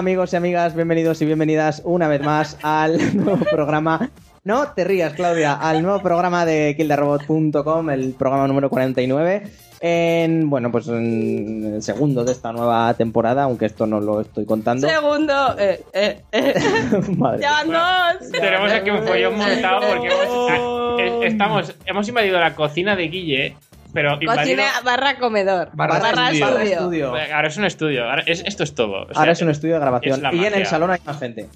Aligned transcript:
Amigos 0.00 0.32
y 0.32 0.36
amigas, 0.36 0.74
bienvenidos 0.74 1.20
y 1.20 1.26
bienvenidas 1.26 1.82
una 1.84 2.08
vez 2.08 2.22
más 2.22 2.56
al 2.62 3.14
nuevo 3.22 3.44
programa. 3.44 4.08
No 4.44 4.72
te 4.72 4.84
rías, 4.84 5.12
Claudia, 5.12 5.52
al 5.52 5.82
nuevo 5.82 6.00
programa 6.00 6.46
de 6.46 6.74
kildarobot.com, 6.74 7.90
el 7.90 8.14
programa 8.14 8.48
número 8.48 8.70
49. 8.70 9.42
En, 9.80 10.48
bueno, 10.48 10.72
pues 10.72 10.88
en 10.88 11.74
el 11.74 11.82
segundo 11.82 12.24
de 12.24 12.32
esta 12.32 12.50
nueva 12.50 12.94
temporada, 12.94 13.42
aunque 13.42 13.66
esto 13.66 13.86
no 13.86 14.00
lo 14.00 14.22
estoy 14.22 14.46
contando. 14.46 14.88
Segundo, 14.88 15.54
eh, 15.58 15.84
eh, 15.92 16.22
eh. 16.32 16.54
Madre. 17.18 17.42
ya 17.42 17.62
dos. 17.62 18.30
Tenemos 18.30 18.72
aquí 18.72 18.88
un 18.88 19.02
follón 19.06 19.36
montado 19.36 19.80
porque 19.86 20.08
hemos, 20.08 21.00
eh, 21.00 21.20
estamos, 21.24 21.74
hemos 21.84 22.08
invadido 22.08 22.40
la 22.40 22.54
cocina 22.54 22.96
de 22.96 23.08
Guille, 23.08 23.56
pero 23.92 24.14
invadido- 24.20 24.56
Cocina 24.56 24.64
barra 24.84 25.18
comedor. 25.18 25.70
Barra 25.72 25.98
estudio. 26.30 26.46
Barra 26.46 26.62
estudio. 26.64 27.08
Ahora 27.34 27.48
es 27.48 27.56
un 27.56 27.64
estudio, 27.64 28.04
ahora 28.08 28.22
es- 28.26 28.42
esto 28.46 28.62
es 28.64 28.74
todo. 28.74 29.02
O 29.02 29.06
sea, 29.08 29.18
Ahora 29.20 29.32
es 29.32 29.42
un 29.42 29.50
estudio 29.50 29.74
de 29.74 29.80
grabación. 29.80 30.20
Y 30.32 30.44
en 30.44 30.54
el 30.54 30.66
salón 30.66 30.90
hay 30.90 31.00
más 31.04 31.18
gente. 31.18 31.48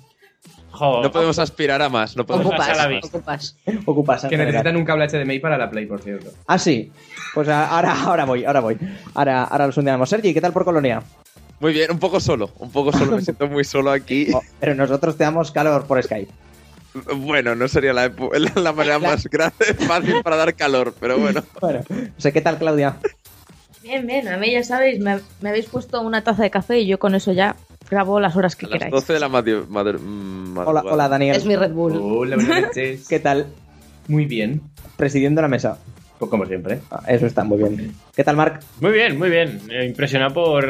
jo, 0.71 1.03
No 1.03 1.11
podemos 1.13 1.39
aspirar 1.39 1.81
a 1.83 1.89
más. 1.89 2.17
No 2.17 2.27
podemos 2.27 2.47
Ocupas. 2.49 3.57
Ocupas, 3.87 4.23
Que 4.23 4.29
general. 4.31 4.47
necesitan 4.53 4.77
un 4.77 4.85
cable 4.85 5.05
HDMI 5.09 5.39
para 5.39 5.57
la 5.57 5.71
Play, 5.71 5.87
por 5.87 6.01
cierto. 6.01 6.31
Ah, 6.47 6.59
sí. 6.59 6.91
Pues 7.33 7.49
ahora, 7.49 7.95
ahora 8.05 8.25
voy, 8.25 8.45
ahora 8.45 8.61
voy. 8.61 8.77
Ahora, 9.15 9.45
ahora 9.45 9.67
los 9.67 9.77
hundiremos. 9.77 10.09
Sergi, 10.09 10.35
¿qué 10.35 10.41
tal 10.41 10.53
por 10.53 10.65
Colonia? 10.65 11.03
Muy 11.61 11.73
bien, 11.73 11.91
un 11.93 11.99
poco 12.01 12.19
solo. 12.21 12.51
Un 12.59 12.71
poco 12.73 12.93
solo. 12.93 13.13
Me 13.17 13.23
siento 13.23 13.47
muy 13.47 13.63
solo 13.65 13.91
aquí. 13.93 14.29
Oh, 14.35 14.43
pero 14.59 14.75
nosotros 14.75 15.17
te 15.17 15.23
damos 15.25 15.51
calor 15.53 15.87
por 15.87 16.03
Skype. 16.03 16.31
Bueno, 17.17 17.55
no 17.55 17.67
sería 17.69 17.93
la, 17.93 18.07
epo- 18.07 18.33
la- 18.39 18.61
la 18.61 18.73
manera 18.73 18.99
más 18.99 19.27
grande, 19.27 19.65
fácil 19.87 20.23
para 20.23 20.37
dar 20.37 20.55
calor, 20.55 20.95
pero 21.01 21.19
bueno. 21.19 21.43
Bueno, 21.61 21.81
no 21.91 21.97
sé 22.19 22.33
qué 22.33 22.41
tal, 22.41 22.59
Claudia. 22.59 22.97
Bien, 23.83 24.07
bien, 24.07 24.29
a 24.29 24.37
mí 24.39 24.51
ya 24.53 24.65
sabéis, 24.65 24.99
me, 25.01 25.19
me 25.43 25.51
habéis 25.51 25.67
puesto 25.67 26.01
una 26.01 26.23
taza 26.25 26.43
de 26.43 26.51
café 26.51 26.79
y 26.81 26.87
yo 26.87 26.99
con 26.99 27.15
eso 27.15 27.33
ya 27.33 27.57
grabo 27.91 28.19
las 28.19 28.35
horas 28.35 28.57
que 28.57 28.65
A 28.67 28.69
las 28.71 28.79
queráis. 28.79 28.93
12 28.93 29.13
de 29.13 29.21
la 29.21 29.29
madru- 29.29 29.99
mm, 30.01 30.57
Hola, 30.59 30.83
hola 30.85 31.09
Daniel. 31.09 31.37
Es 31.37 31.45
mi 31.45 31.55
Red 31.55 31.73
Bull. 31.73 31.93
Hola, 32.01 32.37
buenas 32.37 32.63
noches. 32.63 33.07
¿Qué 33.09 33.21
tal? 33.21 33.47
Muy 34.09 34.25
bien. 34.25 34.63
Presidiendo 34.97 35.43
la 35.43 35.49
mesa. 35.49 35.79
Pues 36.19 36.31
como 36.31 36.47
siempre. 36.47 36.81
Ah, 36.91 37.03
eso 37.09 37.27
está 37.27 37.45
muy 37.45 37.59
bien. 37.59 37.95
¿Qué 38.15 38.25
tal, 38.25 38.37
Marc? 38.37 38.63
Muy 38.81 38.93
bien, 38.93 39.19
muy 39.19 39.29
bien. 39.29 39.61
Impresionado 39.85 40.33
por 40.33 40.65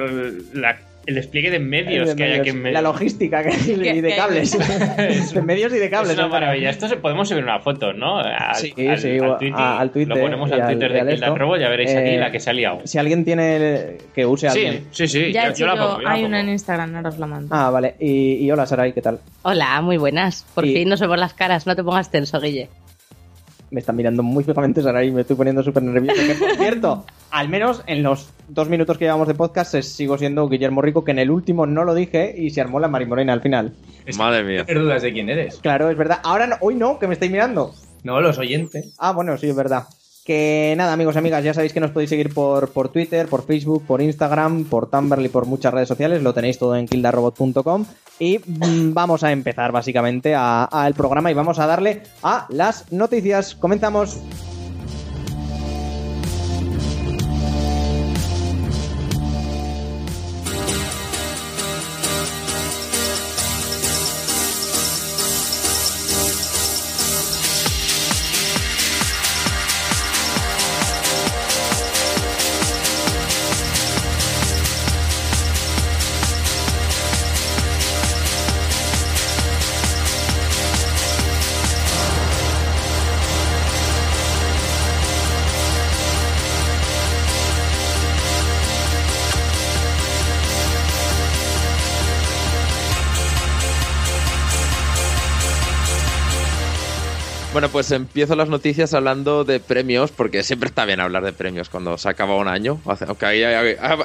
la- 0.57 0.81
el 1.07 1.15
despliegue 1.15 1.51
de 1.51 1.59
medios 1.59 2.15
que 2.15 2.25
hay 2.25 2.41
aquí 2.41 2.51
en 2.51 2.63
medio. 2.63 2.75
La 2.75 2.83
logística 2.83 3.43
que 3.43 3.51
hay 3.55 3.71
y 3.97 4.01
de 4.01 4.17
cables. 4.17 4.57
de 5.35 5.43
medios 5.43 5.73
y 5.73 5.79
de 5.79 5.91
cables. 5.91 6.13
es 6.13 6.19
una 6.19 6.29
maravilla. 6.29 6.71
Esto 6.71 6.89
se 6.89 6.97
podemos 6.97 7.29
subir 7.29 7.43
una 7.45 7.61
foto, 7.61 7.93
¿no? 7.93 8.19
Al, 8.19 8.55
Sí, 8.57 8.73
al- 8.89 8.99
sí, 8.99 9.19
al 9.19 9.33
a- 9.33 9.39
Twitter. 9.39 9.55
al 9.61 9.91
Twitter 9.91 10.17
Lo 10.17 10.23
ponemos 10.23 10.53
al 10.53 10.63
al- 10.63 10.69
Twitter 10.73 11.05
de 11.05 11.15
esto. 11.15 11.35
Robo, 11.37 11.57
ya 11.57 11.69
veréis 11.69 11.95
aquí 11.95 12.11
Eh, 12.11 12.19
la 12.19 12.31
que 12.31 12.41
se 12.41 12.51
ha 12.51 12.53
liado. 12.53 12.81
Si 12.85 12.99
alguien 12.99 13.25
tiene 13.25 13.99
que 14.15 14.25
use 14.27 14.47
a 14.49 14.51
Sí, 14.51 14.65
alguien. 14.67 14.85
sí, 14.91 15.09
sí. 15.09 15.33
ya 15.33 15.45
yo- 15.45 15.51
hecho 15.51 15.59
yo 15.61 15.67
la 15.67 15.75
yo, 15.77 15.81
pongo, 15.83 15.97
yo 15.99 16.03
la 16.05 16.11
hay 16.13 16.25
una 16.25 16.41
en. 16.41 16.49
Instagram, 16.49 16.95
ahora 16.97 17.09
os 17.09 17.19
la 17.19 17.27
mando. 17.27 17.49
Ah, 17.55 17.71
vale. 17.71 17.95
Y, 18.01 18.37
y 18.45 18.51
hola, 18.51 18.67
Sarai, 18.67 18.93
¿qué 18.93 19.03
tal? 19.03 19.19
Hola, 19.43 19.81
muy 19.83 19.97
buenas. 19.97 20.47
Por 20.55 20.65
Y- 20.65 20.75
fin 20.75 20.89
nos 20.89 21.01
vemos 21.01 21.19
las 21.19 21.35
caras. 21.35 21.67
No 21.67 21.75
te 21.77 21.83
pongas 21.85 22.11
tenso, 22.11 22.41
Guille. 22.41 22.69
Me 23.71 23.81
están 23.81 23.97
mirando 23.97 24.23
muy 24.23 24.45
fijamente 24.45 24.83
Sarai 24.83 25.09
y 25.09 25.13
me 25.13 25.23
estoy 25.23 25.37
poniendo 25.37 25.63
súper 25.63 25.83
nervioso. 25.83 26.21
Que, 26.27 26.35
por 26.35 26.57
cierto, 26.57 27.05
al 27.31 27.49
menos 27.49 27.83
en 27.87 28.03
los 28.03 28.31
dos 28.49 28.69
minutos 28.69 28.99
que 28.99 29.05
llevamos 29.05 29.29
de 29.29 29.35
podcast 29.35 29.75
eh, 29.75 29.83
sigo 29.83 30.19
siendo 30.19 30.49
Guillermo 30.49 30.83
Rico, 30.83 31.05
que 31.05 31.11
en 31.11 31.19
el 31.19 31.31
último 31.31 31.67
no 31.67 31.85
lo 31.85 31.95
dije 31.95 32.35
y 32.37 32.51
se 32.51 32.61
armó 32.61 32.81
la 32.81 32.89
marimorena 32.89 33.33
al 33.33 33.41
final. 33.41 33.73
Madre 34.19 34.45
mía. 34.45 34.67
Dudas 34.69 35.03
de 35.03 35.13
quién 35.13 35.29
eres. 35.29 35.57
Claro, 35.57 35.91
es 35.91 35.97
verdad. 35.97 36.21
Ahora 36.23 36.47
no, 36.47 36.57
hoy 36.61 36.75
no, 36.75 36.99
que 36.99 37.07
me 37.07 37.15
estáis 37.15 37.33
mirando. 37.33 37.75
No, 38.03 38.21
los 38.21 38.39
oyentes. 38.39 38.95
Ah, 38.99 39.13
bueno, 39.13 39.37
sí, 39.39 39.49
es 39.49 39.57
verdad. 39.57 39.85
Que 40.25 40.75
nada, 40.77 40.95
amigos 40.95 41.15
y 41.17 41.19
amigas, 41.19 41.45
ya 41.45 41.53
sabéis 41.53 41.75
que 41.75 41.81
nos 41.81 41.91
podéis 41.91 42.09
seguir 42.09 42.33
por, 42.33 42.71
por 42.71 42.89
Twitter, 42.89 43.27
por 43.27 43.45
Facebook, 43.45 43.85
por 43.87 44.01
Instagram, 44.01 44.65
por 44.65 44.89
Tumblr 44.89 45.23
y 45.23 45.29
por 45.29 45.45
muchas 45.45 45.75
redes 45.75 45.89
sociales. 45.89 46.23
Lo 46.23 46.33
tenéis 46.33 46.59
todo 46.59 46.77
en 46.77 46.87
kildarrobot.com. 46.87 47.85
Y 48.19 48.39
mm, 48.39 48.95
vamos 48.95 49.25
a 49.25 49.33
empezar 49.33 49.73
básicamente 49.73 50.35
al 50.35 50.95
programa 50.95 51.31
y 51.31 51.35
vamos 51.35 51.59
a 51.59 51.67
darle 51.67 52.03
a 52.23 52.47
las 52.49 52.93
noticias. 52.93 53.55
Comenzamos. 53.55 54.19
Pues 97.75 97.91
empiezo 97.91 98.37
las 98.37 98.49
noticias 98.49 98.95
hablando 98.95 99.43
de 99.43 99.59
premios, 99.59 100.13
porque 100.13 100.45
siempre 100.45 100.69
está 100.69 100.85
bien 100.85 101.01
hablar 101.01 101.25
de 101.25 101.33
premios 101.33 101.69
cuando 101.69 101.99
se 101.99 102.09
acaba 102.09 102.37
un 102.37 102.47
año. 102.47 102.81
Aunque 102.87 103.27
haya, 103.27 103.61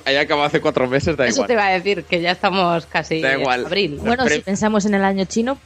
haya 0.05 0.21
acabado 0.21 0.47
hace 0.47 0.59
cuatro 0.59 0.87
meses, 0.87 1.15
da 1.15 1.27
Eso 1.27 1.35
igual. 1.35 1.47
te 1.47 1.53
iba 1.53 1.67
a 1.67 1.71
decir, 1.73 2.03
que 2.05 2.19
ya 2.19 2.31
estamos 2.31 2.87
casi 2.87 3.21
Da 3.21 3.33
en 3.33 3.41
igual. 3.41 3.65
abril. 3.67 3.97
Bueno, 4.01 4.27
si 4.27 4.39
pensamos 4.39 4.85
en 4.85 4.95
el 4.95 5.03
año 5.03 5.23
chino, 5.25 5.59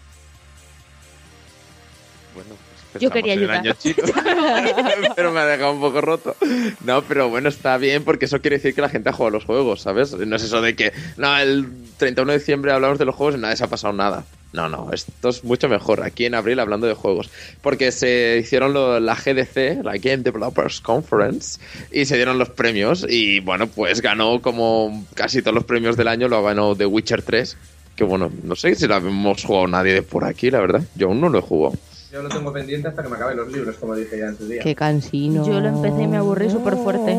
Bueno, 2.35 2.49
pues 2.91 3.01
Yo 3.01 3.09
quería 3.09 3.35
en 3.35 3.43
el 3.43 3.49
ayudar. 3.49 3.65
año 3.67 3.73
chino. 3.79 3.95
pero 5.15 5.31
me 5.31 5.39
ha 5.39 5.45
dejado 5.45 5.71
un 5.71 5.79
poco 5.79 6.01
roto. 6.01 6.35
No, 6.83 7.03
pero 7.03 7.29
bueno, 7.29 7.47
está 7.47 7.77
bien 7.77 8.03
porque 8.03 8.25
eso 8.25 8.41
quiere 8.41 8.57
decir 8.57 8.75
que 8.75 8.81
la 8.81 8.89
gente 8.89 9.09
ha 9.09 9.13
jugado 9.13 9.31
los 9.37 9.45
juegos, 9.45 9.81
¿sabes? 9.81 10.11
No 10.13 10.35
es 10.35 10.43
eso 10.43 10.61
de 10.61 10.75
que, 10.75 10.91
no, 11.15 11.37
el 11.37 11.67
31 11.97 12.33
de 12.33 12.37
diciembre 12.39 12.73
hablamos 12.73 12.99
de 12.99 13.05
los 13.05 13.15
juegos 13.15 13.35
y 13.35 13.37
nada, 13.39 13.55
se 13.55 13.63
ha 13.63 13.67
pasado 13.67 13.93
nada. 13.93 14.25
No, 14.53 14.69
no, 14.69 14.91
esto 14.93 15.29
es 15.29 15.43
mucho 15.43 15.67
mejor 15.67 16.03
aquí 16.03 16.25
en 16.25 16.35
abril 16.35 16.59
hablando 16.59 16.85
de 16.87 16.93
juegos. 16.93 17.29
Porque 17.61 17.91
se 17.91 18.37
hicieron 18.39 18.71
lo- 18.73 18.99
la 18.99 19.15
GDC, 19.15 19.83
la 19.83 19.97
Game 19.97 20.17
Developers 20.23 20.79
Conference, 20.79 21.59
y 21.91 22.05
se 22.05 22.15
dieron 22.17 22.37
los 22.37 22.49
premios. 22.49 23.05
Y 23.09 23.39
bueno, 23.39 23.65
pues 23.67 24.01
ganó 24.01 24.41
como 24.41 25.05
casi 25.15 25.41
todos 25.41 25.55
los 25.55 25.63
premios 25.63 25.97
del 25.97 26.07
año, 26.07 26.27
lo 26.27 26.43
ganó 26.43 26.75
The 26.75 26.85
Witcher 26.85 27.23
3. 27.23 27.57
Que 27.95 28.03
bueno, 28.03 28.31
no 28.43 28.55
sé 28.55 28.75
si 28.75 28.87
la 28.87 28.97
hemos 28.97 29.43
jugado 29.43 29.67
nadie 29.67 29.93
de 29.93 30.01
por 30.03 30.23
aquí, 30.23 30.49
la 30.51 30.59
verdad. 30.59 30.81
Yo 30.95 31.07
aún 31.07 31.19
no 31.21 31.29
lo 31.29 31.39
he 31.39 31.41
jugado. 31.41 31.75
Yo 32.11 32.21
lo 32.21 32.29
tengo 32.29 32.53
pendiente 32.53 32.87
hasta 32.87 33.01
que 33.01 33.09
me 33.09 33.15
acaben 33.15 33.37
los 33.37 33.51
libros, 33.51 33.75
como 33.77 33.95
dije 33.95 34.19
ya 34.19 34.25
en 34.27 34.37
su 34.37 34.47
día. 34.47 34.61
Qué 34.61 34.75
cansino. 34.75 35.45
yo 35.47 35.59
lo 35.59 35.67
empecé 35.69 36.03
y 36.03 36.07
me 36.07 36.17
aburrí 36.17 36.47
súper 36.51 36.75
fuerte. 36.75 37.15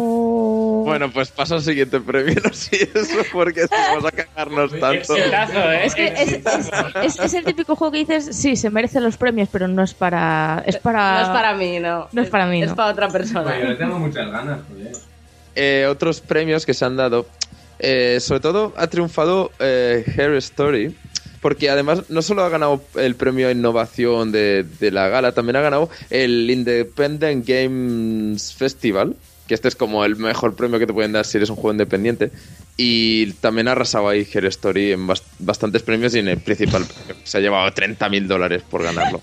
Bueno, 0.85 1.11
pues 1.11 1.31
pasa 1.31 1.55
al 1.57 1.63
siguiente 1.63 2.01
premio, 2.01 2.35
no 2.45 2.53
sé 2.53 2.89
eso, 2.95 3.17
porque 3.33 3.63
si 3.63 3.69
vamos 3.75 4.05
a 4.05 4.13
cagarnos 4.13 4.71
tanto. 4.81 5.17
Exitazo, 5.17 5.73
¿eh? 5.73 5.87
Es 5.87 5.95
que 5.95 6.07
es, 6.07 6.33
es- 6.33 6.71
es- 7.03 7.19
es 7.21 7.35
el 7.35 7.45
típico 7.45 7.75
juego 7.77 7.93
que 7.93 7.99
dices, 7.99 8.29
sí, 8.37 8.57
se 8.57 8.71
merece 8.71 9.01
los 9.01 9.17
premios, 9.17 9.49
pero 9.51 9.67
no 9.69 9.83
es 9.83 9.95
para... 9.95 10.63
Es 10.67 10.77
para... 10.79 11.15
No 11.21 11.23
es 11.23 11.29
para 11.31 11.55
mí, 11.55 11.81
no. 11.81 12.09
No 12.13 12.23
es 12.23 12.29
para 12.31 12.47
mí, 12.47 12.63
Es 12.63 12.71
no. 12.71 12.77
para 12.77 12.91
otra 12.93 13.09
Pues 13.09 13.31
yo 13.33 13.41
le 13.43 13.51
persona. 13.51 13.79
tengo 13.79 13.99
muchas 13.99 14.31
ganas, 14.31 14.61
joder. 14.69 14.93
Eh, 15.57 15.87
otros 15.89 16.21
premios 16.21 16.67
que 16.67 16.75
se 16.75 16.85
han 16.85 16.97
dado, 16.97 17.27
eh, 17.79 18.19
sobre 18.21 18.41
todo 18.41 18.73
ha 18.77 18.87
triunfado 18.89 19.53
eh, 19.61 20.05
Hair 20.17 20.35
Story, 20.35 20.97
porque 21.41 21.71
además 21.71 22.05
no 22.09 22.23
solo 22.23 22.43
ha 22.43 22.49
ganado 22.49 22.83
el 22.97 23.15
premio 23.17 23.49
a 23.49 23.53
innovación 23.53 24.33
de, 24.33 24.65
de 24.81 24.91
la 24.91 25.09
gala, 25.09 25.33
también 25.33 25.57
ha 25.57 25.61
ganado 25.61 25.91
el 26.11 26.51
Independent 26.51 27.47
Games 27.47 28.55
Festival, 28.55 29.15
que 29.55 29.57
este 29.57 29.69
es 29.69 29.77
como 29.77 30.05
el 30.05 30.17
mejor 30.17 30.57
premio 30.57 30.81
que 30.81 30.87
te 30.87 30.93
pueden 30.93 31.13
dar 31.13 31.25
si 31.25 31.37
eres 31.39 31.49
un 31.49 31.55
juego 31.55 31.71
independiente. 31.71 32.33
Y 32.77 33.33
también 33.35 33.69
ha 33.69 33.73
arrasado 33.73 34.09
ahí 34.09 34.27
Hair 34.35 34.47
Story 34.47 34.91
en 34.93 35.07
bas- 35.07 35.23
bastantes 35.39 35.83
premios 35.85 36.13
y 36.17 36.19
en 36.19 36.27
el 36.27 36.39
principal 36.39 36.85
premio. 36.85 37.23
Se 37.23 37.39
ha 37.39 37.41
llevado 37.41 37.71
30 37.73 38.09
mil 38.09 38.27
dólares 38.27 38.65
por 38.69 38.83
ganarlo. 38.83 39.23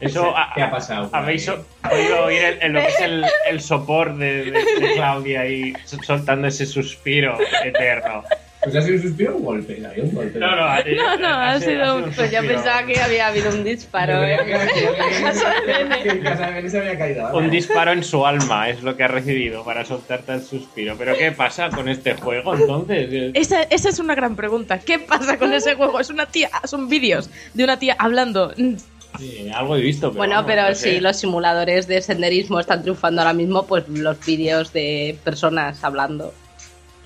Eso 0.00 0.34
¿Qué 0.54 0.60
ha 0.62 0.70
pasado? 0.70 1.08
¿Habéis 1.14 1.48
o- 1.48 1.64
podido 1.88 2.24
oír 2.26 2.42
el, 2.42 2.58
el- 2.60 2.72
lo 2.74 2.80
que 2.82 2.88
es 2.88 3.00
el, 3.00 3.24
el 3.48 3.60
sopor 3.62 4.18
de, 4.18 4.50
de- 4.50 4.64
de 4.80 4.92
Claudia 4.94 5.40
ahí 5.40 5.72
sol- 5.86 6.04
soltando 6.04 6.46
ese 6.48 6.66
suspiro 6.66 7.38
eterno? 7.64 8.22
Pues 8.66 8.76
ha 8.76 8.82
sido 8.82 8.96
un 8.96 9.02
suspiro 9.02 9.32
o 9.34 9.36
un 9.38 9.44
golpe. 9.44 9.86
Había 9.86 10.04
un 10.04 10.14
golpe. 10.14 10.38
No, 10.38 10.56
no, 10.56 10.64
ha- 10.64 10.82
No, 10.84 11.16
no, 11.18 11.28
ha 11.28 11.60
sido 11.60 11.96
un- 11.96 12.02
Pues 12.04 12.16
yo 12.16 12.38
suspiro. 12.38 12.54
pensaba 12.54 12.86
que 12.86 13.00
había 13.00 13.26
habido 13.28 13.50
un 13.50 13.64
disparo. 13.64 14.22
¿eh? 14.24 14.38
que- 14.44 16.02
que 16.02 16.08
en 16.10 16.22
casa 16.22 16.46
de 16.46 16.52
Bene 16.54 16.70
se 16.70 16.78
había 16.78 16.98
caído. 16.98 17.26
algo. 17.26 17.38
Un 17.38 17.50
disparo 17.50 17.92
en 17.92 18.02
su 18.04 18.26
alma 18.26 18.68
es 18.68 18.82
lo 18.82 18.96
que 18.96 19.04
ha 19.04 19.08
recibido 19.08 19.64
para 19.64 19.84
soltar 19.84 20.22
tal 20.22 20.42
suspiro. 20.42 20.94
¿Pero 20.98 21.16
qué 21.16 21.32
pasa 21.32 21.70
con 21.70 21.88
este 21.88 22.14
juego 22.14 22.54
entonces? 22.54 23.30
Esa, 23.34 23.62
esa 23.62 23.88
es 23.88 23.98
una 23.98 24.14
gran 24.14 24.36
pregunta. 24.36 24.78
¿Qué 24.78 24.98
pasa 24.98 25.38
con 25.38 25.52
ese 25.52 25.74
juego? 25.74 26.00
Es 26.00 26.10
una 26.10 26.26
tía, 26.26 26.50
son 26.64 26.88
vídeos 26.88 27.30
de 27.54 27.64
una 27.64 27.78
tía 27.78 27.96
hablando. 27.98 28.52
Sí, 29.18 29.50
algo 29.54 29.76
he 29.76 29.80
visto. 29.80 30.08
Pero 30.10 30.18
Bueno, 30.18 30.34
vamos, 30.34 30.50
pero 30.50 30.68
no 30.68 30.74
sé. 30.74 30.94
si 30.94 31.00
los 31.00 31.16
simuladores 31.16 31.86
de 31.86 32.02
senderismo 32.02 32.60
están 32.60 32.82
triunfando 32.82 33.22
ahora 33.22 33.32
mismo, 33.32 33.66
pues 33.66 33.88
los 33.88 34.24
vídeos 34.26 34.72
de 34.72 35.16
personas 35.24 35.82
hablando. 35.84 36.34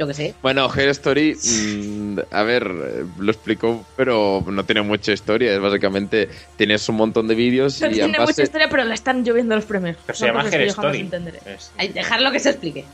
Yo 0.00 0.06
que 0.06 0.14
sé. 0.14 0.34
Bueno, 0.40 0.66
Her 0.74 0.88
Story, 0.88 1.36
mm, 1.44 2.18
a 2.30 2.42
ver, 2.42 2.62
eh, 2.66 3.04
lo 3.18 3.30
explicó, 3.30 3.84
pero 3.98 4.42
no 4.50 4.64
tiene 4.64 4.80
mucha 4.80 5.12
historia. 5.12 5.52
Es 5.52 5.60
básicamente 5.60 6.30
tienes 6.56 6.88
un 6.88 6.96
montón 6.96 7.28
de 7.28 7.34
vídeos 7.34 7.78
No 7.82 7.88
y 7.88 7.90
en 8.00 8.12
tiene 8.12 8.18
mucha 8.20 8.42
historia, 8.42 8.70
pero 8.70 8.82
la 8.84 8.94
están 8.94 9.22
lloviendo 9.24 9.54
los 9.54 9.66
premios. 9.66 9.98
Pero 10.06 10.16
se 10.18 10.26
llama 10.26 10.48
Her 10.50 10.62
Story. 10.68 11.10
Es- 11.44 11.92
dejarlo 11.92 12.32
que 12.32 12.38
se 12.38 12.48
explique. 12.48 12.86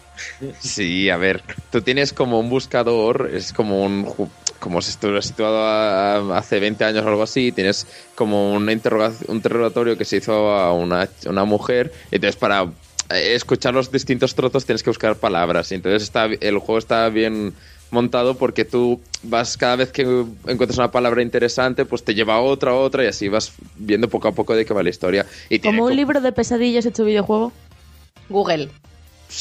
Sí, 0.59 1.09
a 1.09 1.17
ver, 1.17 1.45
tú 1.71 1.81
tienes 1.81 2.13
como 2.13 2.41
un 2.41 2.51
buscador, 2.51 3.31
es 3.33 3.53
como 3.53 3.85
un 3.85 4.05
como 4.59 4.81
si 4.83 4.91
estuvieras 4.91 5.27
situado 5.27 5.59
a- 5.63 6.17
a- 6.17 6.39
hace 6.39 6.59
20 6.59 6.83
años 6.83 7.05
o 7.05 7.09
algo 7.09 7.23
así, 7.23 7.53
tienes 7.53 7.87
como 8.17 8.53
una 8.53 8.73
un 8.73 9.37
interrogatorio 9.37 9.97
que 9.97 10.05
se 10.05 10.17
hizo 10.17 10.51
a 10.51 10.73
una, 10.73 11.09
una 11.27 11.45
mujer, 11.45 11.93
y 12.11 12.17
entonces 12.17 12.35
para 12.37 12.67
escuchar 13.11 13.75
los 13.75 13.91
distintos 13.93 14.35
trozos 14.35 14.65
tienes 14.65 14.83
que 14.83 14.91
buscar 14.91 15.17
palabras, 15.17 15.71
y 15.73 15.77
entonces 15.77 16.03
está, 16.03 16.27
el 16.27 16.59
juego 16.59 16.79
está 16.79 17.09
bien 17.09 17.53
montado 17.91 18.35
porque 18.37 18.65
tú 18.65 19.01
vas 19.23 19.57
cada 19.57 19.77
vez 19.77 19.93
que 19.93 20.03
encuentras 20.03 20.77
una 20.77 20.91
palabra 20.91 21.23
interesante 21.23 21.85
pues 21.85 22.03
te 22.03 22.15
lleva 22.17 22.35
a 22.35 22.41
otra 22.41 22.73
a 22.73 22.75
otra 22.75 23.05
y 23.05 23.07
así 23.07 23.29
vas 23.29 23.53
viendo 23.77 24.09
poco 24.09 24.27
a 24.27 24.33
poco 24.33 24.57
de 24.57 24.65
qué 24.67 24.75
va 24.75 24.83
la 24.83 24.91
historia 24.91 25.25
y 25.49 25.61
Como 25.61 25.85
un 25.85 25.95
libro 25.95 26.21
de 26.21 26.33
pesadillas 26.33 26.85
hecho 26.85 27.05
videojuego. 27.05 27.53
Google. 28.29 28.71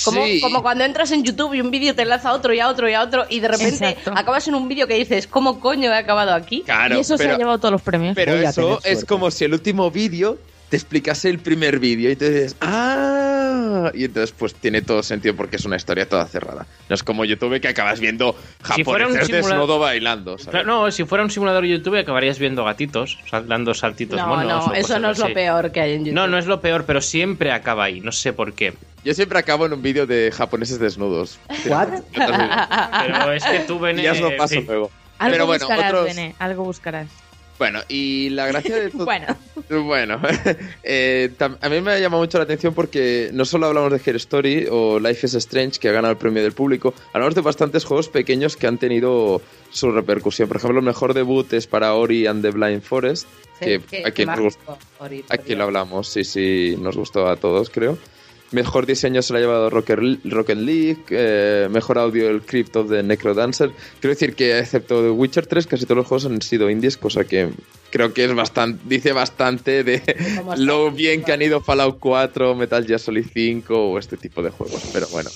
Como, 0.03 0.25
Sí. 0.25 0.41
como 0.41 0.61
cuando 0.61 0.83
entras 0.83 1.11
en 1.11 1.23
YouTube 1.23 1.55
y 1.55 1.61
un 1.61 1.71
vídeo 1.71 1.95
te 1.95 2.03
enlaza 2.03 2.29
a 2.29 2.33
otro 2.33 2.53
y 2.53 2.59
a 2.59 2.69
otro 2.69 2.87
y 2.87 2.93
a 2.93 3.01
otro 3.01 3.25
y 3.29 3.39
de 3.39 3.47
repente 3.47 3.89
Exacto. 3.89 4.13
acabas 4.15 4.47
en 4.47 4.53
un 4.55 4.67
vídeo 4.67 4.85
que 4.87 4.93
dices, 4.95 5.25
¿cómo 5.27 5.59
coño 5.59 5.91
he 5.91 5.97
acabado 5.97 6.33
aquí? 6.33 6.61
Claro, 6.65 6.97
y 6.97 6.99
eso 6.99 7.17
se 7.17 7.23
pero- 7.23 7.35
ha 7.35 7.37
llevado 7.39 7.57
todos 7.57 7.71
los 7.71 7.81
premios. 7.81 8.13
Pero 8.15 8.33
eso 8.35 8.79
es 8.83 9.05
como 9.05 9.31
si 9.31 9.45
el 9.45 9.53
último 9.53 9.89
vídeo 9.89 10.37
te 10.69 10.77
explicase 10.77 11.29
el 11.29 11.39
primer 11.39 11.79
vídeo 11.79 12.09
y 12.09 12.13
entonces 12.13 12.35
dices, 12.35 12.57
¡ah! 12.61 13.91
Y 13.93 14.05
entonces 14.05 14.33
pues 14.37 14.55
tiene 14.55 14.81
todo 14.81 15.03
sentido 15.03 15.35
porque 15.35 15.57
es 15.57 15.65
una 15.65 15.75
historia 15.75 16.07
toda 16.09 16.25
cerrada. 16.25 16.65
No 16.89 16.95
es 16.95 17.03
como 17.03 17.23
YouTube 17.25 17.59
que 17.61 17.67
acabas 17.67 17.99
viendo 17.99 18.35
Si 18.75 18.83
fuera 18.83 19.07
un 19.07 19.13
japoneses 19.13 19.43
simula- 19.43 19.49
desnudo 19.55 19.79
bailando, 19.79 20.37
¿sabes? 20.37 20.49
Claro, 20.51 20.65
no, 20.67 20.91
si 20.91 21.03
fuera 21.05 21.23
un 21.23 21.29
simulador 21.29 21.63
de 21.63 21.69
YouTube 21.69 21.97
acabarías 21.99 22.39
viendo 22.39 22.63
gatitos, 22.65 23.17
dando 23.47 23.73
saltitos 23.73 24.19
No, 24.19 24.27
monos. 24.27 24.67
no, 24.67 24.73
eso 24.73 24.99
no 24.99 25.11
es 25.11 25.19
lo 25.19 25.33
peor 25.33 25.71
que 25.71 25.81
hay 25.81 25.93
en 25.93 25.99
YouTube. 26.05 26.15
No, 26.15 26.27
no 26.27 26.37
es 26.37 26.45
lo 26.47 26.61
peor, 26.61 26.85
pero 26.85 26.99
siempre 27.01 27.51
acaba 27.51 27.83
ahí. 27.85 28.01
No 28.01 28.11
sé 28.11 28.33
por 28.33 28.53
qué. 28.53 28.73
Yo 29.03 29.13
siempre 29.13 29.37
acabo 29.37 29.67
en 29.67 29.73
un 29.73 29.81
vídeo 29.83 30.07
de 30.07 30.31
japoneses 30.35 30.79
desnudos. 30.79 31.37
¿What? 31.67 31.89
Pero 32.13 33.31
es 33.33 33.43
que 33.43 33.59
tú, 33.59 33.79
Bene, 33.79 34.01
y 34.01 34.05
ya 34.05 34.13
os 34.13 34.19
lo 34.19 34.35
paso 34.35 34.59
luego. 34.61 34.91
Algo 35.17 35.31
Pero 35.31 35.45
bueno, 35.45 35.65
buscarás, 35.67 35.93
otros- 35.93 36.05
Bene, 36.07 36.35
algo 36.39 36.63
buscarás. 36.63 37.07
Bueno, 37.57 37.79
y 37.87 38.29
la 38.31 38.47
gracia 38.47 38.75
de 38.75 38.89
todo... 38.91 39.05
Bueno, 39.05 39.27
Bueno, 39.69 40.19
eh, 40.83 41.31
a 41.39 41.69
mí 41.69 41.81
me 41.81 41.91
ha 41.93 41.99
llamado 41.99 42.21
mucho 42.21 42.37
la 42.37 42.43
atención 42.43 42.73
porque 42.73 43.29
no 43.33 43.45
solo 43.45 43.65
hablamos 43.67 43.91
de 43.91 44.01
Her 44.05 44.15
Story 44.17 44.67
o 44.69 44.99
Life 44.99 45.25
is 45.25 45.33
Strange, 45.35 45.79
que 45.79 45.89
ha 45.89 45.91
ganado 45.91 46.11
el 46.11 46.17
premio 46.17 46.43
del 46.43 46.51
público, 46.51 46.93
hablamos 47.13 47.33
de 47.35 47.41
bastantes 47.41 47.83
juegos 47.85 48.09
pequeños 48.09 48.57
que 48.57 48.67
han 48.67 48.77
tenido 48.77 49.41
su 49.71 49.91
repercusión. 49.91 50.47
Por 50.47 50.57
ejemplo, 50.57 50.79
el 50.79 50.85
mejor 50.85 51.13
debut 51.13 51.51
es 51.53 51.65
para 51.65 51.93
Ori 51.95 52.27
and 52.27 52.43
the 52.43 52.51
Blind 52.51 52.81
Forest, 52.83 53.27
que 53.59 53.81
aquí, 54.05 54.25
nos 54.25 54.39
gustó- 54.39 54.77
aquí 55.29 55.55
lo 55.55 55.63
hablamos, 55.63 56.09
sí, 56.09 56.23
sí, 56.23 56.75
nos 56.79 56.95
gustó 56.97 57.27
a 57.27 57.37
todos, 57.37 57.69
creo. 57.69 57.97
Mejor 58.51 58.85
diseño 58.85 59.21
se 59.21 59.33
lo 59.33 59.39
ha 59.39 59.41
llevado 59.41 59.69
Rocket, 59.69 59.99
Rocket 60.23 60.57
League, 60.57 61.03
eh, 61.09 61.67
mejor 61.71 61.97
audio 61.97 62.29
el 62.29 62.41
Crypt 62.41 62.75
of 62.75 62.89
the 62.89 63.03
Necrodancer. 63.03 63.71
Quiero 63.99 64.13
decir 64.13 64.35
que 64.35 64.59
excepto 64.59 65.01
The 65.01 65.09
Witcher 65.09 65.47
3, 65.47 65.67
casi 65.67 65.85
todos 65.85 65.97
los 65.97 66.07
juegos 66.07 66.25
han 66.25 66.41
sido 66.41 66.69
indies, 66.69 66.97
cosa 66.97 67.23
que 67.23 67.49
creo 67.89 68.13
que 68.13 68.25
es 68.25 68.35
bastante, 68.35 68.81
dice 68.85 69.13
bastante 69.13 69.83
de 69.83 70.01
lo 70.57 70.91
bien 70.91 71.23
que 71.23 71.31
han 71.31 71.41
ido 71.41 71.61
Fallout 71.61 71.97
4, 71.99 72.53
Metal 72.53 72.85
Gear 72.85 72.99
Solid 72.99 73.25
5 73.33 73.73
o 73.73 73.97
este 73.97 74.17
tipo 74.17 74.43
de 74.43 74.49
juegos. 74.49 74.83
Pero 74.93 75.07
bueno, 75.07 75.29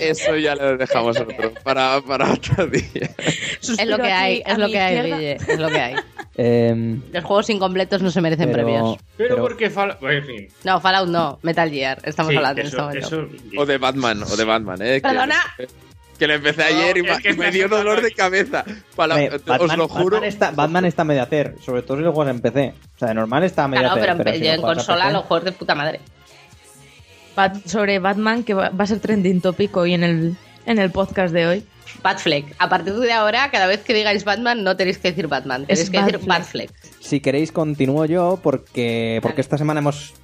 eso 0.00 0.36
ya 0.36 0.54
lo 0.54 0.76
dejamos 0.76 1.18
otro, 1.18 1.52
para, 1.62 2.00
para 2.02 2.32
otro 2.32 2.66
día. 2.66 3.10
Es 3.60 3.86
lo 3.86 3.98
que 3.98 4.12
hay, 4.12 4.42
es 4.46 4.58
lo 4.58 4.68
que 4.68 4.78
hay, 4.78 5.02
Guille, 5.12 5.32
es 5.34 5.58
lo 5.58 5.68
que 5.68 5.80
hay. 5.80 5.94
Em, 6.38 7.00
Los 7.12 7.24
juegos 7.24 7.48
incompletos 7.48 8.02
no 8.02 8.10
se 8.10 8.20
merecen 8.20 8.50
pero, 8.52 8.64
premios. 8.66 8.98
Pero, 9.16 9.36
pero- 9.36 9.42
porque 9.42 9.70
Fallout... 9.70 10.02
En 10.02 10.24
fin. 10.26 10.48
No, 10.64 10.78
Fallout 10.82 11.08
no, 11.08 11.38
Metal 11.40 11.70
Gear, 11.70 11.98
estamos 12.04 12.30
Sí, 12.30 12.36
hablando 12.36 12.60
eso, 12.60 12.90
en 12.90 12.98
este 12.98 13.16
momento. 13.16 13.38
eso- 13.54 13.60
O 13.62 13.64
de 13.64 13.78
Batman, 13.78 14.22
o 14.22 14.36
de 14.36 14.44
Batman, 14.44 14.82
¿eh? 14.82 14.94
Que- 14.96 15.00
Perdona. 15.08 15.36
Que, 16.18 16.26
le 16.26 16.34
empecé 16.34 16.62
ayer 16.64 16.98
y, 16.98 17.08
es 17.08 17.18
que 17.20 17.32
me 17.32 17.50
dio 17.50 17.68
dolor 17.68 18.02
de 18.02 18.12
cabeza. 18.12 18.64
Para- 18.94 19.14
hombre, 19.14 19.34
os 19.36 19.44
Batman, 19.46 19.78
lo 19.78 19.88
juro. 19.88 20.16
Batman 20.16 20.24
está, 20.28 20.50
Batman 20.50 20.84
está 20.84 21.02
a 21.02 21.04
medio 21.06 21.22
hacer, 21.22 21.54
sobre 21.64 21.80
todo 21.82 21.96
si 21.96 22.02
lo 22.02 22.12
juegas 22.12 22.34
en 22.34 22.40
PC. 22.42 22.74
O 22.96 22.98
sea, 22.98 23.08
de 23.08 23.14
normal 23.14 23.44
está 23.44 23.64
a 23.64 23.68
medio 23.68 23.84
Claro, 23.84 23.94
hacer. 24.02 24.16
pero 24.18 24.30
en, 24.36 24.42
si 24.42 24.56
lo 24.56 24.62
consola 24.62 25.04
PC- 25.06 25.12
los 25.14 25.24
juegos 25.24 25.44
de 25.46 25.52
puta 25.52 25.74
madre. 25.74 26.00
Bat- 27.36 27.66
sobre 27.66 27.98
Batman, 27.98 28.42
que 28.42 28.54
va, 28.54 28.70
va 28.70 28.84
a 28.84 28.86
ser 28.86 28.98
trending 29.00 29.40
topic 29.40 29.76
hoy 29.76 29.94
en 29.94 30.02
el, 30.04 30.36
en 30.66 30.78
el 30.78 30.90
podcast 30.90 31.32
de 31.34 31.46
hoy. 31.46 31.64
Batfleck. 32.02 32.54
A 32.58 32.68
partir 32.68 32.94
de 32.94 33.12
ahora, 33.12 33.50
cada 33.50 33.66
vez 33.66 33.82
que 33.82 33.94
digáis 33.94 34.24
Batman, 34.24 34.62
no 34.64 34.76
tenéis 34.76 34.98
que 34.98 35.08
decir 35.10 35.28
Batman, 35.28 35.66
tenéis 35.66 35.80
Es 35.84 35.90
que 35.90 35.98
decir 35.98 36.18
Batfleck. 36.26 36.70
Batfleck. 36.70 37.00
Si 37.00 37.20
queréis, 37.20 37.52
continúo 37.52 38.04
yo 38.06 38.38
porque, 38.42 39.18
porque 39.22 39.40
esta 39.40 39.56
semana 39.56 39.80
hemos, 39.80 40.14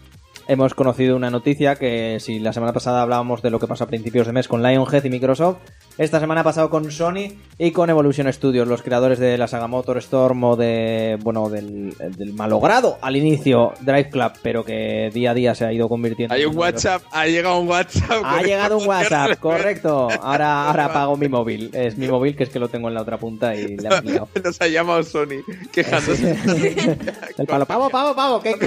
hemos 0.48 0.74
conocido 0.74 1.16
una 1.16 1.30
noticia 1.30 1.76
que 1.76 2.18
si 2.20 2.40
la 2.40 2.52
semana 2.52 2.72
pasada 2.72 3.02
hablábamos 3.02 3.42
de 3.42 3.50
lo 3.50 3.58
que 3.58 3.66
pasó 3.68 3.84
a 3.84 3.86
principios 3.88 4.26
de 4.26 4.32
mes 4.32 4.48
con 4.48 4.62
Lionhead 4.62 5.04
y 5.04 5.10
Microsoft, 5.10 5.58
esta 5.98 6.20
semana 6.20 6.40
ha 6.40 6.44
pasado 6.44 6.70
con 6.70 6.90
Sony 6.90 7.32
y 7.58 7.70
con 7.70 7.90
Evolution 7.90 8.32
Studios, 8.32 8.66
los 8.66 8.82
creadores 8.82 9.18
de 9.18 9.36
la 9.38 9.46
saga 9.46 9.66
Motor 9.66 9.98
Storm 9.98 10.42
o 10.44 10.56
de, 10.56 11.18
bueno, 11.22 11.48
del, 11.48 11.94
del 12.16 12.32
malogrado 12.32 12.98
al 13.02 13.16
inicio 13.16 13.72
Drive 13.80 14.10
Club, 14.10 14.32
pero 14.42 14.64
que 14.64 15.10
día 15.12 15.32
a 15.32 15.34
día 15.34 15.54
se 15.54 15.64
ha 15.64 15.72
ido 15.72 15.88
convirtiendo 15.88 16.34
Hay 16.34 16.42
en 16.42 16.48
un 16.48 16.58
WhatsApp, 16.58 17.02
ha 17.10 17.26
llegado 17.26 17.58
un 17.58 17.68
WhatsApp. 17.68 18.22
Ha 18.24 18.42
llegado 18.42 18.78
un 18.78 18.88
WhatsApp, 18.88 19.38
correcto. 19.38 20.08
Ahora, 20.22 20.68
ahora 20.68 20.84
apago 20.86 21.16
mi 21.16 21.28
móvil. 21.28 21.70
Es 21.72 21.96
mi 21.96 22.08
móvil 22.08 22.36
que 22.36 22.44
es 22.44 22.48
que 22.50 22.58
lo 22.58 22.68
tengo 22.68 22.88
en 22.88 22.94
la 22.94 23.02
otra 23.02 23.18
punta 23.18 23.54
y 23.54 23.76
le 23.76 23.88
han 23.88 24.04
liado. 24.04 24.28
Nos 24.44 24.60
ha 24.60 24.68
llamado 24.68 25.02
Sony 25.02 25.42
quejándose. 25.72 26.36
El 27.38 27.46
palo, 27.46 27.66
pavo, 27.66 27.88
pavo, 27.90 28.14
pavo, 28.14 28.40
¿qué, 28.40 28.54
qué, 28.58 28.66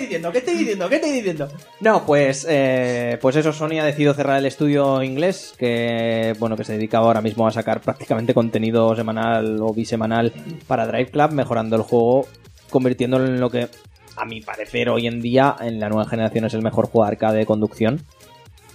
diciendo? 0.00 0.32
¿Qué 0.32 0.38
estoy 0.38 0.56
diciendo? 0.56 0.88
¿Qué 0.88 0.96
estoy 0.96 1.12
diciendo? 1.12 1.48
No, 1.80 2.04
pues, 2.06 2.46
eh, 2.48 3.18
pues 3.20 3.36
eso, 3.36 3.52
Sony 3.52 3.78
ha 3.80 3.84
decidido 3.84 4.14
cerrar 4.14 4.38
el 4.38 4.46
estudio 4.46 5.02
inglés, 5.02 5.54
que 5.58 6.34
bueno, 6.38 6.56
que 6.56 6.64
se 6.70 6.76
dedicaba 6.76 7.06
ahora 7.06 7.20
mismo 7.20 7.48
a 7.48 7.50
sacar 7.50 7.80
prácticamente 7.80 8.32
contenido 8.32 8.94
semanal 8.94 9.60
o 9.60 9.74
bisemanal 9.74 10.32
para 10.68 10.86
Drive 10.86 11.10
Club, 11.10 11.32
mejorando 11.32 11.74
el 11.74 11.82
juego, 11.82 12.28
convirtiéndolo 12.70 13.26
en 13.26 13.40
lo 13.40 13.50
que, 13.50 13.68
a 14.16 14.24
mi 14.24 14.40
parecer, 14.40 14.88
hoy 14.88 15.08
en 15.08 15.20
día, 15.20 15.56
en 15.58 15.80
la 15.80 15.88
nueva 15.88 16.08
generación 16.08 16.44
es 16.44 16.54
el 16.54 16.62
mejor 16.62 16.86
juego 16.86 17.06
de 17.06 17.12
arcade 17.12 17.38
de 17.38 17.46
conducción. 17.46 18.02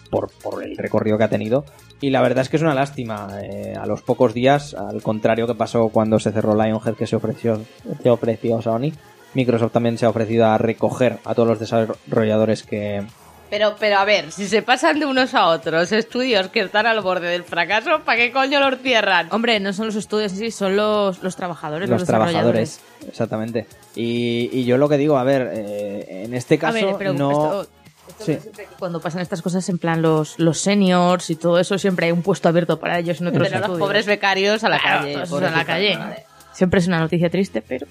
Por, 0.09 0.29
el 0.61 0.77
recorrido 0.77 1.17
que 1.17 1.23
ha 1.23 1.29
tenido. 1.29 1.63
Y 2.01 2.09
la 2.09 2.21
verdad 2.21 2.41
es 2.41 2.49
que 2.49 2.57
es 2.57 2.61
una 2.61 2.73
lástima. 2.73 3.29
eh, 3.41 3.73
a 3.77 3.85
los 3.85 4.01
pocos 4.01 4.33
días, 4.33 4.73
al 4.73 5.01
contrario 5.01 5.47
que 5.47 5.55
pasó 5.55 5.87
cuando 5.87 6.19
se 6.19 6.31
cerró 6.31 6.53
Lionhead, 6.53 6.95
que 6.95 7.07
se 7.07 7.15
ofreció, 7.15 7.61
se 8.01 8.09
ofreció 8.09 8.61
Sony, 8.61 8.91
Microsoft 9.33 9.71
también 9.71 9.97
se 9.97 10.05
ha 10.05 10.09
ofrecido 10.09 10.45
a 10.45 10.57
recoger 10.57 11.19
a 11.23 11.33
todos 11.33 11.47
los 11.47 11.59
desarrolladores 11.59 12.63
que... 12.63 13.05
Pero, 13.49 13.75
pero 13.79 13.97
a 13.99 14.05
ver, 14.05 14.31
si 14.31 14.47
se 14.47 14.61
pasan 14.63 14.99
de 14.99 15.05
unos 15.05 15.33
a 15.35 15.47
otros 15.47 15.91
estudios 15.91 16.47
que 16.47 16.61
están 16.61 16.87
al 16.87 17.01
borde 17.01 17.27
del 17.27 17.43
fracaso, 17.43 18.01
¿para 18.03 18.17
qué 18.17 18.31
coño 18.31 18.59
los 18.59 18.79
cierran? 18.81 19.27
Hombre, 19.31 19.59
no 19.59 19.71
son 19.71 19.85
los 19.85 19.95
estudios 19.95 20.31
sí, 20.31 20.49
son 20.51 20.75
los, 20.75 21.21
los 21.21 21.35
trabajadores, 21.35 21.87
Los, 21.89 22.01
los, 22.01 22.07
trabajadores, 22.07 22.79
desarrolladores. 22.79 23.07
exactamente. 23.09 23.67
Y, 23.95 24.49
y 24.51 24.65
yo 24.65 24.77
lo 24.77 24.89
que 24.89 24.97
digo, 24.97 25.17
a 25.17 25.23
ver, 25.23 25.51
eh, 25.53 26.23
en 26.25 26.33
este 26.33 26.55
A 26.55 26.59
caso 26.59 26.85
ver, 26.87 26.95
pero 26.97 27.13
no... 27.13 27.31
esto- 27.31 27.61
esto 28.07 28.23
Sí. 28.23 28.37
siempre 28.39 28.65
que 28.65 28.75
cuando 28.77 28.99
pasan 29.01 29.21
estas 29.21 29.41
cosas 29.41 29.67
en 29.67 29.79
plan 29.79 30.01
los, 30.03 30.37
los 30.39 30.59
seniors 30.59 31.29
y 31.31 31.35
todo 31.35 31.59
eso, 31.59 31.77
siempre 31.79 32.05
hay 32.05 32.11
un 32.11 32.21
puesto 32.21 32.47
abierto 32.47 32.79
para 32.79 32.99
ellos 32.99 33.19
en 33.19 33.27
otros 33.27 33.47
Pero 33.47 33.55
los 33.59 33.65
estudios. 33.65 33.87
pobres 33.87 34.05
becarios 34.05 34.63
a 34.63 34.69
la 34.69 34.79
Claro, 34.79 34.99
calle. 35.01 35.13
todos 35.13 35.27
esos 35.27 35.37
a 35.39 35.41
la 35.41 35.49
pobrecitos, 35.49 35.65
calle. 35.75 35.97
madre. 35.97 36.23
Siempre 36.53 36.79
es 36.81 36.87
una 36.87 36.99
noticia 36.99 37.29
triste, 37.31 37.61
pero... 37.67 37.87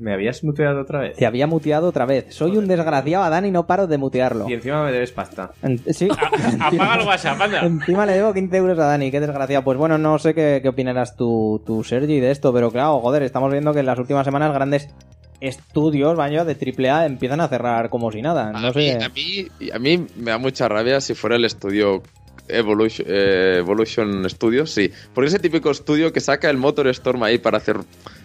¿Me 0.00 0.14
habías 0.14 0.42
muteado 0.42 0.80
otra 0.80 1.00
vez? 1.00 1.16
Te 1.16 1.26
había 1.26 1.46
muteado 1.46 1.88
otra 1.88 2.06
vez. 2.06 2.26
Soy 2.30 2.56
un 2.56 2.66
desgraciado, 2.66 3.22
Adán, 3.22 3.44
y 3.46 3.50
no 3.50 3.66
paro 3.66 3.86
de 3.86 3.98
mutearlo. 3.98 4.48
Y 4.48 4.54
encima 4.54 4.82
me 4.82 4.92
debes 4.92 5.12
pasta. 5.12 5.50
En- 5.62 5.78
Sí. 5.92 6.08
Apaga 6.58 6.94
el 7.00 7.06
WhatsApp, 7.06 7.40
anda. 7.40 7.60
Encima 7.66 8.06
le 8.06 8.12
debo 8.14 8.32
15 8.32 8.56
euros 8.56 8.78
a 8.78 8.86
Dani, 8.86 9.10
qué 9.10 9.20
desgraciado. 9.20 9.62
Pues 9.62 9.76
bueno, 9.78 9.98
no 9.98 10.18
sé 10.18 10.34
qué, 10.34 10.60
qué 10.62 10.68
opinarás 10.70 11.16
tú, 11.16 11.62
tú, 11.66 11.84
Sergi, 11.84 12.18
de 12.18 12.30
esto, 12.30 12.52
pero 12.52 12.70
claro, 12.70 12.98
joder, 13.00 13.22
estamos 13.22 13.52
viendo 13.52 13.72
que 13.74 13.80
en 13.80 13.86
las 13.86 13.98
últimas 13.98 14.24
semanas 14.24 14.52
grandes 14.54 14.88
estudios, 15.40 16.16
vaya, 16.16 16.44
de 16.44 16.54
AAA 16.54 17.06
empiezan 17.06 17.40
a 17.40 17.48
cerrar 17.48 17.88
como 17.90 18.10
si 18.12 18.22
nada. 18.22 18.52
No 18.52 18.68
a, 18.68 18.72
sé. 18.72 18.98
mí, 18.98 19.04
a, 19.04 19.08
mí, 19.08 19.70
a 19.72 19.78
mí 19.78 20.06
me 20.16 20.30
da 20.30 20.38
mucha 20.38 20.68
rabia 20.68 21.00
si 21.00 21.14
fuera 21.14 21.36
el 21.36 21.44
estudio 21.44 22.02
Evolution, 22.52 23.06
eh, 23.08 23.56
Evolution 23.58 24.28
Studios, 24.28 24.70
sí. 24.70 24.90
Porque 25.14 25.28
es 25.28 25.34
el 25.34 25.40
típico 25.40 25.70
estudio 25.70 26.12
que 26.12 26.20
saca 26.20 26.50
el 26.50 26.56
Motor 26.56 26.88
Storm 26.88 27.22
ahí 27.22 27.38
para 27.38 27.58
hacer 27.58 27.78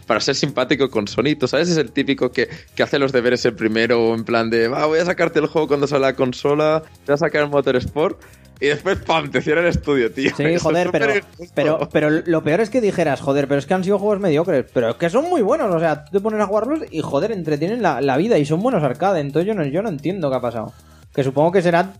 para 0.06 0.20
ser 0.20 0.36
simpático 0.36 0.90
con 0.90 1.08
Sony, 1.08 1.36
¿tú 1.40 1.48
sabes? 1.48 1.70
Es 1.70 1.78
el 1.78 1.92
típico 1.92 2.32
que, 2.32 2.48
que 2.76 2.84
hace 2.84 3.00
los 3.00 3.12
deberes 3.12 3.44
el 3.46 3.56
primero, 3.56 4.14
en 4.14 4.24
plan 4.24 4.50
de, 4.50 4.68
va, 4.68 4.86
voy 4.86 5.00
a 5.00 5.06
sacarte 5.06 5.40
el 5.40 5.48
juego 5.48 5.68
cuando 5.68 5.88
sale 5.88 6.02
la 6.02 6.16
consola, 6.16 6.84
voy 7.08 7.14
a 7.14 7.18
sacar 7.18 7.44
el 7.44 7.50
Motor 7.50 7.76
Sport, 7.78 8.22
y 8.60 8.68
después, 8.68 8.98
¡pam!, 9.00 9.30
te 9.30 9.42
cierra 9.42 9.62
el 9.62 9.68
estudio, 9.68 10.12
tío. 10.12 10.32
Sí, 10.36 10.44
Eso 10.44 10.70
joder, 10.70 10.90
pero, 10.92 11.08
pero, 11.54 11.90
pero 11.92 12.10
lo 12.10 12.44
peor 12.44 12.62
es 12.62 12.70
que 12.70 12.80
dijeras, 12.80 13.20
joder, 13.20 13.48
pero 13.48 13.60
es 13.60 13.66
que 13.66 13.74
han 13.74 13.84
sido 13.84 14.00
juegos 14.00 14.20
mediocres, 14.20 14.66
pero 14.74 14.92
es 14.92 14.96
que 14.96 15.10
son 15.10 15.26
muy 15.30 15.42
buenos, 15.42 15.74
o 15.74 15.80
sea, 15.80 16.06
tú 16.06 16.12
te 16.12 16.20
pones 16.22 16.40
a 16.40 16.48
jugarlos 16.48 16.80
y 16.90 17.02
joder, 17.02 17.32
entretienen 17.32 17.82
la, 17.82 18.00
la 18.00 18.16
vida 18.18 18.38
y 18.38 18.46
son 18.46 18.62
buenos 18.62 18.84
arcade, 18.84 19.20
entonces 19.20 19.48
yo 19.48 19.54
no, 19.54 19.66
yo 19.66 19.82
no 19.82 19.90
entiendo 19.90 20.30
qué 20.30 20.38
ha 20.38 20.42
pasado. 20.42 20.74
Que 21.14 21.24
supongo 21.24 21.52
que 21.52 21.62
será 21.62 21.94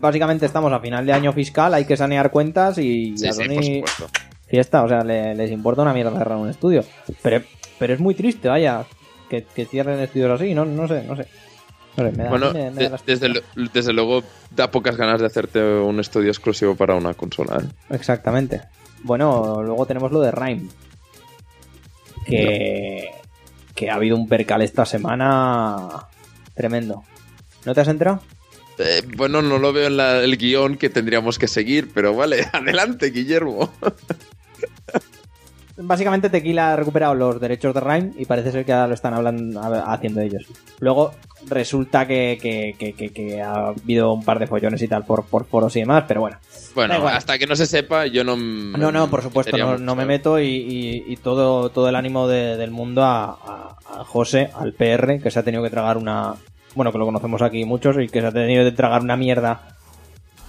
básicamente 0.00 0.46
estamos 0.46 0.72
a 0.72 0.80
final 0.80 1.04
de 1.06 1.12
año 1.12 1.32
fiscal, 1.32 1.74
hay 1.74 1.84
que 1.84 1.96
sanear 1.96 2.30
cuentas 2.30 2.78
y 2.78 3.16
Sí, 3.16 3.26
a 3.28 3.32
sí, 3.32 3.42
Sony 3.44 3.54
por 3.80 3.88
supuesto. 3.90 4.06
fiesta, 4.46 4.82
o 4.84 4.88
sea, 4.88 5.02
le- 5.04 5.34
les 5.34 5.50
importa 5.50 5.82
una 5.82 5.92
mierda 5.94 6.16
cerrar 6.16 6.38
un 6.38 6.48
estudio. 6.50 6.84
Pero, 7.22 7.42
pero 7.78 7.94
es 7.94 8.00
muy 8.00 8.14
triste, 8.14 8.48
vaya, 8.48 8.84
que, 9.28 9.44
que 9.54 9.64
cierren 9.66 9.98
estudios 10.00 10.40
así, 10.40 10.54
no, 10.54 10.64
no 10.64 10.86
sé, 10.88 11.02
no 11.04 11.16
sé. 11.16 11.26
No 11.96 12.04
sé, 12.10 12.16
me 12.16 12.24
da- 12.24 12.30
Bueno, 12.30 12.52
me- 12.52 12.70
me 12.70 12.76
de- 12.76 12.84
da 12.84 12.90
las- 12.90 13.06
desde, 13.06 13.28
lo- 13.28 13.40
desde 13.72 13.92
luego 13.92 14.22
da 14.50 14.70
pocas 14.70 14.96
ganas 14.96 15.20
de 15.20 15.26
hacerte 15.26 15.62
un 15.62 16.00
estudio 16.00 16.30
exclusivo 16.30 16.74
para 16.74 16.94
una 16.96 17.14
consola. 17.14 17.58
¿eh? 17.62 17.66
Exactamente. 17.94 18.62
Bueno, 19.04 19.62
luego 19.62 19.86
tenemos 19.86 20.10
lo 20.10 20.20
de 20.20 20.30
Rhyme. 20.32 20.68
Que, 22.26 23.10
que 23.74 23.90
ha 23.90 23.94
habido 23.96 24.16
un 24.16 24.28
percal 24.28 24.62
esta 24.62 24.84
semana 24.86 26.06
tremendo. 26.54 27.02
¿No 27.66 27.74
te 27.74 27.80
has 27.80 27.88
enterado? 27.88 28.20
Eh, 28.78 29.02
bueno, 29.16 29.40
no 29.42 29.58
lo 29.58 29.72
veo 29.72 29.86
en 29.86 29.96
la- 29.96 30.22
el 30.22 30.36
guion 30.36 30.76
que 30.76 30.90
tendríamos 30.90 31.38
que 31.38 31.46
seguir, 31.48 31.90
pero 31.94 32.14
vale, 32.14 32.46
adelante, 32.52 33.10
Guillermo. 33.10 33.72
Básicamente 35.76 36.30
Tequila 36.30 36.72
ha 36.72 36.76
recuperado 36.76 37.16
los 37.16 37.40
derechos 37.40 37.74
de 37.74 37.80
Rhyme 37.80 38.12
y 38.16 38.26
parece 38.26 38.52
ser 38.52 38.64
que 38.64 38.72
ahora 38.72 38.86
lo 38.86 38.94
están 38.94 39.12
hablando, 39.12 39.60
haciendo 39.88 40.20
ellos. 40.20 40.44
Luego 40.78 41.12
resulta 41.48 42.06
que, 42.06 42.38
que- 42.40 42.76
que- 42.78 42.92
que- 42.92 43.10
que 43.12 43.42
ha 43.42 43.68
habido 43.68 44.12
un 44.12 44.24
par 44.24 44.38
de 44.38 44.46
follones 44.46 44.80
y 44.82 44.86
tal 44.88 45.04
por, 45.04 45.24
por 45.24 45.46
foros 45.46 45.74
y 45.74 45.80
demás, 45.80 46.04
pero 46.06 46.20
bueno. 46.20 46.38
Bueno, 46.76 47.06
hasta 47.08 47.38
que 47.38 47.48
no 47.48 47.56
se 47.56 47.66
sepa, 47.66 48.06
yo 48.06 48.22
no. 48.22 48.36
No, 48.36 48.92
no, 48.92 49.10
por 49.10 49.22
supuesto, 49.22 49.56
no, 49.78 49.96
me 49.96 50.04
meto 50.06 50.38
y, 50.38 50.46
y- 50.46 51.04
y 51.12 51.16
todo, 51.16 51.68
todo 51.70 51.88
el 51.88 51.96
ánimo 51.96 52.28
de- 52.28 52.56
del 52.56 52.70
mundo 52.70 53.02
a, 53.02 53.24
a- 53.32 53.76
a 54.00 54.04
José, 54.04 54.50
al 54.54 54.74
PR, 54.74 55.18
que 55.20 55.30
se 55.32 55.40
ha 55.40 55.42
tenido 55.42 55.62
que 55.64 55.70
tragar 55.70 55.96
una... 55.96 56.34
Bueno, 56.74 56.90
que 56.92 56.98
lo 56.98 57.04
conocemos 57.04 57.40
aquí 57.42 57.64
muchos 57.64 57.96
y 58.00 58.08
que 58.08 58.20
se 58.20 58.26
ha 58.26 58.32
tenido 58.32 58.64
que 58.64 58.72
tragar 58.72 59.02
una 59.02 59.16
mierda. 59.16 59.76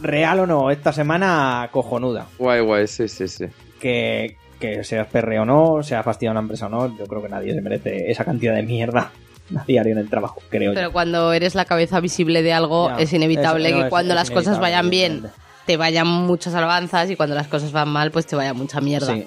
Real 0.01 0.39
o 0.41 0.47
no, 0.47 0.71
esta 0.71 0.91
semana 0.91 1.69
cojonuda. 1.71 2.25
Guay, 2.37 2.61
guay, 2.61 2.87
sí, 2.87 3.07
sí, 3.07 3.27
sí. 3.27 3.45
Que, 3.79 4.35
que 4.59 4.83
seas 4.83 5.07
PR 5.07 5.39
o 5.39 5.45
no, 5.45 5.83
sea 5.83 6.03
fastidiado 6.03 6.33
una 6.33 6.41
empresa 6.41 6.65
o 6.65 6.69
no, 6.69 6.97
yo 6.97 7.05
creo 7.05 7.21
que 7.21 7.29
nadie 7.29 7.53
se 7.53 7.61
merece 7.61 8.11
esa 8.11 8.25
cantidad 8.25 8.55
de 8.55 8.63
mierda 8.63 9.11
a 9.55 9.63
diario 9.63 9.93
en 9.93 9.99
el 9.99 10.09
trabajo, 10.09 10.41
creo 10.49 10.71
yo. 10.71 10.75
Pero 10.75 10.91
cuando 10.91 11.31
eres 11.31 11.55
la 11.55 11.65
cabeza 11.65 11.99
visible 12.01 12.41
de 12.43 12.51
algo, 12.53 12.89
Ya, 12.89 12.97
es 12.97 13.13
inevitable 13.13 13.71
no, 13.71 13.77
que 13.77 13.83
es- 13.83 13.89
cuando 13.89 14.13
es 14.13 14.19
las 14.19 14.31
cosas 14.31 14.59
vayan 14.59 14.89
bien, 14.89 15.27
te 15.65 15.77
vayan 15.77 16.07
muchas 16.07 16.53
alabanzas 16.55 17.09
y 17.09 17.15
cuando 17.15 17.35
las 17.35 17.47
cosas 17.47 17.71
van 17.71 17.87
mal, 17.89 18.11
pues 18.11 18.25
te 18.25 18.35
vaya 18.35 18.53
mucha 18.53 18.81
mierda. 18.81 19.13
Sí. 19.13 19.25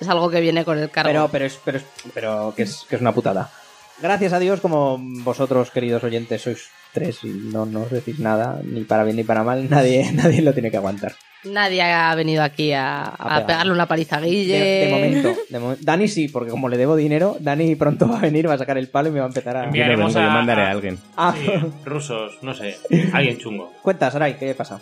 Es 0.00 0.08
algo 0.08 0.28
que 0.30 0.40
viene 0.40 0.64
con 0.64 0.78
el 0.78 0.90
cargo. 0.90 1.08
Pero, 1.08 1.28
pero, 1.30 1.44
es, 1.44 1.60
pero, 1.64 1.78
es- 1.78 1.84
pero 2.14 2.52
que, 2.56 2.62
es, 2.62 2.84
que 2.88 2.96
es 2.96 3.00
una 3.00 3.12
putada. 3.12 3.50
Gracias 4.02 4.32
a 4.32 4.38
Dios, 4.38 4.60
como 4.60 4.98
vosotros, 5.00 5.70
queridos 5.70 6.02
oyentes, 6.04 6.42
sois 6.42 6.70
tres 6.92 7.22
y 7.22 7.28
no 7.28 7.66
nos 7.66 7.90
decís 7.90 8.18
nada, 8.18 8.60
ni 8.64 8.82
para 8.84 9.04
bien 9.04 9.16
ni 9.16 9.24
para 9.24 9.44
mal, 9.44 9.68
nadie, 9.70 10.10
nadie 10.14 10.42
lo 10.42 10.52
tiene 10.52 10.70
que 10.70 10.78
aguantar. 10.78 11.12
Nadie 11.44 11.82
ha 11.82 12.14
venido 12.14 12.42
aquí 12.42 12.72
a, 12.72 13.04
a 13.04 13.16
pegar. 13.16 13.46
pegarle 13.46 13.72
una 13.72 13.86
paliza 13.86 14.16
a 14.16 14.20
De, 14.20 14.28
Guille. 14.28 14.58
de 14.58 14.88
momento, 14.90 15.34
de 15.48 15.58
momen- 15.60 15.78
Dani 15.80 16.06
sí, 16.08 16.28
porque 16.28 16.50
como 16.50 16.68
le 16.68 16.76
debo 16.76 16.96
dinero, 16.96 17.36
Dani 17.40 17.76
pronto 17.76 18.06
va 18.08 18.18
a 18.18 18.20
venir, 18.20 18.46
va 18.48 18.54
a 18.54 18.58
sacar 18.58 18.76
el 18.76 18.88
palo 18.88 19.08
y 19.08 19.12
me 19.12 19.20
va 19.20 19.26
a 19.26 19.28
empezar 19.28 19.56
a... 19.56 19.60
No 19.60 19.66
Enviaremos 19.68 20.12
yo 20.12 20.20
a- 20.20 20.28
mandaré 20.30 20.62
a 20.62 20.70
alguien. 20.70 20.98
Ah, 21.16 21.34
Sí, 21.38 21.50
rusos, 21.84 22.38
no 22.42 22.52
sé. 22.54 22.76
Alguien 23.14 23.38
chungo. 23.38 23.72
cuenta, 23.82 24.10
Sarai, 24.10 24.36
¿qué 24.36 24.54
pasa? 24.54 24.80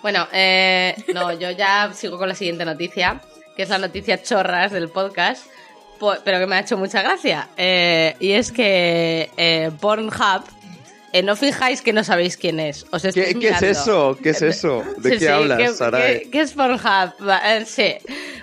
Bueno, 0.00 0.26
eh, 0.32 0.94
no, 1.12 1.32
yo 1.38 1.50
ya 1.50 1.90
sigo 1.92 2.16
con 2.16 2.28
la 2.28 2.34
siguiente 2.34 2.64
noticia, 2.64 3.20
que 3.54 3.64
es 3.64 3.68
la 3.68 3.76
noticia 3.78 4.22
chorras 4.22 4.72
del 4.72 4.88
podcast, 4.88 5.44
pero 6.24 6.38
que 6.38 6.46
me 6.46 6.56
ha 6.56 6.60
hecho 6.60 6.76
mucha 6.76 7.02
gracia. 7.02 7.48
Eh, 7.56 8.16
y 8.20 8.32
es 8.32 8.50
que 8.52 9.30
eh, 9.36 9.70
Pornhub, 9.80 10.42
eh, 11.12 11.22
no 11.22 11.34
fijáis 11.36 11.82
que 11.82 11.92
no 11.92 12.04
sabéis 12.04 12.36
quién 12.36 12.60
es. 12.60 12.86
Os 12.92 13.04
estoy 13.04 13.24
¿Qué, 13.24 13.34
qué 13.38 13.48
es 13.50 13.62
eso? 13.62 14.16
¿Qué 14.22 14.30
es 14.30 14.42
eso? 14.42 14.82
¿De 14.98 15.10
Sí, 15.10 15.14
qué 15.16 15.18
sí, 15.20 15.26
hablas, 15.26 15.58
¿qué- 15.58 15.68
Sarai? 15.74 16.20
¿qué, 16.22 16.30
qué 16.30 16.40
es 16.40 16.52
Pornhub? 16.52 17.12
Eh, 17.44 17.64
sí. 17.66 17.94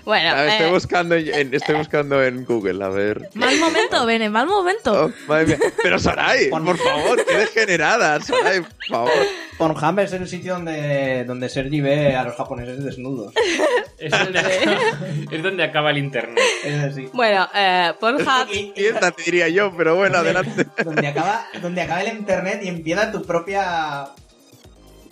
Bueno, 0.04 0.30
A 0.30 0.36
ver, 0.42 0.50
estoy, 0.52 0.68
eh, 0.68 0.72
buscando 0.72 1.16
en, 1.16 1.54
estoy 1.54 1.76
buscando 1.76 2.24
en 2.24 2.46
Google, 2.46 2.84
a 2.84 2.90
ver. 2.90 3.30
Mal 3.34 3.58
momento, 3.60 4.06
Bene, 4.06 4.30
mal 4.30 4.48
momento. 4.48 5.06
Oh, 5.06 5.12
madre 5.28 5.48
mía. 5.48 5.58
Pero 5.84 6.00
Sarai, 6.00 6.50
por 6.50 6.78
favor, 6.78 7.26
qué 7.26 7.38
degenerada, 7.38 8.20
Sarai, 8.22 8.62
por 8.62 8.86
favor. 8.90 9.12
Pornhub 9.58 10.00
es 10.00 10.14
el 10.14 10.28
sitio 10.28 10.54
donde, 10.54 11.24
donde 11.26 11.50
Sergi 11.50 11.82
ve 11.82 12.16
a 12.16 12.24
los 12.24 12.36
japoneses 12.36 12.84
desnudos. 12.84 13.34
Es 14.00 14.12
donde, 14.12 14.38
acaba, 14.38 14.78
es 15.32 15.42
donde 15.42 15.64
acaba 15.64 15.90
el 15.90 15.98
internet. 15.98 16.38
Es 16.64 16.84
así. 16.84 17.10
bueno 17.14 17.50
eh, 17.56 17.94
Pornhub... 18.00 18.48
Tienda, 18.76 19.10
te 19.10 19.24
diría 19.24 19.50
yo, 19.50 19.76
pero 19.76 19.96
bueno, 19.96 20.20
adelante. 20.20 20.68
Donde 20.86 21.08
acaba, 21.08 21.48
donde 21.64 21.82
acaba 21.82 22.04
el 22.04 22.16
internet 22.16 22.60
y 22.62 22.68
empieza 22.68 23.12
tu 23.12 23.24
propia 23.24 24.10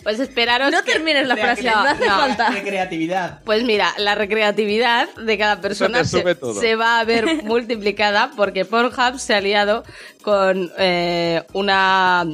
Pues 0.04 0.20
esperaros 0.20 0.70
No 0.70 0.84
que- 0.84 0.92
termines 0.92 1.26
la 1.26 1.36
frase, 1.36 1.64
no 1.64 1.80
hace 1.80 2.06
no. 2.06 2.16
falta. 2.16 2.50
de 2.50 2.62
creatividad. 2.62 3.40
Pues 3.42 3.64
mira, 3.64 3.92
la 3.98 4.14
recreatividad 4.14 5.12
de 5.16 5.36
cada 5.36 5.60
persona 5.60 6.04
se 6.04 6.76
va 6.76 7.00
a 7.00 7.04
ver 7.04 7.26
multiplicada 7.42 8.30
porque 8.36 8.64
Pornhub 8.64 9.18
se 9.18 9.34
ha 9.34 9.38
aliado 9.38 9.82
con 10.22 10.70
eh, 10.78 11.42
una, 11.54 12.24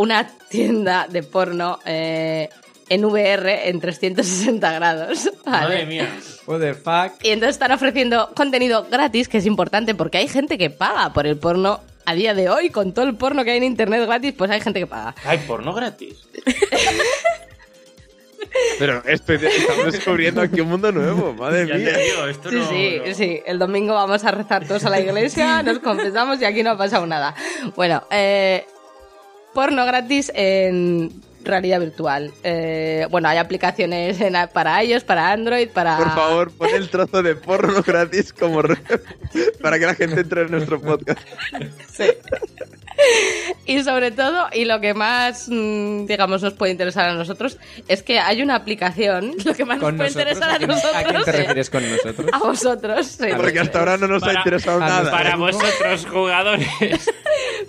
una 0.00 0.28
tienda 0.48 1.06
de 1.08 1.22
porno 1.22 1.78
eh, 1.84 2.48
en 2.88 3.04
VR 3.04 3.68
en 3.68 3.80
360 3.80 4.72
grados. 4.72 5.30
¿vale? 5.44 5.60
Madre 5.66 5.86
mía. 5.86 6.08
What 6.46 6.60
the 6.60 6.74
fuck? 6.74 7.12
Y 7.22 7.30
entonces 7.30 7.56
están 7.56 7.72
ofreciendo 7.72 8.30
contenido 8.34 8.86
gratis, 8.90 9.28
que 9.28 9.38
es 9.38 9.46
importante 9.46 9.94
porque 9.94 10.18
hay 10.18 10.28
gente 10.28 10.56
que 10.58 10.70
paga 10.70 11.12
por 11.12 11.26
el 11.26 11.36
porno 11.36 11.80
a 12.06 12.14
día 12.14 12.34
de 12.34 12.48
hoy, 12.48 12.70
con 12.70 12.92
todo 12.94 13.04
el 13.04 13.14
porno 13.16 13.44
que 13.44 13.50
hay 13.52 13.58
en 13.58 13.64
internet 13.64 14.04
gratis, 14.06 14.32
pues 14.36 14.50
hay 14.50 14.60
gente 14.60 14.80
que 14.80 14.86
paga. 14.86 15.14
Hay 15.24 15.38
porno 15.38 15.72
gratis. 15.74 16.16
Pero 18.78 19.02
estoy, 19.06 19.36
estamos 19.36 19.92
descubriendo 19.92 20.40
aquí 20.40 20.60
un 20.60 20.70
mundo 20.70 20.90
nuevo, 20.90 21.34
madre 21.34 21.66
Ya 21.68 21.74
te 21.74 21.78
mía. 21.80 21.98
digo, 21.98 22.26
esto 22.26 22.48
Sí, 22.50 22.56
no, 22.56 22.68
sí, 22.68 23.00
no- 23.06 23.14
sí. 23.14 23.40
El 23.46 23.58
domingo 23.58 23.94
vamos 23.94 24.24
a 24.24 24.30
rezar 24.32 24.66
todos 24.66 24.84
a 24.86 24.90
la 24.90 24.98
iglesia, 24.98 25.62
nos 25.62 25.78
confesamos 25.80 26.40
y 26.40 26.44
aquí 26.46 26.62
no 26.62 26.70
ha 26.70 26.78
pasado 26.78 27.06
nada. 27.06 27.34
Bueno, 27.76 28.02
eh, 28.10 28.66
porno 29.54 29.84
gratis 29.86 30.30
en 30.34 31.10
realidad 31.42 31.80
virtual. 31.80 32.32
Eh, 32.44 33.06
bueno, 33.10 33.28
hay 33.28 33.38
aplicaciones 33.38 34.20
en- 34.20 34.34
para 34.52 34.82
iOS, 34.84 35.04
para 35.04 35.32
Android, 35.32 35.68
para... 35.70 35.96
Por 35.96 36.10
favor, 36.14 36.50
pon 36.52 36.68
el 36.74 36.88
trozo 36.90 37.22
de 37.22 37.34
porno 37.34 37.82
gratis 37.82 38.32
como 38.32 38.60
re- 38.62 38.76
para 39.62 39.78
que 39.78 39.86
la 39.86 39.94
gente 39.94 40.20
entre 40.20 40.42
en 40.42 40.50
nuestro 40.50 40.80
podcast. 40.80 41.20
Sí. 41.92 42.04
Y 43.64 43.82
sobre 43.82 44.10
todo, 44.10 44.48
y 44.52 44.66
lo 44.66 44.78
que 44.80 44.92
más, 44.92 45.48
mm, 45.48 46.04
digamos, 46.04 46.42
nos 46.42 46.52
puede 46.52 46.72
interesar 46.72 47.08
a 47.08 47.14
nosotros, 47.14 47.56
es 47.88 48.02
que 48.02 48.18
hay 48.18 48.42
una 48.42 48.56
aplicación, 48.56 49.32
lo 49.44 49.54
que 49.54 49.64
más 49.64 49.78
nos 49.78 49.84
¿Con 49.86 49.96
puede 49.96 50.10
nosotros? 50.10 50.36
interesar 50.36 50.50
¿A 50.50 50.54
a, 50.54 50.58
quién, 50.58 50.70
¿A 50.70 50.74
quién 50.74 50.84
nosotros, 51.14 51.24
te 51.24 51.32
refieres 51.32 51.70
con 51.70 51.90
nosotros? 51.90 52.30
a 52.32 52.38
vosotros, 52.38 53.06
sí. 53.06 53.28
Porque 53.36 53.60
hasta 53.60 53.78
ahora 53.78 53.96
no 53.96 54.06
nos 54.08 54.22
ha 54.24 54.34
interesado 54.34 54.80
nada. 54.80 55.10
Para 55.10 55.36
vosotros, 55.36 56.06
jugadores. 56.10 56.68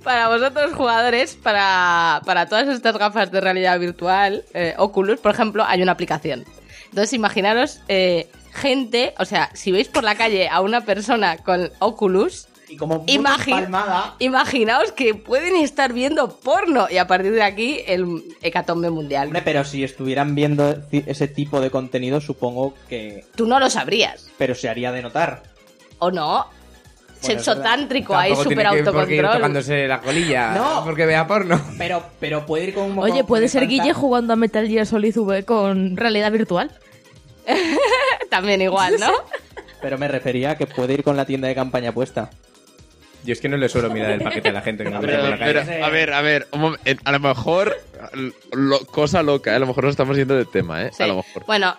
Para 0.04 0.28
vosotros 0.30 0.74
jugadores, 0.74 1.36
para, 1.36 2.22
para 2.26 2.48
todas 2.48 2.68
estas 2.68 2.98
gafas 2.98 3.32
de 3.32 3.42
realidad 3.42 3.80
virtual, 3.80 4.44
eh, 4.54 4.74
Oculus, 4.78 5.20
por 5.20 5.32
ejemplo, 5.34 5.64
hay 5.66 5.82
una 5.82 5.92
aplicación. 5.94 6.46
Entonces, 6.90 7.14
imaginaros 7.14 7.80
eh, 7.88 8.28
gente, 8.54 9.14
o 9.18 9.26
sea, 9.26 9.50
si 9.54 9.72
veis 9.72 9.88
por 9.88 10.04
la 10.04 10.16
calle 10.16 10.50
a 10.50 10.62
una 10.62 10.82
persona 10.82 11.38
con 11.38 11.70
Oculus, 11.80 12.48
Y 12.68 12.78
como 12.78 13.02
puta 13.02 13.12
Imagin- 13.14 13.52
palmada, 13.52 14.16
imaginaos 14.20 14.92
que 14.94 15.14
pueden 15.16 15.56
estar 15.58 15.92
viendo 15.94 16.38
porno 16.40 16.88
y 16.90 16.98
a 16.98 17.08
partir 17.08 17.32
de 17.34 17.44
aquí 17.44 17.80
el 17.88 18.24
hecatombe 18.42 18.90
mundial. 18.90 19.28
Hombre, 19.28 19.42
pero 19.44 19.64
si 19.66 19.84
estuvieran 19.84 20.36
viendo 20.36 20.76
ese 20.92 21.28
tipo 21.28 21.60
de 21.62 21.70
contenido, 21.70 22.20
supongo 22.22 22.74
que... 22.90 23.26
Tú 23.36 23.46
no 23.46 23.60
lo 23.60 23.70
sabrías, 23.70 24.30
Pero 24.38 24.56
se 24.56 24.70
haría 24.70 24.92
de 24.92 25.02
notar. 25.02 25.44
¿o 26.00 26.10
no? 26.12 26.48
Sexo 27.22 27.58
tántrico 27.62 28.16
ahí, 28.16 28.36
súper 28.36 28.66
autocontrol. 28.68 29.32
tocándose 29.34 29.88
la 29.88 30.00
colilla 30.02 30.52
No. 30.56 30.82
porque 30.84 31.06
vea 31.06 31.26
porno. 31.28 31.62
Pero, 31.78 32.04
pero 32.20 32.46
puede 32.46 32.66
ir 32.66 32.74
con 32.74 32.92
un 32.92 33.00
Oye, 33.00 33.24
puede 33.24 33.48
ser 33.48 33.68
Guille 33.68 33.94
jugando 33.94 34.34
a 34.34 34.36
Metal 34.36 34.68
Gear 34.68 34.86
Solid 34.86 35.16
V 35.18 35.46
con 35.46 35.96
realidad 35.98 36.32
virtual. 36.32 36.72
También 38.30 38.62
igual, 38.62 38.96
¿no? 39.00 39.12
Pero 39.82 39.98
me 39.98 40.08
refería 40.08 40.52
a 40.52 40.58
que 40.58 40.68
puede 40.68 40.94
ir 40.94 41.04
con 41.04 41.18
la 41.18 41.26
tienda 41.26 41.48
de 41.48 41.56
campaña 41.56 41.92
puesta. 41.92 42.30
Yo 43.24 43.34
es 43.34 43.42
que 43.42 43.50
no 43.50 43.58
le 43.58 43.68
suelo 43.70 43.90
mirar 43.90 44.12
el 44.12 44.22
paquete 44.22 44.50
a 44.50 44.52
la 44.52 44.62
gente 44.62 44.84
que 44.84 44.90
me 44.92 45.00
Pero, 45.00 45.22
por 45.22 45.30
la 45.32 45.38
calle. 45.40 45.54
pero, 45.68 45.86
a 45.86 45.90
ver, 45.90 46.14
a 46.14 46.22
ver, 46.22 46.48
a 47.04 47.12
lo 47.12 47.20
mejor, 47.20 47.78
lo- 48.52 48.80
cosa 48.86 49.22
loca, 49.24 49.52
¿eh? 49.52 49.56
a 49.56 49.60
lo 49.60 49.68
mejor 49.68 49.84
nos 49.86 49.92
estamos 49.92 50.18
yendo 50.18 50.36
de 50.36 50.46
tema, 50.46 50.84
¿eh? 50.84 50.90
Sí. 50.92 51.04
A 51.04 51.08
lo 51.08 51.16
mejor. 51.18 51.46
Bueno, 51.46 51.76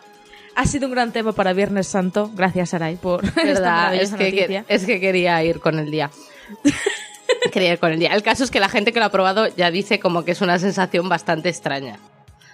Ha 0.54 0.66
sido 0.66 0.86
un 0.86 0.92
gran 0.92 1.12
tema 1.12 1.32
para 1.32 1.52
Viernes 1.52 1.86
Santo. 1.86 2.30
Gracias, 2.34 2.70
Sarai, 2.70 2.96
por 2.96 3.24
esta 3.24 3.42
verdad, 3.42 3.94
es 3.94 4.10
maravillosa 4.12 4.18
que, 4.18 4.30
noticia. 4.30 4.64
es 4.68 4.84
que 4.84 5.00
quería 5.00 5.42
ir 5.44 5.60
con 5.60 5.78
el 5.78 5.90
día. 5.90 6.10
quería 7.52 7.72
ir 7.72 7.78
con 7.78 7.92
el 7.92 7.98
día. 7.98 8.14
El 8.14 8.22
caso 8.22 8.44
es 8.44 8.50
que 8.50 8.60
la 8.60 8.68
gente 8.68 8.92
que 8.92 9.00
lo 9.00 9.06
ha 9.06 9.10
probado 9.10 9.48
ya 9.48 9.70
dice 9.70 9.98
como 9.98 10.24
que 10.24 10.32
es 10.32 10.40
una 10.40 10.58
sensación 10.58 11.08
bastante 11.08 11.48
extraña. 11.48 11.98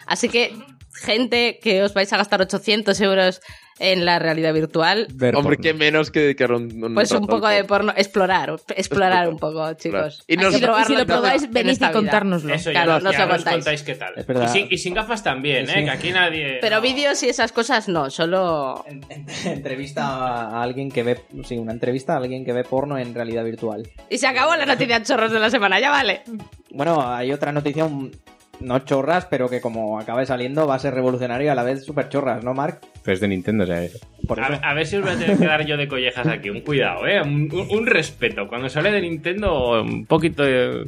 Así 0.07 0.29
que 0.29 0.57
gente 0.95 1.59
que 1.63 1.83
os 1.83 1.95
vais 1.95 2.13
a 2.13 2.17
gastar 2.17 2.41
800 2.41 3.01
euros 3.01 3.41
en 3.79 4.05
la 4.05 4.19
realidad 4.19 4.53
virtual, 4.55 5.07
Ver 5.15 5.37
Hombre, 5.37 5.57
porno. 5.57 5.63
qué 5.63 5.75
menos 5.75 6.11
que 6.11 6.21
dedicar 6.21 6.53
un, 6.53 6.83
un 6.85 6.95
pues 6.95 7.11
un 7.13 7.27
poco 7.27 7.49
de 7.49 7.65
porno. 7.65 7.93
explorar, 7.97 8.57
explorar 8.77 9.29
un 9.29 9.39
poco, 9.39 9.73
chicos. 9.75 10.23
Y 10.27 10.33
Hay 10.33 10.37
nos- 10.45 10.51
que 10.53 10.57
Y, 10.59 10.85
si 10.87 10.95
lo 10.97 11.07
probáis, 11.07 11.43
en 11.45 11.51
venid 11.53 11.73
vida. 11.79 11.93
contárnoslo. 11.93 12.55
Eso 12.55 12.71
Claro, 12.71 12.99
ya, 12.99 13.01
nos 13.05 13.13
ya 13.13 13.27
lo 13.27 13.33
nos 13.35 13.45
contáis. 13.45 13.83
qué 13.83 13.95
tal. 13.95 14.13
Es 14.17 14.27
verdad. 14.27 14.47
Y 14.55 14.59
sin, 14.59 14.67
y 14.71 14.79
sin 14.79 14.95
gafas 14.95 15.23
también, 15.23 15.67
Sí, 15.67 15.73
¿eh? 15.73 15.77
sí. 15.79 15.85
Que 15.85 15.91
aquí 15.91 16.11
nadie. 16.13 16.59
Pero 16.61 16.77
no. 16.77 16.83
vídeos 16.83 17.23
y 17.23 17.29
esas 17.29 17.53
cosas 17.53 17.89
no, 17.89 18.11
solo... 18.11 18.85
En- 18.89 19.05
en- 19.11 19.27
entrevista 19.45 20.05
a 20.07 20.63
alguien 20.63 20.91
que 20.91 21.03
ve. 21.03 21.21
Sí, 21.45 21.57
una 21.57 21.73
entrevista 21.73 22.15
a 22.15 22.17
alguien 22.19 22.45
que 22.45 22.53
ve 22.53 22.65
porno 22.65 22.99
en 22.99 23.15
realidad 23.15 23.45
virtual. 23.45 23.89
Y 24.11 24.19
se 24.19 24.27
acabó 24.27 24.57
la 24.57 24.67
noticia 24.67 25.03
chorros 25.03 25.33
de 25.33 25.39
la 25.41 25.51
semana, 25.51 25.79
ya 25.81 25.91
vale. 25.91 26.23
Bueno, 26.71 27.07
hay 27.11 27.33
otra 27.33 27.53
noticia, 27.53 27.85
un- 27.85 28.11
no 28.61 28.79
chorras, 28.81 29.27
pero 29.27 29.49
que 29.49 29.61
como 29.61 29.99
acabe 29.99 30.27
saliendo 30.27 30.67
va 30.67 30.75
a 30.75 30.79
ser 30.79 30.95
revolucionaria 30.95 31.47
y 31.47 31.49
a 31.49 31.55
la 31.55 31.63
vez 31.63 31.85
súper 31.85 32.09
chorras, 32.09 32.43
¿no, 32.45 32.55
Mark? 32.55 32.81
Pero 33.03 33.15
es 33.15 33.21
de 33.21 33.29
Nintendo, 33.29 33.65
o 33.65 33.67
sea. 33.67 33.83
Por 34.27 34.41
A, 34.41 34.49
eso. 34.49 34.61
a 34.65 34.75
ver 34.75 34.87
si 34.87 34.97
os 34.97 35.03
voy 35.03 35.13
a 35.13 35.19
tener 35.19 35.39
que 35.39 35.47
dar 35.47 35.65
yo 35.67 35.77
de 35.77 35.89
collejas 35.89 36.27
aquí. 36.27 36.51
Un 36.51 36.61
cuidado, 36.61 37.07
¿eh? 37.07 37.21
Un, 37.23 37.49
un- 37.53 37.69
un 37.71 37.87
respeto. 37.87 38.47
Cuando 38.49 38.69
sale 38.69 38.91
de 38.91 39.01
Nintendo, 39.01 39.83
un 39.83 40.07
poquito 40.07 40.43
de. 40.43 40.85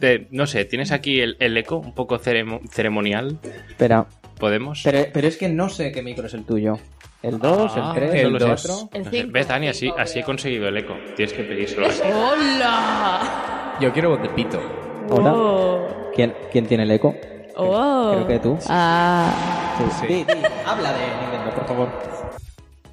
de- 0.00 0.26
no 0.30 0.46
sé, 0.46 0.64
tienes 0.64 0.92
aquí 0.92 1.20
el, 1.20 1.36
el 1.40 1.56
eco, 1.56 1.76
un 1.78 1.94
poco 1.94 2.18
ceremo- 2.18 2.60
ceremonial. 2.70 3.38
Espera, 3.68 4.06
¿Podemos? 4.38 4.80
pero, 4.84 5.06
pero 5.12 5.28
es 5.28 5.36
que 5.36 5.48
no 5.48 5.68
sé 5.68 5.92
qué 5.92 6.02
micro 6.02 6.26
es 6.26 6.34
el 6.34 6.44
tuyo. 6.44 6.78
¿El 7.22 7.38
2, 7.38 7.72
Ah, 7.76 7.92
el 7.96 8.00
3, 8.02 8.14
el 8.20 8.26
el 8.26 8.32
dos. 8.38 8.66
4? 8.66 8.90
El 8.92 9.04
No 9.04 9.10
sé. 9.10 9.16
cinco. 9.16 9.32
¿Ves, 9.32 9.48
Dani? 9.48 9.68
Así, 9.68 9.90
así 9.96 10.18
he 10.18 10.22
conseguido 10.24 10.68
el 10.68 10.76
eco. 10.76 10.94
Tienes 11.16 11.32
que 11.32 11.42
pedírselo 11.44 11.86
así. 11.86 12.02
¡Hola! 12.04 13.78
Yo 13.80 13.92
quiero 13.94 14.10
voz 14.10 14.20
de 14.22 14.28
pito. 14.28 14.60
Hola. 15.10 15.32
Oh. 15.34 16.10
¿Quién, 16.14 16.34
¿Quién 16.52 16.66
tiene 16.66 16.84
el 16.84 16.90
eco? 16.90 17.14
Oh. 17.56 18.12
Creo 18.12 18.26
que 18.26 18.38
tú. 18.38 18.58
Ah. 18.68 19.32
Sí. 20.00 20.06
Di, 20.06 20.24
di, 20.24 20.32
habla 20.64 20.92
de 20.92 21.06
Nintendo, 21.20 21.54
por 21.54 21.66
favor. 21.66 21.88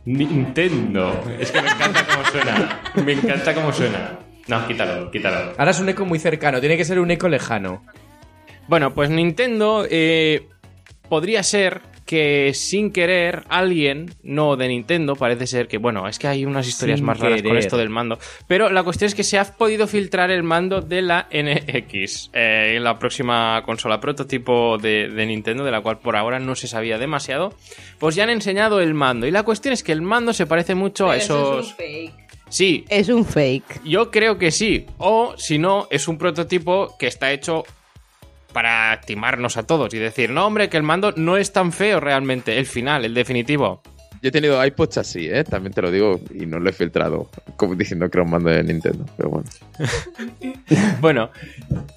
Nintendo. 0.06 1.24
Es 1.40 1.52
que 1.52 1.62
me 1.62 1.70
encanta 1.70 2.06
cómo 2.06 2.26
suena. 2.26 2.82
Me 3.06 3.12
encanta 3.14 3.54
cómo 3.54 3.72
suena. 3.72 4.20
No, 4.48 4.68
quítalo, 4.68 5.12
quítalo. 5.12 5.54
Ahora 5.58 5.72
es 5.72 5.80
un 5.80 5.90
eco 5.90 6.06
muy 6.06 6.20
cercano, 6.20 6.60
tiene 6.60 6.76
que 6.78 6.86
ser 6.86 7.00
un 7.00 7.12
eco 7.12 7.30
lejano. 7.30 7.84
Bueno, 8.68 8.94
pues 8.94 9.10
Nintendo 9.10 9.86
eh, 9.90 10.48
podría 11.08 11.44
ser 11.44 11.82
que 12.12 12.52
sin 12.54 12.92
querer 12.92 13.46
alguien, 13.48 14.14
no 14.22 14.58
de 14.58 14.68
Nintendo, 14.68 15.16
parece 15.16 15.48
ser 15.48 15.70
que, 15.70 15.78
bueno, 15.78 16.10
es 16.10 16.20
que 16.20 16.28
hay 16.28 16.44
unas 16.44 16.68
historias 16.68 17.00
Sin 17.00 17.06
más 17.06 17.18
raras 17.18 17.42
con 17.42 17.56
esto 17.56 17.78
del 17.78 17.88
mando, 17.88 18.20
pero 18.48 18.70
la 18.70 18.84
cuestión 18.84 19.08
es 19.08 19.16
que 19.16 19.24
se 19.24 19.40
ha 19.40 19.46
podido 19.46 19.88
filtrar 19.88 20.30
el 20.30 20.44
mando 20.44 20.82
de 20.82 21.04
la 21.04 21.30
NX, 21.32 22.32
eh, 22.34 22.74
en 22.76 22.84
la 22.84 23.00
próxima 23.00 23.64
consola 23.66 24.02
prototipo 24.02 24.78
de, 24.78 25.08
de 25.08 25.26
Nintendo, 25.26 25.64
de 25.64 25.72
la 25.72 25.80
cual 25.80 26.00
por 26.00 26.18
ahora 26.18 26.38
no 26.38 26.54
se 26.56 26.68
sabía 26.68 26.98
demasiado, 26.98 27.54
pues 27.98 28.16
ya 28.16 28.26
han 28.26 28.30
enseñado 28.30 28.82
el 28.82 28.94
mando, 28.94 29.26
y 29.26 29.32
la 29.32 29.44
cuestión 29.44 29.74
es 29.74 29.82
que 29.82 29.94
el 29.94 30.02
mando 30.02 30.34
se 30.34 30.46
parece 30.46 30.76
mucho 30.76 31.10
a 31.10 31.16
esos... 31.16 31.78
Sí, 32.50 32.84
Es 32.90 33.08
un 33.08 33.24
fake. 33.24 33.86
yo 33.86 34.12
creo 34.12 34.38
que 34.38 34.52
sí. 34.52 34.86
O 34.98 35.36
si 35.38 35.58
no, 35.58 35.88
es 35.90 36.10
un 36.10 36.18
prototipo 36.18 36.98
que 37.00 37.08
está 37.08 37.32
hecho 37.32 37.64
para 38.54 39.02
timarnos 39.02 39.58
a 39.58 39.64
todos 39.64 39.94
y 39.94 40.00
decir, 40.00 40.30
no, 40.30 40.46
hombre, 40.48 40.70
que 40.70 40.78
el 40.78 40.84
mando 40.84 41.14
no 41.16 41.38
es 41.38 41.52
tan 41.54 41.72
feo 41.72 42.00
realmente, 42.00 42.58
el 42.58 42.66
final, 42.66 43.06
el 43.06 43.14
definitivo. 43.14 43.82
Yo 44.22 44.30
he 44.30 44.32
tenido 44.32 44.64
iPods 44.64 45.00
así, 45.00 45.28
¿eh? 45.28 45.44
También 45.44 45.74
te 45.74 45.82
lo 45.82 45.90
digo 45.90 46.20
y 46.34 46.46
no 46.46 46.60
lo 46.60 46.70
he 46.70 46.74
filtrado, 46.74 47.32
como 47.58 47.74
diciendo 47.74 48.08
que 48.08 48.18
era 48.20 48.24
un 48.26 48.30
mando 48.30 48.52
de 48.52 48.64
Nintendo, 48.64 49.04
pero 49.18 49.30
bueno. 49.32 49.50
Bueno, 51.02 51.32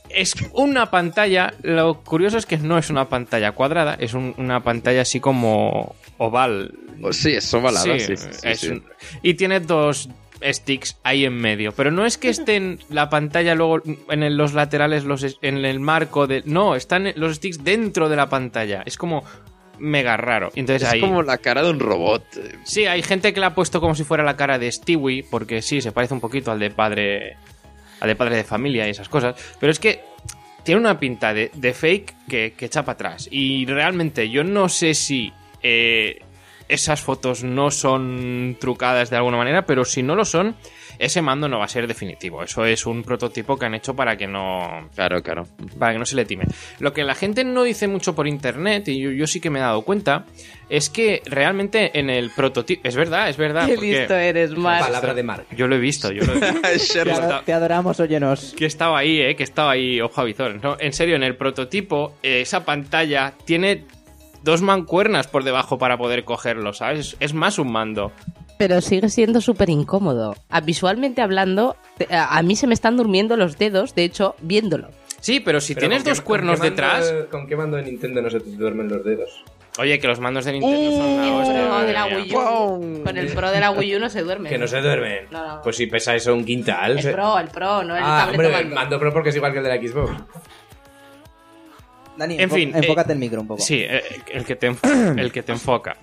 es 0.08 0.34
una 0.52 0.90
pantalla, 0.90 1.52
lo 1.62 2.02
curioso 2.02 2.38
es 2.38 2.46
que 2.46 2.56
no 2.56 2.78
es 2.78 2.90
una 2.90 3.08
pantalla 3.08 3.52
cuadrada, 3.52 3.94
es 3.98 4.14
un- 4.14 4.34
una 4.38 4.62
pantalla 4.62 5.02
así 5.02 5.20
como 5.20 5.94
oval. 6.18 6.72
Sí, 7.10 7.32
es 7.34 7.52
ovalada, 7.52 7.84
sí, 7.84 8.00
sí, 8.00 8.16
sí, 8.16 8.28
es 8.42 8.60
sí. 8.60 8.68
un- 8.70 8.84
y 9.22 9.34
tiene 9.34 9.60
dos 9.60 10.08
sticks 10.44 10.98
ahí 11.02 11.24
en 11.24 11.34
medio, 11.34 11.72
pero 11.72 11.90
no 11.90 12.04
es 12.04 12.18
que 12.18 12.28
estén 12.28 12.78
la 12.90 13.08
pantalla 13.08 13.54
luego 13.54 13.82
en 14.08 14.36
los 14.36 14.54
laterales, 14.54 15.04
los, 15.04 15.38
en 15.42 15.64
el 15.64 15.80
marco 15.80 16.26
de... 16.26 16.42
No, 16.44 16.74
están 16.74 17.12
los 17.16 17.36
sticks 17.36 17.64
dentro 17.64 18.08
de 18.08 18.16
la 18.16 18.28
pantalla, 18.28 18.82
es 18.84 18.96
como 18.96 19.24
mega 19.78 20.16
raro. 20.16 20.50
Entonces 20.54 20.82
Es 20.82 20.94
ahí... 20.94 21.00
como 21.00 21.22
la 21.22 21.38
cara 21.38 21.62
de 21.62 21.70
un 21.70 21.80
robot. 21.80 22.24
Sí, 22.64 22.86
hay 22.86 23.02
gente 23.02 23.32
que 23.32 23.40
la 23.40 23.48
ha 23.48 23.54
puesto 23.54 23.80
como 23.80 23.94
si 23.94 24.04
fuera 24.04 24.22
la 24.24 24.36
cara 24.36 24.58
de 24.58 24.70
Stewie, 24.70 25.24
porque 25.30 25.62
sí, 25.62 25.80
se 25.80 25.92
parece 25.92 26.14
un 26.14 26.20
poquito 26.20 26.52
al 26.52 26.58
de 26.58 26.70
padre. 26.70 27.36
al 28.00 28.08
de 28.08 28.16
padre 28.16 28.36
de 28.36 28.44
familia 28.44 28.86
y 28.86 28.90
esas 28.90 29.08
cosas. 29.08 29.34
Pero 29.58 29.72
es 29.72 29.78
que 29.78 30.02
tiene 30.62 30.80
una 30.80 30.98
pinta 30.98 31.34
de, 31.34 31.50
de 31.54 31.74
fake 31.74 32.14
que, 32.28 32.54
que 32.56 32.66
echa 32.66 32.82
para 32.84 32.94
atrás. 32.94 33.28
Y 33.30 33.66
realmente 33.66 34.30
yo 34.30 34.44
no 34.44 34.68
sé 34.68 34.94
si 34.94 35.32
eh, 35.62 36.22
esas 36.68 37.00
fotos 37.00 37.44
no 37.44 37.70
son 37.70 38.56
trucadas 38.60 39.10
de 39.10 39.16
alguna 39.16 39.36
manera, 39.36 39.66
pero 39.66 39.84
si 39.84 40.02
no 40.02 40.14
lo 40.14 40.24
son, 40.24 40.56
ese 40.98 41.22
mando 41.22 41.48
no 41.48 41.58
va 41.58 41.64
a 41.64 41.68
ser 41.68 41.86
definitivo. 41.86 42.42
Eso 42.42 42.64
es 42.64 42.86
un 42.86 43.02
prototipo 43.02 43.56
que 43.56 43.66
han 43.66 43.74
hecho 43.74 43.94
para 43.94 44.16
que 44.16 44.26
no 44.26 44.88
Claro, 44.94 45.22
claro. 45.22 45.44
para 45.78 45.92
que 45.92 45.98
no 45.98 46.06
se 46.06 46.16
le 46.16 46.24
time. 46.24 46.44
Lo 46.78 46.92
que 46.92 47.04
la 47.04 47.14
gente 47.14 47.44
no 47.44 47.62
dice 47.64 47.88
mucho 47.88 48.14
por 48.14 48.26
internet, 48.28 48.88
y 48.88 49.00
yo, 49.00 49.10
yo 49.10 49.26
sí 49.26 49.40
que 49.40 49.50
me 49.50 49.58
he 49.58 49.62
dado 49.62 49.82
cuenta, 49.82 50.24
es 50.68 50.90
que 50.90 51.22
realmente 51.26 51.98
en 51.98 52.10
el 52.10 52.30
prototipo. 52.30 52.86
Es 52.86 52.96
verdad, 52.96 53.28
es 53.28 53.36
verdad. 53.36 53.66
Qué 53.66 53.74
porque 53.74 53.98
listo 53.98 54.14
eres, 54.14 54.56
Mark. 54.56 54.84
Palabra 54.86 55.14
de 55.14 55.22
Mark. 55.22 55.46
Yo 55.56 55.66
lo 55.66 55.76
he 55.76 55.80
visto, 55.80 56.10
yo 56.12 56.24
lo 56.24 56.32
he 56.34 56.72
visto. 56.74 57.00
Te 57.44 57.52
adoramos, 57.52 57.98
óyenos. 58.00 58.54
que 58.56 58.66
estaba 58.66 58.98
ahí, 58.98 59.20
eh, 59.20 59.36
que 59.36 59.42
estaba 59.42 59.72
ahí, 59.72 60.00
ojo 60.00 60.20
a 60.20 60.24
visor, 60.24 60.62
¿no? 60.62 60.76
En 60.78 60.92
serio, 60.92 61.16
en 61.16 61.22
el 61.22 61.36
prototipo, 61.36 62.14
eh, 62.22 62.40
esa 62.40 62.64
pantalla 62.64 63.34
tiene 63.44 63.84
dos 64.44 64.62
mancuernas 64.62 65.26
por 65.26 65.42
debajo 65.44 65.78
para 65.78 65.96
poder 65.98 66.24
cogerlo, 66.24 66.72
¿sabes? 66.72 66.98
Es, 67.00 67.16
es 67.20 67.34
más 67.34 67.58
un 67.58 67.72
mando. 67.72 68.12
Pero 68.58 68.80
sigue 68.80 69.08
siendo 69.08 69.40
súper 69.40 69.68
incómodo. 69.70 70.36
Ah, 70.48 70.60
Visualmente 70.60 71.22
hablando, 71.22 71.76
a 72.10 72.42
mí 72.42 72.54
se 72.54 72.66
me 72.68 72.74
están 72.74 72.96
durmiendo 72.96 73.36
los 73.36 73.58
dedos, 73.58 73.94
de 73.94 74.04
hecho, 74.04 74.36
viéndolo. 74.40 74.88
Sí, 75.20 75.40
pero 75.40 75.60
si 75.60 75.74
Pero 75.74 75.88
tienes 75.88 75.98
¿con 75.98 76.04
qué- 76.04 76.10
dos 76.10 76.20
con 76.20 76.26
cuernos 76.26 76.60
detrás. 76.60 77.12
¿Con 77.30 77.46
qué 77.48 77.56
mando 77.56 77.76
de 77.78 77.82
Nintendo 77.84 78.20
no 78.22 78.30
se 78.30 78.40
te 78.40 78.50
duermen 78.50 78.88
los 78.88 79.02
dedos? 79.04 79.42
Oye, 79.76 79.98
que 79.98 80.06
los 80.06 80.20
mandos 80.20 80.44
de 80.44 80.52
Nintendo 80.52 80.90
son 80.92 81.16
la 81.16 81.36
hostia, 81.36 81.82
de 81.84 81.92
la. 81.92 82.06
Wii 82.06 82.32
U. 82.36 83.02
Con 83.02 83.16
el 83.16 83.26
Pro 83.32 83.50
de 83.50 83.58
la 83.58 83.70
Wii 83.72 83.96
U 83.96 83.98
no 84.00 84.08
se 84.08 84.22
duerme. 84.22 84.48
Que 84.50 84.58
no 84.58 84.68
se 84.68 84.80
duermen. 84.80 85.26
No, 85.32 85.56
no. 85.56 85.62
Pues 85.62 85.74
si 85.76 85.86
pesa 85.88 86.14
eso 86.14 86.32
un 86.32 86.44
quintal. 86.44 86.92
El 86.92 87.02
se- 87.02 87.12
Pro, 87.12 87.38
el 87.40 87.48
Pro, 87.48 87.82
no 87.82 87.96
el 87.96 88.02
ah, 88.04 88.26
tablet 88.26 88.38
hombre, 88.38 88.46
el 88.46 88.52
mando. 88.52 88.74
mando 88.76 88.98
Pro 89.00 89.12
porque 89.12 89.30
es 89.30 89.36
igual 89.36 89.50
que 89.52 89.58
el 89.58 89.64
de 89.64 89.70
la 89.76 89.82
Xbox. 89.88 90.12
Dani, 92.16 92.36
En 92.38 92.50
fin, 92.50 92.72
enfócate 92.74 93.12
eh, 93.12 93.14
el 93.14 93.18
micro 93.18 93.40
un 93.40 93.46
poco. 93.48 93.60
Sí, 93.62 93.80
eh, 93.80 94.02
el 94.32 94.44
que 94.44 94.56
te, 94.56 94.70
enf- 94.70 95.18
el 95.18 95.32
que 95.32 95.42
te 95.42 95.52
enfoca. 95.52 95.96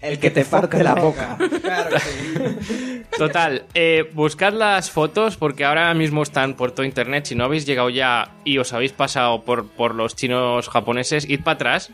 El 0.00 0.18
que 0.20 0.30
te 0.30 0.44
parte 0.44 0.82
la 0.82 0.94
boca. 0.94 1.36
Claro 1.62 1.90
que 1.90 1.98
sí. 2.00 3.02
Total, 3.16 3.64
eh, 3.74 4.08
buscad 4.12 4.52
las 4.52 4.90
fotos 4.92 5.36
porque 5.36 5.64
ahora 5.64 5.92
mismo 5.94 6.22
están 6.22 6.54
por 6.54 6.70
todo 6.70 6.86
internet. 6.86 7.24
Si 7.26 7.34
no 7.34 7.44
habéis 7.44 7.66
llegado 7.66 7.90
ya 7.90 8.30
y 8.44 8.58
os 8.58 8.72
habéis 8.72 8.92
pasado 8.92 9.42
por, 9.42 9.66
por 9.68 9.94
los 9.94 10.14
chinos 10.14 10.68
japoneses, 10.68 11.28
id 11.28 11.40
para 11.42 11.54
atrás. 11.56 11.90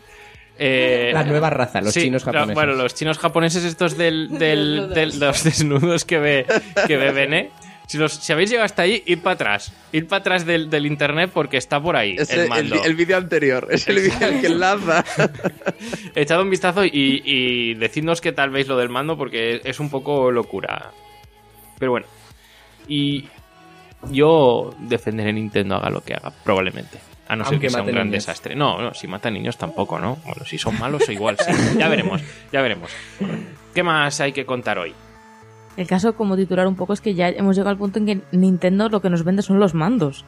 Eh, 0.59 1.09
La 1.13 1.23
nueva 1.23 1.49
raza, 1.49 1.81
los 1.81 1.93
sí, 1.93 2.01
chinos 2.03 2.23
lo- 2.25 2.31
japoneses. 2.31 2.53
Bueno, 2.53 2.73
los 2.73 2.93
chinos 2.93 3.17
japoneses 3.17 3.63
estos 3.63 3.97
del, 3.97 4.37
del, 4.37 4.89
Desnudos. 4.93 4.95
del- 4.95 5.19
los 5.19 5.43
desnudos 5.43 6.05
que 6.05 6.19
ve, 6.19 6.45
que 6.87 6.97
ve 6.97 7.11
Bene. 7.11 7.49
Si, 7.87 7.97
los- 7.97 8.13
si 8.13 8.33
habéis 8.33 8.49
llegado 8.49 8.65
hasta 8.65 8.81
ahí, 8.81 9.03
id 9.05 9.19
para 9.19 9.33
atrás. 9.35 9.71
Id 9.91 10.05
para 10.05 10.19
atrás 10.21 10.45
del, 10.45 10.69
del 10.69 10.85
internet 10.87 11.29
porque 11.33 11.57
está 11.57 11.79
por 11.79 11.95
ahí 11.95 12.15
Es 12.17 12.31
el 12.31 12.41
el, 12.41 12.49
mando. 12.49 12.83
el 12.83 12.95
vídeo 12.95 13.15
anterior, 13.17 13.67
es 13.69 13.87
el 13.87 13.97
vídeo 13.97 14.41
que 14.41 14.47
enlaza. 14.47 15.03
Echad 16.15 16.41
un 16.41 16.49
vistazo 16.49 16.83
y, 16.85 16.91
y 17.23 17.73
decidnos 17.75 18.21
qué 18.21 18.31
tal 18.31 18.49
veis 18.49 18.67
lo 18.67 18.77
del 18.77 18.89
mando 18.89 19.17
porque 19.17 19.61
es 19.63 19.79
un 19.79 19.89
poco 19.89 20.31
locura. 20.31 20.91
Pero 21.77 21.91
bueno. 21.91 22.07
Y 22.87 23.25
yo 24.09 24.73
defenderé 24.79 25.29
a 25.29 25.33
Nintendo 25.33 25.75
haga 25.75 25.89
lo 25.89 26.01
que 26.03 26.13
haga, 26.13 26.31
probablemente. 26.43 26.97
A 27.27 27.35
no 27.35 27.43
ser 27.43 27.53
Aunque 27.53 27.67
que 27.67 27.71
sea 27.71 27.81
un 27.81 27.87
gran 27.87 28.07
niños. 28.07 28.23
desastre. 28.25 28.55
No, 28.55 28.79
no, 28.81 28.93
si 28.93 29.07
mata 29.07 29.31
niños 29.31 29.57
tampoco, 29.57 29.99
¿no? 29.99 30.17
Bueno, 30.25 30.45
si 30.45 30.57
son 30.59 30.77
malos 30.79 31.07
o 31.07 31.11
igual, 31.11 31.37
sí. 31.39 31.51
Ya 31.77 31.87
veremos, 31.87 32.21
ya 32.51 32.61
veremos. 32.61 32.91
¿Qué 33.73 33.81
más 33.83 34.19
hay 34.21 34.31
que 34.31 34.45
contar 34.45 34.77
hoy? 34.77 34.93
El 35.77 35.87
caso, 35.87 36.15
como 36.15 36.35
titular 36.37 36.67
un 36.67 36.75
poco, 36.75 36.93
es 36.93 37.01
que 37.01 37.13
ya 37.15 37.27
hemos 37.29 37.55
llegado 37.55 37.71
al 37.71 37.77
punto 37.77 37.99
en 37.99 38.05
que 38.05 38.21
Nintendo 38.31 38.87
lo 38.89 39.01
que 39.01 39.09
nos 39.09 39.23
vende 39.23 39.41
son 39.41 39.59
los 39.59 39.73
mandos. 39.73 40.23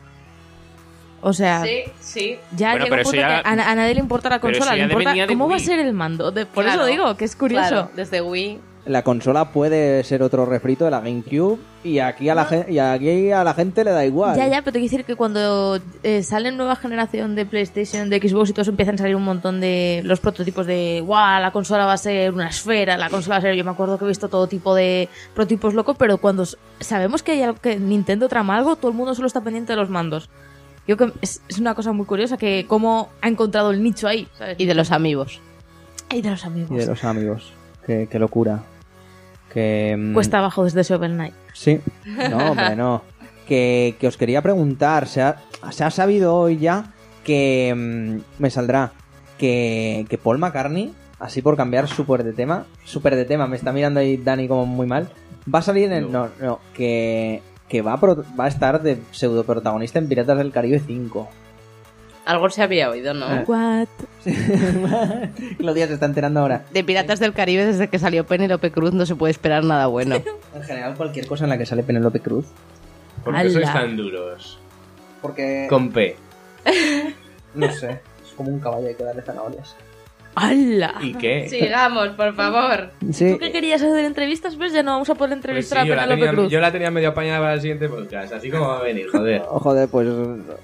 O 1.21 1.33
sea, 1.33 1.63
sí. 1.99 2.37
ya 2.55 2.71
Bueno, 2.71 2.85
llega 2.85 2.97
un 2.97 3.03
punto 3.03 3.17
ya- 3.17 3.41
que 3.43 3.49
a, 3.49 3.51
a 3.71 3.75
nadie 3.75 3.93
le 3.95 3.99
importa 4.01 4.29
la 4.29 4.39
consola, 4.39 4.73
le 4.73 4.77
ya 4.79 4.83
importa 4.85 5.27
cómo 5.27 5.49
va 5.49 5.55
a 5.55 5.59
ser 5.59 5.79
el 5.79 5.93
mando. 5.93 6.31
De- 6.31 6.45
por 6.45 6.63
Claro. 6.63 6.81
eso 6.81 6.91
digo 6.91 7.17
que 7.17 7.25
es 7.25 7.35
curioso. 7.35 7.67
Claro, 7.69 7.91
desde 7.95 8.21
Wii. 8.21 8.59
La 8.87 9.03
consola 9.03 9.51
puede 9.51 10.01
ser 10.05 10.23
otro 10.23 10.45
refrito 10.45 10.85
de 10.85 10.91
la 10.91 11.01
GameCube 11.01 11.59
y 11.83 11.99
aquí 11.99 12.29
a 12.29 12.35
la, 12.35 12.65
y 12.69 12.79
aquí 12.79 13.31
a 13.31 13.43
la 13.43 13.53
gente 13.53 13.83
le 13.83 13.91
da 13.91 14.05
igual. 14.05 14.37
Ya, 14.37 14.47
ya, 14.47 14.61
pero 14.61 14.71
te 14.73 14.79
quiero 14.79 14.91
decir 14.91 15.05
que 15.05 15.15
cuando 15.15 15.77
eh, 16.03 16.23
sale 16.23 16.53
nueva 16.53 16.77
generación 16.77 17.35
de 17.35 17.45
PlayStation, 17.45 18.09
de 18.09 18.19
Xbox 18.19 18.49
y 18.49 18.53
todo 18.53 18.61
eso, 18.61 18.71
empiezan 18.71 18.95
a 18.95 18.99
salir 18.99 19.17
un 19.17 19.25
montón 19.25 19.59
de 19.59 20.01
los 20.05 20.21
prototipos 20.21 20.65
de, 20.65 21.03
guau, 21.05 21.41
la 21.41 21.51
consola 21.51 21.85
va 21.85 21.93
a 21.93 21.97
ser 21.97 22.33
una 22.33 22.47
esfera, 22.47 22.97
la 22.97 23.09
consola 23.09 23.35
va 23.35 23.39
a 23.39 23.41
ser... 23.41 23.55
Yo 23.55 23.65
me 23.65 23.71
acuerdo 23.71 23.97
que 23.97 24.05
he 24.05 24.07
visto 24.07 24.29
todo 24.29 24.47
tipo 24.47 24.73
de 24.73 25.09
prototipos 25.35 25.73
locos, 25.73 25.97
pero 25.99 26.17
cuando 26.17 26.45
sabemos 26.79 27.23
que 27.23 27.33
hay 27.33 27.41
algo 27.41 27.59
que 27.59 27.77
Nintendo 27.77 28.29
trama 28.29 28.57
algo, 28.57 28.77
todo 28.77 28.91
el 28.91 28.97
mundo 28.97 29.13
solo 29.15 29.27
está 29.27 29.41
pendiente 29.41 29.73
de 29.73 29.77
los 29.77 29.89
mandos. 29.89 30.29
Yo 30.87 30.95
creo 30.95 31.11
que 31.11 31.19
es, 31.21 31.41
es 31.49 31.59
una 31.59 31.75
cosa 31.75 31.91
muy 31.91 32.05
curiosa 32.05 32.37
que 32.37 32.65
cómo 32.69 33.09
ha 33.21 33.27
encontrado 33.27 33.71
el 33.71 33.83
nicho 33.83 34.07
ahí, 34.07 34.29
¿sabes? 34.37 34.55
Y 34.59 34.65
de 34.65 34.75
los 34.75 34.91
amigos. 34.93 35.41
Y 36.09 36.21
de 36.21 36.29
los 36.29 36.45
amigos. 36.45 36.71
y 36.71 36.75
de 36.75 36.85
los 36.85 37.03
amigos. 37.03 37.51
Qué, 37.85 38.07
qué 38.09 38.17
locura. 38.17 38.63
Que, 39.53 39.95
mm, 39.97 40.13
Cuesta 40.13 40.39
abajo 40.39 40.63
desde 40.63 40.83
Shovel 40.83 41.13
Knight. 41.13 41.33
Sí, 41.53 41.79
no, 42.29 42.51
hombre, 42.51 42.75
no. 42.75 43.01
Que, 43.47 43.95
que 43.97 44.07
os 44.07 44.17
quería 44.17 44.41
preguntar, 44.41 45.07
¿se 45.07 45.21
ha, 45.21 45.37
se 45.71 45.85
ha 45.85 45.89
sabido 45.89 46.35
hoy 46.35 46.57
ya 46.57 46.91
que 47.23 47.73
mm, 47.73 48.41
me 48.41 48.49
saldrá 48.49 48.91
que, 49.37 50.05
que 50.09 50.17
Paul 50.17 50.37
McCartney, 50.37 50.93
así 51.19 51.41
por 51.41 51.55
cambiar 51.55 51.87
súper 51.87 52.25
de 52.25 52.33
tema, 52.33 52.65
súper 52.83 53.15
de 53.15 53.23
tema, 53.23 53.47
me 53.47 53.55
está 53.55 53.71
mirando 53.71 54.01
ahí 54.01 54.17
Dani 54.17 54.49
como 54.49 54.65
muy 54.65 54.85
mal, 54.85 55.07
va 55.53 55.59
a 55.59 55.61
salir 55.61 55.85
en 55.85 55.93
el... 55.93 56.11
No, 56.11 56.27
no, 56.41 56.59
que, 56.73 57.41
que 57.69 57.81
va, 57.81 57.93
a 57.93 57.99
pro- 58.01 58.25
va 58.37 58.45
a 58.45 58.49
estar 58.49 58.81
de 58.81 58.99
pseudo 59.11 59.45
protagonista 59.45 59.97
en 59.97 60.09
Piratas 60.09 60.37
del 60.39 60.51
Caribe 60.51 60.81
5. 60.85 61.29
Algo 62.27 62.49
se 62.49 62.61
había 62.61 62.89
oído, 62.89 63.13
¿no? 63.13 63.33
Eh. 63.33 63.45
What? 63.47 63.87
Claudia 65.57 65.87
se 65.87 65.93
está 65.93 66.07
enterando 66.07 66.41
ahora. 66.41 66.65
De 66.73 66.83
Piratas 66.83 67.21
del 67.21 67.31
Caribe, 67.31 67.65
desde 67.65 67.87
que 67.87 67.99
salió 67.99 68.25
Penélope 68.25 68.69
Cruz, 68.69 68.91
no 68.91 69.05
se 69.05 69.15
puede 69.15 69.31
esperar 69.31 69.63
nada 69.63 69.87
bueno. 69.87 70.17
En 70.53 70.63
general, 70.63 70.95
cualquier 70.95 71.25
cosa 71.25 71.45
en 71.45 71.51
la 71.51 71.57
que 71.57 71.65
sale 71.65 71.83
Penélope 71.83 72.19
Cruz. 72.19 72.45
¿Por 73.23 73.33
qué 73.33 73.49
sois 73.49 73.71
tan 73.71 73.95
duros? 73.95 74.59
Porque... 75.21 75.67
Con 75.69 75.91
P. 75.91 76.17
No 77.55 77.71
sé, 77.71 78.01
es 78.23 78.33
como 78.35 78.51
un 78.51 78.59
caballo, 78.59 78.87
hay 78.87 78.95
que 78.95 79.03
darle 79.03 79.21
zanahorias. 79.21 79.75
¡Hala! 80.39 80.95
¿Y 81.01 81.13
qué? 81.15 81.49
Sigamos, 81.49 82.09
por 82.09 82.33
favor. 82.35 82.91
Sí, 83.11 83.31
¿Tú 83.33 83.39
qué 83.39 83.51
querías 83.51 83.81
hacer 83.81 84.05
entrevistas? 84.05 84.55
Pues 84.55 84.71
ya 84.71 84.83
no 84.83 84.91
vamos 84.91 85.09
a 85.09 85.15
poder 85.15 85.29
Pues 85.31 85.37
entrevistar 85.37 85.83
sí, 85.85 85.91
a 85.91 85.95
la 85.95 86.01
Penélope 86.03 86.21
tenía, 86.27 86.31
Cruz. 86.41 86.51
yo 86.51 86.59
la 86.59 86.71
tenía 86.71 86.91
medio 86.91 87.09
apañada 87.09 87.39
para 87.39 87.53
el 87.55 87.61
siguiente 87.61 87.89
podcast, 87.89 88.33
así 88.33 88.51
como 88.51 88.67
va 88.67 88.77
a 88.79 88.83
venir, 88.83 89.07
joder. 89.11 89.41
Oh, 89.49 89.59
Joder, 89.59 89.89
pues 89.89 90.07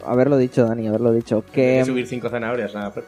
haberlo 0.05 0.37
dicho, 0.37 0.65
Dani, 0.65 0.87
haberlo 0.87 1.11
dicho. 1.11 1.43
Hay 1.47 1.51
Que, 1.53 1.77
que 1.79 1.85
subir 1.85 2.05
cinco 2.07 2.29
zanahorias. 2.29 2.73
nada. 2.75 2.93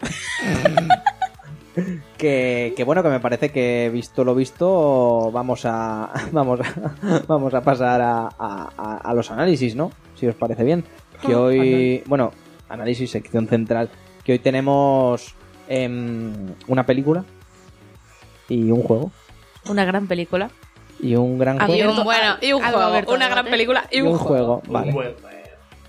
que, 2.17 2.73
que 2.75 2.83
bueno, 2.83 3.03
que 3.03 3.09
me 3.09 3.19
parece 3.19 3.49
que 3.49 3.89
visto 3.91 4.23
lo 4.23 4.33
visto, 4.33 5.29
vamos 5.31 5.65
a 5.65 6.09
vamos 6.31 6.59
a, 6.61 7.21
vamos 7.27 7.53
a 7.53 7.61
pasar 7.61 8.01
a, 8.01 8.27
a- 8.27 8.69
a- 8.77 8.97
a 9.03 9.13
los 9.13 9.29
análisis, 9.31 9.75
¿no? 9.75 9.91
Si 10.15 10.25
os 10.27 10.35
parece 10.35 10.63
bien. 10.63 10.83
Que 11.25 11.33
Ah, 11.33 11.39
hoy, 11.39 12.03
bueno, 12.05 12.31
análisis, 12.69 13.11
sección 13.11 13.47
central. 13.47 13.89
Que 14.23 14.33
hoy 14.33 14.39
tenemos 14.39 15.35
em, 15.67 16.33
una 16.67 16.85
película 16.85 17.23
y 18.49 18.71
un 18.71 18.81
juego. 18.83 19.11
Una 19.69 19.85
gran 19.85 20.07
película. 20.07 20.49
Y 20.99 21.15
un 21.15 21.37
gran 21.37 21.57
Y 21.57 21.59
juego. 21.65 21.91
un 21.93 22.03
bueno, 22.03 22.35
y 22.41 22.53
un 22.53 22.61
juego, 22.61 22.79
abierto 22.81 23.13
una 23.13 23.25
a 23.25 23.29
gran 23.29 23.45
película 23.47 23.87
y 23.91 23.97
Y 23.97 24.01
un, 24.01 24.09
un 24.09 24.17
juego. 24.17 24.61
juego, 24.61 24.73
vale. 24.73 24.87
Un 24.89 24.93
buen- 24.93 25.15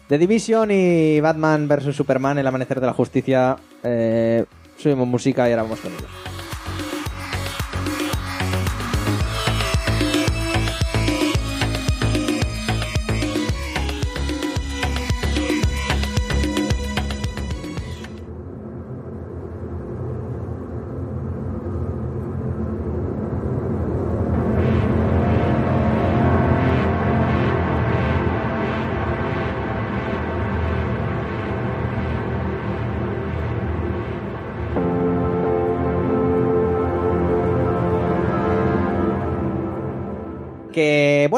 The 0.08 0.18
Division 0.18 0.70
y 0.70 1.20
Batman 1.20 1.66
vs 1.68 1.94
Superman, 1.96 2.38
El 2.38 2.46
Amanecer 2.46 2.80
de 2.80 2.86
la 2.86 2.92
Justicia. 2.92 3.56
Eh, 3.82 4.44
subimos 4.78 5.06
música 5.08 5.48
y 5.48 5.52
ahora 5.52 5.62
vamos 5.64 5.80
con 5.80 5.92
ello. 5.92 6.06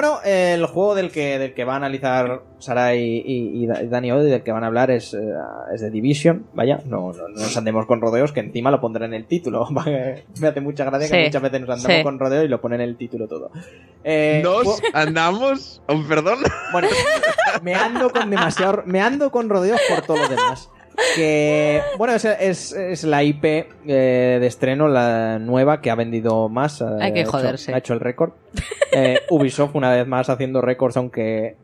Bueno, 0.01 0.21
el 0.25 0.65
juego 0.67 0.95
del 0.95 1.11
que, 1.11 1.39
del 1.41 1.55
que 1.55 1.65
va 1.65 1.73
a 1.73 1.77
analizar 1.77 2.43
Sara 2.59 2.95
y, 2.95 3.23
y- 3.25 3.65
y 3.65 3.67
Da- 3.67 3.83
Dani 3.83 4.13
hoy, 4.13 4.31
del 4.31 4.43
que 4.45 4.53
van 4.53 4.63
a 4.63 4.69
hablar 4.69 4.93
es, 4.93 5.13
eh, 5.15 5.19
es 5.75 5.81
de 5.81 5.91
Division. 5.91 6.47
Vaya, 6.55 6.81
no, 6.87 7.13
no, 7.13 7.27
no 7.29 7.35
nos 7.35 7.57
andemos 7.57 7.85
con 7.87 8.01
rodeos, 8.01 8.31
que 8.33 8.39
encima 8.41 8.71
lo 8.71 8.81
pondré 8.81 9.07
en 9.07 9.15
el 9.15 9.27
título. 9.27 9.67
Me 10.41 10.47
hace 10.47 10.61
mucha 10.61 10.85
gracia 10.85 11.09
que 11.11 11.25
muchas 11.25 11.43
veces 11.43 11.61
nos 11.63 11.71
andamos 11.71 11.97
sí. 11.97 12.03
con 12.05 12.19
rodeos 12.21 12.45
y 12.45 12.49
lo 12.49 12.61
ponen 12.61 12.81
en 12.81 12.89
el 12.91 12.97
título 12.97 13.27
todo. 13.27 13.51
Eh, 14.05 14.41
Nos 14.45 14.81
andamos. 14.93 15.83
Oh, 15.89 16.01
perdón. 16.09 16.39
bueno, 16.73 16.89
me 17.63 17.75
ando 17.75 18.11
con 18.11 18.31
demasiado. 18.31 18.83
Me 18.87 19.01
ando 19.01 19.31
con 19.33 19.49
rodeos 19.49 19.81
por 19.89 20.03
todo 20.03 20.17
lo 20.19 20.29
demás. 20.29 20.71
Que, 21.15 21.81
bueno, 21.97 22.15
es, 22.15 22.25
es- 22.25 22.73
es 22.73 23.05
la 23.05 23.23
IP 23.23 23.45
eh, 23.45 23.67
de 24.41 24.47
estreno, 24.47 24.89
la 24.89 25.39
nueva 25.39 25.81
que 25.81 25.91
ha 25.91 25.95
vendido 25.95 26.49
más. 26.49 26.81
eh, 26.81 26.85
Hay 27.01 27.13
que 27.13 27.21
ha 27.21 27.23
hecho- 27.23 27.31
joderse. 27.33 27.75
Ha 27.75 27.79
hecho 27.79 27.95
el 27.95 28.01
récord. 28.01 28.33
Eh, 28.93 29.21
Ubisoft, 29.31 29.75
una 29.75 29.91
vez 29.93 30.07
más, 30.07 30.29
haciendo 30.29 30.61
récords, 30.61 30.97
aunque 30.97 31.57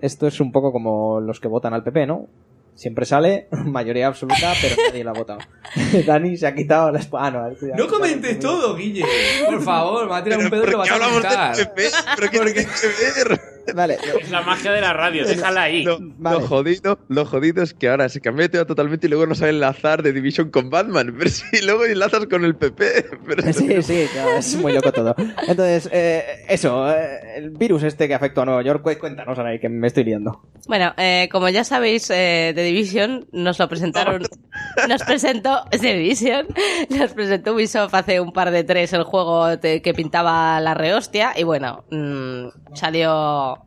esto 0.00 0.26
es 0.26 0.40
un 0.40 0.50
poco 0.52 0.72
como 0.72 1.20
los 1.20 1.40
que 1.40 1.48
votan 1.48 1.74
al 1.74 1.82
PP, 1.82 2.06
¿no? 2.06 2.26
Siempre 2.74 3.04
sale, 3.04 3.48
mayoría 3.66 4.06
absoluta, 4.06 4.52
pero 4.62 4.76
nadie 4.88 5.04
lo 5.04 5.10
ha 5.10 5.14
votado. 5.14 5.40
Dani 6.06 6.36
se 6.36 6.46
ha 6.46 6.54
quitado 6.54 6.90
la 6.90 7.00
espada. 7.00 7.26
Ah, 7.26 7.50
no, 7.60 7.74
No 7.76 7.86
comentes 7.88 8.38
todo, 8.38 8.74
Guille. 8.76 9.04
Por 9.46 9.60
favor, 9.62 10.04
me 10.04 10.10
va 10.10 10.16
a 10.18 10.24
tirar 10.24 10.38
un 10.38 10.48
pedo 10.48 10.62
y 10.62 10.70
¿Por 10.70 10.72
lo 10.78 10.82
qué 10.84 10.90
vas 10.90 10.90
a 10.90 10.94
hablamos 10.94 11.22
del 11.58 11.66
PP? 11.68 11.82
¿Pero 12.16 12.30
qué 12.30 12.38
tiene 12.38 12.52
que 12.54 12.60
ver? 12.62 13.40
Vale, 13.74 13.98
Es 14.20 14.30
la 14.30 14.42
magia 14.42 14.72
de 14.72 14.80
la 14.80 14.92
radio, 14.92 15.24
déjala 15.26 15.62
ahí. 15.62 15.84
Lo, 15.84 15.98
Vale. 16.00 16.40
lo 16.40 16.46
jodido, 16.46 16.98
lo 17.08 17.24
jodido 17.24 17.62
es 17.62 17.74
que 17.74 17.88
ahora 17.88 18.08
se 18.08 18.20
cambia 18.20 18.44
de 18.44 18.48
tema 18.50 18.64
totalmente 18.64 19.06
y 19.06 19.10
luego 19.10 19.26
no 19.26 19.34
sabe 19.34 19.50
enlazar 19.50 20.02
de 20.02 20.12
Division 20.12 20.50
con 20.50 20.70
Batman. 20.70 21.14
Pero 21.18 21.30
si 21.30 21.64
luego 21.64 21.84
enlazas 21.84 22.26
con 22.26 22.44
el 22.44 22.56
PP. 22.56 22.84
Pero 23.26 23.52
Sí, 23.52 23.82
sí, 23.82 24.06
no, 24.16 24.30
es 24.38 24.56
muy 24.56 24.72
loco 24.72 24.92
todo. 24.92 25.14
Entonces, 25.46 25.88
eh, 25.92 26.44
eso, 26.48 26.90
eh, 26.90 27.36
el 27.36 27.50
virus 27.50 27.82
este 27.82 28.08
que 28.08 28.14
afectó 28.14 28.42
a 28.42 28.44
Nueva 28.46 28.62
York, 28.62 28.82
cu- 28.82 28.98
cuéntanos 28.98 29.38
ahora 29.38 29.58
que 29.58 29.68
me 29.68 29.86
estoy 29.86 30.04
liando. 30.04 30.42
Bueno, 30.66 30.92
eh, 30.96 31.28
como 31.32 31.48
ya 31.48 31.64
sabéis, 31.64 32.10
eh, 32.10 32.52
The 32.54 32.62
Division 32.62 33.26
nos 33.32 33.58
lo 33.58 33.68
presentaron. 33.68 34.22
Nos 34.88 35.02
presentó 35.02 35.64
The 35.70 35.94
Division, 35.94 36.46
nos 36.90 37.12
presentó 37.12 37.54
Ubisoft 37.54 37.94
hace 37.94 38.20
un 38.20 38.32
par 38.32 38.50
de 38.50 38.62
tres 38.62 38.92
el 38.92 39.02
juego 39.04 39.56
de- 39.56 39.80
que 39.82 39.94
pintaba 39.94 40.60
la 40.60 40.74
rehostia. 40.74 41.32
Y 41.36 41.44
bueno, 41.44 41.84
mm, 41.90 42.74
salió 42.74 43.59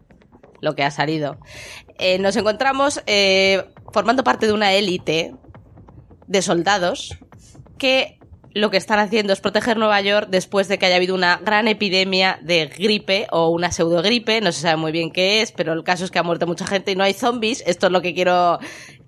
lo 0.64 0.76
que 0.76 0.84
ha 0.84 0.92
salido. 0.92 1.38
Eh, 2.00 2.18
nos 2.20 2.36
encontramos 2.38 3.04
eh, 3.06 3.66
formando 3.92 4.24
parte 4.24 4.48
de 4.48 4.54
una 4.54 4.74
élite 4.74 5.36
de 6.28 6.42
soldados 6.42 7.18
que 7.78 8.18
lo 8.54 8.70
que 8.70 8.78
están 8.78 9.00
haciendo 9.00 9.34
es 9.34 9.42
proteger 9.42 9.78
Nueva 9.78 10.00
York 10.02 10.28
después 10.30 10.68
de 10.68 10.78
que 10.78 10.86
haya 10.86 10.96
habido 10.96 11.16
una 11.16 11.38
gran 11.44 11.68
epidemia 11.68 12.40
de 12.42 12.68
gripe 12.68 13.28
o 13.32 13.50
una 13.50 13.72
pseudogripe, 13.72 14.42
no 14.42 14.52
se 14.52 14.62
sabe 14.62 14.78
muy 14.78 14.92
bien 14.92 15.12
qué 15.12 15.42
es, 15.42 15.52
pero 15.52 15.74
el 15.74 15.84
caso 15.84 16.06
es 16.06 16.12
que 16.12 16.20
ha 16.20 16.24
muerto 16.24 16.46
mucha 16.46 16.66
gente 16.68 16.92
y 16.92 16.96
no 16.96 17.04
hay 17.04 17.14
zombies. 17.14 17.64
Esto 17.66 17.88
es 17.88 17.92
lo 17.92 18.02
que 18.02 18.14
quiero... 18.14 18.60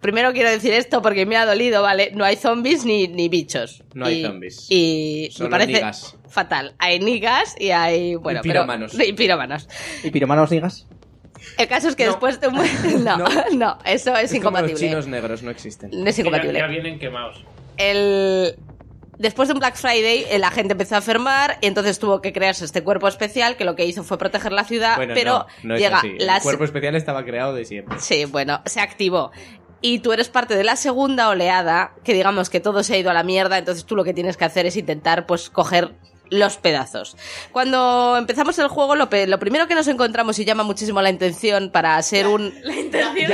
Primero 0.01 0.33
quiero 0.33 0.49
decir 0.49 0.73
esto 0.73 1.01
porque 1.01 1.25
me 1.25 1.37
ha 1.37 1.45
dolido, 1.45 1.81
¿vale? 1.81 2.11
No 2.15 2.25
hay 2.25 2.35
zombies 2.35 2.85
ni, 2.85 3.07
ni 3.07 3.29
bichos. 3.29 3.83
No 3.93 4.05
hay 4.07 4.23
zombies. 4.23 4.65
Y 4.69 5.29
Solo 5.31 5.49
me 5.49 5.51
parece 5.51 5.73
nigas. 5.73 6.17
fatal. 6.27 6.75
Hay 6.79 6.99
nigas 6.99 7.55
y 7.59 7.69
hay... 7.69 8.15
Bueno, 8.15 8.41
Y 8.43 8.43
pirómanos. 8.43 8.91
Pero, 8.93 9.03
y 9.09 9.13
pirómanos. 9.13 9.69
¿Y 10.03 10.09
piromanos 10.11 10.49
digas? 10.49 10.87
El 11.57 11.67
caso 11.67 11.87
es 11.89 11.95
que 11.95 12.05
después 12.05 12.39
de 12.41 12.47
un... 12.47 12.55
No, 13.03 13.17
no, 13.17 13.25
No. 13.53 13.77
eso 13.85 14.15
es, 14.15 14.25
Es 14.25 14.29
como 14.31 14.57
incompatible. 14.57 14.71
los 14.73 14.79
chinos 14.81 15.07
negros, 15.07 15.43
no 15.43 15.51
existen. 15.51 15.89
No 15.93 16.09
es 16.09 16.17
incompatible 16.19 16.53
Ya, 16.59 16.65
ya 16.65 16.67
vienen 16.71 16.99
quemados. 16.99 17.43
el... 17.77 18.55
Después 19.17 19.47
de 19.47 19.53
un 19.53 19.59
Black 19.59 19.77
Friday, 19.77 20.25
eh, 20.29 20.39
la 20.39 20.51
gente 20.51 20.73
empezó 20.73 20.95
a 20.95 20.97
enfermar 20.97 21.57
y 21.61 21.67
entonces 21.67 21.99
tuvo 21.99 22.19
que 22.21 22.33
crearse 22.33 22.65
este 22.65 22.83
cuerpo 22.83 23.07
especial 23.07 23.55
que 23.55 23.63
lo 23.63 23.73
que 23.73 23.85
hizo 23.85 24.03
fue 24.03 24.17
proteger 24.17 24.51
la 24.51 24.65
ciudad, 24.65 24.97
Bueno, 24.97 25.13
pero 25.15 25.31
no, 25.63 25.69
no 25.69 25.75
es 25.75 25.79
llega 25.81 26.01
la 26.19 26.35
El 26.35 26.43
cuerpo 26.43 26.65
especial 26.65 26.95
estaba 26.97 27.23
creado 27.23 27.53
de 27.53 27.63
siempre. 27.63 27.97
Sí, 28.01 28.25
bueno, 28.25 28.61
se 28.65 28.81
activó. 28.81 29.31
Y 29.79 29.99
tú 29.99 30.11
eres 30.11 30.27
parte 30.27 30.57
de 30.57 30.65
la 30.65 30.75
segunda 30.75 31.29
oleada, 31.29 31.93
que 32.03 32.13
digamos 32.13 32.49
que 32.49 32.59
todo 32.59 32.83
se 32.83 32.95
ha 32.95 32.97
ido 32.97 33.09
a 33.09 33.13
la 33.13 33.23
mierda, 33.23 33.57
entonces 33.57 33.85
tú 33.85 33.95
lo 33.95 34.03
que 34.03 34.13
tienes 34.13 34.35
que 34.35 34.43
hacer 34.43 34.65
es 34.65 34.75
intentar, 34.75 35.25
pues, 35.25 35.49
coger 35.49 35.91
los 36.29 36.57
pedazos. 36.57 37.15
Cuando 37.51 38.15
empezamos 38.17 38.57
el 38.59 38.67
juego, 38.67 38.95
lo, 38.95 39.09
pe- 39.09 39.27
lo 39.27 39.39
primero 39.39 39.67
que 39.67 39.75
nos 39.75 39.87
encontramos 39.87 40.37
y 40.39 40.45
llama 40.45 40.63
muchísimo 40.63 41.01
la 41.01 41.09
intención 41.09 41.69
para 41.71 42.01
ser 42.01 42.27
un... 42.27 42.53
La 42.63 42.75
intención. 42.75 43.31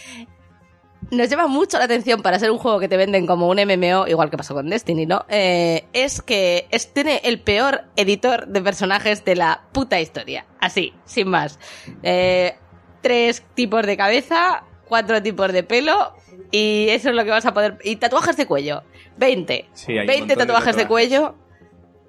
Nos 1.10 1.28
llama 1.28 1.46
mucho 1.46 1.78
la 1.78 1.84
atención 1.84 2.22
para 2.22 2.38
ser 2.38 2.50
un 2.50 2.56
juego 2.58 2.80
que 2.80 2.88
te 2.88 2.96
venden 2.96 3.26
como 3.26 3.48
un 3.48 3.58
MMO, 3.58 4.08
igual 4.08 4.30
que 4.30 4.38
pasó 4.38 4.54
con 4.54 4.70
Destiny, 4.70 5.04
¿no? 5.04 5.24
Eh, 5.28 5.84
es 5.92 6.22
que 6.22 6.66
es, 6.70 6.92
tiene 6.94 7.20
el 7.24 7.40
peor 7.40 7.84
editor 7.94 8.46
de 8.48 8.62
personajes 8.62 9.22
de 9.24 9.36
la 9.36 9.60
puta 9.72 10.00
historia. 10.00 10.46
Así, 10.60 10.94
sin 11.04 11.28
más. 11.28 11.58
Eh, 12.02 12.56
tres 13.02 13.42
tipos 13.54 13.86
de 13.86 13.96
cabeza, 13.98 14.64
cuatro 14.88 15.22
tipos 15.22 15.52
de 15.52 15.62
pelo, 15.62 16.14
y 16.56 16.88
eso 16.90 17.10
es 17.10 17.14
lo 17.16 17.24
que 17.24 17.30
vas 17.30 17.46
a 17.46 17.52
poder. 17.54 17.78
Y 17.82 17.96
tatuajes 17.96 18.36
de 18.36 18.46
cuello. 18.46 18.82
20. 19.16 19.64
Sí, 19.72 19.92
hay 19.92 20.00
un 20.00 20.06
20 20.06 20.20
montón 20.20 20.28
de 20.28 20.36
tatuajes 20.46 20.76
de 20.76 20.82
tatuajes. 20.82 21.08
cuello. 21.10 21.34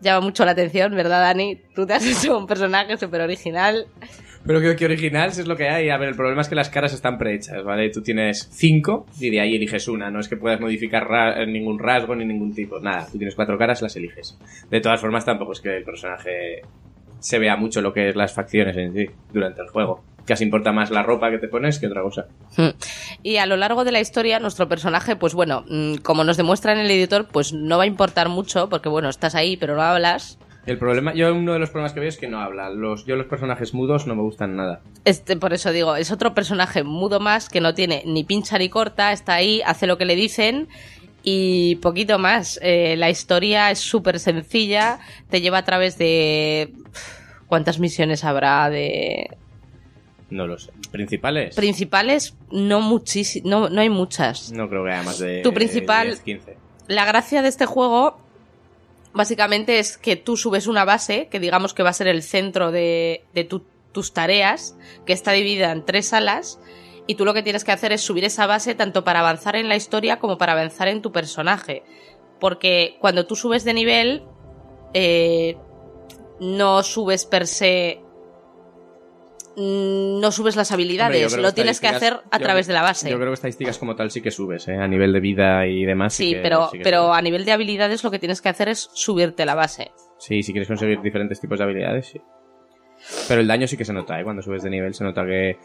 Llama 0.01 0.21
mucho 0.21 0.45
la 0.45 0.51
atención, 0.51 0.93
¿verdad, 0.95 1.21
Dani? 1.21 1.61
Tú 1.73 1.85
te 1.87 1.93
has 1.93 2.05
hecho 2.23 2.37
un 2.37 2.45
personaje 2.45 2.95
súper 2.97 3.21
original. 3.21 3.87
Pero 4.45 4.61
que, 4.61 4.75
que 4.75 4.85
original 4.85 5.29
es 5.29 5.47
lo 5.47 5.55
que 5.55 5.67
hay. 5.69 5.89
A 5.89 5.97
ver, 5.97 6.09
el 6.09 6.15
problema 6.15 6.41
es 6.41 6.49
que 6.49 6.53
las 6.53 6.69
caras 6.69 6.93
están 6.93 7.17
prehechas, 7.17 7.63
¿vale? 7.63 7.89
Tú 7.89 8.03
tienes 8.03 8.47
cinco 8.51 9.07
y 9.19 9.31
de 9.31 9.39
ahí 9.39 9.55
eliges 9.55 9.87
una. 9.87 10.11
No 10.11 10.19
es 10.19 10.27
que 10.27 10.37
puedas 10.37 10.59
modificar 10.59 11.07
ra- 11.07 11.43
ningún 11.47 11.79
rasgo 11.79 12.15
ni 12.15 12.25
ningún 12.25 12.53
tipo. 12.53 12.79
Nada, 12.79 13.07
tú 13.11 13.17
tienes 13.17 13.33
cuatro 13.33 13.57
caras, 13.57 13.81
las 13.81 13.95
eliges. 13.95 14.37
De 14.69 14.81
todas 14.81 15.01
formas, 15.01 15.25
tampoco 15.25 15.53
es 15.53 15.61
que 15.61 15.77
el 15.77 15.83
personaje 15.83 16.61
se 17.19 17.39
vea 17.39 17.55
mucho 17.55 17.81
lo 17.81 17.91
que 17.91 18.09
es 18.09 18.15
las 18.15 18.33
facciones 18.33 18.77
en 18.77 18.93
sí 18.93 19.07
durante 19.33 19.61
el 19.63 19.69
juego. 19.69 20.03
Casi 20.25 20.43
importa 20.43 20.71
más 20.71 20.89
la 20.89 21.03
ropa 21.03 21.29
que 21.29 21.37
te 21.37 21.47
pones 21.47 21.79
que 21.79 21.87
otra 21.87 22.01
cosa. 22.01 22.25
Hmm. 22.57 22.69
Y 23.21 23.37
a 23.37 23.45
lo 23.45 23.57
largo 23.57 23.83
de 23.83 23.91
la 23.91 23.99
historia, 23.99 24.39
nuestro 24.39 24.67
personaje, 24.67 25.15
pues 25.15 25.33
bueno, 25.33 25.63
mm, 25.69 25.97
como 25.97 26.23
nos 26.23 26.37
demuestra 26.37 26.73
en 26.73 26.79
el 26.79 26.89
editor, 26.89 27.27
pues 27.31 27.53
no 27.53 27.77
va 27.77 27.83
a 27.83 27.87
importar 27.87 28.29
mucho, 28.29 28.69
porque 28.69 28.89
bueno, 28.89 29.09
estás 29.09 29.35
ahí, 29.35 29.57
pero 29.57 29.75
no 29.75 29.81
hablas. 29.81 30.39
El 30.65 30.79
problema, 30.79 31.13
yo 31.13 31.33
uno 31.33 31.53
de 31.53 31.59
los 31.59 31.69
problemas 31.69 31.93
que 31.93 31.99
veo 31.99 32.09
es 32.09 32.17
que 32.17 32.27
no 32.27 32.39
habla. 32.39 32.71
Los, 32.71 33.05
yo 33.05 33.15
los 33.15 33.27
personajes 33.27 33.75
mudos 33.75 34.07
no 34.07 34.15
me 34.15 34.23
gustan 34.23 34.55
nada. 34.55 34.81
Este, 35.03 35.37
por 35.37 35.53
eso 35.53 35.71
digo, 35.71 35.95
es 35.95 36.11
otro 36.11 36.33
personaje 36.33 36.83
mudo 36.83 37.19
más 37.19 37.49
que 37.49 37.61
no 37.61 37.75
tiene 37.75 38.01
ni 38.05 38.23
pincha 38.23 38.57
ni 38.57 38.69
corta, 38.69 39.11
está 39.11 39.35
ahí, 39.35 39.61
hace 39.63 39.85
lo 39.85 39.99
que 39.99 40.05
le 40.05 40.15
dicen 40.15 40.67
y 41.21 41.75
poquito 41.77 42.17
más. 42.17 42.59
Eh, 42.63 42.95
la 42.97 43.11
historia 43.11 43.69
es 43.69 43.79
súper 43.79 44.19
sencilla, 44.19 44.99
te 45.29 45.41
lleva 45.41 45.59
a 45.59 45.65
través 45.65 45.97
de... 45.97 46.73
¿Cuántas 47.47 47.77
misiones 47.77 48.23
habrá 48.23 48.71
de 48.71 49.37
No 50.29 50.47
lo 50.47 50.57
sé. 50.57 50.71
¿Principales? 50.91 51.55
principales? 51.55 52.35
No 52.51 52.81
muchísimas, 52.81 53.47
no, 53.49 53.69
no 53.69 53.81
hay 53.81 53.89
muchas. 53.89 54.51
no 54.51 54.67
creo 54.69 54.83
que 54.83 54.91
haya 54.91 55.03
más 55.03 55.19
de 55.19 55.41
Tu 55.43 55.53
principal- 55.53 56.07
10, 56.07 56.19
15. 56.21 56.57
La 56.87 57.05
gracia 57.05 57.41
de 57.41 57.47
este 57.49 57.65
juego 57.65 58.17
básicamente 59.13 59.79
es 59.79 59.97
que 59.97 60.15
tú 60.15 60.35
subes 60.37 60.67
una 60.67 60.83
base, 60.85 61.27
que 61.29 61.39
digamos 61.39 61.73
que 61.73 61.83
va 61.83 61.89
a 61.91 61.93
ser 61.93 62.07
el 62.07 62.21
centro 62.23 62.71
de, 62.71 63.23
de 63.33 63.43
tu- 63.43 63.63
tus 63.91 64.13
tareas, 64.13 64.75
que 65.05 65.13
está 65.13 65.31
dividida 65.31 65.71
en 65.71 65.85
tres 65.85 66.07
salas, 66.09 66.59
y 67.07 67.15
tú 67.15 67.23
lo 67.23 67.33
que 67.33 67.43
tienes 67.43 67.63
que 67.63 67.71
hacer 67.71 67.91
es 67.93 68.01
subir 68.01 68.25
esa 68.25 68.45
base 68.47 68.75
tanto 68.75 69.03
para 69.03 69.19
avanzar 69.19 69.55
en 69.55 69.69
la 69.69 69.75
historia 69.75 70.17
como 70.19 70.37
para 70.37 70.51
avanzar 70.53 70.87
en 70.89 71.01
tu 71.01 71.11
personaje. 71.11 71.83
Porque 72.39 72.97
cuando 72.99 73.25
tú 73.25 73.35
subes 73.35 73.63
de 73.63 73.73
nivel, 73.73 74.23
eh, 74.93 75.55
no 76.39 76.83
subes 76.83 77.25
per 77.25 77.47
se... 77.47 78.01
mm, 79.55 80.19
No 80.19 80.31
subes 80.31 80.55
las 80.55 80.71
habilidades, 80.71 81.37
lo 81.37 81.53
tienes 81.53 81.79
que 81.79 81.87
hacer 81.87 82.19
a 82.31 82.39
través 82.39 82.67
de 82.67 82.73
la 82.73 82.81
base. 82.81 83.09
Yo 83.09 83.17
creo 83.17 83.29
que 83.29 83.33
estadísticas 83.35 83.77
como 83.77 83.95
tal 83.95 84.11
sí 84.11 84.21
que 84.21 84.31
subes, 84.31 84.67
¿eh? 84.67 84.75
A 84.75 84.87
nivel 84.87 85.13
de 85.13 85.19
vida 85.19 85.65
y 85.67 85.85
demás. 85.85 86.13
Sí, 86.13 86.33
que- 86.33 86.39
pero, 86.41 86.69
sí 86.71 86.79
pero 86.83 87.05
subes. 87.07 87.17
a 87.17 87.21
nivel 87.21 87.45
de 87.45 87.51
habilidades 87.51 88.03
lo 88.03 88.11
que 88.11 88.19
tienes 88.19 88.41
que 88.41 88.49
hacer 88.49 88.69
es 88.69 88.89
subirte 88.93 89.45
la 89.45 89.55
base. 89.55 89.91
Sí, 90.17 90.43
si 90.43 90.51
quieres 90.51 90.67
conseguir 90.67 91.01
diferentes 91.01 91.39
tipos 91.41 91.57
de 91.59 91.63
habilidades, 91.65 92.07
sí. 92.07 92.21
Pero 93.27 93.41
el 93.41 93.47
daño 93.47 93.67
sí 93.67 93.77
que 93.77 93.85
se 93.85 93.93
nota, 93.93 94.19
¿eh? 94.19 94.23
Cuando 94.23 94.41
subes 94.41 94.63
de 94.63 94.69
nivel 94.69 94.93
se 94.93 95.03
nota 95.03 95.25
que... 95.25 95.57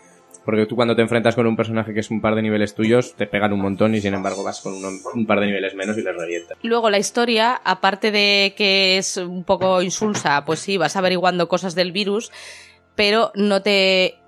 Porque 0.44 0.64
tú 0.66 0.74
cuando 0.74 0.96
te 0.96 1.02
enfrentas 1.02 1.34
con 1.34 1.46
un 1.46 1.56
personaje 1.56 1.92
que 1.92 2.00
es 2.00 2.10
un 2.10 2.20
par 2.20 2.34
de 2.34 2.40
niveles 2.42 2.74
tuyos, 2.74 3.14
te 3.14 3.26
pegan 3.26 3.52
un 3.52 3.60
montón 3.60 3.94
y 3.94 4.00
sin 4.00 4.14
embargo 4.14 4.42
vas 4.42 4.60
con 4.60 4.72
uno- 4.74 4.88
un 5.14 5.26
par 5.26 5.40
de 5.40 5.46
niveles 5.46 5.74
menos 5.74 5.98
y 5.98 6.02
les 6.02 6.16
revientas. 6.16 6.56
Luego 6.62 6.88
la 6.88 6.98
historia, 6.98 7.60
aparte 7.62 8.10
de 8.10 8.54
que 8.56 8.96
es 8.96 9.16
un 9.18 9.44
poco 9.44 9.82
insulsa, 9.82 10.44
pues 10.46 10.60
sí, 10.60 10.76
vas 10.78 10.96
averiguando 10.96 11.46
cosas 11.48 11.74
del 11.74 11.92
virus, 11.92 12.30
pero 13.00 13.32
no 13.34 13.62
te, 13.62 14.18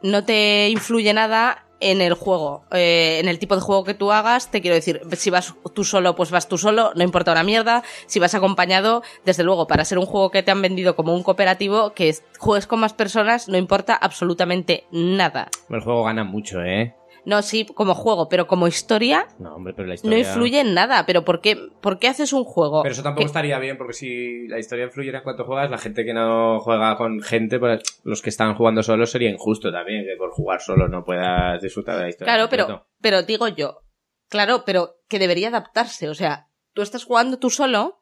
no 0.00 0.24
te 0.24 0.70
influye 0.70 1.12
nada 1.12 1.66
en 1.80 2.00
el 2.00 2.14
juego, 2.14 2.64
eh, 2.70 3.18
en 3.20 3.28
el 3.28 3.38
tipo 3.38 3.54
de 3.56 3.60
juego 3.60 3.84
que 3.84 3.92
tú 3.92 4.10
hagas. 4.10 4.50
Te 4.50 4.62
quiero 4.62 4.74
decir, 4.74 5.02
si 5.18 5.28
vas 5.28 5.52
tú 5.74 5.84
solo, 5.84 6.16
pues 6.16 6.30
vas 6.30 6.48
tú 6.48 6.56
solo, 6.56 6.92
no 6.94 7.02
importa 7.04 7.32
una 7.32 7.42
mierda. 7.42 7.82
Si 8.06 8.20
vas 8.20 8.34
acompañado, 8.34 9.02
desde 9.26 9.42
luego, 9.42 9.66
para 9.66 9.84
ser 9.84 9.98
un 9.98 10.06
juego 10.06 10.30
que 10.30 10.42
te 10.42 10.50
han 10.50 10.62
vendido 10.62 10.96
como 10.96 11.14
un 11.14 11.22
cooperativo, 11.22 11.92
que 11.92 12.08
es- 12.08 12.24
juegues 12.38 12.66
con 12.66 12.80
más 12.80 12.94
personas, 12.94 13.48
no 13.48 13.58
importa 13.58 13.94
absolutamente 13.96 14.84
nada. 14.92 15.48
El 15.68 15.80
juego 15.82 16.04
gana 16.04 16.24
mucho, 16.24 16.62
¿eh? 16.62 16.94
No, 17.24 17.40
sí, 17.42 17.64
como 17.66 17.94
juego, 17.94 18.28
pero 18.28 18.46
como 18.48 18.66
historia, 18.66 19.28
No, 19.38 19.54
hombre, 19.54 19.74
pero 19.74 19.86
la 19.86 19.92
no 19.92 19.94
historia... 19.94 20.18
influye 20.18 20.60
en 20.60 20.74
nada. 20.74 21.06
Pero 21.06 21.24
¿por 21.24 21.40
qué, 21.40 21.56
por 21.80 21.98
qué 22.00 22.08
haces 22.08 22.32
un 22.32 22.42
juego? 22.44 22.82
Pero 22.82 22.92
eso 22.92 23.02
tampoco 23.04 23.20
que- 23.20 23.26
estaría 23.26 23.58
bien, 23.60 23.78
porque 23.78 23.92
si 23.92 24.48
la 24.48 24.58
historia 24.58 24.86
influyera 24.86 25.18
en 25.18 25.24
cuanto 25.24 25.44
juegas, 25.44 25.70
la 25.70 25.78
gente 25.78 26.04
que 26.04 26.12
no 26.14 26.58
juega 26.60 26.96
con 26.96 27.20
gente, 27.22 27.60
pues 27.60 27.80
los 28.02 28.22
que 28.22 28.30
están 28.30 28.54
jugando 28.56 28.82
solos 28.82 29.10
sería 29.12 29.30
injusto 29.30 29.70
también, 29.70 30.04
que 30.04 30.16
por 30.18 30.30
jugar 30.32 30.60
solo 30.60 30.88
no 30.88 31.04
puedas 31.04 31.62
disfrutar 31.62 31.96
de 31.96 32.02
la 32.02 32.08
historia. 32.08 32.34
Claro, 32.34 32.48
pero, 32.50 32.86
pero 33.00 33.22
digo 33.22 33.46
yo, 33.46 33.82
claro, 34.28 34.64
pero 34.66 34.96
que 35.08 35.20
debería 35.20 35.48
adaptarse. 35.48 36.08
O 36.08 36.14
sea, 36.14 36.48
tú 36.74 36.82
estás 36.82 37.04
jugando 37.04 37.38
tú 37.38 37.50
solo, 37.50 37.98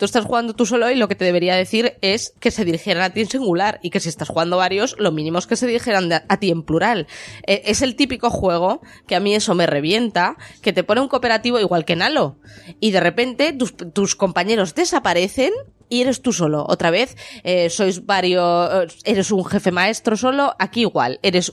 tú 0.00 0.06
estás 0.06 0.24
jugando 0.24 0.54
tú 0.54 0.64
solo 0.64 0.90
y 0.90 0.94
lo 0.94 1.08
que 1.08 1.14
te 1.14 1.26
debería 1.26 1.54
decir 1.54 1.98
es 2.00 2.32
que 2.40 2.50
se 2.50 2.64
dirigieran 2.64 3.02
a 3.02 3.10
ti 3.10 3.20
en 3.20 3.28
singular 3.28 3.78
y 3.82 3.90
que 3.90 4.00
si 4.00 4.08
estás 4.08 4.28
jugando 4.28 4.56
varios, 4.56 4.96
lo 4.98 5.12
mínimo 5.12 5.38
es 5.38 5.46
que 5.46 5.56
se 5.56 5.66
dirigieran 5.66 6.10
a 6.10 6.36
ti 6.38 6.50
en 6.50 6.62
plural. 6.62 7.06
Eh, 7.46 7.62
es 7.66 7.82
el 7.82 7.96
típico 7.96 8.30
juego 8.30 8.80
que 9.06 9.14
a 9.14 9.20
mí 9.20 9.34
eso 9.34 9.54
me 9.54 9.66
revienta, 9.66 10.38
que 10.62 10.72
te 10.72 10.84
pone 10.84 11.02
un 11.02 11.08
cooperativo 11.08 11.60
igual 11.60 11.84
que 11.84 11.92
en 11.92 12.00
Halo 12.00 12.38
y 12.80 12.92
de 12.92 13.00
repente 13.00 13.52
tus, 13.52 14.16
compañeros 14.16 14.74
desaparecen 14.74 15.52
y 15.90 16.00
eres 16.00 16.22
tú 16.22 16.32
solo. 16.32 16.64
Otra 16.66 16.90
vez, 16.90 17.14
eh, 17.44 17.68
sois 17.68 18.06
varios, 18.06 18.96
eres 19.04 19.30
un 19.30 19.44
jefe 19.44 19.70
maestro 19.70 20.16
solo, 20.16 20.54
aquí 20.58 20.80
igual, 20.80 21.20
eres 21.22 21.52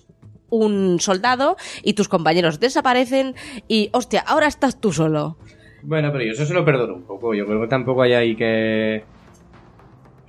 un 0.49 1.01
soldado 1.01 1.57
y 1.83 1.93
tus 1.93 2.07
compañeros 2.07 2.61
desaparecen 2.61 3.35
y, 3.67 3.89
hostia, 3.91 4.21
ahora 4.21 4.47
estás 4.47 4.79
tú 4.79 4.93
solo. 4.93 5.37
Bueno, 5.83 6.11
pero 6.11 6.23
yo 6.25 6.31
eso 6.31 6.45
se 6.45 6.53
lo 6.53 6.65
perdono 6.65 6.95
un 6.95 7.03
poco. 7.03 7.33
Yo 7.33 7.45
creo 7.45 7.61
que 7.61 7.67
tampoco 7.67 8.01
hay 8.01 8.13
ahí 8.13 8.35
que... 8.35 9.03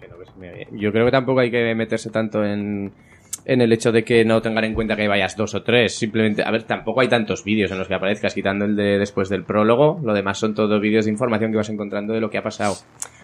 que 0.00 0.08
no, 0.08 0.18
que 0.18 0.26
me. 0.38 0.80
Yo 0.80 0.92
creo 0.92 1.04
que 1.04 1.10
tampoco 1.10 1.40
hay 1.40 1.50
que 1.50 1.74
meterse 1.74 2.10
tanto 2.10 2.44
en, 2.44 2.92
en 3.44 3.60
el 3.60 3.72
hecho 3.72 3.90
de 3.92 4.04
que 4.04 4.24
no 4.24 4.40
tengan 4.40 4.64
en 4.64 4.74
cuenta 4.74 4.94
que 4.94 5.08
vayas 5.08 5.36
dos 5.36 5.54
o 5.54 5.62
tres. 5.62 5.96
Simplemente, 5.96 6.42
a 6.42 6.50
ver, 6.50 6.64
tampoco 6.64 7.00
hay 7.00 7.08
tantos 7.08 7.44
vídeos 7.44 7.70
en 7.70 7.78
los 7.78 7.88
que 7.88 7.94
aparezcas, 7.94 8.34
quitando 8.34 8.64
el 8.64 8.76
de 8.76 8.98
después 8.98 9.28
del 9.28 9.44
prólogo. 9.44 10.00
Lo 10.04 10.14
demás 10.14 10.38
son 10.38 10.54
todos 10.54 10.80
vídeos 10.80 11.06
de 11.06 11.10
información 11.10 11.50
que 11.50 11.56
vas 11.56 11.70
encontrando 11.70 12.12
de 12.12 12.20
lo 12.20 12.30
que 12.30 12.38
ha 12.38 12.42
pasado. 12.42 12.74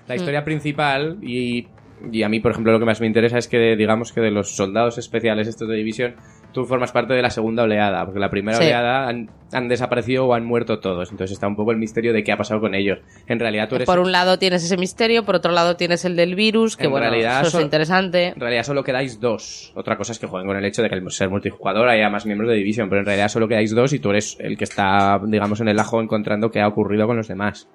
La 0.09 0.17
historia 0.17 0.45
principal 0.45 1.19
y... 1.23 1.67
Y 2.13 2.23
a 2.23 2.29
mí, 2.29 2.41
por 2.41 2.51
ejemplo, 2.51 2.73
lo 2.73 2.81
que 2.81 2.85
más 2.85 3.01
me 3.01 3.07
interesa 3.07 3.39
es 3.39 3.49
que, 3.49 3.77
digamos 3.77 4.13
que 4.13 4.21
de 4.21 4.31
los 4.31 4.57
soldados 4.57 4.99
especiales 4.99 5.49
estos 5.49 5.69
de 5.69 5.77
división, 5.77 6.17
tú 6.55 6.65
formas 6.65 6.91
parte 6.93 7.13
de 7.13 7.21
la 7.21 7.29
segunda 7.29 7.65
oleada, 7.65 8.05
porque 8.07 8.21
la 8.21 8.31
primera 8.31 8.57
Sí. 8.57 8.65
oleada 8.65 9.07
han, 9.09 9.29
han 9.53 9.69
desaparecido 9.69 10.25
o 10.27 10.33
han 10.33 10.47
muerto 10.47 10.79
todos. 10.79 11.11
Entonces 11.11 11.35
está 11.35 11.47
un 11.47 11.57
poco 11.57 11.73
el 11.73 11.77
misterio 11.77 12.15
de 12.15 12.25
qué 12.25 12.33
ha 12.33 12.39
pasado 12.39 12.61
con 12.61 12.75
ellos. 12.75 13.01
En 13.27 13.39
realidad 13.41 13.69
tú 13.69 13.75
eres... 13.75 13.87
Por 13.87 13.99
un 13.99 14.13
lado 14.13 14.39
tienes 14.39 14.65
ese 14.65 14.77
misterio, 14.79 15.25
por 15.25 15.35
otro 15.35 15.53
lado 15.53 15.77
tienes 15.77 16.05
el 16.07 16.17
del 16.17 16.35
virus, 16.35 16.77
que 16.79 16.85
En 16.85 16.93
bueno, 16.93 17.09
realidad 17.11 17.47
eso 17.47 17.59
es 17.59 17.65
interesante. 17.65 18.29
En 18.29 18.41
realidad 18.41 18.63
solo 18.63 18.83
quedáis 18.85 19.21
dos. 19.21 19.73
Otra 19.77 19.99
cosa 19.99 20.13
es 20.13 20.19
que 20.19 20.27
jueguen 20.27 20.47
con 20.49 20.57
el 20.57 20.65
hecho 20.65 20.81
de 20.81 20.89
que 20.89 20.95
al 20.95 21.11
ser 21.11 21.29
multijugador 21.29 21.89
haya 21.89 22.09
más 22.09 22.25
miembros 22.25 22.49
de 22.49 22.57
Division, 22.57 22.89
pero 22.89 23.01
en 23.01 23.07
realidad 23.07 23.29
solo 23.29 23.47
quedáis 23.49 23.75
dos 23.75 23.93
y 23.93 23.99
tú 23.99 24.11
eres 24.11 24.37
el 24.41 24.57
que 24.57 24.65
está, 24.65 25.21
digamos, 25.27 25.61
en 25.61 25.69
el 25.69 25.79
ajo 25.79 26.01
encontrando 26.01 26.51
qué 26.51 26.61
ha 26.61 26.69
ocurrido 26.69 27.07
con 27.07 27.17
los 27.19 27.29
demás. 27.29 27.69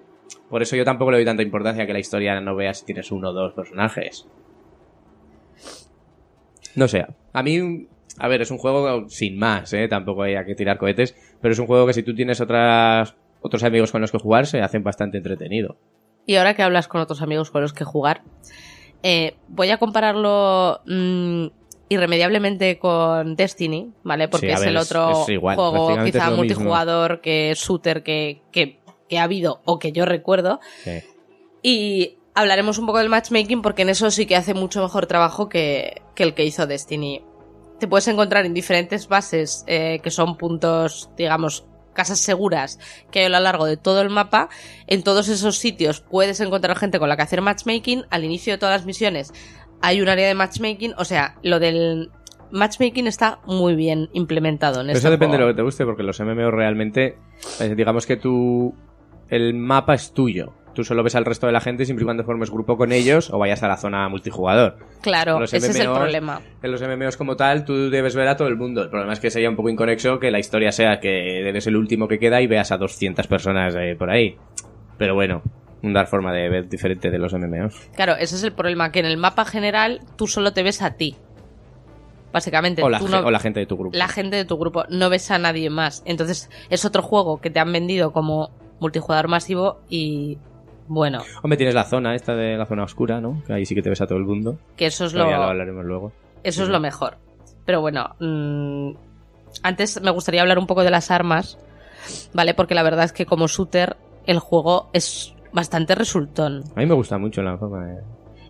Por 0.50 0.62
eso 0.62 0.76
yo 0.76 0.86
tampoco 0.86 1.12
le 1.12 1.18
doy 1.18 1.26
tanta 1.26 1.44
importancia 1.44 1.84
a 1.84 1.86
que 1.88 1.94
la 1.94 2.00
historia 2.00 2.40
no 2.40 2.56
vea 2.56 2.74
si 2.74 2.86
tienes 2.86 3.12
uno 3.12 3.30
o 3.30 3.34
dos 3.34 3.54
personajes. 3.54 4.26
No 6.76 6.88
sé, 6.88 7.06
a 7.34 7.44
mí, 7.44 7.88
a 8.18 8.28
ver, 8.28 8.42
es 8.42 8.52
un 8.52 8.58
juego 8.58 9.08
sin 9.10 9.38
más, 9.38 9.72
¿eh? 9.74 9.88
Tampoco 9.88 10.24
hay 10.24 10.36
que 10.46 10.56
tirar 10.56 10.78
cohetes, 10.78 11.16
pero 11.42 11.54
es 11.54 11.60
un 11.60 11.68
juego 11.68 11.86
que 11.86 11.94
si 11.94 12.04
tú 12.04 12.16
tienes 12.16 12.42
otras, 12.42 13.16
otros 13.42 13.64
amigos 13.64 13.92
con 13.92 14.02
los 14.02 14.12
que 14.12 14.18
jugar, 14.18 14.46
se 14.48 14.62
hacen 14.62 14.84
bastante 14.84 15.18
entretenido. 15.18 15.78
Y 16.26 16.36
ahora 16.36 16.54
que 16.56 16.64
hablas 16.64 16.88
con 16.88 17.02
otros 17.02 17.22
amigos 17.22 17.52
con 17.52 17.62
los 17.62 17.74
que 17.74 17.84
jugar, 17.86 18.24
eh, 19.04 19.36
voy 19.48 19.70
a 19.70 19.78
compararlo 19.78 20.82
mm, 20.86 21.48
irremediablemente 21.90 22.78
con 22.78 23.36
Destiny, 23.36 23.92
¿vale? 24.04 24.28
Porque 24.28 24.48
Sí, 24.48 24.54
es 24.54 24.60
ver, 24.60 24.70
el 24.70 24.78
otro 24.78 25.24
es 25.24 25.30
igual, 25.30 25.56
juego 25.56 25.88
quizá 26.04 26.26
lo 26.26 26.32
mismo. 26.32 26.36
multijugador 26.38 27.22
que 27.22 27.54
shooter 27.56 28.04
que, 28.04 28.42
que, 28.52 28.80
que 29.08 29.18
ha 29.18 29.24
habido 29.24 29.62
o 29.66 29.80
que 29.80 29.92
yo 29.92 30.06
recuerdo. 30.06 30.60
Sí. 30.84 31.02
Y 31.64 32.18
hablaremos 32.36 32.78
un 32.78 32.86
poco 32.86 33.00
del 33.00 33.10
matchmaking 33.10 33.62
porque 33.62 33.82
en 33.82 33.90
eso 33.90 34.12
sí 34.12 34.26
que 34.26 34.36
hace 34.36 34.54
mucho 34.54 34.82
mejor 34.82 35.08
trabajo 35.08 35.50
que, 35.50 36.02
que 36.16 36.24
el 36.24 36.34
que 36.34 36.46
hizo 36.46 36.68
Destiny. 36.68 37.24
Te 37.80 37.88
puedes 37.88 38.08
encontrar 38.08 38.46
en 38.46 38.54
diferentes 38.54 39.08
bases 39.08 39.64
eh, 39.68 40.00
que 40.04 40.12
son 40.12 40.38
puntos, 40.38 41.10
digamos, 41.18 41.66
casas 41.94 42.20
seguras 42.20 42.80
que 43.12 43.20
hay 43.20 43.26
a 43.26 43.30
lo 43.30 43.40
largo 43.40 43.66
de 43.66 43.78
todo 43.78 44.02
el 44.02 44.10
mapa. 44.10 44.50
En 44.88 45.04
todos 45.04 45.28
esos 45.30 45.58
sitios 45.58 46.02
puedes 46.02 46.40
encontrar 46.40 46.78
gente 46.78 47.00
con 47.00 47.10
la 47.10 47.16
que 47.16 47.24
hacer 47.24 47.42
matchmaking. 47.42 48.06
Al 48.10 48.24
inicio 48.24 48.54
de 48.54 48.58
todas 48.58 48.80
las 48.80 48.86
misiones 48.86 49.34
hay 49.82 50.02
un 50.02 50.10
área 50.10 50.28
de 50.28 50.36
matchmaking. 50.36 50.94
O 50.98 51.06
sea, 51.06 51.36
lo 51.44 51.60
del 51.60 52.12
matchmaking 52.52 53.08
está 53.08 53.40
muy 53.46 53.76
bien 53.76 54.10
implementado 54.14 54.82
en 54.82 54.88
Pero 54.88 54.98
este 54.98 55.08
eso 55.08 55.12
depende 55.12 55.38
de 55.38 55.44
lo 55.44 55.50
que 55.50 55.56
te 55.56 55.62
guste, 55.62 55.86
porque 55.86 56.04
los 56.04 56.20
MMO 56.20 56.52
realmente, 56.52 57.18
eh, 57.60 57.76
digamos 57.76 58.06
que 58.06 58.18
tú, 58.18 58.74
el 59.30 59.54
mapa 59.54 59.94
es 59.94 60.14
tuyo. 60.14 60.54
Tú 60.80 60.86
solo 60.86 61.04
ves 61.04 61.14
al 61.16 61.26
resto 61.26 61.46
de 61.46 61.52
la 61.52 61.60
gente 61.60 61.84
siempre 61.84 62.04
y 62.04 62.06
cuando 62.06 62.24
formes 62.24 62.50
grupo 62.50 62.78
con 62.78 62.94
ellos 62.94 63.30
o 63.34 63.38
vayas 63.38 63.62
a 63.64 63.68
la 63.68 63.76
zona 63.76 64.08
multijugador. 64.08 64.78
Claro, 65.02 65.44
ese 65.44 65.58
es 65.58 65.76
el 65.78 65.88
problema. 65.92 66.40
En 66.64 66.72
los 66.72 66.82
MMOs 66.82 67.18
como 67.18 67.36
tal, 67.36 67.66
tú 67.66 67.90
debes 67.90 68.16
ver 68.16 68.30
a 68.30 68.38
todo 68.38 68.48
el 68.48 68.56
mundo. 68.56 68.82
El 68.84 68.90
problema 68.90 69.12
es 69.12 69.20
que 69.20 69.30
sería 69.30 69.50
un 69.50 69.58
poco 69.58 69.68
inconexo 69.68 70.20
que 70.20 70.32
la 70.32 70.40
historia 70.40 70.72
sea 70.72 71.02
que 71.02 71.42
eres 71.50 71.68
el 71.68 71.76
último 71.76 72.08
que 72.08 72.18
queda 72.18 72.42
y 72.42 72.48
veas 72.48 72.72
a 72.72 72.78
200 72.78 73.28
personas 73.28 73.76
eh, 73.78 73.98
por 74.00 74.10
ahí. 74.10 74.38
Pero 74.98 75.16
bueno, 75.16 75.42
dar 75.82 76.08
forma 76.08 76.32
de 76.32 76.48
ver 76.48 76.70
diferente 76.70 77.12
de 77.12 77.18
los 77.20 77.34
MMOs. 77.34 77.90
Claro, 77.98 78.16
ese 78.16 78.38
es 78.38 78.44
el 78.44 78.54
problema, 78.54 78.94
que 78.94 79.00
en 79.02 79.06
el 79.08 79.18
mapa 79.18 79.44
general 79.44 80.00
tú 80.16 80.28
solo 80.28 80.54
te 80.54 80.64
ves 80.64 80.82
a 80.82 80.92
ti. 80.96 81.18
básicamente. 82.32 82.82
O 82.84 82.90
la, 82.90 83.00
Tú 83.00 83.10
no- 83.10 83.20
o 83.20 83.32
la 83.32 83.40
gente 83.40 83.60
de 83.60 83.66
tu 83.66 83.76
grupo. 83.76 83.98
la 83.98 84.08
gente 84.08 84.38
de 84.38 84.46
tu 84.46 84.58
grupo, 84.58 84.86
no 84.90 85.10
ves 85.10 85.30
a 85.30 85.40
nadie 85.40 85.70
más. 85.70 86.04
Entonces, 86.06 86.50
es 86.70 86.86
otro 86.86 87.02
juego 87.02 87.42
que 87.42 87.50
te 87.50 87.60
han 87.60 87.74
vendido 87.74 88.14
como 88.14 88.52
multijugador 88.80 89.28
masivo 89.28 89.82
y 89.90 90.38
bueno, 90.90 91.22
Hombre, 91.44 91.56
tienes 91.56 91.76
la 91.76 91.84
zona 91.86 92.16
esta 92.16 92.36
de 92.36 92.58
la 92.58 92.66
zona 92.66 92.84
oscura, 92.84 93.22
¿no? 93.22 93.42
Que 93.46 93.54
ahí 93.54 93.66
sí 93.66 93.76
que 93.76 93.82
te 93.82 93.90
ves 93.90 94.02
a 94.02 94.08
todo 94.08 94.18
el 94.18 94.26
mundo. 94.26 94.58
que 94.76 94.88
eso 94.88 95.06
es 95.06 95.14
lo, 95.14 95.24
lo 95.30 95.36
hablaremos 95.44 95.86
luego. 95.86 96.12
eso 96.44 96.64
es 96.64 96.70
lo 96.70 96.80
mejor. 96.80 97.18
Pero 97.66 97.80
bueno, 97.82 98.16
mm, 98.20 98.92
antes 99.64 100.02
me 100.02 100.10
gustaría 100.12 100.42
hablar 100.42 100.58
un 100.58 100.66
poco 100.68 100.84
de 100.84 100.90
las 100.90 101.12
armas, 101.12 101.58
¿vale? 102.34 102.54
Porque 102.56 102.74
la 102.76 102.84
verdad 102.84 103.06
es 103.06 103.14
que 103.14 103.26
como 103.26 103.48
shooter 103.48 103.98
el 104.26 104.40
juego 104.40 104.90
es 104.94 105.34
bastante 105.54 105.94
resultón. 105.96 106.64
A 106.76 106.80
mí 106.80 106.86
me 106.86 106.96
gusta 106.96 107.18
mucho 107.18 107.42
la 107.42 107.58
forma 107.58 107.86
de... 107.86 108.02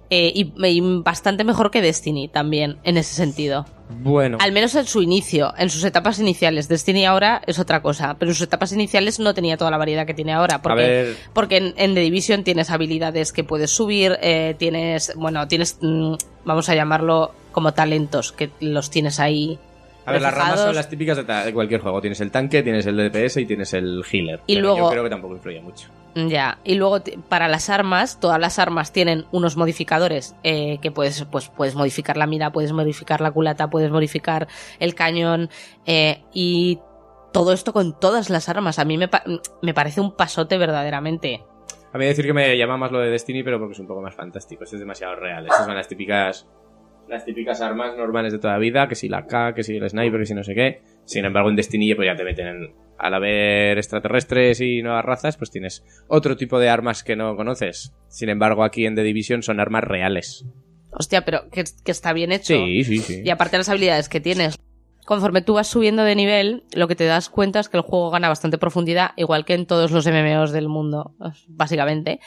Eh, 0.09 0.31
y, 0.33 0.53
y 0.67 0.81
bastante 1.03 1.43
mejor 1.43 1.69
que 1.69 1.81
Destiny 1.81 2.27
también, 2.27 2.77
en 2.83 2.97
ese 2.97 3.13
sentido. 3.13 3.65
Bueno, 3.89 4.37
Al 4.39 4.51
menos 4.51 4.75
en 4.75 4.85
su 4.85 5.01
inicio, 5.01 5.53
en 5.57 5.69
sus 5.69 5.83
etapas 5.83 6.19
iniciales. 6.19 6.67
Destiny 6.67 7.05
ahora 7.05 7.41
es 7.47 7.59
otra 7.59 7.81
cosa, 7.81 8.15
pero 8.17 8.31
en 8.31 8.35
sus 8.35 8.45
etapas 8.47 8.71
iniciales 8.71 9.19
no 9.19 9.33
tenía 9.33 9.57
toda 9.57 9.71
la 9.71 9.77
variedad 9.77 10.05
que 10.05 10.13
tiene 10.13 10.33
ahora. 10.33 10.61
Porque, 10.61 10.83
a 10.83 10.87
ver... 10.87 11.15
porque 11.33 11.57
en, 11.57 11.73
en 11.77 11.95
The 11.95 12.01
Division 12.01 12.43
tienes 12.43 12.69
habilidades 12.69 13.33
que 13.33 13.43
puedes 13.43 13.71
subir, 13.71 14.17
eh, 14.21 14.55
tienes, 14.57 15.13
bueno, 15.15 15.47
tienes, 15.47 15.77
mm, 15.81 16.13
vamos 16.45 16.69
a 16.69 16.75
llamarlo 16.75 17.31
como 17.51 17.73
talentos, 17.73 18.31
que 18.31 18.51
los 18.61 18.89
tienes 18.89 19.19
ahí. 19.19 19.59
A 20.05 20.11
ver, 20.11 20.21
las 20.21 20.33
ramas 20.33 20.59
son 20.59 20.75
las 20.75 20.89
típicas 20.89 21.17
de, 21.17 21.53
cualquier 21.53 21.81
juego. 21.81 22.01
Tienes 22.01 22.19
el 22.21 22.31
tanque, 22.31 22.63
tienes 22.63 22.85
el 22.85 22.97
DPS 22.97 23.37
y 23.37 23.45
tienes 23.45 23.73
el 23.73 24.03
healer. 24.11 24.39
Y 24.47 24.55
Pero 24.55 24.67
luego- 24.67 24.87
Yo 24.87 24.89
creo 24.91 25.03
que 25.03 25.09
tampoco 25.09 25.35
influye 25.35 25.61
mucho. 25.61 25.87
Ya, 26.15 26.57
y 26.63 26.75
luego 26.75 26.99
para 27.29 27.47
las 27.47 27.69
armas, 27.69 28.19
todas 28.19 28.39
las 28.39 28.57
armas 28.59 28.91
tienen 28.91 29.25
unos 29.31 29.57
modificadores 29.57 30.35
eh, 30.43 30.79
que 30.81 30.91
puedes, 30.91 31.23
pues, 31.25 31.49
puedes 31.49 31.75
modificar 31.75 32.17
la 32.17 32.25
mira, 32.25 32.51
puedes 32.51 32.71
modificar 32.73 33.21
la 33.21 33.31
culata, 33.31 33.69
puedes 33.69 33.91
modificar 33.91 34.47
el 34.79 34.95
cañón 34.95 35.49
eh, 35.85 36.23
y 36.33 36.79
todo 37.31 37.53
esto 37.53 37.73
con 37.73 37.99
todas 37.99 38.29
las 38.29 38.49
armas. 38.49 38.79
A 38.79 38.85
mí 38.85 38.97
me, 38.97 39.09
me 39.61 39.73
parece 39.73 40.01
un 40.01 40.15
pasote 40.15 40.57
verdaderamente. 40.57 41.43
A 41.93 41.97
mí 41.97 42.05
decir 42.05 42.25
que 42.25 42.33
me 42.33 42.57
llama 42.57 42.77
más 42.77 42.91
lo 42.91 42.99
de 42.99 43.09
Destiny, 43.11 43.43
pero 43.43 43.59
porque 43.59 43.73
es 43.73 43.79
un 43.79 43.87
poco 43.87 44.01
más 44.01 44.15
fantástico. 44.15 44.63
Es 44.63 44.71
demasiado 44.71 45.15
real. 45.15 45.45
Estas 45.45 45.65
son 45.65 45.75
las 45.75 45.87
típicas 45.87 46.47
las 47.07 47.25
típicas 47.25 47.59
armas 47.61 47.97
normales 47.97 48.31
de 48.31 48.37
toda 48.37 48.55
vida, 48.59 48.87
que 48.87 48.93
si 48.93 49.09
la 49.09 49.25
K, 49.25 49.55
que 49.55 49.63
si 49.63 49.75
el 49.77 49.89
sniper, 49.89 50.19
que 50.19 50.25
si 50.27 50.35
no 50.35 50.43
sé 50.43 50.53
qué. 50.53 50.83
Sin 51.05 51.25
embargo, 51.25 51.49
en 51.49 51.55
Destiny 51.55 51.95
pues 51.95 52.05
ya 52.05 52.15
te 52.15 52.23
meten 52.23 52.47
en- 52.47 52.73
al 52.99 53.13
haber 53.13 53.77
extraterrestres 53.77 54.61
y 54.61 54.81
nuevas 54.81 55.05
razas, 55.05 55.37
pues 55.37 55.49
tienes 55.49 55.83
otro 56.07 56.35
tipo 56.37 56.59
de 56.59 56.69
armas 56.69 57.03
que 57.03 57.15
no 57.15 57.35
conoces. 57.35 57.93
Sin 58.09 58.29
embargo, 58.29 58.63
aquí 58.63 58.85
en 58.85 58.95
The 58.95 59.03
Division 59.03 59.41
son 59.41 59.59
armas 59.59 59.83
reales. 59.83 60.45
Hostia, 60.91 61.23
pero 61.23 61.49
que, 61.49 61.63
que 61.83 61.91
está 61.91 62.13
bien 62.13 62.31
hecho. 62.31 62.55
Sí, 62.55 62.83
sí, 62.83 62.97
sí. 62.99 63.21
Y 63.23 63.29
aparte 63.29 63.57
las 63.57 63.69
habilidades 63.69 64.09
que 64.09 64.19
tienes. 64.19 64.57
Conforme 65.05 65.41
tú 65.41 65.53
vas 65.53 65.67
subiendo 65.67 66.03
de 66.03 66.15
nivel, 66.15 66.65
lo 66.73 66.87
que 66.87 66.95
te 66.95 67.05
das 67.05 67.29
cuenta 67.29 67.59
es 67.59 67.69
que 67.69 67.77
el 67.77 67.83
juego 67.83 68.11
gana 68.11 68.27
bastante 68.27 68.59
profundidad, 68.59 69.11
igual 69.15 69.43
que 69.43 69.55
en 69.55 69.65
todos 69.65 69.91
los 69.91 70.05
MMOs 70.05 70.51
del 70.51 70.67
mundo, 70.67 71.15
básicamente. 71.47 72.19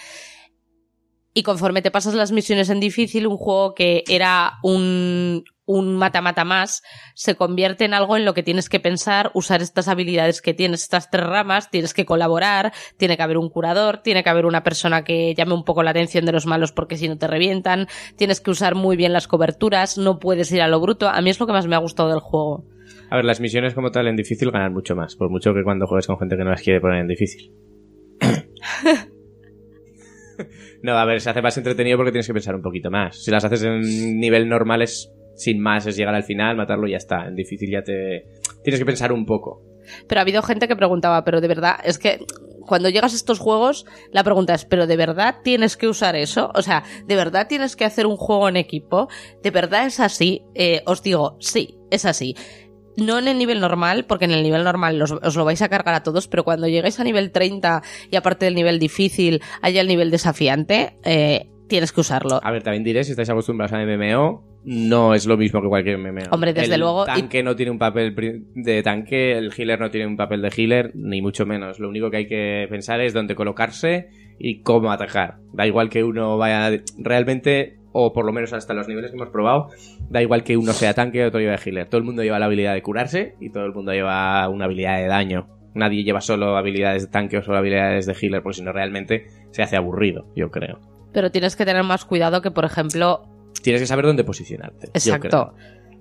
Y 1.35 1.45
conforme 1.45 1.81
te 1.83 1.91
pasas 1.91 2.15
las 2.15 2.33
misiones 2.33 2.71
en 2.71 2.81
difícil, 2.81 3.27
un 3.27 3.37
juego 3.37 3.75
que 3.75 4.05
era 4.09 4.55
un 4.63 5.45
un 5.73 5.97
mata-mata 5.97 6.45
más, 6.45 6.83
se 7.15 7.35
convierte 7.35 7.85
en 7.85 7.95
algo 7.95 8.17
en 8.17 8.25
lo 8.25 8.35
que 8.35 8.43
tienes 8.43 8.69
que 8.69 8.81
pensar, 8.81 9.31
usar 9.35 9.63
estas 9.63 9.89
habilidades 9.89 10.43
que 10.43 10.55
tienes, 10.55 10.83
estas 10.83 11.11
tres 11.11 11.27
ramas, 11.27 11.71
tienes 11.71 11.95
que 11.95 12.05
colaborar, 12.05 12.73
tiene 12.97 13.17
que 13.17 13.23
haber 13.23 13.39
un 13.39 13.49
curador, 13.49 13.99
tiene 13.99 14.23
que 14.23 14.31
haber 14.31 14.47
una 14.47 14.63
persona 14.63 15.05
que 15.05 15.35
llame 15.35 15.55
un 15.55 15.65
poco 15.65 15.83
la 15.83 15.91
atención 15.91 16.25
de 16.25 16.33
los 16.33 16.47
malos 16.47 16.73
porque 16.73 16.97
si 16.97 17.09
no 17.09 17.19
te 17.19 17.27
revientan, 17.27 17.87
tienes 18.17 18.41
que 18.41 18.51
usar 18.51 18.75
muy 18.75 18.97
bien 18.97 19.13
las 19.13 19.29
coberturas, 19.29 19.99
no 19.99 20.19
puedes 20.19 20.51
ir 20.53 20.63
a 20.63 20.69
lo 20.69 20.81
bruto. 20.81 21.09
A 21.09 21.21
mí 21.21 21.31
es 21.31 21.41
lo 21.41 21.47
que 21.47 21.53
más 21.53 21.67
me 21.67 21.77
ha 21.77 21.81
gustado 21.81 22.11
del 22.11 22.21
juego. 22.21 22.65
A 23.11 23.17
ver, 23.17 23.25
las 23.25 23.41
misiones 23.41 23.75
como 23.75 23.91
tal 23.91 24.09
en 24.09 24.17
difícil 24.17 24.51
ganan 24.51 24.73
mucho 24.73 24.97
más, 24.97 25.17
por 25.17 25.31
mucho 25.31 25.53
que 25.53 25.63
cuando 25.63 25.87
juegues 25.87 26.07
con 26.07 26.19
gente 26.19 26.37
que 26.37 26.45
no 26.45 26.51
las 26.51 26.63
quiere 26.63 26.81
poner 26.81 27.01
en 27.01 27.09
difícil. 27.09 27.53
no, 30.83 30.93
a 30.93 31.05
ver, 31.05 31.21
se 31.21 31.31
hace 31.31 31.43
más 31.43 31.57
entretenido 31.59 31.99
porque 31.99 32.13
tienes 32.13 32.27
que 32.27 32.33
pensar 32.33 32.55
un 32.55 32.63
poquito 32.63 32.91
más. 32.91 33.23
Si 33.23 33.31
las 33.31 33.45
haces 33.45 33.65
en 33.65 34.19
nivel 34.19 34.49
normal 34.49 34.83
es 34.83 35.13
sin 35.35 35.61
más, 35.61 35.87
es 35.87 35.97
llegar 35.97 36.15
al 36.15 36.25
final, 36.25 36.57
matarlo 36.57 36.87
y 36.87 36.93
ya 36.93 36.97
está. 36.99 37.27
En 37.27 37.35
difícil 37.35 37.71
ya 37.71 37.83
te 37.83 38.25
tienes 38.63 38.79
que 38.81 38.87
pensar 38.87 39.13
un 39.13 39.25
poco. 39.27 39.63
Pero 40.09 40.21
ha 40.21 40.23
habido 40.23 40.43
gente 40.43 40.69
que 40.69 40.77
preguntaba, 40.77 41.25
pero 41.25 41.41
de 41.41 41.49
verdad, 41.49 41.77
es 41.85 41.99
que 41.99 42.21
cuando 42.61 42.89
llegas 42.89 43.13
a 43.13 43.17
estos 43.17 43.41
juegos, 43.41 43.85
la 44.13 44.23
pregunta 44.23 44.55
es, 44.55 44.65
¿pero 44.65 44.87
de 44.87 44.97
verdad 44.97 45.37
tienes 45.43 45.77
que 45.77 45.89
usar 45.89 46.15
eso? 46.15 46.51
O 46.55 46.63
sea, 46.63 46.85
¿de 47.07 47.17
verdad 47.17 47.49
tienes 47.49 47.75
que 47.75 47.85
hacer 47.85 48.07
un 48.07 48.17
juego 48.17 48.49
en 48.49 48.57
equipo? 48.57 49.09
¿De 49.43 49.51
verdad 49.51 49.87
es 49.87 49.99
así? 49.99 50.43
Eh, 50.55 50.83
os 50.87 51.03
digo, 51.03 51.37
sí, 51.41 51.77
es 51.91 52.05
así. 52.05 52.37
No 52.97 53.19
en 53.19 53.27
el 53.27 53.39
nivel 53.39 53.59
normal, 53.61 54.05
porque 54.07 54.27
en 54.27 54.33
el 54.33 54.43
nivel 54.43 54.63
normal 54.65 54.99
los- 54.99 55.11
os 55.13 55.35
lo 55.35 55.45
vais 55.45 55.63
a 55.63 55.69
cargar 55.69 55.95
a 55.95 56.03
todos, 56.03 56.29
pero 56.29 56.45
cuando 56.45 56.69
lleguéis 56.69 57.01
a 57.01 57.05
nivel 57.05 57.33
30 57.33 57.83
y 58.11 58.17
aparte 58.17 58.45
del 58.45 58.55
nivel 58.55 58.79
difícil, 58.79 59.41
haya 59.63 59.81
el 59.81 59.89
nivel 59.89 60.11
desafiante, 60.11 60.99
eh, 61.03 61.49
tienes 61.73 61.91
que 61.93 62.01
usarlo. 62.03 62.39
A 62.43 62.51
ver, 62.51 62.63
también 62.63 62.85
diré, 62.85 63.03
si 63.03 63.13
estáis 63.13 63.31
acostumbrados 63.31 63.73
a 63.73 63.79
MMO, 63.85 64.45
no 64.65 65.15
es 65.15 65.27
lo 65.27 65.37
mismo 65.37 65.61
que 65.63 65.69
cualquier 65.69 65.97
MMO. 65.99 66.31
Hombre, 66.31 66.53
desde 66.53 66.75
el 66.75 66.81
luego, 66.81 67.05
y- 67.05 67.07
tanque 67.07 67.43
no 67.43 67.57
tiene 67.57 67.73
un 67.73 67.79
papel 67.79 68.15
de 68.55 68.83
tanque, 68.83 69.33
el 69.39 69.53
healer 69.57 69.81
no 69.81 69.91
tiene 69.91 70.07
un 70.07 70.17
papel 70.17 70.43
de 70.43 70.53
healer, 70.57 70.93
ni 70.95 71.23
mucho 71.23 71.47
menos. 71.47 71.81
Lo 71.81 71.89
único 71.89 72.11
que 72.11 72.19
hay 72.19 72.27
que 72.29 72.67
pensar 72.69 73.01
es 73.01 73.13
dónde 73.15 73.35
colocarse 73.35 74.11
y 74.39 74.61
cómo 74.61 74.93
atacar. 74.93 75.39
Da 75.53 75.67
igual 75.67 75.89
que 75.89 76.05
uno 76.05 76.37
vaya 76.39 76.71
realmente, 76.99 77.79
o 77.93 78.13
por 78.13 78.25
lo 78.25 78.33
menos 78.33 78.53
hasta 78.53 78.75
los 78.75 78.87
niveles 78.89 79.11
que 79.11 79.17
hemos 79.17 79.31
probado, 79.31 79.69
da 80.11 80.21
igual 80.23 80.45
que 80.45 80.57
uno 80.57 80.73
sea 80.73 80.95
tanque 80.95 81.19
y 81.19 81.23
otro 81.23 81.41
lleve 81.41 81.57
healer. 81.65 81.89
Todo 81.89 81.99
el 81.99 82.05
mundo 82.05 82.23
lleva 82.23 82.39
la 82.39 82.47
habilidad 82.47 82.75
de 82.75 82.83
curarse 82.83 83.35
y 83.41 83.51
todo 83.51 83.65
el 83.65 83.73
mundo 83.73 83.93
lleva 83.93 84.49
una 84.49 84.67
habilidad 84.67 84.99
de 84.99 85.07
daño. 85.07 85.49
Nadie 85.75 86.05
lleva 86.05 86.21
solo 86.21 86.57
habilidades 86.59 87.05
de 87.07 87.09
tanque 87.11 87.39
o 87.39 87.43
solo 87.43 87.57
habilidades 87.57 88.05
de 88.05 88.13
healer, 88.21 88.43
porque 88.43 88.59
si 88.59 88.63
no 88.63 88.73
realmente 88.73 89.27
se 89.53 89.63
hace 89.63 89.77
aburrido, 89.77 90.27
yo 90.37 90.51
creo. 90.51 90.81
Pero 91.13 91.31
tienes 91.31 91.57
que 91.57 91.65
tener 91.65 91.83
más 91.85 92.05
cuidado 92.05 92.41
que, 92.43 92.51
por 92.51 92.65
ejemplo, 92.65 93.29
Tienes 93.63 93.83
que 93.83 93.87
saber 93.87 94.07
dónde 94.07 94.25
posicionarte. 94.25 94.87
yo 94.87 94.93
exacto. 94.95 95.29
creo. 95.29 95.55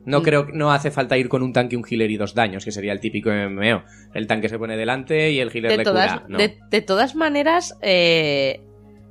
No 0.06 0.20
Mm. 0.22 0.24
creo 0.24 0.48
no 0.54 0.72
hace 0.72 0.90
falta 0.90 1.16
ir 1.18 1.30
con 1.30 1.44
un 1.44 1.54
tanque, 1.54 1.78
un 1.78 1.84
healer 1.88 2.10
y 2.10 2.18
dos 2.18 2.34
daños, 2.34 2.66
que 2.66 2.72
sería 2.72 2.92
el 2.94 3.00
típico 3.00 3.30
MMO. 3.30 3.84
El 4.16 4.26
tanque 4.26 4.50
se 4.50 4.58
pone 4.58 4.76
delante 4.78 5.30
y 5.32 5.40
el 5.40 5.50
healer 5.54 5.72
de 5.72 5.78
le 5.78 5.84
todas, 5.84 6.14
cura. 6.14 6.26
No. 6.28 6.38
de, 6.40 6.58
de 6.72 6.82
todas 6.82 7.14
maneras, 7.16 7.78
eh, 7.82 8.62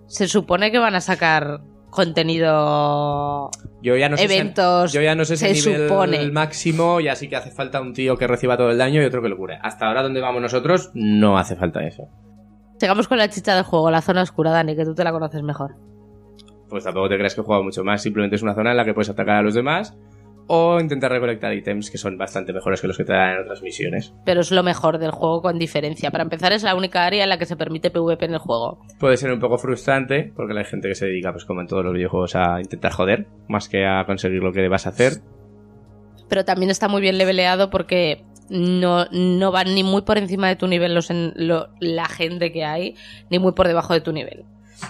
se 0.08 0.26
supone 0.26 0.72
que 0.72 0.78
van 0.80 0.96
a 0.96 1.00
sacar 1.00 1.60
contenido 1.90 3.50
Yo 3.82 3.96
ya 3.96 4.08
no 4.08 4.16
sé 4.16 4.26
si- 4.28 4.34
eventos. 4.34 4.92
yo 4.92 5.00
ya 5.02 5.14
no 5.14 5.24
sé 5.24 5.36
si 5.36 5.54
se 5.54 5.70
nivel 5.70 5.88
supone. 5.88 6.30
máximo 6.30 7.00
ya 7.00 7.14
sí 7.14 7.28
que 7.28 7.36
hace 7.36 7.50
falta 7.50 7.80
un 7.80 7.92
tío 7.92 8.16
que 8.16 8.26
reciba 8.26 8.56
todo 8.56 8.70
el 8.70 8.78
daño 8.78 9.02
y 9.02 9.04
otro 9.04 9.22
que 9.22 9.28
lo 9.28 9.36
cure. 9.36 9.58
Hasta 9.62 9.86
ahora 9.86 10.02
donde 10.02 10.20
vamos 10.20 10.42
nosotros 10.42 10.90
no 10.94 11.38
hace 11.38 11.56
falta 11.56 11.84
eso. 11.86 12.08
Sigamos 12.78 13.08
con 13.08 13.18
la 13.18 13.28
chicha 13.28 13.54
del 13.54 13.64
juego, 13.64 13.90
la 13.90 14.00
zona 14.02 14.22
oscura, 14.22 14.50
Dani, 14.50 14.74
que 14.74 14.84
tú 14.84 14.94
te 14.94 15.04
la 15.04 15.12
conoces 15.12 15.42
mejor. 15.42 15.76
Pues 16.70 16.84
tampoco 16.84 17.08
te 17.08 17.16
creas 17.16 17.34
que 17.34 17.42
jugado 17.42 17.62
mucho 17.64 17.84
más, 17.84 18.00
simplemente 18.02 18.36
es 18.36 18.42
una 18.42 18.54
zona 18.54 18.70
en 18.70 18.76
la 18.78 18.84
que 18.84 18.94
puedes 18.94 19.10
atacar 19.10 19.36
a 19.36 19.42
los 19.42 19.54
demás 19.54 19.96
o 20.52 20.80
intentar 20.80 21.12
recolectar 21.12 21.52
ítems 21.54 21.90
que 21.90 21.98
son 21.98 22.16
bastante 22.18 22.52
mejores 22.52 22.80
que 22.80 22.88
los 22.88 22.96
que 22.96 23.04
te 23.04 23.12
dan 23.12 23.34
en 23.36 23.42
otras 23.42 23.62
misiones. 23.62 24.12
Pero 24.24 24.40
es 24.40 24.50
lo 24.50 24.62
mejor 24.64 24.98
del 24.98 25.12
juego 25.12 25.42
con 25.42 25.58
diferencia. 25.60 26.10
Para 26.10 26.24
empezar, 26.24 26.52
es 26.52 26.64
la 26.64 26.74
única 26.74 27.04
área 27.06 27.22
en 27.22 27.28
la 27.28 27.38
que 27.38 27.46
se 27.46 27.56
permite 27.56 27.90
PvP 27.90 28.24
en 28.24 28.32
el 28.32 28.38
juego. 28.38 28.80
Puede 28.98 29.16
ser 29.16 29.32
un 29.32 29.38
poco 29.38 29.58
frustrante 29.58 30.32
porque 30.34 30.58
hay 30.58 30.64
gente 30.64 30.88
que 30.88 30.94
se 30.96 31.06
dedica, 31.06 31.30
pues 31.32 31.44
como 31.44 31.60
en 31.60 31.68
todos 31.68 31.84
los 31.84 31.94
videojuegos, 31.94 32.34
a 32.34 32.60
intentar 32.60 32.90
joder 32.92 33.26
más 33.48 33.68
que 33.68 33.86
a 33.86 34.04
conseguir 34.06 34.42
lo 34.42 34.52
que 34.52 34.60
debas 34.62 34.86
hacer. 34.88 35.12
Pero 36.28 36.44
también 36.44 36.70
está 36.70 36.88
muy 36.88 37.00
bien 37.00 37.18
leveleado 37.18 37.70
porque 37.70 38.24
no, 38.48 39.04
no 39.12 39.52
van 39.52 39.72
ni 39.74 39.84
muy 39.84 40.02
por 40.02 40.18
encima 40.18 40.48
de 40.48 40.56
tu 40.56 40.66
nivel 40.66 40.94
los 40.94 41.10
en- 41.10 41.32
lo- 41.36 41.68
la 41.78 42.06
gente 42.06 42.50
que 42.52 42.64
hay, 42.64 42.96
ni 43.30 43.38
muy 43.38 43.52
por 43.52 43.68
debajo 43.68 43.94
de 43.94 44.00
tu 44.00 44.12
nivel. 44.12 44.44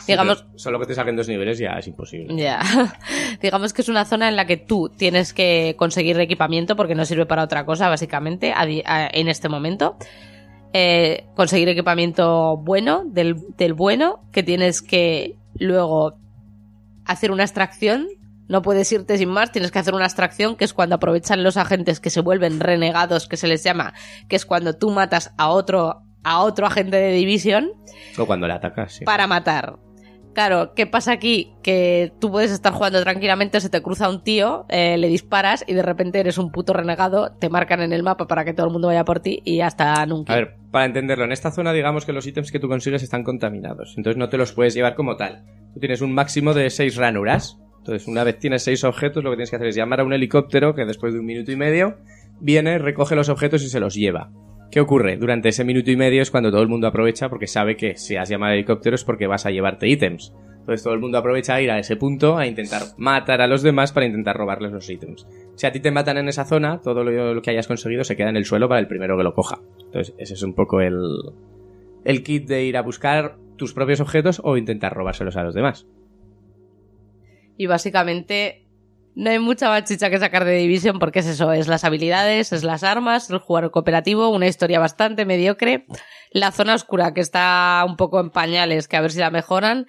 Digamos, 0.06 0.44
Solo 0.56 0.78
que 0.80 0.86
te 0.86 0.94
saquen 0.94 1.16
dos 1.16 1.28
niveles 1.28 1.58
ya 1.58 1.72
es 1.78 1.86
imposible. 1.86 2.34
Ya. 2.36 2.60
Digamos 3.42 3.72
que 3.72 3.82
es 3.82 3.88
una 3.88 4.04
zona 4.04 4.28
en 4.28 4.36
la 4.36 4.46
que 4.46 4.56
tú 4.56 4.90
tienes 4.94 5.32
que 5.32 5.74
conseguir 5.76 6.18
equipamiento 6.20 6.76
porque 6.76 6.94
no 6.94 7.04
sirve 7.04 7.26
para 7.26 7.44
otra 7.44 7.64
cosa, 7.64 7.88
básicamente, 7.88 8.52
en 8.56 9.28
este 9.28 9.48
momento. 9.48 9.96
Eh, 10.72 11.26
conseguir 11.34 11.68
equipamiento 11.68 12.56
bueno, 12.58 13.02
del, 13.04 13.36
del 13.56 13.74
bueno, 13.74 14.20
que 14.30 14.42
tienes 14.42 14.82
que 14.82 15.36
luego 15.54 16.18
hacer 17.04 17.32
una 17.32 17.42
extracción. 17.42 18.06
No 18.48 18.62
puedes 18.62 18.90
irte 18.90 19.16
sin 19.16 19.28
más, 19.28 19.52
tienes 19.52 19.70
que 19.70 19.78
hacer 19.78 19.94
una 19.94 20.06
extracción, 20.06 20.56
que 20.56 20.64
es 20.64 20.74
cuando 20.74 20.96
aprovechan 20.96 21.44
los 21.44 21.56
agentes 21.56 22.00
que 22.00 22.10
se 22.10 22.20
vuelven 22.20 22.58
renegados, 22.58 23.28
que 23.28 23.36
se 23.36 23.46
les 23.46 23.62
llama, 23.62 23.94
que 24.28 24.34
es 24.34 24.44
cuando 24.44 24.76
tú 24.76 24.90
matas 24.90 25.32
a 25.38 25.50
otro, 25.50 26.02
a 26.22 26.42
otro 26.42 26.66
agente 26.66 26.96
de 26.96 27.12
división 27.12 27.72
O 28.18 28.26
cuando 28.26 28.46
le 28.46 28.54
atacas, 28.54 28.94
sí. 28.94 29.04
para 29.04 29.26
matar. 29.26 29.78
Claro, 30.32 30.74
¿qué 30.74 30.86
pasa 30.86 31.12
aquí? 31.12 31.52
Que 31.62 32.12
tú 32.20 32.30
puedes 32.30 32.52
estar 32.52 32.72
jugando 32.72 33.02
tranquilamente, 33.02 33.60
se 33.60 33.68
te 33.68 33.82
cruza 33.82 34.08
un 34.08 34.22
tío, 34.22 34.64
eh, 34.68 34.96
le 34.96 35.08
disparas 35.08 35.64
y 35.66 35.74
de 35.74 35.82
repente 35.82 36.20
eres 36.20 36.38
un 36.38 36.52
puto 36.52 36.72
renegado, 36.72 37.32
te 37.32 37.48
marcan 37.48 37.80
en 37.80 37.92
el 37.92 38.04
mapa 38.04 38.28
para 38.28 38.44
que 38.44 38.52
todo 38.52 38.66
el 38.66 38.72
mundo 38.72 38.88
vaya 38.88 39.04
por 39.04 39.20
ti 39.20 39.42
y 39.44 39.60
hasta 39.60 40.06
nunca. 40.06 40.32
A 40.32 40.36
ver, 40.36 40.56
para 40.70 40.84
entenderlo, 40.84 41.24
en 41.24 41.32
esta 41.32 41.50
zona 41.50 41.72
digamos 41.72 42.06
que 42.06 42.12
los 42.12 42.26
ítems 42.26 42.52
que 42.52 42.60
tú 42.60 42.68
consigues 42.68 43.02
están 43.02 43.24
contaminados, 43.24 43.94
entonces 43.96 44.18
no 44.18 44.28
te 44.28 44.36
los 44.36 44.52
puedes 44.52 44.74
llevar 44.74 44.94
como 44.94 45.16
tal. 45.16 45.44
Tú 45.74 45.80
tienes 45.80 46.00
un 46.00 46.14
máximo 46.14 46.54
de 46.54 46.70
6 46.70 46.96
ranuras 46.96 47.58
Entonces, 47.78 48.06
una 48.06 48.24
vez 48.24 48.38
tienes 48.38 48.62
seis 48.62 48.84
objetos, 48.84 49.24
lo 49.24 49.30
que 49.30 49.36
tienes 49.36 49.50
que 49.50 49.56
hacer 49.56 49.68
es 49.68 49.76
llamar 49.76 50.00
a 50.00 50.04
un 50.04 50.12
helicóptero 50.12 50.74
que 50.74 50.84
después 50.84 51.12
de 51.12 51.20
un 51.20 51.26
minuto 51.26 51.50
y 51.50 51.56
medio 51.56 51.98
viene, 52.40 52.78
recoge 52.78 53.16
los 53.16 53.28
objetos 53.28 53.62
y 53.62 53.68
se 53.68 53.80
los 53.80 53.94
lleva. 53.94 54.30
¿Qué 54.70 54.80
ocurre? 54.80 55.16
Durante 55.16 55.48
ese 55.48 55.64
minuto 55.64 55.90
y 55.90 55.96
medio 55.96 56.22
es 56.22 56.30
cuando 56.30 56.52
todo 56.52 56.62
el 56.62 56.68
mundo 56.68 56.86
aprovecha 56.86 57.28
porque 57.28 57.48
sabe 57.48 57.76
que 57.76 57.96
si 57.96 58.16
has 58.16 58.28
llamado 58.28 58.52
al 58.52 58.58
helicóptero 58.58 58.94
es 58.94 59.04
porque 59.04 59.26
vas 59.26 59.44
a 59.44 59.50
llevarte 59.50 59.88
ítems. 59.88 60.32
Entonces 60.60 60.84
todo 60.84 60.94
el 60.94 61.00
mundo 61.00 61.18
aprovecha 61.18 61.54
a 61.54 61.60
ir 61.60 61.72
a 61.72 61.78
ese 61.80 61.96
punto 61.96 62.38
a 62.38 62.46
intentar 62.46 62.82
matar 62.96 63.40
a 63.40 63.48
los 63.48 63.62
demás 63.62 63.90
para 63.90 64.06
intentar 64.06 64.36
robarles 64.36 64.70
los 64.70 64.88
ítems. 64.88 65.26
Si 65.56 65.66
a 65.66 65.72
ti 65.72 65.80
te 65.80 65.90
matan 65.90 66.18
en 66.18 66.28
esa 66.28 66.44
zona, 66.44 66.80
todo 66.80 67.02
lo 67.02 67.42
que 67.42 67.50
hayas 67.50 67.66
conseguido 67.66 68.04
se 68.04 68.14
queda 68.14 68.28
en 68.28 68.36
el 68.36 68.44
suelo 68.44 68.68
para 68.68 68.80
el 68.80 68.86
primero 68.86 69.16
que 69.16 69.24
lo 69.24 69.34
coja. 69.34 69.58
Entonces 69.86 70.14
ese 70.18 70.34
es 70.34 70.42
un 70.44 70.54
poco 70.54 70.80
el, 70.80 71.00
el 72.04 72.22
kit 72.22 72.46
de 72.46 72.64
ir 72.64 72.76
a 72.76 72.82
buscar 72.82 73.38
tus 73.56 73.74
propios 73.74 74.00
objetos 74.00 74.40
o 74.44 74.56
intentar 74.56 74.94
robárselos 74.94 75.36
a 75.36 75.42
los 75.42 75.54
demás. 75.54 75.88
Y 77.56 77.66
básicamente 77.66 78.69
no 79.14 79.30
hay 79.30 79.38
mucha 79.38 79.68
más 79.68 79.84
que 79.84 80.18
sacar 80.18 80.44
de 80.44 80.56
Division 80.56 80.98
porque 80.98 81.20
es 81.20 81.26
eso, 81.26 81.52
es 81.52 81.68
las 81.68 81.84
habilidades, 81.84 82.52
es 82.52 82.64
las 82.64 82.82
armas, 82.82 83.30
el 83.30 83.38
jugador 83.38 83.70
cooperativo, 83.70 84.28
una 84.28 84.46
historia 84.46 84.78
bastante 84.78 85.24
mediocre, 85.24 85.86
la 86.30 86.52
zona 86.52 86.74
oscura 86.74 87.12
que 87.12 87.20
está 87.20 87.84
un 87.86 87.96
poco 87.96 88.20
en 88.20 88.30
pañales, 88.30 88.88
que 88.88 88.96
a 88.96 89.00
ver 89.00 89.12
si 89.12 89.18
la 89.18 89.30
mejoran, 89.30 89.86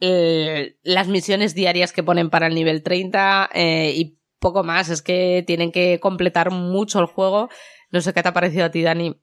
eh, 0.00 0.76
las 0.82 1.08
misiones 1.08 1.54
diarias 1.54 1.92
que 1.92 2.02
ponen 2.02 2.30
para 2.30 2.46
el 2.46 2.54
nivel 2.54 2.82
30 2.82 3.50
eh, 3.52 3.92
y 3.96 4.18
poco 4.38 4.62
más, 4.62 4.88
es 4.88 5.02
que 5.02 5.42
tienen 5.46 5.72
que 5.72 5.98
completar 6.00 6.50
mucho 6.50 7.00
el 7.00 7.06
juego. 7.06 7.48
No 7.90 8.00
sé 8.00 8.12
qué 8.12 8.22
te 8.22 8.28
ha 8.28 8.34
parecido 8.34 8.66
a 8.66 8.70
ti, 8.70 8.82
Dani, 8.82 9.20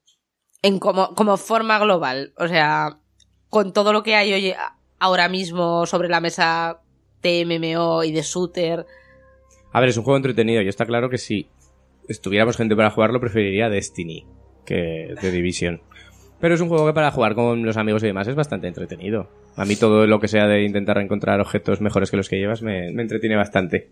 en 0.61 0.79
como, 0.79 1.13
como 1.15 1.37
forma 1.37 1.79
global, 1.79 2.33
o 2.37 2.47
sea, 2.47 2.99
con 3.49 3.71
todo 3.71 3.93
lo 3.93 4.03
que 4.03 4.15
hay 4.15 4.33
hoy 4.33 4.53
ahora 4.99 5.29
mismo 5.29 5.85
sobre 5.85 6.09
la 6.09 6.19
mesa 6.19 6.81
de 7.29 7.45
MMO 7.45 8.03
y 8.03 8.11
de 8.11 8.21
shooter. 8.21 8.85
A 9.71 9.79
ver, 9.79 9.89
es 9.89 9.97
un 9.97 10.03
juego 10.03 10.17
entretenido 10.17 10.61
y 10.61 10.67
está 10.67 10.85
claro 10.85 11.09
que 11.09 11.17
si 11.17 11.47
estuviéramos 12.07 12.57
gente 12.57 12.75
para 12.75 12.91
jugarlo 12.91 13.19
preferiría 13.19 13.69
Destiny 13.69 14.25
que 14.65 15.15
The 15.19 15.31
Division. 15.31 15.81
Pero 16.39 16.55
es 16.55 16.61
un 16.61 16.69
juego 16.69 16.85
que 16.85 16.93
para 16.93 17.11
jugar 17.11 17.33
con 17.33 17.65
los 17.65 17.77
amigos 17.77 18.03
y 18.03 18.07
demás 18.07 18.27
es 18.27 18.35
bastante 18.35 18.67
entretenido. 18.67 19.29
A 19.55 19.65
mí 19.65 19.75
todo 19.75 20.05
lo 20.05 20.19
que 20.19 20.27
sea 20.27 20.47
de 20.47 20.63
intentar 20.63 20.97
encontrar 20.97 21.39
objetos 21.39 21.81
mejores 21.81 22.11
que 22.11 22.17
los 22.17 22.29
que 22.29 22.37
llevas 22.37 22.61
me, 22.61 22.91
me 22.91 23.01
entretiene 23.01 23.35
bastante. 23.35 23.89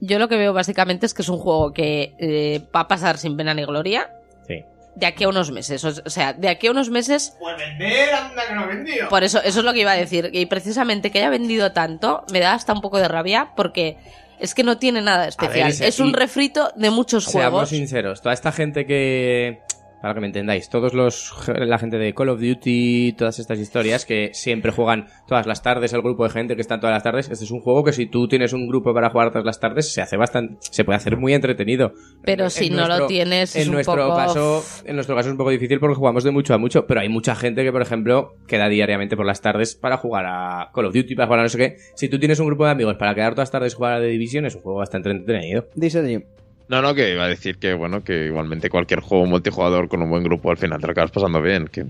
Yo 0.00 0.18
lo 0.18 0.28
que 0.28 0.36
veo 0.36 0.52
básicamente 0.52 1.06
es 1.06 1.14
que 1.14 1.22
es 1.22 1.28
un 1.28 1.38
juego 1.38 1.72
que 1.72 2.14
eh, 2.18 2.60
va 2.74 2.80
a 2.80 2.88
pasar 2.88 3.16
sin 3.18 3.36
pena 3.36 3.54
ni 3.54 3.64
gloria 3.64 4.10
Sí. 4.46 4.62
De 4.94 5.06
aquí 5.06 5.24
a 5.24 5.28
unos 5.28 5.50
meses. 5.50 5.84
O 5.84 6.10
sea, 6.10 6.32
de 6.32 6.48
aquí 6.48 6.66
a 6.68 6.70
unos 6.70 6.88
meses 6.90 7.36
Pues 7.40 7.56
vender, 7.56 8.14
anda 8.14 8.46
que 8.48 8.54
no 8.54 8.60
ha 8.62 8.66
vendido. 8.66 9.08
Por 9.08 9.24
eso, 9.24 9.40
eso 9.42 9.58
es 9.60 9.64
lo 9.64 9.72
que 9.72 9.80
iba 9.80 9.92
a 9.92 9.96
decir. 9.96 10.30
Y 10.32 10.46
precisamente 10.46 11.10
que 11.10 11.18
haya 11.18 11.30
vendido 11.30 11.72
tanto, 11.72 12.24
me 12.32 12.40
da 12.40 12.54
hasta 12.54 12.72
un 12.72 12.80
poco 12.80 12.98
de 12.98 13.08
rabia 13.08 13.50
porque 13.56 13.96
es 14.38 14.54
que 14.54 14.62
no 14.62 14.78
tiene 14.78 15.00
nada 15.00 15.26
especial. 15.28 15.70
ese- 15.70 15.86
es 15.86 16.00
un 16.00 16.12
refrito 16.12 16.70
de 16.76 16.90
muchos 16.90 17.24
Seamos 17.24 17.50
juegos. 17.52 17.68
sinceros, 17.70 18.20
toda 18.22 18.34
esta 18.34 18.52
gente 18.52 18.86
que... 18.86 19.60
Para 20.04 20.12
que 20.12 20.20
me 20.20 20.26
entendáis, 20.26 20.68
todos 20.68 20.92
los 20.92 21.32
la 21.48 21.78
gente 21.78 21.96
de 21.96 22.12
Call 22.12 22.28
of 22.28 22.38
Duty, 22.38 23.14
todas 23.16 23.38
estas 23.38 23.58
historias 23.58 24.04
que 24.04 24.34
siempre 24.34 24.70
juegan 24.70 25.06
todas 25.26 25.46
las 25.46 25.62
tardes, 25.62 25.94
el 25.94 26.02
grupo 26.02 26.24
de 26.24 26.28
gente 26.30 26.56
que 26.56 26.60
está 26.60 26.78
todas 26.78 26.92
las 26.92 27.02
tardes, 27.02 27.30
este 27.30 27.46
es 27.46 27.50
un 27.50 27.60
juego 27.60 27.84
que 27.84 27.94
si 27.94 28.04
tú 28.04 28.28
tienes 28.28 28.52
un 28.52 28.68
grupo 28.68 28.92
para 28.92 29.08
jugar 29.08 29.30
todas 29.30 29.46
las 29.46 29.60
tardes, 29.60 29.90
se 29.94 30.02
hace 30.02 30.18
bastante, 30.18 30.56
se 30.60 30.84
puede 30.84 30.98
hacer 30.98 31.16
muy 31.16 31.32
entretenido. 31.32 31.94
Pero 32.22 32.44
En 32.44 32.50
si 32.50 32.68
no 32.68 32.86
lo 32.86 33.06
tienes, 33.06 33.56
en 33.56 33.62
es 33.62 33.68
un 33.68 33.74
nuestro 33.76 33.96
poco- 33.96 34.14
caso, 34.14 34.62
en 34.84 34.94
nuestro 34.94 35.16
caso 35.16 35.28
es 35.30 35.32
un 35.32 35.38
poco 35.38 35.48
difícil 35.48 35.80
porque 35.80 35.94
jugamos 35.96 36.22
de 36.22 36.32
mucho 36.32 36.52
a 36.52 36.58
mucho, 36.58 36.86
pero 36.86 37.00
hay 37.00 37.08
mucha 37.08 37.34
gente 37.34 37.64
que, 37.64 37.72
por 37.72 37.80
ejemplo, 37.80 38.34
queda 38.46 38.68
diariamente 38.68 39.16
por 39.16 39.24
las 39.24 39.40
tardes 39.40 39.74
para 39.74 39.96
jugar 39.96 40.26
a 40.26 40.70
Call 40.74 40.84
of 40.84 40.92
Duty, 40.94 41.14
para 41.14 41.28
jugar 41.28 41.40
a 41.40 41.42
no 41.44 41.48
sé 41.48 41.56
qué. 41.56 41.76
Si 41.94 42.10
tú 42.10 42.18
tienes 42.18 42.38
un 42.40 42.46
grupo 42.48 42.66
de 42.66 42.72
amigos 42.72 42.96
para 42.98 43.14
quedar 43.14 43.32
todas 43.32 43.46
las 43.48 43.52
tardes 43.52 43.72
y 43.72 43.76
jugar 43.76 43.94
a 43.94 44.00
The 44.00 44.08
Division, 44.08 44.44
es 44.44 44.54
un 44.54 44.60
juego 44.60 44.80
bastante 44.80 45.08
entretenido. 45.08 45.66
Dice. 45.74 46.26
No, 46.68 46.80
no, 46.82 46.94
que 46.94 47.12
iba 47.12 47.24
a 47.24 47.28
decir 47.28 47.58
que, 47.58 47.74
bueno, 47.74 48.02
que 48.04 48.26
igualmente 48.26 48.70
cualquier 48.70 49.00
juego 49.00 49.26
multijugador 49.26 49.88
con 49.88 50.02
un 50.02 50.10
buen 50.10 50.24
grupo 50.24 50.50
al 50.50 50.56
final 50.56 50.80
te 50.80 50.86
lo 50.86 50.92
acabas 50.92 51.10
pasando 51.10 51.42
bien. 51.42 51.68
Que, 51.68 51.86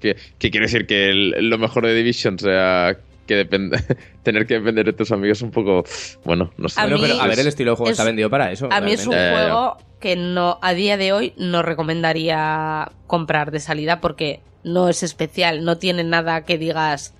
que, 0.00 0.16
que 0.38 0.50
quiere 0.50 0.66
decir 0.66 0.86
que 0.86 1.08
el- 1.10 1.48
lo 1.48 1.58
mejor 1.58 1.86
de 1.86 1.94
Division 1.94 2.38
sea 2.38 2.96
que 3.26 3.34
depende, 3.36 3.78
tener 4.22 4.46
que 4.46 4.54
depender 4.54 4.86
de 4.86 4.92
tus 4.92 5.12
amigos 5.12 5.42
un 5.42 5.50
poco, 5.50 5.84
bueno, 6.24 6.50
no 6.56 6.68
sé. 6.68 6.80
A 6.80 6.84
pero 6.86 7.20
a 7.20 7.26
ver, 7.26 7.38
el 7.38 7.46
estilo 7.46 7.72
de 7.72 7.76
juego 7.76 7.90
es- 7.90 7.92
está 7.98 8.04
vendido 8.04 8.30
para 8.30 8.52
eso. 8.52 8.68
A 8.70 8.80
mí 8.80 8.92
es 8.92 9.06
un 9.06 9.14
juego 9.14 9.76
que 10.00 10.16
no 10.16 10.58
a 10.62 10.72
día 10.74 10.96
de 10.96 11.12
hoy 11.12 11.32
no 11.36 11.62
recomendaría 11.62 12.90
comprar 13.06 13.50
de 13.50 13.60
salida 13.60 14.00
porque 14.00 14.40
no 14.64 14.88
es 14.88 15.02
especial, 15.02 15.64
no 15.64 15.78
tiene 15.78 16.04
nada 16.04 16.44
que 16.44 16.58
digas 16.58 17.14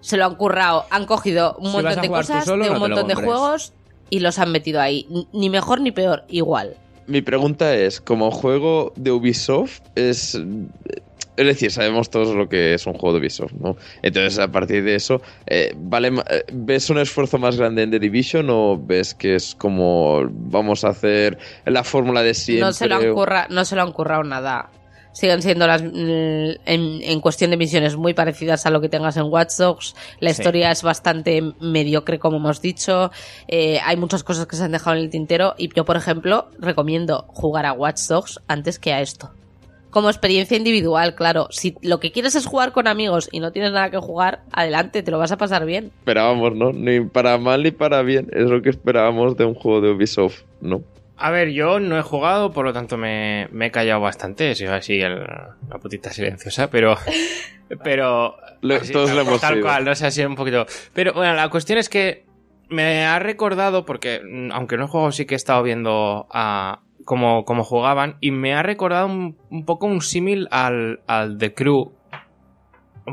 se 0.00 0.16
lo 0.16 0.24
han 0.26 0.36
currado, 0.36 0.84
han 0.90 1.04
cogido 1.06 1.56
un 1.58 1.66
Si 1.70 1.72
montón 1.72 2.00
de 2.02 2.08
cosas 2.08 2.44
solo, 2.44 2.64
de 2.64 2.70
un 2.70 2.74
no 2.74 2.80
montón 2.80 3.08
de 3.08 3.14
juegos 3.14 3.72
y 4.10 4.20
los 4.20 4.38
han 4.38 4.52
metido 4.52 4.80
ahí, 4.80 5.06
ni 5.32 5.50
mejor 5.50 5.80
ni 5.80 5.90
peor, 5.92 6.24
igual. 6.28 6.74
Mi 7.06 7.22
pregunta 7.22 7.74
es, 7.74 8.00
como 8.00 8.30
juego 8.30 8.92
de 8.96 9.12
Ubisoft, 9.12 9.80
es... 9.94 10.40
Es 11.36 11.44
decir, 11.44 11.70
sabemos 11.70 12.08
todos 12.08 12.34
lo 12.34 12.48
que 12.48 12.72
es 12.72 12.86
un 12.86 12.94
juego 12.94 13.12
de 13.12 13.20
Ubisoft, 13.20 13.52
¿no? 13.60 13.76
Entonces, 14.00 14.38
a 14.38 14.50
partir 14.50 14.82
de 14.84 14.94
eso, 14.94 15.20
eh, 15.46 15.74
¿vale, 15.76 16.08
eh, 16.30 16.44
¿ves 16.50 16.88
un 16.88 16.96
esfuerzo 16.96 17.36
más 17.36 17.58
grande 17.58 17.82
en 17.82 17.90
The 17.90 17.98
Division 17.98 18.48
o 18.48 18.80
ves 18.82 19.14
que 19.14 19.34
es 19.34 19.54
como 19.54 20.22
vamos 20.30 20.82
a 20.84 20.88
hacer 20.88 21.36
la 21.66 21.84
fórmula 21.84 22.22
de 22.22 22.32
siempre? 22.32 22.64
No 22.66 22.72
se 22.72 22.88
lo 22.88 22.94
han 22.96 23.12
curra- 23.12 23.48
no 23.50 23.66
se 23.66 23.76
lo 23.76 23.82
han 23.82 23.92
currado 23.92 24.24
nada. 24.24 24.70
Siguen 25.16 25.40
siendo 25.40 25.66
las 25.66 25.82
mm, 25.82 25.86
en, 26.66 27.00
en 27.02 27.20
cuestión 27.22 27.50
de 27.50 27.56
misiones 27.56 27.96
muy 27.96 28.12
parecidas 28.12 28.66
a 28.66 28.70
lo 28.70 28.82
que 28.82 28.90
tengas 28.90 29.16
en 29.16 29.22
Watch 29.32 29.54
Dogs. 29.56 29.94
La 30.20 30.28
Sí. 30.34 30.42
historia 30.42 30.70
es 30.70 30.82
bastante 30.82 31.40
mediocre, 31.58 32.18
como 32.18 32.36
hemos 32.36 32.60
dicho. 32.60 33.10
Eh, 33.48 33.78
hay 33.82 33.96
muchas 33.96 34.22
cosas 34.24 34.46
que 34.46 34.56
se 34.56 34.64
han 34.64 34.72
dejado 34.72 34.94
en 34.94 35.04
el 35.04 35.08
tintero. 35.08 35.54
Y 35.56 35.74
yo, 35.74 35.86
por 35.86 35.96
ejemplo, 35.96 36.50
recomiendo 36.58 37.24
jugar 37.28 37.64
a 37.64 37.72
Watch 37.72 38.02
Dogs 38.08 38.40
antes 38.46 38.78
que 38.78 38.92
a 38.92 39.00
esto. 39.00 39.30
Como 39.88 40.10
experiencia 40.10 40.58
individual, 40.58 41.14
claro. 41.14 41.46
Si 41.50 41.74
lo 41.80 41.98
que 41.98 42.12
quieres 42.12 42.34
es 42.34 42.44
jugar 42.44 42.72
con 42.72 42.86
amigos 42.86 43.30
y 43.32 43.40
no 43.40 43.52
tienes 43.52 43.72
nada 43.72 43.88
que 43.90 43.96
jugar, 43.96 44.42
adelante, 44.52 45.02
te 45.02 45.10
lo 45.10 45.18
vas 45.18 45.32
a 45.32 45.38
pasar 45.38 45.64
bien. 45.64 45.92
Esperábamos, 46.00 46.54
¿no? 46.54 46.72
Ni 46.74 47.00
para 47.00 47.38
mal 47.38 47.62
ni 47.62 47.70
para 47.70 48.02
bien. 48.02 48.28
Es 48.34 48.50
lo 48.50 48.60
que 48.60 48.68
esperábamos 48.68 49.38
de 49.38 49.46
un 49.46 49.54
juego 49.54 49.80
de 49.80 49.92
Ubisoft, 49.92 50.42
¿no? 50.60 50.82
A 51.18 51.30
ver, 51.30 51.50
yo 51.50 51.80
no 51.80 51.98
he 51.98 52.02
jugado, 52.02 52.52
por 52.52 52.64
lo 52.66 52.72
tanto 52.72 52.96
me, 52.98 53.48
me 53.50 53.66
he 53.66 53.70
callado 53.70 54.00
bastante. 54.00 54.54
Soy 54.54 54.66
así 54.66 55.00
el- 55.00 55.20
la 55.20 55.78
putita 55.80 56.10
silenciosa, 56.10 56.68
pero. 56.70 56.96
Pero. 57.82 58.36
Lo- 58.60 58.76
así, 58.76 58.92
todos 58.92 59.08
tal, 59.08 59.16
lo 59.16 59.22
hemos 59.22 59.40
tal 59.40 59.54
sido. 59.54 59.66
cual, 59.66 59.84
no 59.84 59.94
sé, 59.96 60.06
así 60.06 60.24
un 60.24 60.36
poquito. 60.36 60.66
Pero 60.94 61.12
bueno, 61.14 61.34
la 61.34 61.48
cuestión 61.48 61.78
es 61.80 61.88
que 61.88 62.24
me 62.68 63.04
ha 63.04 63.18
recordado, 63.18 63.84
porque 63.84 64.20
mm, 64.24 64.52
aunque 64.52 64.76
no 64.76 64.84
he 64.84 64.88
jugado, 64.88 65.10
sí 65.10 65.26
que 65.26 65.34
he 65.34 65.36
estado 65.36 65.62
viendo 65.64 66.26
a. 66.30 66.80
Cómo, 67.04 67.44
cómo 67.44 67.62
jugaban, 67.64 68.16
y 68.20 68.30
me 68.32 68.54
ha 68.54 68.62
recordado 68.64 69.06
un, 69.06 69.36
un 69.50 69.64
poco 69.64 69.86
un 69.86 70.00
símil 70.00 70.48
al, 70.50 71.00
al 71.06 71.38
The 71.38 71.54
Crew. 71.54 71.92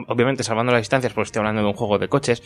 Obviamente 0.07 0.43
salvando 0.43 0.71
las 0.71 0.81
distancias, 0.81 1.13
porque 1.13 1.27
estoy 1.27 1.39
hablando 1.41 1.61
de 1.61 1.67
un 1.67 1.73
juego 1.73 1.99
de 1.99 2.07
coches. 2.07 2.41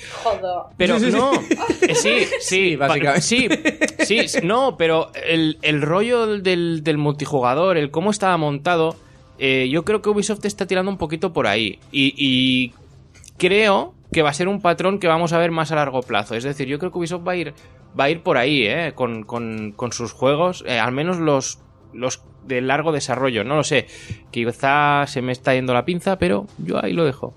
Pero 0.78 1.00
no, 1.18 1.32
eh, 1.82 1.96
sí, 1.96 2.26
sí, 2.26 2.28
Sí, 2.42 2.76
básicamente. 2.76 3.22
Sí, 3.22 3.48
sí, 4.06 4.28
sí, 4.28 4.40
no, 4.44 4.76
pero 4.78 5.12
el, 5.26 5.58
el 5.62 5.82
rollo 5.82 6.28
del, 6.40 6.84
del 6.84 6.98
multijugador, 6.98 7.78
el 7.78 7.90
cómo 7.90 8.12
estaba 8.12 8.36
montado, 8.38 8.96
eh, 9.40 9.70
yo 9.72 9.86
creo 9.86 10.02
que 10.02 10.10
Ubisoft 10.10 10.44
está 10.46 10.66
tirando 10.68 10.92
un 10.92 10.98
poquito 10.98 11.32
por 11.32 11.48
ahí. 11.48 11.80
Y, 11.92 12.14
y 12.18 12.74
creo 13.38 13.94
que 14.12 14.22
va 14.22 14.30
a 14.30 14.34
ser 14.34 14.48
un 14.48 14.62
patrón 14.62 15.00
que 15.00 15.08
vamos 15.08 15.34
a 15.34 15.38
ver 15.38 15.52
más 15.52 15.72
a 15.72 15.76
largo 15.76 16.02
plazo. 16.02 16.36
Es 16.36 16.44
decir, 16.44 16.68
yo 16.68 16.80
creo 16.80 16.92
que 16.92 16.98
Ubisoft 16.98 17.28
va 17.28 17.34
a 17.34 17.36
ir, 17.38 17.54
va 17.98 18.06
a 18.06 18.10
ir 18.10 18.22
por 18.24 18.38
ahí, 18.38 18.66
¿eh? 18.66 18.92
Con, 18.96 19.24
con- 19.24 19.72
con 19.74 19.92
sus 19.92 20.12
juegos, 20.12 20.64
eh, 20.68 20.80
al 20.80 20.92
menos 20.92 21.18
los, 21.18 21.60
los 21.94 22.22
de 22.48 22.62
largo 22.62 22.92
desarrollo. 22.92 23.44
No 23.44 23.56
lo 23.56 23.64
sé, 23.64 23.88
quizá 24.32 25.06
se 25.08 25.22
me 25.22 25.32
está 25.32 25.54
yendo 25.54 25.74
la 25.74 25.86
pinza, 25.86 26.18
pero 26.18 26.46
yo 26.58 26.84
ahí 26.84 26.94
lo 26.94 27.06
dejo. 27.06 27.34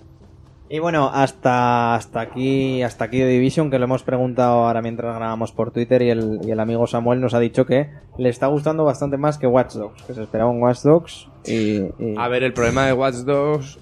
Y 0.73 0.79
bueno, 0.79 1.11
hasta, 1.13 1.97
hasta 1.97 2.21
aquí, 2.21 2.81
hasta 2.85 3.07
aquí 3.07 3.19
The 3.19 3.27
Division, 3.27 3.73
que 3.73 3.79
lo 3.81 3.87
hemos 3.87 4.05
preguntado 4.05 4.65
ahora 4.67 4.81
mientras 4.81 5.17
grabamos 5.17 5.51
por 5.51 5.73
Twitter 5.73 6.01
y 6.03 6.11
el, 6.11 6.39
y 6.45 6.53
el 6.53 6.61
amigo 6.61 6.87
Samuel 6.87 7.21
nos 7.21 7.35
ha 7.35 7.41
dicho 7.41 7.67
que 7.67 7.89
le 8.19 8.29
está 8.29 8.47
gustando 8.47 8.85
bastante 8.85 9.17
más 9.17 9.37
que 9.37 9.49
Watch 9.49 9.73
Dogs, 9.75 10.01
que 10.05 10.15
se 10.15 10.23
esperaba 10.23 10.49
un 10.49 10.63
Watch 10.63 10.83
Dogs 10.83 11.27
y... 11.45 11.79
y- 11.99 12.15
A 12.17 12.29
ver, 12.29 12.45
el 12.45 12.53
problema 12.53 12.87
de 12.87 12.93
Watch 12.93 13.17
Dogs... 13.25 13.81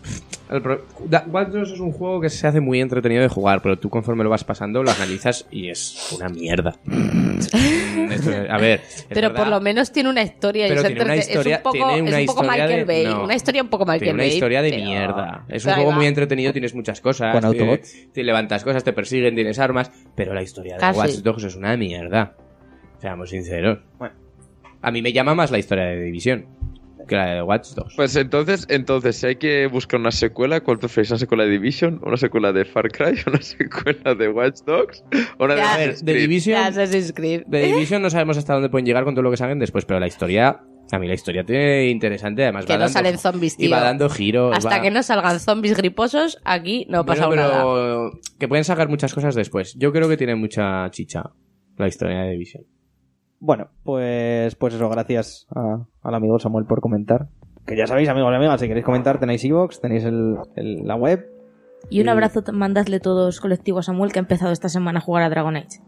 el 0.50 0.62
pro- 0.62 0.84
Watch 1.30 1.48
Dogs 1.48 1.70
es 1.72 1.80
un 1.80 1.92
juego 1.92 2.20
que 2.20 2.28
se 2.30 2.46
hace 2.46 2.60
muy 2.60 2.80
entretenido 2.80 3.22
de 3.22 3.28
jugar, 3.28 3.60
pero 3.62 3.78
tú 3.78 3.90
conforme 3.90 4.24
lo 4.24 4.30
vas 4.30 4.44
pasando 4.44 4.82
lo 4.82 4.90
analizas 4.90 5.46
y 5.50 5.68
es 5.68 6.12
una 6.16 6.28
mierda. 6.28 6.76
Esto 8.10 8.30
es- 8.30 8.50
a 8.50 8.56
ver, 8.58 8.80
Pero 9.08 9.34
por 9.34 9.48
lo 9.48 9.60
menos 9.60 9.92
tiene 9.92 10.08
una 10.10 10.22
historia. 10.22 10.66
Pero 10.68 10.82
tiene 10.84 11.02
una 11.04 11.16
historia- 11.16 11.56
es 11.56 11.58
un 11.58 11.62
poco, 11.62 11.72
tiene 11.92 12.02
una 12.02 12.20
es 12.20 12.28
un 12.28 12.34
poco 12.34 12.42
Michael 12.48 12.68
de- 12.68 12.84
Bay. 12.84 13.04
no. 13.14 13.24
Una 13.24 13.34
historia 13.34 13.62
un 13.62 13.68
poco 13.68 13.84
Michael 13.84 14.00
Tiene 14.00 14.14
una 14.14 14.22
Bay. 14.24 14.32
historia 14.32 14.62
de 14.62 14.70
pero- 14.70 14.84
mierda. 14.84 15.44
Es 15.48 15.64
un 15.64 15.72
juego 15.74 15.92
muy 15.92 16.06
entretenido, 16.06 16.52
tienes 16.52 16.74
muchas 16.74 17.00
cosas. 17.00 17.32
Con 17.32 17.40
te- 17.40 17.46
Autobots. 17.46 18.12
Te, 18.12 18.22
levantas 18.22 18.64
cosas, 18.64 18.84
te 18.84 18.92
persiguen, 18.92 19.34
tienes 19.34 19.58
armas, 19.58 19.90
pero 20.14 20.34
la 20.34 20.42
historia 20.42 20.74
de 20.74 20.80
Casi. 20.80 20.98
Watch 20.98 21.14
Dogs 21.16 21.44
es 21.44 21.56
una 21.56 21.76
mierda. 21.76 22.34
Seamos 23.00 23.30
sinceros. 23.30 23.78
Bueno. 23.98 24.14
A 24.82 24.90
mí 24.90 25.02
me 25.02 25.12
llama 25.12 25.34
más 25.34 25.50
la 25.50 25.58
historia 25.58 25.84
de 25.84 26.00
División. 26.02 26.46
Que 27.08 27.16
la 27.16 27.34
de 27.34 27.42
Watch 27.42 27.70
Dogs. 27.74 27.94
Pues 27.96 28.14
entonces, 28.14 28.66
entonces, 28.70 29.16
si 29.16 29.26
hay 29.26 29.36
que 29.36 29.66
buscar 29.66 29.98
una 29.98 30.12
secuela, 30.12 30.60
¿cuál 30.60 30.78
preferís? 30.78 31.10
¿Una 31.10 31.18
secuela 31.18 31.44
de 31.44 31.50
Division? 31.50 32.00
¿Una 32.04 32.16
secuela 32.16 32.52
de 32.52 32.64
Far 32.64 32.88
Cry? 32.90 33.18
¿Una 33.26 33.42
secuela 33.42 34.14
de 34.14 34.28
Watch 34.28 34.60
Dogs? 34.64 35.02
¿O 35.38 35.44
una 35.46 35.56
de 35.56 35.62
a 35.62 35.76
ver, 35.76 35.96
Creed? 37.14 37.42
Division, 37.48 38.02
no 38.02 38.10
sabemos 38.10 38.36
hasta 38.36 38.52
dónde 38.54 38.68
pueden 38.68 38.86
llegar 38.86 39.04
con 39.04 39.14
todo 39.14 39.22
lo 39.22 39.30
que 39.30 39.36
salgan 39.36 39.58
después, 39.58 39.84
pero 39.84 39.98
la 39.98 40.06
historia, 40.06 40.60
a 40.92 40.98
mí 40.98 41.06
la 41.08 41.14
historia 41.14 41.44
tiene 41.44 41.86
interesante, 41.88 42.42
además 42.44 42.64
Que 42.66 42.72
va 42.74 42.78
no 42.78 42.84
dando- 42.84 42.92
salen 42.92 43.18
zombies, 43.18 43.54
Y 43.54 43.62
tío. 43.64 43.70
va 43.70 43.80
dando 43.80 44.08
giros. 44.08 44.56
Hasta 44.56 44.76
va- 44.76 44.82
que 44.82 44.90
no 44.90 45.02
salgan 45.02 45.40
zombies 45.40 45.76
griposos, 45.76 46.38
aquí 46.44 46.86
no 46.88 47.04
Bueno, 47.04 47.06
pasado 47.06 47.34
nada. 47.36 47.62
pero 47.64 48.10
que 48.38 48.48
pueden 48.48 48.64
sacar 48.64 48.88
muchas 48.88 49.12
cosas 49.14 49.34
después. 49.34 49.74
Yo 49.78 49.92
creo 49.92 50.08
que 50.08 50.16
tiene 50.16 50.34
mucha 50.34 50.88
chicha 50.90 51.24
la 51.76 51.88
historia 51.88 52.20
de 52.22 52.32
Division. 52.32 52.64
Bueno, 53.40 53.68
pues, 53.84 54.54
pues 54.56 54.74
eso, 54.74 54.88
gracias 54.88 55.46
a- 55.54 55.84
al 56.02 56.14
amigo 56.14 56.38
Samuel 56.38 56.64
por 56.66 56.80
comentar. 56.80 57.28
Que 57.66 57.76
ya 57.76 57.86
sabéis, 57.86 58.08
amigos 58.08 58.32
y 58.32 58.36
amigas, 58.36 58.60
si 58.60 58.66
queréis 58.66 58.84
comentar 58.86 59.20
tenéis 59.20 59.44
iVoox, 59.44 59.80
tenéis 59.80 60.04
el, 60.04 60.36
el- 60.56 60.86
la 60.86 60.96
web. 60.96 61.26
Y 61.90 62.00
un 62.00 62.06
Y- 62.06 62.08
abrazo 62.08 62.42
mandadle 62.52 62.98
todos 62.98 63.40
colectivo 63.40 63.78
a 63.78 63.82
Samuel 63.82 64.10
que 64.12 64.18
ha 64.18 64.22
empezado 64.22 64.52
esta 64.52 64.68
semana 64.68 64.98
a 64.98 65.02
jugar 65.02 65.22
a 65.22 65.28
Dragon 65.30 65.56
Age. 65.56 65.80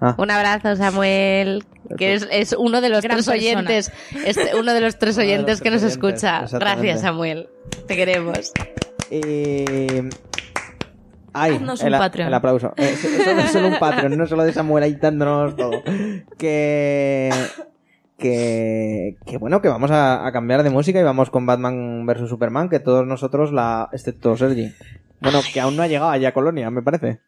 Ah, 0.00 0.14
Un 0.18 0.30
abrazo, 0.30 0.76
Samuel, 0.76 1.64
que 1.96 2.14
es, 2.14 2.28
es 2.30 2.52
uno 2.58 2.80
de 2.80 2.88
los 2.90 3.02
Gran 3.02 3.16
tres 3.16 3.26
persona. 3.26 3.60
oyentes, 3.60 3.92
es 4.26 4.38
uno 4.58 4.72
de 4.74 4.80
los 4.80 4.98
tres 4.98 5.16
los 5.16 5.24
oyentes 5.24 5.60
que 5.60 5.70
nos 5.70 5.82
oyentes, 5.82 6.22
escucha. 6.22 6.46
Gracias, 6.58 7.00
Samuel. 7.00 7.48
Te 7.86 7.96
queremos. 7.96 8.52
Eh, 9.10 10.08
Ay, 11.34 11.56
Haznos 11.56 11.82
el, 11.82 11.94
a- 11.94 11.98
Patreon. 11.98 12.28
el 12.28 12.34
aplauso. 12.34 12.72
Eh, 12.76 12.94
so- 12.96 13.08
solo, 13.24 13.42
solo 13.48 13.68
un 13.68 13.78
Patreon, 13.78 14.16
no 14.16 14.26
solo 14.26 14.44
de 14.44 14.52
Samuel 14.52 14.84
ahí 14.84 14.94
dándonos 14.94 15.56
todo. 15.56 15.82
Que. 16.38 17.30
Que, 18.16 19.16
que 19.26 19.38
bueno, 19.38 19.60
que 19.60 19.68
vamos 19.68 19.90
a, 19.90 20.24
a 20.26 20.32
cambiar 20.32 20.62
de 20.62 20.70
música 20.70 21.00
y 21.00 21.02
vamos 21.02 21.30
con 21.30 21.46
Batman 21.46 22.06
vs 22.06 22.28
Superman, 22.28 22.68
que 22.68 22.78
todos 22.78 23.04
nosotros 23.06 23.52
la. 23.52 23.88
excepto 23.92 24.36
Sergi. 24.36 24.72
Bueno, 25.20 25.40
que 25.52 25.60
aún 25.60 25.76
no 25.76 25.82
ha 25.82 25.88
llegado 25.88 26.10
allá 26.10 26.28
a 26.28 26.32
Colonia, 26.32 26.70
me 26.70 26.82
parece. 26.82 27.20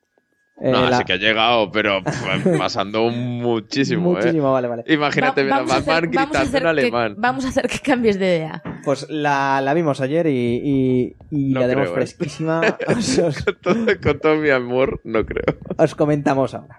Eh, 0.59 0.71
No, 0.71 0.89
la- 0.89 0.97
sí 0.99 1.05
que 1.05 1.13
ha 1.13 1.17
llegado, 1.17 1.71
pero 1.71 2.03
pf, 2.03 2.57
pasando 2.59 3.11
muchísimo, 3.11 4.13
Muchísimo, 4.13 4.53
vale, 4.53 4.69
vale. 4.69 4.85
¿eh? 4.87 4.95
Imagínate 4.95 5.47
Va- 5.47 5.57
a 5.57 5.59
vamos 5.59 5.73
a 5.73 5.81
Batman 5.81 5.91
vamos 6.15 6.31
gritando 6.31 6.57
en 6.57 6.63
que- 6.63 6.69
alemán. 6.69 7.15
vamos 7.19 7.45
a 7.45 7.49
hacer 7.49 7.69
que 7.69 7.79
cambies 7.81 8.19
de 8.19 8.27
idea. 8.39 8.63
Pues 8.85 9.07
la, 9.11 9.61
la 9.61 9.75
vimos 9.75 10.01
ayer 10.01 10.27
y, 10.29 10.31
y, 10.31 11.17
y 11.31 11.53
No 11.53 11.61
la 11.61 11.69
tenemos 11.69 11.91
¿eh? 11.91 11.93
fresquísima. 11.93 12.61
Os, 12.89 13.19
os- 13.19 13.45
Con 13.45 13.57
todo, 13.61 13.87
con 14.03 14.19
todo 14.19 14.37
mi 14.37 14.49
amor, 14.49 15.01
no 15.05 15.27
creo. 15.27 15.59
os 15.77 15.95
comentamos 15.95 16.55
ahora. 16.55 16.79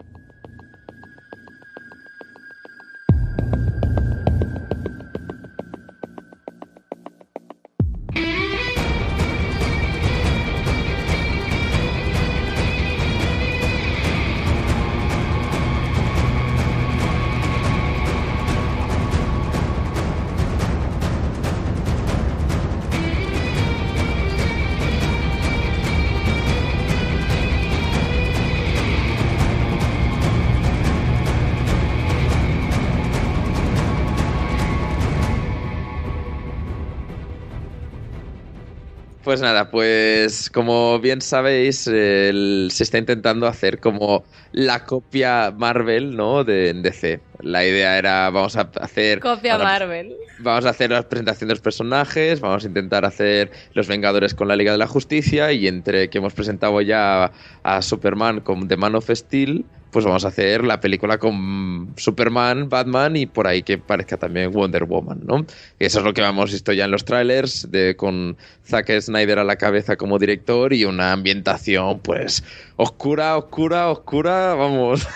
Pues 39.37 39.43
nada, 39.43 39.69
pues 39.69 40.49
como 40.49 40.99
bien 40.99 41.21
sabéis, 41.21 41.85
el- 41.87 42.69
se 42.71 42.83
está 42.83 42.97
intentando 42.97 43.45
hacer 43.47 43.79
como 43.79 44.25
la 44.51 44.83
copia 44.85 45.51
Marvel, 45.55 46.15
¿no? 46.15 46.43
De 46.43 46.69
en 46.69 46.81
DC. 46.81 47.26
La 47.39 47.65
idea 47.65 47.97
era, 47.97 48.29
vamos 48.29 48.55
a 48.57 48.69
hacer... 48.81 49.19
Copia 49.19 49.57
Marvel. 49.57 50.15
Vamos 50.39 50.65
a 50.65 50.69
hacer 50.69 50.91
la 50.91 51.07
presentación 51.07 51.47
de 51.47 51.53
los 51.53 51.61
personajes, 51.61 52.39
vamos 52.39 52.63
a 52.63 52.67
intentar 52.67 53.05
hacer 53.05 53.51
los 53.73 53.87
Vengadores 53.87 54.33
con 54.33 54.47
la 54.47 54.55
Liga 54.55 54.71
de 54.71 54.77
la 54.77 54.87
Justicia 54.87 55.51
y 55.51 55.67
entre 55.67 56.09
que 56.09 56.17
hemos 56.17 56.33
presentado 56.33 56.81
ya 56.81 57.25
a, 57.25 57.31
a 57.63 57.81
Superman 57.81 58.41
con 58.41 58.67
The 58.67 58.77
Man 58.77 58.95
of 58.95 59.09
Steel, 59.09 59.65
pues 59.91 60.05
vamos 60.05 60.25
a 60.25 60.27
hacer 60.27 60.63
la 60.63 60.79
película 60.79 61.17
con 61.17 61.93
Superman, 61.95 62.69
Batman 62.69 63.15
y 63.15 63.25
por 63.25 63.47
ahí 63.47 63.63
que 63.63 63.77
parezca 63.77 64.17
también 64.17 64.51
Wonder 64.51 64.83
Woman, 64.83 65.21
¿no? 65.25 65.45
Y 65.79 65.85
eso 65.85 65.99
es 65.99 66.05
lo 66.05 66.13
que 66.13 66.21
hemos 66.21 66.51
visto 66.51 66.73
ya 66.73 66.85
en 66.85 66.91
los 66.91 67.05
trailers, 67.05 67.71
de, 67.71 67.95
con 67.95 68.37
Zack 68.65 68.99
Snyder 68.99 69.39
a 69.39 69.43
la 69.43 69.55
cabeza 69.55 69.95
como 69.95 70.19
director 70.19 70.73
y 70.73 70.85
una 70.85 71.13
ambientación 71.13 71.99
pues 71.99 72.43
oscura, 72.75 73.37
oscura, 73.37 73.89
oscura, 73.89 74.55
vamos. 74.55 75.07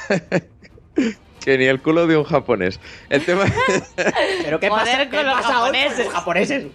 que 1.43 1.57
ni 1.57 1.65
el 1.65 1.81
culo 1.81 2.07
de 2.07 2.17
un 2.17 2.23
japonés. 2.23 2.79
El 3.09 3.23
tema... 3.25 3.45
¿Pero 4.43 4.59
qué 4.59 4.69
Joder, 4.69 4.85
pasa? 4.85 4.97
con 5.09 5.09
¿Qué 5.09 5.23
los 5.23 5.33
pasa 5.33 5.47
hoy 5.63 5.71
con 5.71 5.79
japoneses. 5.81 6.05
los 6.05 6.13
japoneses? 6.13 6.65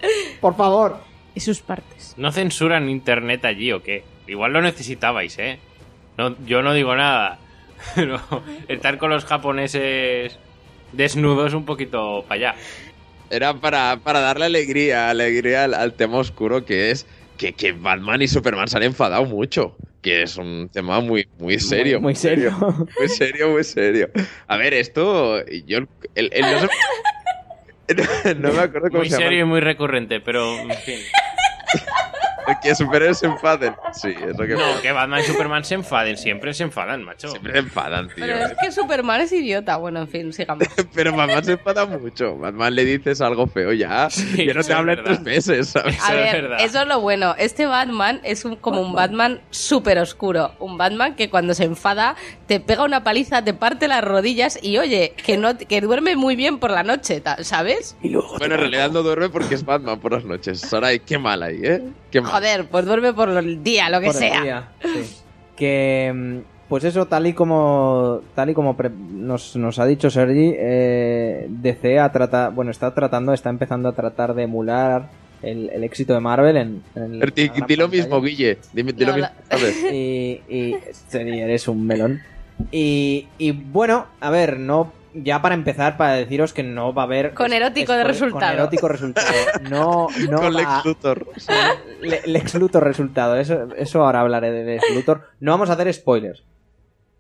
Por 0.41 0.57
favor. 0.57 0.99
Y 1.35 1.41
sus 1.41 1.61
partes. 1.61 2.15
¿No 2.17 2.33
censuran 2.33 2.89
internet 2.89 3.45
allí 3.45 3.73
o 3.73 3.83
qué? 3.83 4.05
Igual 4.27 4.53
lo 4.53 4.63
necesitabais, 4.63 5.39
¿eh? 5.39 5.59
No, 6.19 6.35
yo 6.47 6.63
no 6.63 6.73
digo 6.73 6.97
nada. 6.97 7.39
Pero 7.95 8.21
estar 8.69 8.99
con 8.99 9.11
los 9.11 9.25
japoneses 9.25 10.39
desnudos 10.93 11.55
un 11.55 11.65
poquito 11.65 12.25
para 12.27 12.51
allá. 12.51 12.55
Era 13.31 13.55
para, 13.55 13.99
para 14.03 14.21
darle 14.21 14.47
alegría, 14.47 15.11
alegría 15.11 15.65
al, 15.65 15.75
al 15.75 15.93
tema 15.95 16.19
oscuro 16.19 16.65
que 16.65 16.91
es 16.91 17.07
que, 17.37 17.53
que 17.53 17.73
Batman 17.73 18.23
y 18.23 18.29
Superman 18.29 18.69
se 18.69 18.77
han 18.79 18.85
enfadado 18.85 19.25
mucho. 19.27 19.77
Que 20.07 20.23
es 20.23 20.37
un 20.37 20.69
tema 20.73 21.01
muy, 21.01 21.27
muy 21.37 21.59
serio. 21.59 21.97
Muy, 21.99 22.13
muy 22.13 22.15
serio. 22.15 22.53
Muy 22.97 23.09
serio, 23.09 23.49
muy 23.51 23.65
serio. 23.65 24.09
A 24.47 24.57
ver, 24.57 24.73
esto. 24.73 25.45
Yo. 25.67 25.79
el- 26.15 26.31
el- 26.33 26.43
no, 26.43 26.61
sé- 26.61 26.69
no 28.37 28.53
me 28.53 28.61
acuerdo 28.61 28.89
cómo 28.89 28.99
Muy 29.01 29.11
se 29.11 29.17
serio 29.17 29.33
y 29.33 29.39
llama. 29.41 29.51
muy 29.51 29.61
recurrente, 29.61 30.21
pero 30.21 30.57
en 30.61 30.71
fin. 30.71 31.01
Que 32.63 32.75
superhéroes 32.75 33.19
se 33.19 33.27
enfaden. 33.27 33.75
Sí, 33.93 34.09
es 34.09 34.37
lo 34.39 34.47
que 34.47 34.55
No, 34.55 34.81
que 34.83 34.93
Batman 34.93 35.21
y 35.21 35.23
Superman 35.25 35.65
se 35.65 35.75
enfaden, 35.75 36.17
siempre 36.17 36.55
se 36.55 36.63
enfadan, 36.65 37.03
macho. 37.05 37.29
Siempre 37.29 37.53
se 37.53 37.59
enfadan, 37.59 38.09
tío. 38.09 38.17
Pero 38.25 38.37
es 38.37 38.55
que 38.61 38.73
Superman 38.73 39.21
es 39.21 39.33
idiota. 39.33 39.77
Bueno, 39.77 40.01
en 40.01 40.09
fin, 40.09 40.33
sigamos. 40.33 40.67
Pero 40.95 41.15
Batman 41.17 41.45
se 41.45 41.53
enfada 41.53 41.87
mucho. 41.87 42.37
Batman 42.37 42.75
le 42.75 42.85
dices 42.85 43.21
algo 43.21 43.47
feo 43.47 43.73
ya. 43.73 44.09
Sí, 44.11 44.47
ya 44.47 44.55
no 44.55 44.63
te 44.63 44.73
habla 44.73 44.93
en 44.95 45.05
tres 45.05 45.21
meses, 45.23 45.69
¿sabes? 45.69 45.99
A 46.03 46.15
Eso 46.15 46.19
es 46.25 46.33
ver, 46.33 46.53
eso 46.61 46.81
es 46.83 46.87
lo 46.89 47.01
bueno. 47.01 47.35
Este 47.39 47.67
Batman 47.67 48.21
es 48.25 48.45
un- 48.45 48.57
como 48.57 48.81
un 48.81 48.93
Batman 48.93 49.41
súper 49.51 49.99
oscuro. 49.99 50.53
Un 50.59 50.79
Batman 50.79 51.15
que 51.17 51.31
cuando 51.31 51.55
se 51.55 51.65
enfada 51.65 52.17
te 52.47 52.61
pega 52.61 52.85
una 52.85 53.03
paliza, 53.05 53.43
te 53.43 53.55
parte 53.55 53.89
las 53.89 54.03
rodillas 54.05 54.59
y 54.63 54.79
oye, 54.79 55.15
que 55.25 55.37
no 55.37 55.57
que 55.57 55.81
duerme 55.81 56.17
muy 56.17 56.37
bien 56.37 56.59
por 56.59 56.71
la 56.71 56.83
noche, 56.83 57.23
¿sabes? 57.41 57.97
Bueno, 58.03 58.55
en 58.55 58.61
realidad 58.61 58.91
no 58.91 59.03
duerme 59.03 59.29
porque 59.29 59.55
es 59.55 59.65
Batman 59.65 59.99
por 60.01 60.13
las 60.13 60.25
noches. 60.25 60.61
Sarai, 60.61 61.01
qué 61.01 61.19
mal 61.19 61.43
ahí, 61.43 61.61
¿eh? 61.63 61.83
Qué 62.11 62.21
mal. 62.21 62.31
Joder, 62.39 62.67
pues 62.69 62.85
duerme 62.85 63.13
por 63.13 63.29
el 63.31 63.63
día, 63.63 63.89
lo 63.91 64.01
que 64.01 64.07
Por 64.07 64.15
el 64.17 64.21
sea. 64.21 64.43
día, 64.43 64.69
sí. 64.83 65.17
Que 65.57 66.13
mm, 66.15 66.39
pues 66.69 66.85
eso, 66.85 67.07
tal 67.07 67.27
y 67.27 67.33
como 67.33 68.21
tal 68.35 68.51
y 68.51 68.55
como 68.55 68.77
pre- 68.77 68.91
nos, 68.91 69.57
nos 69.57 69.79
ha 69.79 69.87
dicho 69.87 70.11
Sergi, 70.11 70.53
eh, 70.57 71.47
DC 71.49 71.99
ha 71.99 72.11
trata, 72.13 72.49
bueno, 72.51 72.71
está 72.71 72.93
tratando, 72.95 73.33
está 73.33 73.51
empezando 73.51 73.89
a 73.89 73.93
tratar 73.93 74.35
de 74.35 74.43
emular 74.45 75.09
el, 75.43 75.71
el 75.71 75.85
éxito 75.85 76.13
de 76.15 76.21
Marvel 76.21 76.57
en, 76.57 76.83
en 76.95 77.15
el- 77.15 77.33
Pero 77.33 77.67
di, 77.67 77.77
lo 77.77 77.89
mismo, 77.89 78.21
Guille. 78.21 78.59
Dime, 78.73 78.93
di 78.93 79.05
No, 79.05 79.11
lo 79.13 79.17
mismo. 79.19 79.31
¿sabes? 79.51 79.77
Y, 79.93 80.41
y 80.49 80.77
Sergi, 81.09 81.41
eres 81.41 81.69
un 81.69 81.87
melón. 81.87 82.21
Y, 82.73 83.29
y 83.39 83.53
bueno, 83.53 84.07
a 84.21 84.31
ver, 84.31 84.59
no 84.59 84.93
ya 85.23 85.41
para 85.43 85.55
empezar 85.55 85.97
para 85.97 86.13
deciros 86.13 86.53
que 86.53 86.63
no 86.63 86.93
va 86.95 87.03
a 87.03 87.05
haber 87.07 87.35
Con 87.35 87.53
erótico 87.53 87.93
de 87.93 88.05
resultado. 88.05 88.53
Con 88.53 88.61
erótico 88.61 88.89
resultado. 88.89 89.27
No, 89.71 90.07
no 90.29 90.39
Con 90.39 90.55
va- 90.55 90.61
Lex 90.61 90.85
Luthor. 90.85 91.27
Le- 92.01 92.23
Lex 92.27 92.55
Luthor 92.55 92.85
resultado. 92.85 93.37
Eso, 93.37 93.69
eso 93.77 94.05
ahora 94.05 94.21
hablaré 94.21 94.51
de 94.53 94.65
Lex 94.65 94.85
Luthor. 94.95 95.23
No 95.41 95.53
vamos 95.53 95.71
a 95.71 95.75
hacer 95.75 95.93
spoilers. 95.93 96.43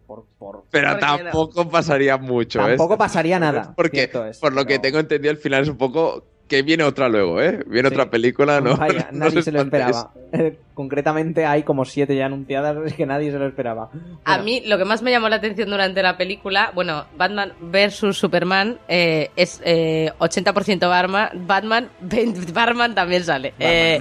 Por, 0.07 0.24
por- 0.38 0.64
Pero 0.70 0.99
tampoco 0.99 1.68
pasaría 1.68 2.16
mucho, 2.16 2.61
¿eh? 2.61 2.68
Tampoco 2.76 2.97
pasaría 2.97 3.38
nada. 3.40 3.72
Porque, 3.74 3.97
cierto 4.09 4.24
es, 4.26 4.38
por 4.38 4.53
lo 4.53 4.64
que 4.64 4.78
tengo 4.78 4.99
entendido, 5.01 5.32
al 5.32 5.36
final 5.38 5.62
es 5.62 5.68
un 5.68 5.76
poco 5.78 6.24
que 6.49 6.62
viene 6.62 6.84
otra 6.84 7.09
luego, 7.09 7.40
¿eh? 7.40 7.62
Viene 7.66 7.88
Sí. 7.88 7.94
otra 7.94 8.11
película, 8.11 8.61
¿no? 8.61 8.76
Vaya, 8.76 9.09
No 9.12 9.26
nadie 9.26 9.42
se 9.42 9.53
lo 9.53 9.61
esperaba. 9.62 10.12
Concretamente 10.74 11.47
hay 11.47 11.62
como 11.62 11.84
siete 11.84 12.14
ya 12.16 12.26
anunciadas 12.26 12.76
es 12.86 12.94
que 12.94 13.07
nadie 13.07 13.30
se 13.32 13.38
lo 13.38 13.47
esperaba. 13.47 13.90
A 14.24 14.38
mí 14.38 14.62
lo 14.66 14.78
que 14.78 14.84
más 14.84 15.03
me 15.03 15.11
llamó 15.11 15.28
la 15.28 15.36
atención 15.36 15.70
durante 15.70 16.03
la 16.03 16.16
película, 16.16 16.70
bueno, 16.74 17.07
Batman 17.16 17.53
versus 17.61 18.18
Superman 18.18 18.78
eh, 18.88 19.30
es 19.36 19.61
eh, 19.64 20.12
80% 20.18 20.88
Batman, 20.88 21.30
Batman, 21.47 21.88
20 22.01 22.53
Batman 22.53 22.94
también 22.94 23.24
sale. 23.24 23.55
Eh, 23.59 24.01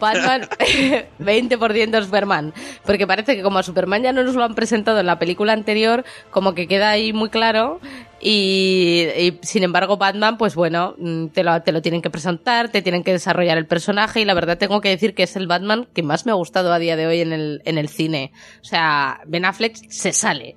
Batman, 0.00 0.48
20% 1.20 2.02
Superman. 2.04 2.52
Porque 2.84 3.06
parece 3.06 3.36
que 3.36 3.42
como 3.42 3.58
a 3.58 3.62
Superman 3.62 4.02
ya 4.02 4.12
no 4.12 4.24
nos 4.24 4.34
lo 4.34 4.42
han 4.42 4.54
presentado 4.54 4.98
en 4.98 5.06
la 5.06 5.18
película 5.18 5.52
anterior, 5.52 6.04
como 6.30 6.54
que 6.54 6.66
queda 6.66 6.90
ahí 6.90 7.12
muy 7.12 7.28
claro 7.28 7.80
Y, 8.20 9.06
y, 9.16 9.38
sin 9.42 9.62
embargo, 9.62 9.96
Batman, 9.96 10.36
pues 10.36 10.54
bueno, 10.54 10.94
mm, 10.98 11.28
te 11.28 11.42
lo, 11.42 11.62
te 11.62 11.72
lo 11.72 11.80
tienen 11.80 12.02
que 12.02 12.10
presentar, 12.10 12.70
te 12.70 12.82
tienen 12.82 13.02
que 13.02 13.12
desarrollar 13.12 13.56
el 13.56 13.66
personaje 13.66 14.20
y 14.20 14.24
la 14.26 14.34
verdad 14.34 14.58
tengo 14.58 14.80
que 14.80 14.90
decir 14.90 15.14
que 15.14 15.22
es 15.22 15.36
el 15.36 15.46
Batman 15.46 15.88
que 15.94 16.02
más 16.02 16.26
me 16.26 16.32
ha 16.32 16.34
gustado 16.34 16.72
a 16.72 16.78
día 16.78 16.96
de 16.96 17.06
hoy 17.06 17.20
en 17.20 17.32
el, 17.32 17.62
en 17.64 17.78
el 17.78 17.88
cine. 17.88 18.32
O 18.60 18.64
sea, 18.64 19.20
Ben 19.26 19.46
Affleck 19.46 19.76
se 19.88 20.12
sale. 20.12 20.56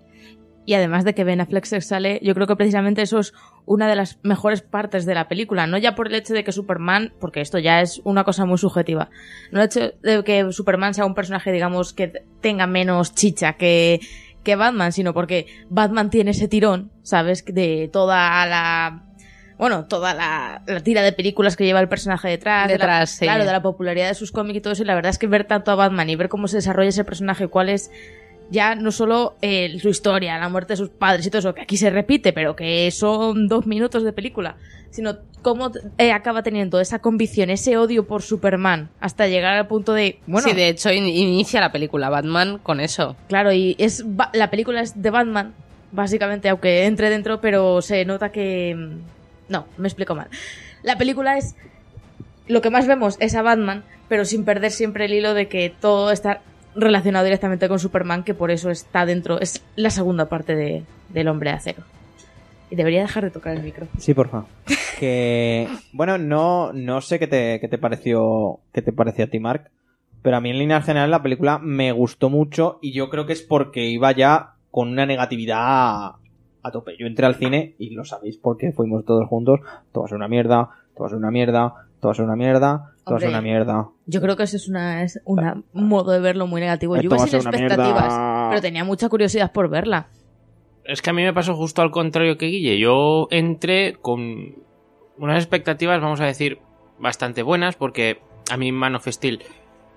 Y 0.65 0.75
además 0.75 1.03
de 1.03 1.13
que 1.13 1.23
Ben 1.23 1.41
Affleck 1.41 1.65
se 1.65 1.81
sale, 1.81 2.19
yo 2.23 2.33
creo 2.33 2.47
que 2.47 2.55
precisamente 2.55 3.01
eso 3.01 3.19
es 3.19 3.33
una 3.65 3.87
de 3.87 3.95
las 3.95 4.19
mejores 4.23 4.61
partes 4.61 5.05
de 5.05 5.13
la 5.13 5.27
película. 5.27 5.67
No 5.67 5.77
ya 5.77 5.95
por 5.95 6.07
el 6.07 6.15
hecho 6.15 6.33
de 6.33 6.43
que 6.43 6.51
Superman, 6.51 7.13
porque 7.19 7.41
esto 7.41 7.59
ya 7.59 7.81
es 7.81 8.01
una 8.05 8.23
cosa 8.23 8.45
muy 8.45 8.57
subjetiva, 8.57 9.09
no 9.51 9.59
el 9.59 9.65
hecho 9.65 9.91
de 10.01 10.23
que 10.23 10.51
Superman 10.51 10.93
sea 10.93 11.05
un 11.05 11.15
personaje, 11.15 11.51
digamos, 11.51 11.93
que 11.93 12.23
tenga 12.41 12.65
menos 12.65 13.13
chicha 13.13 13.53
que, 13.53 13.99
que 14.43 14.55
Batman, 14.55 14.91
sino 14.91 15.13
porque 15.13 15.47
Batman 15.69 16.09
tiene 16.09 16.31
ese 16.31 16.47
tirón, 16.47 16.91
¿sabes? 17.01 17.43
De 17.45 17.89
toda 17.91 18.45
la... 18.45 19.03
Bueno, 19.57 19.85
toda 19.85 20.13
la, 20.13 20.61
la 20.65 20.79
tira 20.81 21.01
de 21.03 21.13
películas 21.13 21.55
que 21.55 21.63
lleva 21.63 21.79
el 21.79 21.87
personaje 21.87 22.27
detrás. 22.27 22.67
de 22.67 22.73
la- 22.73 22.85
Detrás, 22.85 23.09
sí. 23.11 23.25
Claro, 23.25 23.45
de 23.45 23.51
la 23.51 23.61
popularidad 23.61 24.07
de 24.09 24.15
sus 24.15 24.31
cómics 24.31 24.57
y 24.57 24.61
todo 24.61 24.73
eso. 24.73 24.83
Y 24.83 24.85
la 24.85 24.95
verdad 24.95 25.11
es 25.11 25.17
que 25.19 25.27
ver 25.27 25.45
tanto 25.45 25.71
a 25.71 25.75
Batman 25.75 26.09
y 26.09 26.15
ver 26.15 26.27
cómo 26.27 26.47
se 26.47 26.57
desarrolla 26.57 26.89
ese 26.89 27.03
personaje, 27.05 27.47
cuál 27.47 27.69
es 27.69 27.89
ya 28.49 28.75
no 28.75 28.91
solo 28.91 29.35
eh, 29.41 29.77
su 29.81 29.89
historia, 29.89 30.37
la 30.37 30.49
muerte 30.49 30.73
de 30.73 30.77
sus 30.77 30.89
padres 30.89 31.25
y 31.25 31.29
todo 31.29 31.39
eso, 31.39 31.53
que 31.55 31.61
aquí 31.61 31.77
se 31.77 31.89
repite, 31.89 32.33
pero 32.33 32.55
que 32.55 32.89
son 32.91 33.47
dos 33.47 33.65
minutos 33.65 34.03
de 34.03 34.13
película, 34.13 34.57
sino 34.91 35.17
cómo 35.41 35.71
eh, 35.97 36.11
acaba 36.11 36.43
teniendo 36.43 36.79
esa 36.79 36.99
convicción, 36.99 37.49
ese 37.49 37.77
odio 37.77 38.05
por 38.07 38.21
Superman, 38.21 38.89
hasta 38.99 39.27
llegar 39.27 39.55
al 39.55 39.67
punto 39.67 39.93
de, 39.93 40.19
bueno, 40.27 40.47
sí, 40.47 40.53
de 40.55 40.69
hecho 40.69 40.91
in- 40.91 41.07
inicia 41.07 41.59
la 41.59 41.71
película 41.71 42.09
Batman 42.09 42.59
con 42.59 42.79
eso. 42.79 43.15
claro, 43.27 43.51
y 43.51 43.75
es 43.79 44.05
la 44.33 44.49
película 44.49 44.81
es 44.81 45.01
de 45.01 45.09
Batman, 45.09 45.53
básicamente, 45.91 46.47
aunque 46.49 46.85
entre 46.85 47.09
dentro, 47.09 47.41
pero 47.41 47.81
se 47.81 48.05
nota 48.05 48.31
que... 48.31 48.75
mm, 48.75 48.97
No, 49.51 49.65
me 49.77 49.87
explico 49.87 50.15
mal. 50.15 50.27
La 50.83 50.97
película 50.97 51.37
es... 51.37 51.55
Lo 52.47 52.61
que 52.61 52.69
más 52.69 52.87
vemos 52.87 53.15
es 53.19 53.35
a 53.35 53.41
Batman, 53.41 53.83
pero 54.09 54.25
sin 54.25 54.43
perder 54.43 54.71
siempre 54.71 55.05
el 55.05 55.13
hilo 55.13 55.33
de 55.33 55.47
que 55.47 55.69
todo 55.69 56.11
está 56.11 56.41
relacionado 56.75 57.25
directamente 57.25 57.67
con 57.67 57.79
Superman, 57.79 58.23
que 58.23 58.33
por 58.33 58.51
eso 58.51 58.69
está 58.69 59.05
dentro, 59.05 59.39
es 59.39 59.63
la 59.75 59.89
segunda 59.89 60.27
parte 60.27 60.55
de, 60.55 60.83
del 61.09 61.27
hombre 61.27 61.51
de 61.51 61.55
acero. 61.57 61.83
Y 62.69 62.75
debería 62.75 63.01
dejar 63.01 63.23
de 63.23 63.31
tocar 63.31 63.55
el 63.55 63.63
micro. 63.63 63.87
Sí, 63.97 64.13
porfa. 64.13 64.45
Que 64.99 65.67
bueno, 65.91 66.17
no, 66.17 66.71
no 66.71 67.01
sé 67.01 67.19
qué 67.19 67.27
te, 67.27 67.59
qué 67.59 67.67
te 67.67 67.77
pareció, 67.77 68.59
qué 68.71 68.81
te 68.81 68.93
pareció 68.93 69.25
a 69.25 69.27
ti, 69.27 69.39
Mark, 69.39 69.69
pero 70.21 70.37
a 70.37 70.39
mí 70.39 70.51
en 70.51 70.59
línea 70.59 70.81
general 70.81 71.11
la 71.11 71.21
película 71.21 71.59
me 71.59 71.91
gustó 71.91 72.29
mucho 72.29 72.79
y 72.81 72.93
yo 72.93 73.09
creo 73.09 73.25
que 73.25 73.33
es 73.33 73.41
porque 73.41 73.85
iba 73.87 74.11
ya 74.13 74.53
con 74.71 74.89
una 74.89 75.05
negatividad 75.05 75.59
a, 75.59 76.17
a 76.61 76.71
tope. 76.71 76.95
Yo 76.97 77.05
entré 77.05 77.25
al 77.25 77.35
cine 77.35 77.75
y 77.77 77.89
lo 77.89 78.05
sabéis 78.05 78.37
porque 78.37 78.71
fuimos 78.71 79.03
todos 79.03 79.27
juntos. 79.27 79.59
Todo 79.91 80.03
va 80.03 80.05
a 80.05 80.09
ser 80.09 80.17
una 80.17 80.29
mierda, 80.29 80.69
todo 80.93 81.03
va 81.03 81.07
a 81.07 81.09
ser 81.09 81.17
una 81.17 81.31
mierda, 81.31 81.73
todo 81.99 82.09
va 82.09 82.11
a 82.11 82.15
ser 82.15 82.25
una 82.25 82.35
mierda, 82.37 82.92
todo 83.05 83.15
Hombre, 83.15 83.29
una 83.29 83.41
mierda. 83.41 83.89
Yo 84.05 84.21
creo 84.21 84.35
que 84.37 84.43
eso 84.43 84.57
es 84.57 84.63
es 84.69 85.21
una- 85.25 85.61
un 85.73 85.87
modo 85.87 86.11
de 86.11 86.19
verlo 86.19 86.47
muy 86.47 86.61
negativo. 86.61 86.95
Yo 86.95 87.01
Esto 87.01 87.15
iba 87.15 87.17
va 87.17 87.23
a 87.23 87.27
sin 87.27 87.39
expectativas, 87.39 88.03
mierda. 88.03 88.47
pero 88.49 88.61
tenía 88.61 88.83
mucha 88.83 89.09
curiosidad 89.09 89.51
por 89.51 89.69
verla. 89.69 90.07
Es 90.85 91.01
que 91.01 91.09
a 91.09 91.13
mí 91.13 91.23
me 91.23 91.33
pasó 91.33 91.55
justo 91.55 91.81
al 91.81 91.91
contrario 91.91 92.37
que 92.37 92.47
Guille. 92.47 92.77
Yo 92.79 93.27
entré 93.31 93.97
con 94.01 94.55
unas 95.17 95.37
expectativas, 95.37 96.01
vamos 96.01 96.19
a 96.21 96.25
decir, 96.25 96.59
bastante 96.99 97.41
buenas, 97.43 97.75
porque 97.75 98.19
a 98.51 98.57
mí 98.57 98.71
Man 98.71 98.95
of 98.95 99.07
Steel 99.07 99.41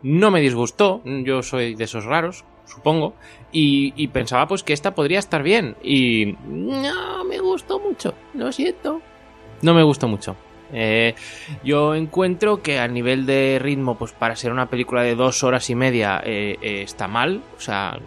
no 0.02 0.30
me 0.30 0.40
disgustó. 0.40 1.02
Yo 1.04 1.42
soy 1.42 1.74
de 1.74 1.84
esos 1.84 2.04
raros, 2.04 2.44
supongo. 2.66 3.14
Y, 3.52 3.92
y 3.96 4.08
pensaba 4.08 4.46
pues 4.46 4.62
que 4.62 4.72
esta 4.72 4.94
podría 4.94 5.18
estar 5.18 5.42
bien. 5.42 5.76
Y 5.82 6.36
no 6.48 7.24
me 7.24 7.38
gustó 7.40 7.80
mucho, 7.80 8.14
lo 8.34 8.52
siento. 8.52 9.00
No 9.62 9.74
me 9.74 9.82
gustó 9.82 10.06
mucho. 10.06 10.36
Eh, 10.72 11.14
yo 11.62 11.94
encuentro 11.94 12.62
que 12.62 12.78
a 12.78 12.88
nivel 12.88 13.26
de 13.26 13.58
ritmo, 13.60 13.96
pues 13.96 14.12
para 14.12 14.36
ser 14.36 14.52
una 14.52 14.66
película 14.66 15.02
de 15.02 15.14
dos 15.14 15.44
horas 15.44 15.70
y 15.70 15.74
media, 15.74 16.20
eh, 16.24 16.56
eh, 16.60 16.82
está 16.82 17.08
mal. 17.08 17.42
O 17.56 17.60
sea, 17.60 17.98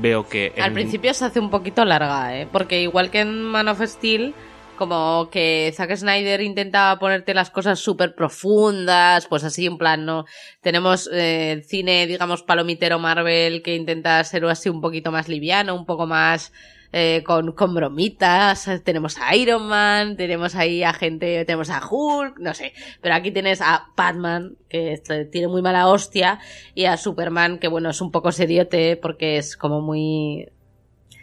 veo 0.00 0.28
que... 0.28 0.52
Al 0.60 0.72
principio 0.72 1.12
se 1.14 1.24
hace 1.24 1.40
un 1.40 1.50
poquito 1.50 1.84
larga, 1.84 2.38
¿eh? 2.38 2.48
Porque 2.50 2.80
igual 2.80 3.10
que 3.10 3.20
en 3.20 3.42
Man 3.42 3.68
of 3.68 3.82
Steel, 3.82 4.34
como 4.76 5.28
que 5.30 5.72
Zack 5.76 5.94
Snyder 5.96 6.40
intenta 6.40 6.96
ponerte 6.98 7.34
las 7.34 7.50
cosas 7.50 7.78
súper 7.78 8.14
profundas, 8.14 9.26
pues 9.26 9.44
así 9.44 9.66
en 9.66 9.76
plan, 9.76 10.06
¿no? 10.06 10.24
Tenemos 10.62 11.08
eh, 11.12 11.62
cine, 11.66 12.06
digamos, 12.06 12.42
palomitero 12.42 12.98
Marvel 12.98 13.62
que 13.62 13.74
intenta 13.74 14.22
ser 14.24 14.44
así 14.46 14.68
un 14.68 14.80
poquito 14.80 15.12
más 15.12 15.28
liviano, 15.28 15.74
un 15.74 15.86
poco 15.86 16.06
más... 16.06 16.52
eh, 16.92 17.22
con, 17.24 17.52
con 17.52 17.74
bromitas, 17.74 18.68
tenemos 18.84 19.18
a 19.18 19.34
Iron 19.36 19.68
Man, 19.68 20.16
tenemos 20.16 20.54
ahí 20.54 20.82
a 20.82 20.92
gente, 20.92 21.44
tenemos 21.44 21.70
a 21.70 21.80
Hulk, 21.88 22.38
no 22.38 22.52
sé, 22.52 22.72
pero 23.00 23.14
aquí 23.14 23.30
tienes 23.30 23.60
a 23.60 23.88
Batman, 23.96 24.56
que 24.68 24.92
este, 24.94 25.24
tiene 25.24 25.48
muy 25.48 25.62
mala 25.62 25.86
hostia, 25.88 26.40
y 26.74 26.86
a 26.86 26.96
Superman, 26.96 27.58
que 27.58 27.68
bueno, 27.68 27.90
es 27.90 28.00
un 28.00 28.10
poco 28.10 28.32
seriote 28.32 28.96
porque 28.96 29.36
es 29.36 29.56
como 29.56 29.80
muy, 29.80 30.48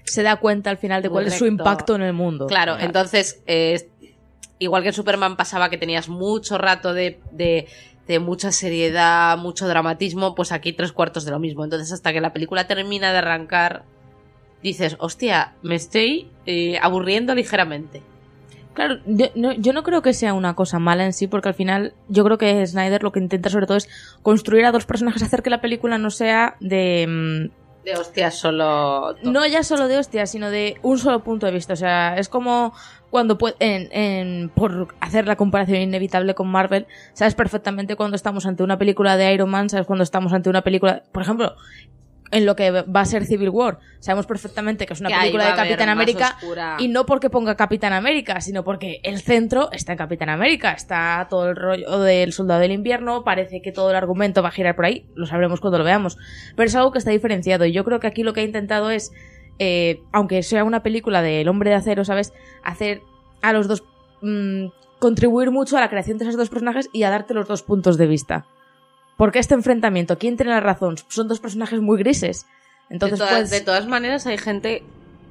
Se 0.05 0.23
da 0.23 0.37
cuenta 0.37 0.69
al 0.69 0.77
final 0.77 1.01
de 1.01 1.09
cuál 1.09 1.27
es 1.27 1.37
su 1.37 1.45
impacto 1.45 1.95
en 1.95 2.01
el 2.01 2.13
mundo. 2.13 2.47
Claro, 2.47 2.77
entonces, 2.79 3.43
eh, 3.45 3.89
igual 4.59 4.83
que 4.83 4.89
en 4.89 4.93
Superman 4.93 5.35
pasaba 5.35 5.69
que 5.69 5.77
tenías 5.77 6.07
mucho 6.07 6.57
rato 6.57 6.93
de, 6.93 7.19
de, 7.31 7.67
de 8.07 8.19
mucha 8.19 8.53
seriedad, 8.53 9.37
mucho 9.37 9.67
dramatismo, 9.67 10.33
pues 10.33 10.53
aquí 10.53 10.71
tres 10.71 10.93
cuartos 10.93 11.25
de 11.25 11.31
lo 11.31 11.39
mismo. 11.39 11.65
Entonces, 11.65 11.91
hasta 11.91 12.13
que 12.13 12.21
la 12.21 12.31
película 12.31 12.67
termina 12.67 13.11
de 13.11 13.17
arrancar, 13.17 13.83
dices, 14.63 14.95
hostia, 14.99 15.53
me 15.61 15.75
estoy 15.75 16.29
eh, 16.45 16.77
aburriendo 16.81 17.33
ligeramente. 17.35 18.01
Claro, 18.73 18.97
yo 19.07 19.27
no, 19.35 19.53
yo 19.53 19.73
no 19.73 19.81
creo 19.81 20.03
que 20.03 20.13
sea 20.13 20.33
una 20.35 20.53
cosa 20.55 20.77
mala 20.77 21.03
en 21.05 21.13
sí, 21.13 21.25
porque 21.27 21.49
al 21.49 21.55
final 21.55 21.93
yo 22.09 22.23
creo 22.23 22.37
que 22.37 22.65
Snyder 22.67 23.01
lo 23.01 23.11
que 23.11 23.19
intenta 23.19 23.49
sobre 23.49 23.65
todo 23.65 23.77
es 23.77 23.89
construir 24.21 24.65
a 24.65 24.71
dos 24.71 24.85
personajes, 24.85 25.23
hacer 25.23 25.41
que 25.41 25.49
la 25.49 25.61
película 25.61 25.97
no 25.97 26.11
sea 26.11 26.57
de... 26.59 27.07
mm, 27.07 27.83
De 27.85 27.93
hostia, 27.97 28.29
solo... 28.29 29.15
No 29.23 29.47
ya 29.47 29.63
solo 29.63 29.87
de 29.87 29.97
hostia, 29.97 30.27
sino 30.27 30.51
de 30.51 30.77
un 30.83 30.99
solo 30.99 31.23
punto 31.23 31.47
de 31.47 31.53
vista. 31.53 31.73
O 31.73 31.77
sea, 31.77 32.17
es 32.19 32.29
como 32.29 32.71
cuando 33.09 33.39
pue- 33.39 33.55
en, 33.59 33.89
en- 33.91 34.49
por 34.49 34.89
hacer 34.99 35.25
la 35.25 35.37
comparación 35.37 35.79
inevitable 35.81 36.35
con 36.35 36.47
Marvel, 36.47 36.85
sabes 37.13 37.33
perfectamente 37.33 37.95
cuando 37.95 38.15
estamos 38.15 38.45
ante 38.45 38.61
una 38.61 38.77
película 38.77 39.17
de 39.17 39.33
Iron 39.33 39.49
Man, 39.49 39.69
sabes 39.71 39.87
cuando 39.87 40.03
estamos 40.03 40.33
ante 40.33 40.51
una 40.51 40.61
película, 40.61 41.01
por 41.11 41.23
ejemplo, 41.23 41.55
en 42.31 42.45
lo 42.45 42.55
que 42.55 42.71
va 42.71 43.01
a 43.01 43.05
ser 43.05 43.25
Civil 43.25 43.49
War, 43.49 43.79
sabemos 43.99 44.25
perfectamente 44.25 44.85
que 44.85 44.93
es 44.93 44.99
una 44.99 45.09
Que 45.09 45.15
película 45.15 45.45
de 45.49 45.55
Capitán 45.55 45.89
América 45.89 46.35
oscura. 46.37 46.75
y 46.79 46.87
no 46.89 47.05
porque 47.05 47.29
ponga 47.29 47.55
Capitán 47.55 47.93
América, 47.93 48.41
sino 48.41 48.63
porque 48.63 48.99
el 49.03 49.21
centro 49.21 49.69
está 49.71 49.93
en 49.93 49.97
Capitán 49.97 50.29
América, 50.29 50.71
está 50.71 51.27
todo 51.29 51.49
el 51.49 51.55
rollo 51.55 51.99
del 51.99 52.33
Soldado 52.33 52.59
del 52.59 52.71
Invierno, 52.71 53.23
parece 53.23 53.61
que 53.61 53.71
todo 53.71 53.89
el 53.91 53.95
argumento 53.95 54.41
va 54.41 54.49
a 54.49 54.51
girar 54.51 54.75
por 54.75 54.85
ahí, 54.85 55.05
lo 55.15 55.25
sabremos 55.25 55.61
cuando 55.61 55.77
lo 55.77 55.83
veamos, 55.83 56.17
pero 56.55 56.67
es 56.67 56.75
algo 56.75 56.91
que 56.91 56.99
está 56.99 57.11
diferenciado 57.11 57.65
y 57.65 57.71
yo 57.71 57.83
creo 57.83 57.99
que 57.99 58.07
aquí 58.07 58.23
lo 58.23 58.33
que 58.33 58.41
ha 58.41 58.43
intentado 58.43 58.91
es, 58.91 59.11
eh, 59.59 60.01
aunque 60.11 60.43
sea 60.43 60.63
una 60.63 60.83
película 60.83 61.21
del 61.21 61.47
Hombre 61.47 61.69
de 61.69 61.77
Acero, 61.77 62.03
¿sabes? 62.03 62.33
Hacer 62.63 63.01
a 63.41 63.53
los 63.53 63.67
dos, 63.67 63.83
mm, 64.21 64.65
contribuir 64.99 65.51
mucho 65.51 65.77
a 65.77 65.79
la 65.79 65.89
creación 65.89 66.17
de 66.17 66.25
esos 66.25 66.35
dos 66.37 66.49
personajes 66.49 66.89
y 66.91 67.03
a 67.03 67.09
darte 67.09 67.33
los 67.33 67.47
dos 67.47 67.63
puntos 67.63 67.97
de 67.97 68.07
vista. 68.07 68.45
Porque 69.17 69.39
este 69.39 69.55
enfrentamiento, 69.55 70.17
¿quién 70.17 70.37
tiene 70.37 70.51
la 70.51 70.59
razón? 70.59 70.95
Son 71.09 71.27
dos 71.27 71.39
personajes 71.39 71.81
muy 71.81 71.97
grises. 71.97 72.45
Entonces, 72.89 73.19
de, 73.19 73.25
todas, 73.25 73.39
pues, 73.39 73.49
de 73.51 73.61
todas 73.61 73.87
maneras 73.87 74.25
hay 74.27 74.37
gente, 74.37 74.83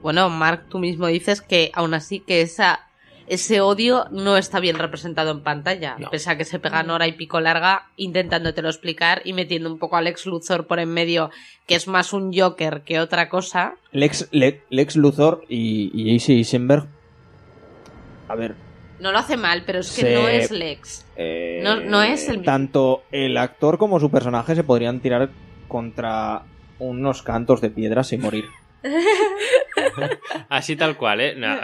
bueno, 0.03 0.29
Mark, 0.29 0.65
tú 0.69 0.79
mismo 0.79 1.07
dices 1.07 1.41
que 1.41 1.71
aún 1.73 1.95
así 1.95 2.21
que 2.21 2.43
esa 2.43 2.81
ese 3.29 3.61
odio 3.61 4.05
no 4.13 4.37
está 4.37 4.61
bien 4.61 4.79
representado 4.79 5.33
en 5.33 5.41
pantalla, 5.41 5.97
No. 5.99 6.11
pese 6.11 6.31
a 6.31 6.37
que 6.39 6.45
se 6.45 6.61
pegan 6.61 6.91
hora 6.91 7.09
y 7.09 7.13
pico 7.13 7.41
larga 7.41 7.87
intentándotelo 7.97 8.69
explicar 8.69 9.21
y 9.25 9.33
metiendo 9.33 9.69
un 9.73 9.81
poco 9.81 9.97
a 9.97 10.01
Lex 10.01 10.27
Luthor 10.27 10.69
por 10.69 10.79
en 10.79 10.91
medio, 10.91 11.31
que 11.67 11.75
es 11.75 11.89
más 11.89 12.13
un 12.13 12.33
Joker 12.33 12.83
que 12.83 13.01
otra 13.01 13.29
cosa. 13.29 13.75
Lex, 13.91 14.29
Le- 14.31 14.63
Lex 14.71 14.95
Luthor 14.95 15.43
y, 15.49 15.91
y 15.93 16.15
AC 16.15 16.29
Eisenberg. 16.29 16.87
A 18.29 18.37
ver. 18.37 18.55
No 19.01 19.13
lo 19.13 19.19
hace 19.19 19.37
mal, 19.37 19.63
pero 19.67 19.81
es 19.81 19.95
que 19.95 20.03
Se- 20.03 20.15
no 20.15 20.29
es 20.29 20.51
Lex. 20.51 21.07
eh, 21.17 21.61
No- 21.63 21.77
no 21.81 22.03
es 22.03 22.25
el 22.29 22.39
mismo. 22.39 22.45
Tanto 22.45 23.03
el 23.13 23.37
actor 23.37 23.79
como 23.79 24.01
su 24.01 24.11
personaje 24.11 24.55
se 24.55 24.65
podrían 24.65 25.01
tirar 25.01 25.31
contra 25.69 26.43
unos 26.79 27.23
cantos 27.23 27.61
de 27.61 27.71
piedra 27.71 28.05
sin 28.05 28.21
morir. 28.23 28.45
Así 30.49 30.77
tal 30.77 30.97
cual, 30.97 31.21
¿eh? 31.21 31.35
No. 31.37 31.57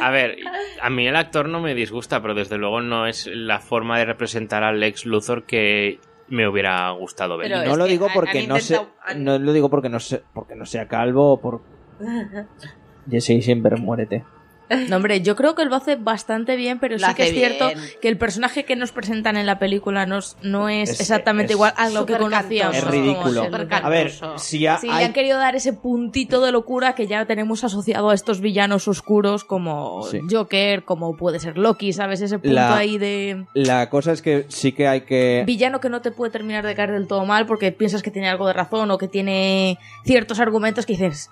A 0.00 0.10
ver, 0.10 0.36
a 0.80 0.90
mí 0.90 1.06
el 1.06 1.16
actor 1.16 1.48
no 1.48 1.60
me 1.60 1.74
disgusta, 1.74 2.20
pero 2.20 2.34
desde 2.34 2.58
luego 2.58 2.80
no 2.80 3.06
es 3.06 3.26
la 3.32 3.60
forma 3.60 3.98
de 3.98 4.04
representar 4.06 4.62
al 4.64 4.80
Lex 4.80 5.06
Luthor 5.06 5.44
que 5.44 6.00
me 6.28 6.48
hubiera 6.48 6.90
gustado 6.90 7.36
ver. 7.36 7.50
Pero 7.50 7.64
no 7.70 7.76
lo 7.76 7.84
digo 7.84 8.08
porque 8.12 8.40
han 8.40 8.48
no 8.48 8.58
sé, 8.58 8.74
intentado- 8.74 9.14
no 9.18 9.38
lo 9.38 9.52
digo 9.52 9.70
porque 9.70 9.88
no 9.88 10.00
sé, 10.00 10.22
porque 10.34 10.54
no 10.56 10.66
sea 10.66 10.88
calvo 10.88 11.32
o 11.32 11.40
por 11.40 11.62
Jesse 13.10 13.30
Eisenberg, 13.30 13.78
muérete. 13.80 14.24
No, 14.88 14.96
hombre, 14.96 15.20
yo 15.22 15.36
creo 15.36 15.54
que 15.54 15.64
lo 15.64 15.74
hace 15.76 15.96
bastante 15.96 16.56
bien, 16.56 16.78
pero 16.78 16.96
Lo 16.98 17.06
sí 17.06 17.14
que 17.14 17.24
es 17.24 17.32
cierto 17.32 17.68
bien. 17.68 17.80
que 18.00 18.08
el 18.08 18.18
personaje 18.18 18.64
que 18.64 18.76
nos 18.76 18.92
presentan 18.92 19.36
en 19.36 19.46
la 19.46 19.58
película 19.58 20.06
no, 20.06 20.18
es- 20.18 20.36
no 20.42 20.68
es, 20.68 20.90
Es- 20.90 21.00
exactamente 21.00 21.52
es 21.52 21.56
igual 21.56 21.72
a 21.76 21.88
lo 21.90 22.06
que 22.06 22.16
conocíamos. 22.16 22.76
Es 22.76 22.84
ridículo. 22.84 23.48
A 23.70 23.88
ver, 23.88 24.12
si 24.36 24.60
ya 24.60 24.78
Sí, 24.78 24.88
hay- 24.90 25.04
han 25.04 25.12
querido 25.12 25.38
dar 25.38 25.54
ese 25.56 25.72
puntito 25.72 26.40
de 26.44 26.52
locura 26.52 26.94
que 26.94 27.06
ya 27.06 27.24
tenemos 27.26 27.64
asociado 27.64 28.10
a 28.10 28.14
estos 28.14 28.40
villanos 28.40 28.88
oscuros 28.88 29.44
como 29.44 30.02
Sí. 30.04 30.20
Joker, 30.30 30.84
como 30.84 31.16
puede 31.16 31.38
ser 31.40 31.58
Loki, 31.58 31.92
¿sabes? 31.92 32.20
Ese 32.22 32.38
punto 32.38 32.54
La- 32.54 32.76
ahí 32.76 32.98
de 32.98 33.46
La 33.54 33.88
cosa 33.90 34.12
es 34.12 34.22
que 34.22 34.46
sí 34.48 34.72
que 34.72 34.88
hay 34.88 35.02
que... 35.02 35.44
villano 35.46 35.80
que 35.80 35.88
no 35.88 36.00
te 36.02 36.10
puede 36.10 36.32
terminar 36.32 36.64
de 36.66 36.74
caer 36.74 36.92
del 36.92 37.06
todo 37.06 37.24
mal 37.26 37.46
porque 37.46 37.72
piensas 37.72 38.02
que 38.02 38.10
tiene 38.10 38.28
algo 38.28 38.46
de 38.46 38.52
razón 38.52 38.90
o 38.90 38.98
que 38.98 39.08
tiene 39.08 39.78
ciertos 40.04 40.40
argumentos 40.40 40.86
que 40.86 40.94
dices, 40.94 41.30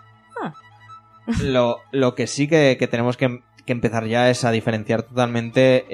Lo, 1.42 1.78
lo 1.92 2.14
que 2.14 2.26
sí 2.26 2.48
que, 2.48 2.76
que 2.78 2.88
tenemos 2.88 3.16
que, 3.16 3.40
que 3.66 3.72
empezar 3.72 4.06
ya 4.06 4.30
es 4.30 4.44
a 4.44 4.50
diferenciar 4.50 5.02
totalmente 5.02 5.84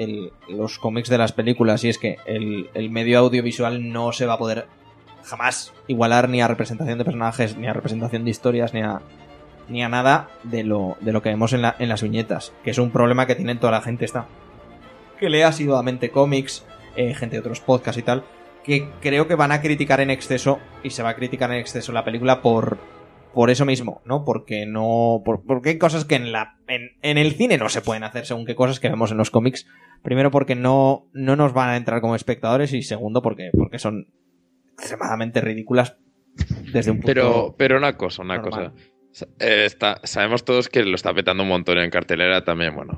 los 0.49 0.79
cómics 0.79 1.09
de 1.09 1.17
las 1.17 1.31
películas. 1.31 1.83
Y 1.83 1.89
es 1.89 1.97
que 1.97 2.17
el, 2.25 2.69
el 2.73 2.89
medio 2.89 3.19
audiovisual 3.19 3.91
no 3.91 4.11
se 4.11 4.25
va 4.25 4.33
a 4.33 4.37
poder 4.37 4.67
jamás 5.23 5.73
igualar 5.87 6.29
ni 6.29 6.41
a 6.41 6.47
representación 6.47 6.97
de 6.97 7.05
personajes, 7.05 7.57
ni 7.57 7.67
a 7.67 7.73
representación 7.73 8.23
de 8.23 8.31
historias, 8.31 8.73
ni 8.73 8.81
a, 8.81 9.01
ni 9.67 9.83
a 9.83 9.89
nada 9.89 10.29
de 10.43 10.63
lo, 10.63 10.95
de 11.01 11.11
lo 11.11 11.21
que 11.21 11.29
vemos 11.29 11.53
en, 11.53 11.61
la- 11.61 11.75
en 11.77 11.89
las 11.89 12.01
viñetas. 12.01 12.53
Que 12.63 12.71
es 12.71 12.77
un 12.77 12.91
problema 12.91 13.27
que 13.27 13.35
tiene 13.35 13.55
toda 13.55 13.71
la 13.73 13.81
gente 13.81 14.05
esta. 14.05 14.25
Que 15.19 15.29
lee 15.29 15.41
asiduamente 15.41 16.09
cómics, 16.11 16.65
eh, 16.95 17.13
gente 17.13 17.35
de 17.35 17.41
otros 17.41 17.59
podcasts 17.59 17.99
y 17.99 18.03
tal. 18.03 18.23
Que 18.63 18.89
creo 19.01 19.27
que 19.27 19.35
van 19.35 19.51
a 19.51 19.61
criticar 19.61 19.99
en 20.01 20.09
exceso, 20.09 20.59
y 20.83 20.89
se 20.91 21.03
va 21.03 21.09
a 21.09 21.15
criticar 21.15 21.51
en 21.51 21.57
exceso 21.59 21.91
la 21.91 22.03
película 22.05 22.41
por, 22.41 22.77
por 23.33 23.49
eso 23.49 23.65
mismo, 23.65 24.01
¿no? 24.05 24.23
Porque 24.25 24.65
no. 24.65 25.21
por- 25.25 25.43
porque 25.45 25.69
hay 25.69 25.77
cosas 25.77 26.05
que 26.05 26.15
en 26.15 26.31
la. 26.31 26.57
En, 26.67 26.91
en 27.01 27.17
el 27.17 27.33
cine 27.33 27.57
no 27.57 27.69
se 27.69 27.81
pueden 27.81 28.03
hacer 28.03 28.25
según 28.25 28.45
qué 28.45 28.55
cosas 28.55 28.79
que 28.79 28.89
vemos 28.89 29.11
en 29.11 29.17
los 29.17 29.31
cómics. 29.31 29.67
Primero 30.03 30.31
porque 30.31 30.55
no, 30.55 31.07
no 31.13 31.35
nos 31.35 31.53
van 31.53 31.69
a 31.69 31.77
entrar 31.77 32.01
como 32.01 32.15
espectadores. 32.15 32.73
Y 32.73 32.81
segundo 32.83 33.21
porque, 33.21 33.49
porque 33.53 33.79
son 33.79 34.07
extremadamente 34.77 35.41
ridículas 35.41 35.97
desde 36.71 36.91
un 36.91 36.97
punto. 36.97 37.07
Pero, 37.07 37.55
pero 37.57 37.77
una 37.77 37.97
cosa, 37.97 38.21
una 38.21 38.37
normal. 38.37 38.71
cosa. 38.73 38.87
Sa- 39.11 39.25
eh, 39.39 39.65
está, 39.65 39.99
sabemos 40.03 40.45
todos 40.45 40.69
que 40.69 40.83
lo 40.83 40.93
está 40.95 41.13
petando 41.13 41.41
un 41.43 41.49
montón 41.49 41.79
en 41.79 41.89
cartelera 41.89 42.43
también. 42.43 42.75
Bueno, 42.75 42.97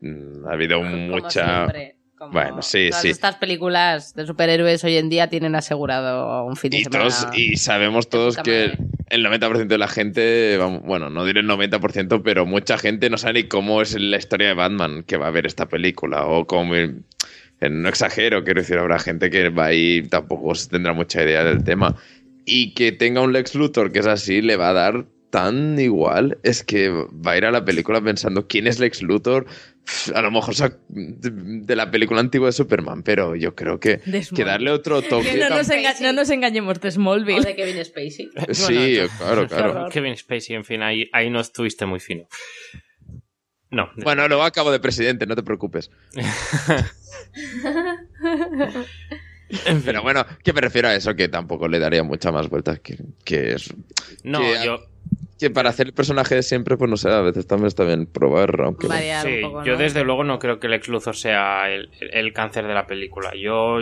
mm, 0.00 0.46
ha 0.48 0.52
habido 0.54 0.78
Como 0.78 0.96
mucha. 0.96 1.66
siempre, 1.66 1.96
como 2.18 2.32
Bueno, 2.32 2.60
sí, 2.62 2.88
todas 2.90 3.02
sí. 3.02 3.08
Estas 3.10 3.36
películas 3.36 4.14
de 4.14 4.26
superhéroes 4.26 4.82
hoy 4.84 4.96
en 4.96 5.08
día 5.08 5.28
tienen 5.28 5.54
asegurado 5.54 6.44
un 6.44 6.56
fin 6.56 6.70
de 6.70 6.78
Y, 6.78 6.84
semana. 6.84 7.04
todos, 7.04 7.26
y 7.36 7.56
sabemos 7.56 8.08
todos 8.10 8.36
que 8.38 8.76
el 9.08 9.24
90% 9.24 9.66
de 9.68 9.78
la 9.78 9.88
gente, 9.88 10.58
bueno, 10.84 11.08
no 11.10 11.24
diré 11.24 11.40
el 11.40 11.46
90%, 11.48 12.20
pero 12.22 12.44
mucha 12.44 12.76
gente 12.76 13.08
no 13.08 13.16
sabe 13.16 13.42
ni 13.42 13.48
cómo 13.48 13.80
es 13.80 13.94
la 13.98 14.16
historia 14.18 14.48
de 14.48 14.54
Batman 14.54 15.02
que 15.04 15.16
va 15.16 15.28
a 15.28 15.30
ver 15.30 15.46
esta 15.46 15.66
película. 15.66 16.26
O 16.26 16.46
cómo. 16.46 16.74
eh, 16.74 16.94
No 17.60 17.88
exagero, 17.88 18.44
quiero 18.44 18.60
decir, 18.60 18.78
habrá 18.78 18.98
gente 18.98 19.30
que 19.30 19.48
va 19.48 19.66
ahí 19.66 20.02
tampoco 20.02 20.52
tendrá 20.70 20.92
mucha 20.92 21.22
idea 21.22 21.44
del 21.44 21.64
tema. 21.64 21.96
Y 22.44 22.72
que 22.74 22.92
tenga 22.92 23.20
un 23.20 23.32
Lex 23.32 23.54
Luthor 23.54 23.92
que 23.92 23.98
es 23.98 24.06
así, 24.06 24.40
le 24.42 24.56
va 24.56 24.70
a 24.70 24.72
dar 24.72 25.04
tan 25.30 25.78
igual. 25.78 26.38
Es 26.42 26.64
que 26.64 26.88
va 26.88 27.32
a 27.32 27.36
ir 27.36 27.44
a 27.44 27.50
la 27.50 27.64
película 27.64 28.00
pensando 28.00 28.46
quién 28.46 28.66
es 28.66 28.78
Lex 28.78 29.02
Luthor. 29.02 29.46
A 30.14 30.22
lo 30.22 30.30
mejor 30.30 30.54
de 30.88 31.76
la 31.76 31.90
película 31.90 32.20
antigua 32.20 32.48
de 32.48 32.52
Superman, 32.52 33.02
pero 33.02 33.36
yo 33.36 33.54
creo 33.54 33.78
que, 33.80 34.00
darle 34.44 34.70
otro 34.70 35.02
toque. 35.02 35.30
que 35.32 35.38
no 35.38 35.48
nos, 35.50 35.68
no 36.00 36.12
nos 36.12 36.30
engañemos 36.30 36.80
de 36.80 36.88
O 36.88 36.90
Smallville. 36.90 37.42
de 37.42 37.56
Kevin 37.56 37.84
Spacey. 37.84 38.30
Sí, 38.52 38.98
Bueno, 38.98 39.08
claro, 39.18 39.48
claro. 39.48 39.88
Kevin 39.90 40.16
Spacey, 40.16 40.56
en 40.56 40.64
fin, 40.64 40.82
ahí, 40.82 41.08
ahí 41.12 41.30
no 41.30 41.40
estuviste 41.40 41.86
muy 41.86 42.00
fino. 42.00 42.26
No. 43.70 43.90
Bueno, 43.96 44.26
luego 44.28 44.44
acabo 44.44 44.70
de 44.70 44.80
presidente, 44.80 45.26
no 45.26 45.36
te 45.36 45.42
preocupes. 45.42 45.90
Pero 49.84 50.02
bueno, 50.02 50.26
que 50.42 50.52
me 50.52 50.60
refiero 50.60 50.88
a 50.88 50.94
eso, 50.94 51.14
que 51.14 51.28
tampoco 51.28 51.68
le 51.68 51.78
daría 51.78 52.02
mucha 52.02 52.30
más 52.30 52.48
vueltas. 52.48 52.80
Que, 52.80 52.98
que, 53.24 53.54
es, 53.54 53.72
no, 54.22 54.40
que- 54.40 54.56
yo, 54.64 54.80
que 55.38 55.50
para 55.50 55.70
hacer 55.70 55.86
el 55.88 55.92
personaje 55.92 56.34
de 56.34 56.42
siempre, 56.42 56.76
pues 56.76 56.90
no 56.90 56.96
sé, 56.96 57.10
a 57.10 57.20
veces 57.20 57.46
también 57.46 57.68
está 57.68 57.84
bien 57.84 58.06
probar, 58.06 58.60
aunque... 58.60 58.88
Variar 58.88 59.24
sí, 59.24 59.42
un 59.42 59.52
poco, 59.52 59.64
yo 59.64 59.76
desde 59.76 60.02
luego 60.02 60.24
no 60.24 60.38
creo 60.38 60.58
que 60.58 60.66
el 60.66 60.74
ex 60.74 60.88
Luthor 60.88 61.14
sea 61.16 61.70
el, 61.70 61.90
el 62.00 62.32
cáncer 62.32 62.66
de 62.66 62.74
la 62.74 62.86
película. 62.86 63.32
Yo, 63.40 63.78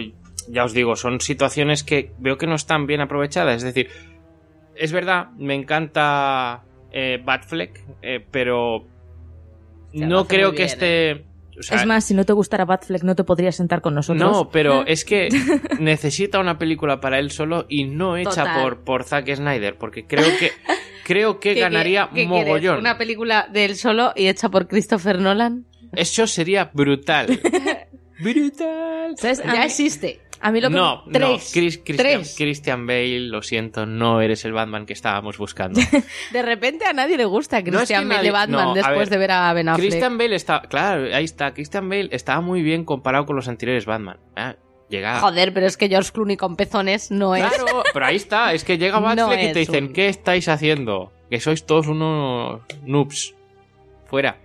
ya 0.49 0.65
os 0.65 0.75
digo, 0.75 0.97
son 0.97 1.21
situaciones 1.21 1.83
que 1.83 2.13
veo 2.19 2.37
que 2.37 2.47
no 2.47 2.55
están 2.55 2.87
bien 2.87 3.01
aprovechadas. 3.01 3.57
Es 3.57 3.63
decir, 3.63 3.89
es 4.75 4.93
verdad, 4.93 5.31
me 5.39 5.55
encanta 5.55 6.63
eh, 6.93 7.21
Batfleck, 7.25 7.81
eh, 8.03 8.25
pero 8.31 8.85
Ya, 9.93 10.07
no 10.07 10.27
creo 10.27 10.51
que 10.51 10.65
bien, 10.65 10.69
esté... 10.69 11.13
o 11.59 11.63
sea, 11.63 11.79
es 11.79 11.87
más, 11.87 12.05
si 12.05 12.15
no 12.15 12.25
te 12.25 12.35
gustara 12.35 12.65
Batfleck 12.65 13.03
no 13.03 13.15
te 13.15 13.25
podrías 13.25 13.57
sentar 13.57 13.81
con 13.81 13.95
nosotros. 13.95 14.31
No, 14.31 14.51
pero 14.51 14.85
es 14.87 15.05
que 15.05 15.29
necesita 15.81 16.39
una 16.39 16.59
película 16.59 17.01
para 17.01 17.19
él 17.19 17.31
solo 17.31 17.65
y 17.69 17.85
no 17.85 18.17
hecha 18.17 18.45
Total. 18.45 18.63
por, 18.63 18.85
por 18.85 19.05
Zack 19.05 19.35
Snyder, 19.35 19.77
porque 19.79 20.07
creo 20.07 20.27
que 20.39 20.53
creo 21.07 21.39
que 21.39 21.55
¿Qué- 21.55 21.61
ganaría 21.61 22.09
qué- 22.13 22.23
qué 22.23 22.29
quieres? 22.29 22.47
mogollón. 22.47 22.79
¿Una 22.81 22.99
película 22.99 23.49
de 23.53 23.65
él 23.65 23.77
solo 23.77 24.13
y 24.17 24.27
hecha 24.27 24.49
por 24.49 24.67
Christopher 24.67 25.21
Nolan? 25.21 25.65
Eso 25.93 26.27
sería 26.27 26.71
brutal. 26.75 27.27
brutal. 28.21 29.15
¿Sabes? 29.17 29.43
Ya 29.45 29.65
existe. 29.65 30.21
A 30.41 30.53
mí 30.53 30.61
lo 30.61 30.69
que... 30.69 30.75
No, 30.77 31.03
no, 31.07 31.13
Tres. 31.13 31.51
Chris- 31.55 31.79
Christian, 31.83 31.97
Tres. 31.97 32.35
Christian 32.37 32.87
Bale, 32.87 33.21
lo 33.21 33.41
siento, 33.41 33.87
no 33.87 34.21
eres 34.21 34.45
el 34.45 34.53
Batman 34.53 34.85
que 34.85 34.93
estábamos 34.93 35.39
buscando. 35.39 35.81
De 36.33 36.43
repente 36.43 36.85
a 36.85 36.93
nadie 36.93 37.17
le 37.17 37.25
gusta 37.25 37.57
No 37.57 37.61
es 37.61 37.65
que 37.65 37.71
Christian 37.79 38.09
Bale 38.09 38.19
nadie- 38.19 38.25
de 38.27 38.31
Batman 38.33 38.65
no, 38.67 38.71
a 38.73 38.75
después 38.75 38.99
ver, 38.99 39.09
de 39.11 39.19
ver 39.19 39.31
a 39.31 39.53
Ben 39.55 39.69
Affleck. 39.71 39.89
Christian 39.89 40.19
Bale 40.19 40.35
está, 40.37 40.61
claro, 40.63 41.15
ahí 41.15 41.25
está, 41.25 41.55
Christian 41.55 41.89
Bale 41.89 42.09
estaba 42.13 42.43
muy 42.43 42.61
bien 42.63 42.85
comparado 42.85 43.25
con 43.25 43.35
los 43.37 43.49
anteriores 43.49 43.87
Batman. 43.87 44.19
Ah, 44.37 44.57
llega 44.89 45.21
Joder, 45.21 45.53
pero 45.53 45.67
es 45.67 45.77
que 45.77 45.89
George 45.89 46.11
Clooney 46.13 46.37
con 46.37 46.57
pezones 46.57 47.11
no 47.11 47.35
es... 47.35 47.45
Claro, 47.47 47.83
pero 47.93 48.07
ahí 48.07 48.17
está, 48.17 48.53
es 48.53 48.65
que 48.65 48.79
llega 48.79 49.01
No 49.01 49.07
Batfleck 49.07 49.51
y 49.51 49.53
te 49.53 49.59
dicen, 49.61 49.85
un- 49.87 49.93
¿qué 49.93 50.09
estáis 50.09 50.49
haciendo? 50.49 51.13
Que 51.31 51.41
sois 51.41 51.65
todos 51.67 51.87
unos 51.89 52.61
noobs. 52.85 53.35
Fuera. 54.07 54.39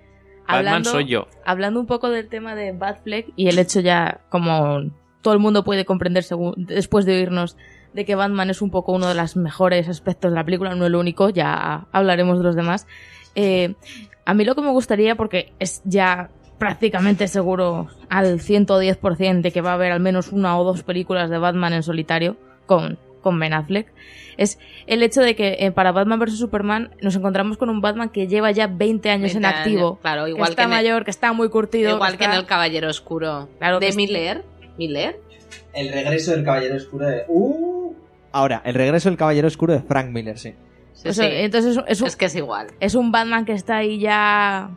Batman 0.48 0.84
soy 0.84 1.06
yo. 1.06 1.28
Hablando 1.46 1.80
un 1.80 1.86
poco 1.86 2.10
del 2.10 2.28
tema 2.28 2.56
de 2.56 2.72
Batfleck 2.74 3.28
y 3.36 3.48
el 3.48 3.58
hecho 3.60 3.80
ya, 3.80 4.22
como 4.30 4.82
todo 5.22 5.34
el 5.34 5.40
mundo 5.40 5.64
puede 5.64 5.86
comprender 5.86 6.24
según, 6.24 6.56
después 6.58 7.06
de 7.06 7.16
oírnos, 7.16 7.56
de 7.94 8.06
que 8.06 8.16
Batman 8.16 8.50
es 8.50 8.62
un 8.62 8.72
poco 8.72 8.92
uno 8.92 9.08
de 9.08 9.16
los 9.16 9.36
mejores 9.36 9.88
aspectos 9.88 10.32
de 10.32 10.36
la 10.36 10.44
película, 10.44 10.76
no 10.76 10.86
el 10.86 10.96
único, 10.96 11.30
ya 11.30 11.86
hablaremos 11.92 12.40
de 12.40 12.44
los 12.44 12.56
demás. 12.56 12.88
Eh, 13.36 13.76
a 14.26 14.34
mí 14.34 14.44
lo 14.44 14.56
que 14.56 14.62
me 14.62 14.72
gustaría, 14.72 15.16
porque 15.16 15.54
es 15.60 15.82
ya 15.86 16.30
prácticamente 16.62 17.28
seguro 17.28 17.88
al 18.08 18.40
110% 18.40 19.42
de 19.42 19.52
que 19.52 19.62
va 19.62 19.72
a 19.72 19.74
haber 19.74 19.92
al 19.92 20.00
menos 20.00 20.32
una 20.32 20.60
o 20.60 20.64
dos 20.64 20.84
películas 20.84 21.32
de 21.32 21.40
Batman 21.40 21.74
en 21.74 21.82
solitario 21.82 22.38
con, 22.68 23.00
con 23.24 23.40
Ben 23.40 23.52
Affleck, 23.54 23.88
es 24.38 24.60
el 24.86 25.02
hecho 25.02 25.22
de 25.22 25.36
que 25.36 25.58
eh, 25.60 25.72
para 25.72 25.92
Batman 25.92 26.20
vs. 26.20 26.38
Superman 26.38 26.92
nos 27.02 27.16
encontramos 27.16 27.58
con 27.58 27.72
un 27.72 27.82
Batman 27.82 28.10
que 28.10 28.28
lleva 28.28 28.52
ya 28.52 28.68
20 28.68 29.10
años 29.10 29.34
20 29.34 29.38
en 29.40 29.46
activo. 29.46 29.88
años, 29.88 30.00
claro, 30.02 30.24
que 30.26 30.30
igual 30.30 30.50
está 30.52 30.62
que 30.62 30.66
el- 30.66 30.70
mayor, 30.70 31.04
que 31.04 31.10
está 31.12 31.34
muy 31.34 31.50
curtido. 31.50 31.96
Igual 31.96 32.18
que 32.20 32.26
en 32.26 32.30
está- 32.30 32.40
El 32.42 32.46
Caballero 32.48 32.90
Oscuro. 32.90 33.50
Claro 33.58 33.80
de. 33.80 33.92
Miller. 33.94 34.44
¿Miller? 34.78 35.20
El 35.74 35.92
regreso 35.92 36.30
del 36.32 36.44
Caballero 36.44 36.76
Oscuro 36.76 37.08
de. 37.08 37.24
¡Uh! 37.28 37.94
Ahora, 38.32 38.62
el 38.66 38.76
regreso 38.76 39.10
del 39.10 39.18
Caballero 39.18 39.48
Oscuro 39.48 39.74
de 39.74 39.82
Frank 39.82 40.10
Miller, 40.12 40.38
sí. 40.38 40.54
Sí, 40.94 41.10
O 41.10 41.14
sea, 41.14 41.26
sí. 41.28 41.36
Entonces 41.38 41.76
es, 41.78 41.84
es 41.88 42.02
un, 42.02 42.08
Es 42.08 42.16
que 42.16 42.26
es 42.26 42.36
igual. 42.36 42.68
es 42.80 42.94
un 42.94 43.12
Batman 43.12 43.46
que 43.46 43.54
está 43.54 43.78
ahí 43.78 44.00
ya 44.00 44.70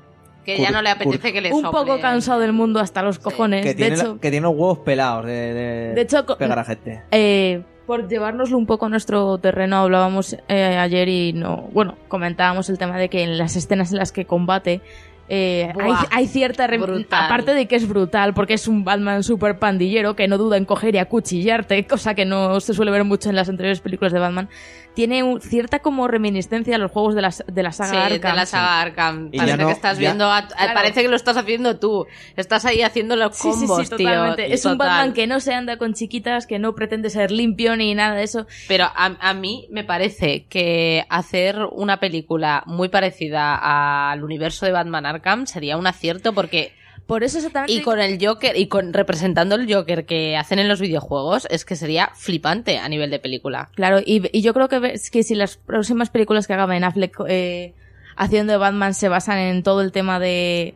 Que 0.45 0.59
ya 0.59 0.71
no 0.71 0.83
le 0.83 0.91
apetece 0.91 1.33
que 1.33 1.41
le 1.41 1.53
un 1.53 1.63
sople. 1.63 1.81
poco 1.81 2.01
cansado 2.01 2.41
del 2.41 2.53
mundo 2.53 2.81
hasta 2.81 3.03
los 3.03 3.19
cojones. 3.19 3.63
Que 3.63 3.69
de, 3.71 3.75
tiene, 3.75 3.97
hecho, 3.97 4.21
que 4.21 4.31
tiene 4.31 4.45
los 4.45 4.55
huevos 4.55 4.79
pelados 4.79 5.27
de, 5.27 5.33
de, 5.33 5.95
de 5.95 6.01
hecho, 6.01 6.25
pegar 6.37 6.59
a 6.59 6.65
gente. 6.65 7.03
eh, 7.11 7.63
por 7.87 8.09
llevárnoslo 8.09 8.57
un 8.57 8.65
poco 8.67 8.87
a 8.87 8.89
nuestro 8.89 9.37
terreno, 9.39 9.77
hablábamos 9.77 10.37
eh, 10.49 10.77
ayer 10.79 11.07
y 11.09 11.33
no, 11.35 11.69
bueno, 11.75 11.97
comentábamos 12.09 12.71
el 12.71 12.79
tema 12.79 12.97
de 12.97 13.11
que 13.11 13.23
en 13.23 13.37
las 13.37 13.57
escenas 13.57 13.93
en 13.93 13.99
las 13.99 14.11
que 14.11 14.25
combate 14.25 14.81
eh, 15.29 15.73
hay, 15.79 15.87
Buah, 15.87 16.07
hay 16.11 16.27
cierta 16.27 16.67
rem- 16.69 16.83
brutal. 16.83 17.25
aparte 17.25 17.55
de 17.55 17.67
que 17.67 17.77
es 17.77 17.89
brutal 17.89 18.35
porque 18.35 18.55
es 18.55 18.69
un 18.69 18.85
Batman 18.85 19.23
super 19.23 19.59
pandillero 19.59 20.15
que 20.17 20.29
no 20.29 20.37
duda 20.39 20.57
en 20.57 20.65
coger 20.65 20.95
y 20.95 20.99
acuchillarte, 20.99 21.87
cosa 21.87 22.15
que 22.15 22.25
no 22.25 22.61
se 22.61 22.75
suele 22.75 22.91
ver 22.91 23.05
mucho 23.05 23.31
en 23.31 23.37
las 23.37 23.49
anteriores 23.49 23.81
películas 23.81 24.13
de 24.13 24.19
Batman. 24.21 24.49
Tiene 24.95 25.25
un- 25.25 25.41
cierta 25.41 25.81
como 25.81 26.07
reminiscencia 26.07 26.77
a 26.77 26.79
los 26.79 26.89
juegos 26.93 27.17
de 27.17 27.23
la, 27.23 27.35
de 27.49 27.63
la 27.65 27.73
saga 27.73 27.91
Sí, 27.91 27.97
Arkham. 28.15 28.31
de 28.33 28.37
la 28.37 28.47
saga 28.47 28.81
Arkham. 28.81 29.29
Y 29.33 29.39
Parece 29.39 29.57
no- 29.57 29.67
que 29.67 29.73
estás 29.73 29.97
ya- 29.99 30.01
viendo. 30.01 30.31
a- 30.31 30.47
Claro. 30.47 30.73
Parece 30.75 31.03
que 31.03 31.09
lo 31.09 31.17
estás 31.17 31.37
haciendo 31.37 31.81
tú. 31.81 32.07
Estás 32.37 32.65
ahí 32.65 32.81
haciendo 32.83 33.17
los 33.17 33.35
Sí, 33.37 33.51
sí, 33.53 33.59
combos, 33.67 33.89
sí, 33.89 33.97
tío. 33.97 34.07
totalmente. 34.09 34.55
Es 34.55 34.65
un 34.65 34.73
Total. 34.79 34.89
Batman 34.89 35.13
que 35.15 35.27
no 35.27 35.41
se 35.41 35.53
anda 35.53 35.79
con 35.79 35.95
chiquitas, 35.95 36.47
que 36.47 36.61
no 36.61 36.77
pretende 36.77 37.11
ser 37.11 37.33
limpio 37.33 37.75
ni 37.77 37.93
nada 37.97 38.15
de 38.15 38.23
eso. 38.23 38.47
Pero 38.69 38.85
a, 38.85 39.17
a 39.19 39.35
mí 39.35 39.67
me 39.73 39.83
parece 39.83 40.45
que 40.49 41.05
hacer 41.09 41.57
una 41.73 41.99
película 41.99 42.63
muy 42.67 42.89
parecida 42.89 44.13
al 44.13 44.23
universo 44.23 44.65
de 44.65 44.71
Batman 44.73 45.07
Arkham 45.15 45.47
sería 45.47 45.77
un 45.77 45.87
acierto 45.87 46.33
porque 46.33 46.73
Por 47.07 47.23
eso 47.25 47.39
exactamente. 47.39 47.73
y 47.73 47.83
con 47.83 48.01
el 48.01 48.19
Joker 48.25 48.57
y 48.57 48.67
con 48.69 48.93
representando 48.93 49.55
el 49.55 49.73
Joker 49.73 50.07
que 50.07 50.37
hacen 50.37 50.59
en 50.59 50.69
los 50.69 50.81
videojuegos 50.81 51.47
es 51.51 51.65
que 51.65 51.77
sería 51.77 52.11
flipante 52.15 52.79
a 52.79 52.89
nivel 52.89 53.11
de 53.11 53.19
película. 53.19 53.71
Claro, 53.75 54.01
y, 54.05 54.23
y 54.37 54.43
yo 54.43 54.55
creo 54.55 54.69
que, 54.69 54.95
que 55.13 55.23
si 55.23 55.35
las 55.35 55.57
próximas 55.57 56.11
películas 56.11 56.47
que 56.47 56.55
haga 56.55 56.67
Ben 56.67 56.85
Affleck 56.85 57.17
eh, 57.29 57.75
haciendo 58.17 58.53
de 58.53 58.59
Batman 58.59 58.95
se 58.95 59.09
basan 59.09 59.39
en 59.39 59.63
todo 59.63 59.81
el 59.83 59.93
tema 59.93 60.19
de 60.19 60.75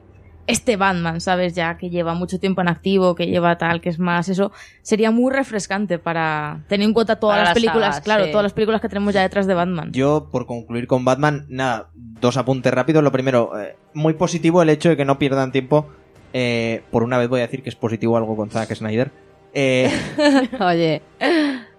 este 0.48 0.76
Batman, 0.76 1.20
¿sabes? 1.20 1.54
Ya 1.54 1.76
que 1.78 1.90
lleva 1.90 2.14
mucho 2.14 2.40
tiempo 2.40 2.60
en 2.62 2.68
activo, 2.68 3.14
que 3.14 3.26
lleva 3.26 3.56
tal, 3.58 3.80
que 3.80 3.90
es 3.90 3.98
más 4.00 4.28
eso, 4.28 4.50
sería 4.82 5.10
muy 5.12 5.32
refrescante 5.32 5.98
para 5.98 6.64
tener 6.68 6.86
en 6.88 6.94
cuenta 6.94 7.20
todas 7.20 7.34
Para 7.34 7.42
las 7.42 7.48
las 7.50 7.54
películas, 7.54 8.00
claro, 8.00 8.24
sí. 8.24 8.30
todas 8.30 8.42
las 8.44 8.52
películas 8.54 8.80
que 8.80 8.88
tenemos 8.88 9.14
ya 9.14 9.22
detrás 9.22 9.46
de 9.46 9.54
Batman. 9.54 9.92
Yo, 9.92 10.28
por 10.32 10.46
concluir 10.46 10.86
con 10.88 11.04
Batman, 11.04 11.46
nada, 11.48 11.90
dos 11.94 12.36
apuntes 12.36 12.72
rápidos. 12.74 13.04
Lo 13.04 13.12
primero, 13.12 13.52
eh, 13.60 13.76
muy 13.94 14.14
positivo 14.14 14.62
el 14.62 14.70
hecho 14.70 14.88
de 14.88 14.96
que 14.96 15.04
no 15.04 15.18
pierdan 15.18 15.52
tiempo. 15.52 15.86
eh, 16.32 16.82
por 16.90 17.02
una 17.04 17.18
vez 17.18 17.28
voy 17.28 17.40
a 17.40 17.44
decir 17.44 17.62
que 17.62 17.68
es 17.68 17.76
positivo 17.76 18.16
algo 18.16 18.34
con 18.36 18.50
Zack 18.50 18.74
Snyder. 18.74 19.10
Eh, 19.54 19.90
Oye, 20.60 21.02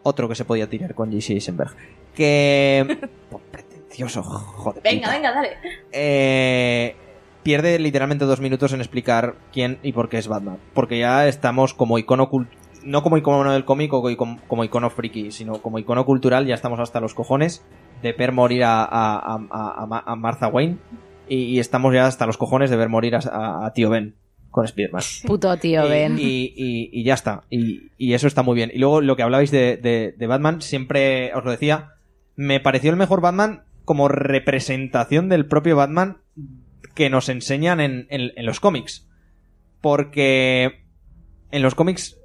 otro 0.04 0.30
que 0.30 0.36
se 0.36 0.46
podía 0.46 0.68
tirar 0.70 0.94
con 0.96 1.10
J.C. 1.12 1.34
Eisenberg. 1.34 1.72
Que... 2.16 2.98
Por 3.30 3.42
pretencioso, 3.42 4.24
joder. 4.24 4.82
venga, 4.84 5.10
venga, 5.12 5.32
dale. 5.32 5.50
eh, 5.92 6.96
pierde 7.50 7.80
literalmente 7.80 8.26
dos 8.26 8.42
minutos 8.42 8.74
en 8.74 8.80
explicar 8.80 9.34
quién 9.52 9.80
y 9.82 9.92
por 9.92 10.08
qué 10.08 10.20
es 10.20 10.28
Batman. 10.28 10.58
Porque 10.76 11.00
ya 11.00 11.28
estamos 11.28 11.74
como 11.74 11.98
icono 11.98 12.30
cult- 12.30 12.48
no 12.84 13.02
como 13.02 13.18
icono 13.18 13.52
del 13.52 13.66
cómic 13.66 13.92
o 13.92 14.04
como, 14.16 14.38
como 14.48 14.64
icono 14.64 14.92
friki, 14.92 15.32
sino 15.32 15.54
como 15.64 15.80
icono 15.80 16.06
cultural, 16.06 16.46
ya 16.46 16.54
estamos 16.54 16.80
hasta 16.80 17.00
los 17.00 17.16
cojones 17.16 17.66
de 18.04 18.14
ver 18.14 18.34
morir 18.34 18.64
a, 18.66 18.84
a, 18.84 19.18
a- 19.50 19.84
a- 19.84 19.86
Ma- 19.88 20.04
a 20.06 20.16
Martha 20.16 20.48
Wayne 20.48 20.78
y, 21.28 21.38
y 21.38 21.60
estamos 21.60 21.92
ya 21.92 22.06
hasta 22.06 22.28
los 22.28 22.38
cojones 22.38 22.70
de 22.70 22.78
ver 22.78 22.88
morir 22.90 23.16
a, 23.16 23.20
a- 23.20 23.66
a 23.66 23.74
tío 23.74 23.90
Ben 23.90 24.14
con 24.52 24.66
Spider-Man. 24.66 25.02
puto 25.26 25.58
tío 25.58 25.88
Y- 25.88 25.90
Ben. 25.90 26.20
Y, 26.20 26.54
y- 26.56 26.90
y 26.94 27.04
ya 27.04 27.16
está. 27.16 27.42
Y, 27.50 27.90
y 27.98 28.14
eso 28.14 28.28
está 28.28 28.44
muy 28.44 28.54
bien. 28.54 28.70
Y 28.72 28.78
luego 28.78 29.02
lo 29.02 29.16
que 29.16 29.24
hablabais 29.24 29.50
de, 29.50 29.76
de- 29.78 30.14
de 30.16 30.28
Batman, 30.28 30.62
siempre 30.62 31.34
os 31.34 31.44
lo 31.44 31.50
decía, 31.50 31.94
me 32.36 32.60
pareció 32.60 32.92
el 32.92 32.98
mejor 32.98 33.22
Batman 33.22 33.64
como 33.86 34.08
representación 34.08 35.30
del 35.30 35.48
propio 35.48 35.76
Batman 35.76 36.18
que 37.00 37.10
nos 37.10 37.30
enseñan 37.30 37.80
en, 37.80 38.46
los 38.46 38.60
cómics. 38.60 39.08
Porque 39.80 40.84
en 41.50 41.62
los 41.62 41.74
cómics 41.74 42.20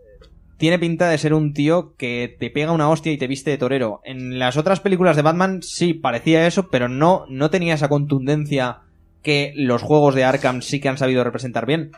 tiene 0.57 0.81
pinta 0.81 1.09
de 1.09 1.17
ser 1.17 1.33
un 1.33 1.53
tío 1.53 1.95
que 1.97 2.37
te 2.41 2.51
pega 2.51 2.73
una 2.73 2.91
hostia 2.91 3.13
y 3.13 3.17
te 3.17 3.29
viste 3.29 3.53
de 3.53 3.59
torero. 3.59 4.01
En 4.03 4.41
las 4.41 4.57
otras 4.57 4.81
películas 4.81 5.15
de 5.15 5.23
Batman 5.23 5.63
sí 5.63 5.95
parecía 5.95 6.49
eso, 6.49 6.71
pero 6.71 6.89
no, 6.89 7.25
no 7.29 7.51
tenía 7.51 7.75
esa 7.75 7.89
contundencia 7.89 8.81
que 9.23 9.53
los 9.55 9.81
juegos 9.81 10.17
de 10.17 10.25
Arkham 10.25 10.61
sí 10.61 10.81
que 10.81 10.89
han 10.89 10.99
sabido 10.99 11.23
representar 11.23 11.67
bien. 11.67 11.93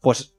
Pues 0.00 0.36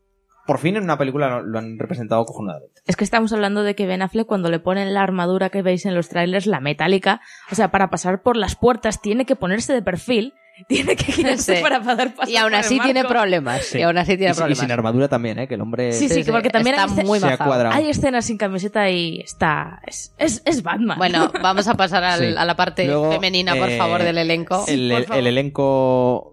por 0.48 0.60
fin 0.60 0.78
en 0.78 0.84
una 0.84 0.98
película 0.98 1.28
lo, 1.28 1.44
lo 1.44 1.60
han 1.60 1.78
representado 1.78 2.24
cojonadamente. 2.24 2.80
Es 2.88 2.96
que 2.96 3.04
estamos 3.04 3.34
hablando 3.34 3.64
de 3.64 3.76
que 3.76 3.86
Ben 3.86 4.02
Affleck 4.02 4.28
cuando 4.28 4.50
le 4.50 4.62
ponen 4.62 4.94
la 4.94 5.04
armadura 5.04 5.50
que 5.50 5.62
veis 5.62 5.86
en 5.86 5.94
los 5.94 6.08
trailers, 6.08 6.48
la 6.48 6.62
metálica, 6.62 7.20
o 7.52 7.56
sea, 7.56 7.70
para 7.70 7.90
pasar 7.90 8.22
por 8.22 8.38
las 8.38 8.56
puertas 8.56 9.02
tiene 9.02 9.26
que 9.26 9.36
ponerse 9.36 9.74
de 9.74 9.82
perfil, 9.82 10.34
tiene 10.68 10.96
que 10.96 11.12
girarse 11.12 11.56
Sí. 11.58 11.62
para 11.62 11.82
poder 11.82 12.14
pasar 12.14 12.30
Y 12.30 12.38
aún 12.38 12.52
por 12.52 12.54
el 12.54 12.60
así 12.60 12.80
tiene 12.80 13.04
problemas. 13.06 13.66
Sí. 13.66 13.80
Y 13.80 13.82
aún 13.84 13.98
así 13.98 14.18
tiene 14.18 14.32
Y, 14.32 14.34
si- 14.34 14.38
y 14.40 14.42
problemas. 14.42 14.60
sin 14.60 14.72
armadura 14.72 15.08
también, 15.08 15.40
¿eh? 15.40 15.48
Que 15.48 15.56
el 15.56 15.62
hombre 15.62 15.94
Sí, 15.94 16.10
sí, 16.10 16.24
que 16.24 16.32
porque 16.32 16.50
también 16.50 16.76
está 16.78 17.02
hay 17.02 17.06
muy 17.06 17.20
se 17.20 17.26
ha 17.26 17.30
mazado. 17.32 17.48
cuadrado. 17.50 17.76
Hay 17.76 17.90
escenas 17.90 18.26
sin 18.26 18.38
camiseta 18.38 18.90
y 18.90 19.20
está... 19.20 19.80
Es, 19.88 20.14
es, 20.18 20.42
es 20.46 20.64
Batman. 20.64 20.98
Bueno, 20.98 21.32
vamos 21.42 21.68
a 21.68 21.76
pasar 21.76 22.04
al- 22.04 22.20
Sí. 22.20 22.36
a 22.38 22.46
la 22.46 22.56
parte 22.56 22.86
Luego, 22.86 23.12
femenina, 23.12 23.56
por 23.56 23.70
eh, 23.70 23.78
favor, 23.78 24.04
del 24.04 24.18
elenco. 24.18 24.64
el, 24.68 24.90
por 24.90 25.00
el- 25.00 25.06
favor. 25.06 25.20
el 25.20 25.28
elenco 25.28 26.28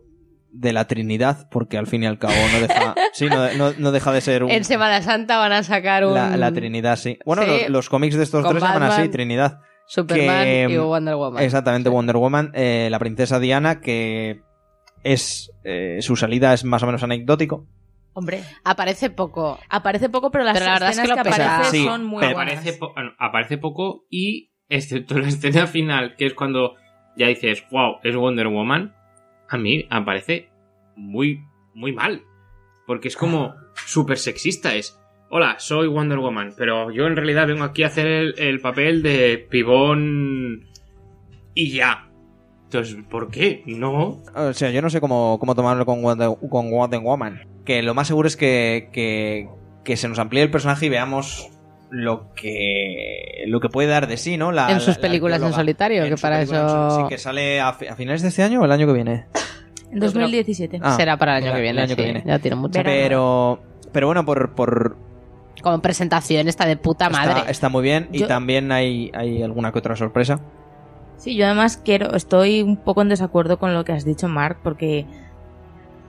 de 0.50 0.72
la 0.72 0.86
Trinidad, 0.86 1.48
porque 1.50 1.76
al 1.78 1.86
fin 1.86 2.02
y 2.02 2.06
al 2.06 2.18
cabo 2.18 2.32
no 2.52 2.60
deja, 2.66 2.94
sí, 3.12 3.26
no, 3.26 3.52
no- 3.52 3.72
no 3.78 3.92
deja 3.92 4.12
de 4.12 4.20
ser 4.22 4.42
un, 4.44 4.50
En 4.50 4.64
Semana 4.64 5.02
Santa 5.02 5.36
van 5.38 5.52
a 5.52 5.62
sacar 5.62 6.04
un 6.06 6.14
la, 6.14 6.36
la 6.36 6.50
Trinidad, 6.52 6.96
sí. 6.96 7.18
Bueno, 7.24 7.42
Sí. 7.42 7.48
los, 7.62 7.68
los 7.68 7.88
cómics 7.90 8.16
de 8.16 8.24
estos 8.24 8.42
Con 8.42 8.52
tres 8.52 8.62
se 8.62 8.66
llaman 8.68 8.82
así, 8.84 8.92
Batman, 9.02 9.10
Trinidad. 9.10 9.60
Superman 9.88 10.44
que, 10.44 10.66
y 10.70 10.76
Wonder 10.76 11.16
Woman. 11.16 11.42
Exactamente, 11.42 11.88
Sí. 11.88 11.94
Wonder 11.94 12.16
Woman, 12.16 12.52
eh, 12.54 12.88
la 12.90 12.98
princesa 12.98 13.40
Diana, 13.40 13.80
que 13.80 14.42
es 15.02 15.50
eh, 15.64 15.98
su 16.02 16.14
salida 16.16 16.52
es 16.54 16.64
más 16.64 16.82
o 16.82 16.86
menos 16.86 17.02
anecdótico. 17.02 17.66
Hombre, 18.12 18.42
Aparece 18.64 19.10
poco. 19.10 19.58
aparece 19.68 20.08
poco, 20.08 20.30
pero 20.30 20.44
las 20.44 20.54
Pero 20.54 20.66
la 20.66 20.72
verdad 20.72 20.90
es 20.90 20.98
escenas 20.98 21.16
que 21.18 21.22
que, 21.22 21.28
aparece 21.34 21.70
Sí, 21.70 21.84
son 21.84 22.04
muy 22.04 22.20
buenas. 22.24 22.32
Aparece, 22.58 22.72
po- 22.74 22.92
aparece 23.18 23.58
poco 23.58 24.06
y, 24.10 24.50
excepto 24.68 25.18
la 25.18 25.28
escena 25.28 25.66
final, 25.66 26.16
que 26.16 26.26
es 26.26 26.34
cuando 26.34 26.74
ya 27.16 27.28
dices, 27.28 27.64
wow, 27.70 27.96
es 28.02 28.16
Wonder 28.16 28.48
Woman, 28.48 28.94
a 29.48 29.56
mí 29.56 29.86
me 29.90 30.02
parece 30.02 30.50
muy, 30.96 31.40
muy 31.74 31.92
mal. 31.92 32.22
Porque 32.86 33.08
es 33.08 33.16
como 33.16 33.54
súper 33.86 34.18
sexista. 34.18 34.74
Es, 34.74 34.98
hola, 35.30 35.56
soy 35.58 35.88
Wonder 35.88 36.18
Woman, 36.18 36.54
pero 36.56 36.90
yo 36.90 37.06
en 37.06 37.16
realidad 37.16 37.46
vengo 37.46 37.64
aquí 37.64 37.82
a 37.82 37.88
hacer 37.88 38.06
el, 38.06 38.34
el 38.38 38.60
papel 38.60 39.02
de 39.02 39.46
pibón 39.50 40.64
y 41.54 41.72
ya. 41.72 42.04
Entonces, 42.64 42.96
¿por 43.10 43.30
qué? 43.30 43.62
No. 43.66 44.22
O 44.34 44.52
sea, 44.52 44.70
yo 44.70 44.82
no 44.82 44.90
sé 44.90 45.00
cómo, 45.00 45.38
cómo 45.40 45.54
tomarlo 45.54 45.86
con 45.86 46.02
Wonder, 46.02 46.30
con 46.50 46.70
Wonder 46.70 47.00
Woman. 47.00 47.40
Que 47.64 47.82
lo 47.82 47.94
más 47.94 48.06
seguro 48.08 48.28
es 48.28 48.36
que, 48.36 48.90
que, 48.92 49.48
que 49.84 49.96
se 49.96 50.06
nos 50.08 50.18
amplíe 50.18 50.42
el 50.42 50.50
personaje 50.50 50.86
y 50.86 50.88
veamos 50.90 51.48
lo 51.90 52.34
que 52.34 53.44
lo 53.46 53.60
que 53.60 53.70
puede 53.70 53.88
dar 53.88 54.06
de 54.08 54.18
sí, 54.18 54.36
¿no? 54.36 54.52
La- 54.52 54.70
En 54.70 54.80
sus 54.80 54.88
la- 54.88 54.94
la 54.94 55.00
películas 55.00 55.42
en 55.42 55.52
solitario, 55.54 56.04
que 56.04 56.16
su 56.18 56.20
para 56.22 56.36
en 56.36 56.42
eso- 56.42 56.90
Sí, 57.00 57.02
que 57.08 57.16
sale 57.16 57.60
a, 57.60 57.72
fi- 57.72 57.86
a 57.86 57.96
finales 57.96 58.20
de 58.20 58.28
este 58.28 58.42
año 58.42 58.60
o 58.60 58.64
el 58.66 58.72
año 58.72 58.86
que 58.86 58.92
viene. 58.92 59.24
En 59.90 60.00
2017. 60.00 60.80
Ah, 60.82 60.94
Será 60.96 61.16
para 61.16 61.38
el 61.38 61.44
año 61.44 61.52
el 61.52 61.56
que 61.56 61.62
viene. 61.62 61.80
año 61.80 61.96
que 61.96 62.02
sí. 62.02 62.04
viene. 62.04 62.22
Ya 62.26 62.38
tiene 62.38 62.56
mucho. 62.56 62.78
Pero, 62.84 63.62
pero 63.92 64.06
bueno, 64.08 64.26
por, 64.26 64.54
por 64.54 64.98
Como 65.62 65.80
presentación 65.80 66.48
está 66.48 66.66
de 66.66 66.76
puta 66.76 67.08
madre. 67.10 67.38
está, 67.40 67.50
está 67.50 67.68
muy 67.68 67.82
bien 67.82 68.08
y 68.12 68.20
Yo- 68.20 68.26
también 68.26 68.70
hay, 68.72 69.10
hay 69.14 69.42
alguna 69.42 69.72
que 69.72 69.78
otra 69.80 69.96
sorpresa. 69.96 70.40
Sí, 71.16 71.34
yo 71.36 71.46
además 71.46 71.76
quiero, 71.76 72.14
estoy 72.14 72.62
un 72.62 72.76
poco 72.76 73.02
en 73.02 73.08
desacuerdo 73.08 73.58
con 73.58 73.74
lo 73.74 73.84
que 73.84 73.92
has 73.92 74.04
dicho, 74.04 74.28
Mark, 74.28 74.58
porque, 74.62 75.04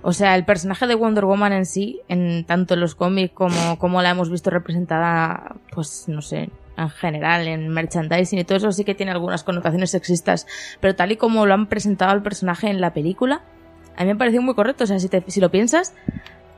o 0.04 0.14
sea, 0.14 0.36
el 0.36 0.46
personaje 0.46 0.86
de 0.86 0.94
Wonder 0.96 1.26
Woman 1.26 1.52
en 1.52 1.66
sí, 1.66 2.02
en 2.08 2.46
tanto 2.46 2.76
en 2.76 2.80
los 2.80 2.94
cómics 2.94 3.34
como, 3.34 3.80
como 3.80 4.02
la 4.04 4.12
hemos 4.12 4.30
visto 4.30 4.52
representada, 4.52 5.56
pues, 5.74 6.06
no 6.08 6.22
sé, 6.22 6.52
en 6.78 6.90
general, 6.92 7.48
en 7.48 7.70
merchandising 7.70 8.38
y 8.40 8.44
todo 8.44 8.58
eso, 8.60 8.72
sí 8.72 8.84
que 8.86 8.94
tiene 8.94 9.12
algunas 9.12 9.44
connotaciones 9.44 9.90
sexistas, 9.90 10.46
pero 10.80 10.96
tal 10.96 11.12
y 11.12 11.18
como 11.18 11.46
lo 11.48 11.56
han 11.56 11.66
presentado 11.68 12.12
al 12.12 12.22
personaje 12.22 12.70
en 12.70 12.80
la 12.80 12.94
película, 12.94 13.42
a 13.98 14.04
mí 14.04 14.10
me 14.10 14.16
pareció 14.16 14.44
muy 14.44 14.54
correcto, 14.54 14.84
o 14.84 14.88
sea, 14.88 15.00
si, 15.00 15.10
te- 15.10 15.24
si 15.28 15.42
lo 15.42 15.50
piensas, 15.50 15.96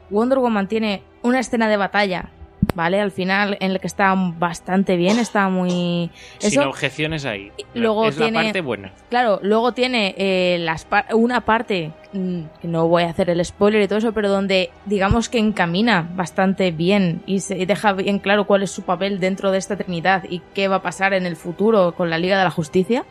Wonder 0.09 0.39
Woman 0.39 0.67
tiene 0.67 1.03
una 1.23 1.39
escena 1.39 1.69
de 1.69 1.77
batalla, 1.77 2.29
¿vale? 2.75 2.99
Al 3.01 3.11
final, 3.11 3.57
en 3.59 3.73
la 3.73 3.79
que 3.79 3.87
está 3.87 4.13
bastante 4.15 4.95
bien, 4.95 5.19
está 5.19 5.49
muy... 5.49 6.09
Sin 6.39 6.59
objeciones 6.61 7.25
ahí. 7.25 7.51
luego 7.73 8.07
es 8.07 8.15
tiene- 8.17 8.31
la 8.37 8.43
parte 8.45 8.61
buena. 8.61 8.91
Claro, 9.09 9.39
luego 9.41 9.73
tiene 9.73 10.15
eh, 10.17 10.57
las 10.59 10.87
una 11.13 11.41
parte, 11.41 11.91
mm, 12.13 12.41
que 12.61 12.67
no 12.67 12.87
voy 12.87 13.03
a 13.03 13.09
hacer 13.09 13.29
el 13.29 13.43
spoiler 13.43 13.81
y 13.81 13.87
todo 13.87 13.99
eso, 13.99 14.13
pero 14.13 14.29
donde 14.29 14.69
digamos 14.85 15.29
que 15.29 15.37
encamina 15.39 16.07
bastante 16.15 16.71
bien 16.71 17.21
y 17.25 17.39
se 17.39 17.57
y 17.57 17.65
deja 17.65 17.93
bien 17.93 18.19
claro 18.19 18.45
cuál 18.45 18.63
es 18.63 18.71
su 18.71 18.83
papel 18.83 19.19
dentro 19.19 19.51
de 19.51 19.57
esta 19.57 19.75
Trinidad 19.75 20.23
y 20.29 20.41
qué 20.53 20.67
va 20.67 20.77
a 20.77 20.81
pasar 20.81 21.13
en 21.13 21.25
el 21.25 21.35
futuro 21.35 21.93
con 21.95 22.09
la 22.09 22.17
Liga 22.17 22.37
de 22.37 22.43
la 22.43 22.51
Justicia. 22.51 23.03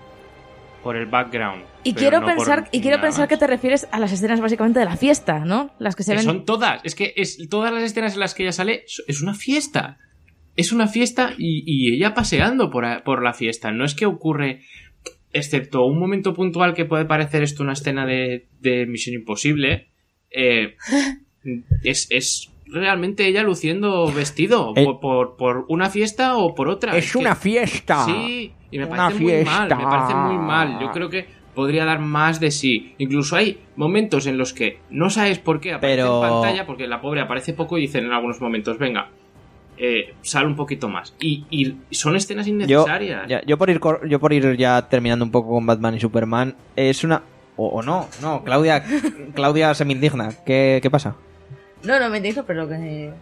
Por 0.82 0.96
el 0.96 1.06
background. 1.06 1.64
Y 1.84 1.92
quiero 1.94 2.20
no 2.20 2.26
pensar, 2.26 2.68
y 2.72 2.80
quiero 2.80 3.00
pensar 3.00 3.20
más. 3.22 3.28
que 3.28 3.36
te 3.36 3.46
refieres 3.46 3.86
a 3.92 3.98
las 4.00 4.12
escenas 4.12 4.40
básicamente 4.40 4.78
de 4.78 4.86
la 4.86 4.96
fiesta, 4.96 5.40
¿no? 5.44 5.70
Las 5.78 5.94
que 5.96 6.02
se 6.02 6.12
Que 6.12 6.16
ven. 6.16 6.24
son 6.24 6.44
todas. 6.46 6.80
Es 6.84 6.94
que 6.94 7.12
es, 7.16 7.48
todas 7.50 7.72
las 7.72 7.82
escenas 7.82 8.14
en 8.14 8.20
las 8.20 8.34
que 8.34 8.44
ella 8.44 8.52
sale 8.52 8.84
es 9.06 9.20
una 9.22 9.34
fiesta. 9.34 9.98
Es 10.56 10.72
una 10.72 10.86
fiesta 10.88 11.34
y, 11.38 11.62
y 11.66 11.94
ella 11.94 12.14
paseando 12.14 12.70
por, 12.70 12.84
a- 12.84 13.04
por 13.04 13.22
la 13.22 13.32
fiesta. 13.34 13.70
No 13.72 13.84
es 13.84 13.94
que 13.94 14.06
ocurre, 14.06 14.62
excepto 15.32 15.84
un 15.84 15.98
momento 15.98 16.34
puntual 16.34 16.74
que 16.74 16.84
puede 16.86 17.04
parecer 17.04 17.42
esto 17.42 17.62
una 17.62 17.74
escena 17.74 18.04
de, 18.06 18.46
de 18.60 18.86
Misión 18.86 19.14
Imposible, 19.14 19.88
eh, 20.30 20.76
es, 21.84 22.08
es 22.10 22.49
realmente 22.70 23.26
ella 23.26 23.42
luciendo 23.42 24.10
vestido 24.12 24.72
Eh. 24.76 24.84
por, 24.84 25.00
por, 25.00 25.36
por 25.36 25.64
una 25.68 25.90
fiesta 25.90 26.36
o 26.36 26.54
por 26.54 26.68
otra. 26.68 26.92
que- 26.92 27.34
fiesta. 27.34 28.04
Sí, 28.04 28.52
y 28.70 28.78
me 28.78 28.84
Una 28.86 28.96
parece 29.08 29.20
muy 29.22 29.32
mal, 29.32 29.42
fiesta. 29.68 29.76
me 29.76 29.84
parece 29.84 30.14
muy 30.14 30.38
mal. 30.38 30.78
Yo 30.80 30.90
creo 30.92 31.10
que 31.10 31.26
podría 31.54 31.84
dar 31.84 31.98
más 31.98 32.38
de 32.40 32.50
sí. 32.50 32.94
Incluso 32.98 33.36
hay 33.36 33.58
momentos 33.76 34.26
en 34.26 34.38
los 34.38 34.52
que 34.52 34.78
no 34.90 35.10
sabes 35.10 35.38
por 35.38 35.60
qué 35.60 35.72
aparece 35.74 35.96
Pero- 36.02 36.24
en 36.24 36.30
pantalla, 36.30 36.66
porque 36.66 36.86
la 36.86 37.00
pobre 37.00 37.20
aparece 37.20 37.52
poco 37.52 37.76
y 37.78 37.82
dicen 37.82 38.04
en 38.06 38.12
algunos 38.12 38.40
momentos, 38.40 38.78
venga, 38.78 39.08
eh, 39.76 40.14
sale 40.22 40.46
un 40.46 40.56
poquito 40.56 40.88
más. 40.88 41.14
Y, 41.20 41.44
y 41.50 41.74
son 41.90 42.14
escenas 42.14 42.46
Yo, 42.46 42.52
innecesarias. 42.52 43.26
ya- 43.28 43.42
yo 43.46 43.58
por 43.58 43.70
ir 43.70 43.80
yo 44.08 44.20
por 44.20 44.32
ir 44.32 44.56
ya 44.56 44.88
terminando 44.88 45.24
un 45.24 45.30
poco 45.30 45.50
con 45.50 45.66
Batman 45.66 45.94
y 45.96 46.00
Superman, 46.00 46.54
es 46.76 47.02
una 47.02 47.22
o, 47.56 47.66
o 47.66 47.82
no, 47.82 48.06
no, 48.22 48.42
Claudia 48.44 48.82
Claudia 49.34 49.74
se 49.74 49.84
me 49.84 49.92
indigna. 49.94 50.30
¿Qué, 50.46 50.78
qué 50.82 50.90
pasa? 50.90 51.16
No, 51.84 51.98
no 51.98 52.10
me 52.10 52.20
dijo, 52.20 52.42
pero 52.44 52.68
que. 52.68 53.12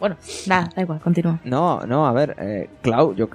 Bueno, 0.00 0.16
nada, 0.46 0.70
da 0.74 0.82
igual, 0.82 1.00
continúa. 1.00 1.38
No, 1.44 1.80
no, 1.86 2.06
a 2.06 2.12
ver, 2.12 2.34
eh, 2.38 2.68
Clau, 2.82 3.14
yo 3.14 3.28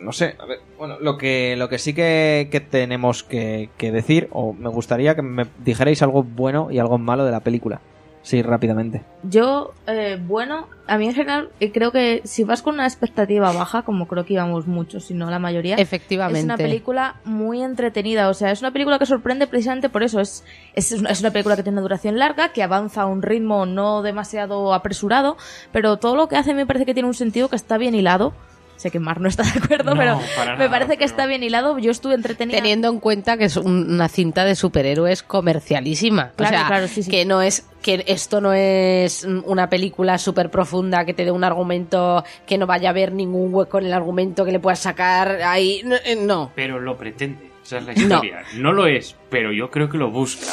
no 0.00 0.12
sé, 0.12 0.36
a 0.38 0.46
ver, 0.46 0.60
bueno, 0.78 0.96
lo 1.00 1.18
que 1.18 1.56
lo 1.56 1.68
que 1.68 1.78
sí 1.78 1.92
que, 1.92 2.48
que 2.52 2.60
tenemos 2.60 3.24
que 3.24 3.68
decir 3.78 4.28
o 4.30 4.52
me 4.52 4.68
gustaría 4.68 5.16
que 5.16 5.22
me 5.22 5.46
dijerais 5.64 6.00
algo 6.02 6.22
bueno 6.22 6.70
y 6.70 6.78
algo 6.78 6.98
malo 6.98 7.24
de 7.24 7.32
la 7.32 7.40
película. 7.40 7.80
Sí, 8.28 8.42
rápidamente. 8.42 9.04
Yo, 9.22 9.72
eh, 9.86 10.18
bueno, 10.20 10.68
a 10.86 10.98
mí 10.98 11.06
en 11.06 11.14
general 11.14 11.48
eh, 11.60 11.72
creo 11.72 11.92
que 11.92 12.20
si 12.24 12.44
vas 12.44 12.60
con 12.60 12.74
una 12.74 12.84
expectativa 12.84 13.50
baja, 13.52 13.80
como 13.80 14.06
creo 14.06 14.26
que 14.26 14.34
íbamos 14.34 14.66
muchos, 14.66 15.06
si 15.06 15.14
no 15.14 15.30
la 15.30 15.38
mayoría, 15.38 15.76
Efectivamente. 15.76 16.40
es 16.40 16.44
una 16.44 16.58
película 16.58 17.14
muy 17.24 17.62
entretenida. 17.62 18.28
O 18.28 18.34
sea, 18.34 18.50
es 18.50 18.60
una 18.60 18.70
película 18.70 18.98
que 18.98 19.06
sorprende 19.06 19.46
precisamente 19.46 19.88
por 19.88 20.02
eso. 20.02 20.20
Es, 20.20 20.44
es, 20.74 20.92
una, 20.92 21.08
es 21.08 21.20
una 21.20 21.30
película 21.30 21.56
que 21.56 21.62
tiene 21.62 21.76
una 21.76 21.80
duración 21.80 22.18
larga, 22.18 22.52
que 22.52 22.62
avanza 22.62 23.00
a 23.00 23.06
un 23.06 23.22
ritmo 23.22 23.64
no 23.64 24.02
demasiado 24.02 24.74
apresurado, 24.74 25.38
pero 25.72 25.96
todo 25.96 26.14
lo 26.14 26.28
que 26.28 26.36
hace 26.36 26.52
me 26.52 26.66
parece 26.66 26.84
que 26.84 26.92
tiene 26.92 27.08
un 27.08 27.14
sentido 27.14 27.48
que 27.48 27.56
está 27.56 27.78
bien 27.78 27.94
hilado. 27.94 28.34
Sé 28.78 28.90
que 28.90 28.98
Mar 29.00 29.20
no 29.20 29.28
está 29.28 29.42
de 29.42 29.58
acuerdo, 29.58 29.94
No, 29.94 29.98
pero 30.00 30.16
me 30.16 30.44
nada, 30.56 30.70
parece 30.70 30.92
que 30.92 30.98
pero- 30.98 31.06
está 31.10 31.26
bien 31.26 31.42
hilado. 31.42 31.78
Yo 31.78 31.90
estuve 31.90 32.14
entretenida. 32.14 32.56
Teniendo 32.56 32.88
en 32.88 33.00
cuenta 33.00 33.36
que 33.36 33.44
es 33.44 33.56
un- 33.56 33.92
una 33.92 34.08
cinta 34.08 34.44
de 34.44 34.54
superhéroes 34.54 35.22
comercialísima. 35.24 36.30
Claro, 36.36 36.56
o 36.56 36.58
sea, 36.58 36.66
claro, 36.68 36.88
sí, 36.88 37.02
sí. 37.02 37.10
que 37.10 37.24
no 37.24 37.42
es 37.42 37.66
que 37.82 38.04
esto 38.06 38.40
no 38.40 38.52
es 38.54 39.24
una 39.24 39.68
película 39.68 40.16
súper 40.18 40.50
profunda 40.50 41.04
que 41.04 41.12
te 41.12 41.24
dé 41.24 41.30
un 41.32 41.42
argumento 41.44 42.24
que 42.46 42.56
no 42.56 42.66
vaya 42.66 42.88
a 42.88 42.90
haber 42.90 43.12
ningún 43.12 43.52
hueco 43.52 43.78
en 43.78 43.86
el 43.86 43.92
argumento 43.92 44.44
que 44.44 44.52
le 44.52 44.60
puedas 44.60 44.78
sacar 44.78 45.42
ahí. 45.42 45.82
No. 45.84 45.96
eh, 45.96 46.16
no. 46.16 46.52
Pero 46.54 46.78
lo 46.80 46.96
pretende. 46.96 47.50
Esa 47.64 47.78
es 47.78 47.84
la 47.84 47.92
historia. 47.92 48.44
No, 48.56 48.72
lo 48.72 48.86
es, 48.86 49.14
pero 49.28 49.52
yo 49.52 49.70
creo 49.70 49.90
que 49.90 49.98
lo 49.98 50.10
busca. 50.10 50.46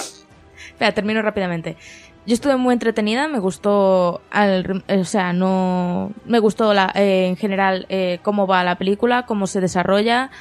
Espera, 0.68 0.92
termino 0.92 1.22
rápidamente. 1.22 1.78
Yo 2.26 2.34
estuve 2.34 2.56
muy 2.58 2.74
entretenida, 2.74 3.28
me 3.28 3.38
gustó, 3.40 4.22
al- 4.32 4.84
eh, 4.88 5.00
o 5.00 5.06
sea, 5.06 5.32
no, 5.32 6.12
me 6.26 6.40
gustó 6.40 6.74
la, 6.74 6.92
eh, 6.96 7.28
en 7.28 7.36
general 7.38 7.86
eh, 7.90 8.20
cómo 8.24 8.48
va 8.48 8.64
la 8.64 8.78
película, 8.78 9.26
cómo 9.28 9.46
se 9.46 9.62
desarrolla. 9.62 10.32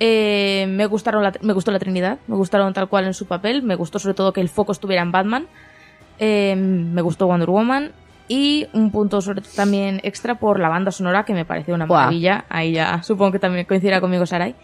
Eh, 0.00 0.66
me 0.68 0.84
gustaron, 0.86 1.22
la, 1.22 1.32
me 1.40 1.52
gustó 1.54 1.70
la 1.72 1.78
Trinidad, 1.78 2.18
me 2.26 2.36
gustaron 2.36 2.72
tal 2.74 2.88
cual 2.88 3.06
en 3.06 3.14
su 3.14 3.26
papel, 3.26 3.62
me 3.62 3.74
gustó 3.74 3.98
sobre 3.98 4.14
todo 4.14 4.32
que 4.34 4.40
el 4.42 4.48
foco 4.50 4.72
estuviera 4.72 5.02
en 5.02 5.12
Batman. 5.12 5.46
Me 6.18 7.00
gustó 7.00 7.26
Wonder 7.26 7.48
Woman 7.48 7.92
y 8.28 8.66
un 8.74 8.90
punto 8.90 9.22
sobre 9.22 9.40
también 9.40 10.00
extra 10.04 10.34
por 10.38 10.60
la 10.60 10.68
banda 10.68 10.90
sonora 10.92 11.24
que 11.24 11.32
me 11.32 11.46
pareció 11.46 11.74
una 11.74 11.86
maravilla. 12.00 12.44
Ahí 12.50 12.72
ya 12.72 13.02
supongo 13.02 13.32
que 13.32 13.38
también 13.38 13.64
coincidirá 13.64 14.02
conmigo 14.02 14.26
Sarai. 14.26 14.54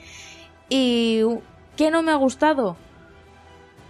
Y 0.69 1.23
¿qué 1.77 1.91
no 1.91 2.03
me 2.03 2.13
ha 2.13 2.17
gustado? 2.17 2.77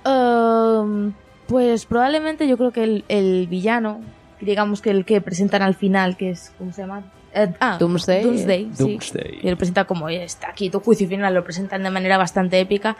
Ehm, 0.05 1.13
pues 1.49 1.87
probablemente 1.87 2.49
yo 2.49 2.57
creo 2.57 2.73
que 2.73 2.85
el, 2.85 3.05
el 3.09 3.47
villano, 3.47 4.01
digamos 4.41 4.81
que 4.81 4.91
el 4.91 5.05
que 5.05 5.21
presentan 5.21 5.63
al 5.63 5.75
final, 5.75 6.17
que 6.17 6.31
es, 6.31 6.53
¿cómo 6.59 6.73
se 6.73 6.83
llama? 6.83 7.05
Eh, 7.39 7.53
ah, 7.61 7.77
Doomsday. 7.79 8.23
Doomsday, 8.23 8.71
sí. 8.73 8.83
Doomsday. 8.83 9.39
Y 9.43 9.51
lo 9.51 9.57
presenta 9.59 9.85
como 9.85 10.07
"Oye, 10.07 10.25
está 10.25 10.49
aquí 10.51 10.71
tu 10.71 10.81
juicio 10.81 11.07
final, 11.07 11.35
lo 11.35 11.45
presentan 11.45 11.83
de 11.83 11.91
manera 11.91 12.17
bastante 12.17 12.59
épica. 12.59 12.97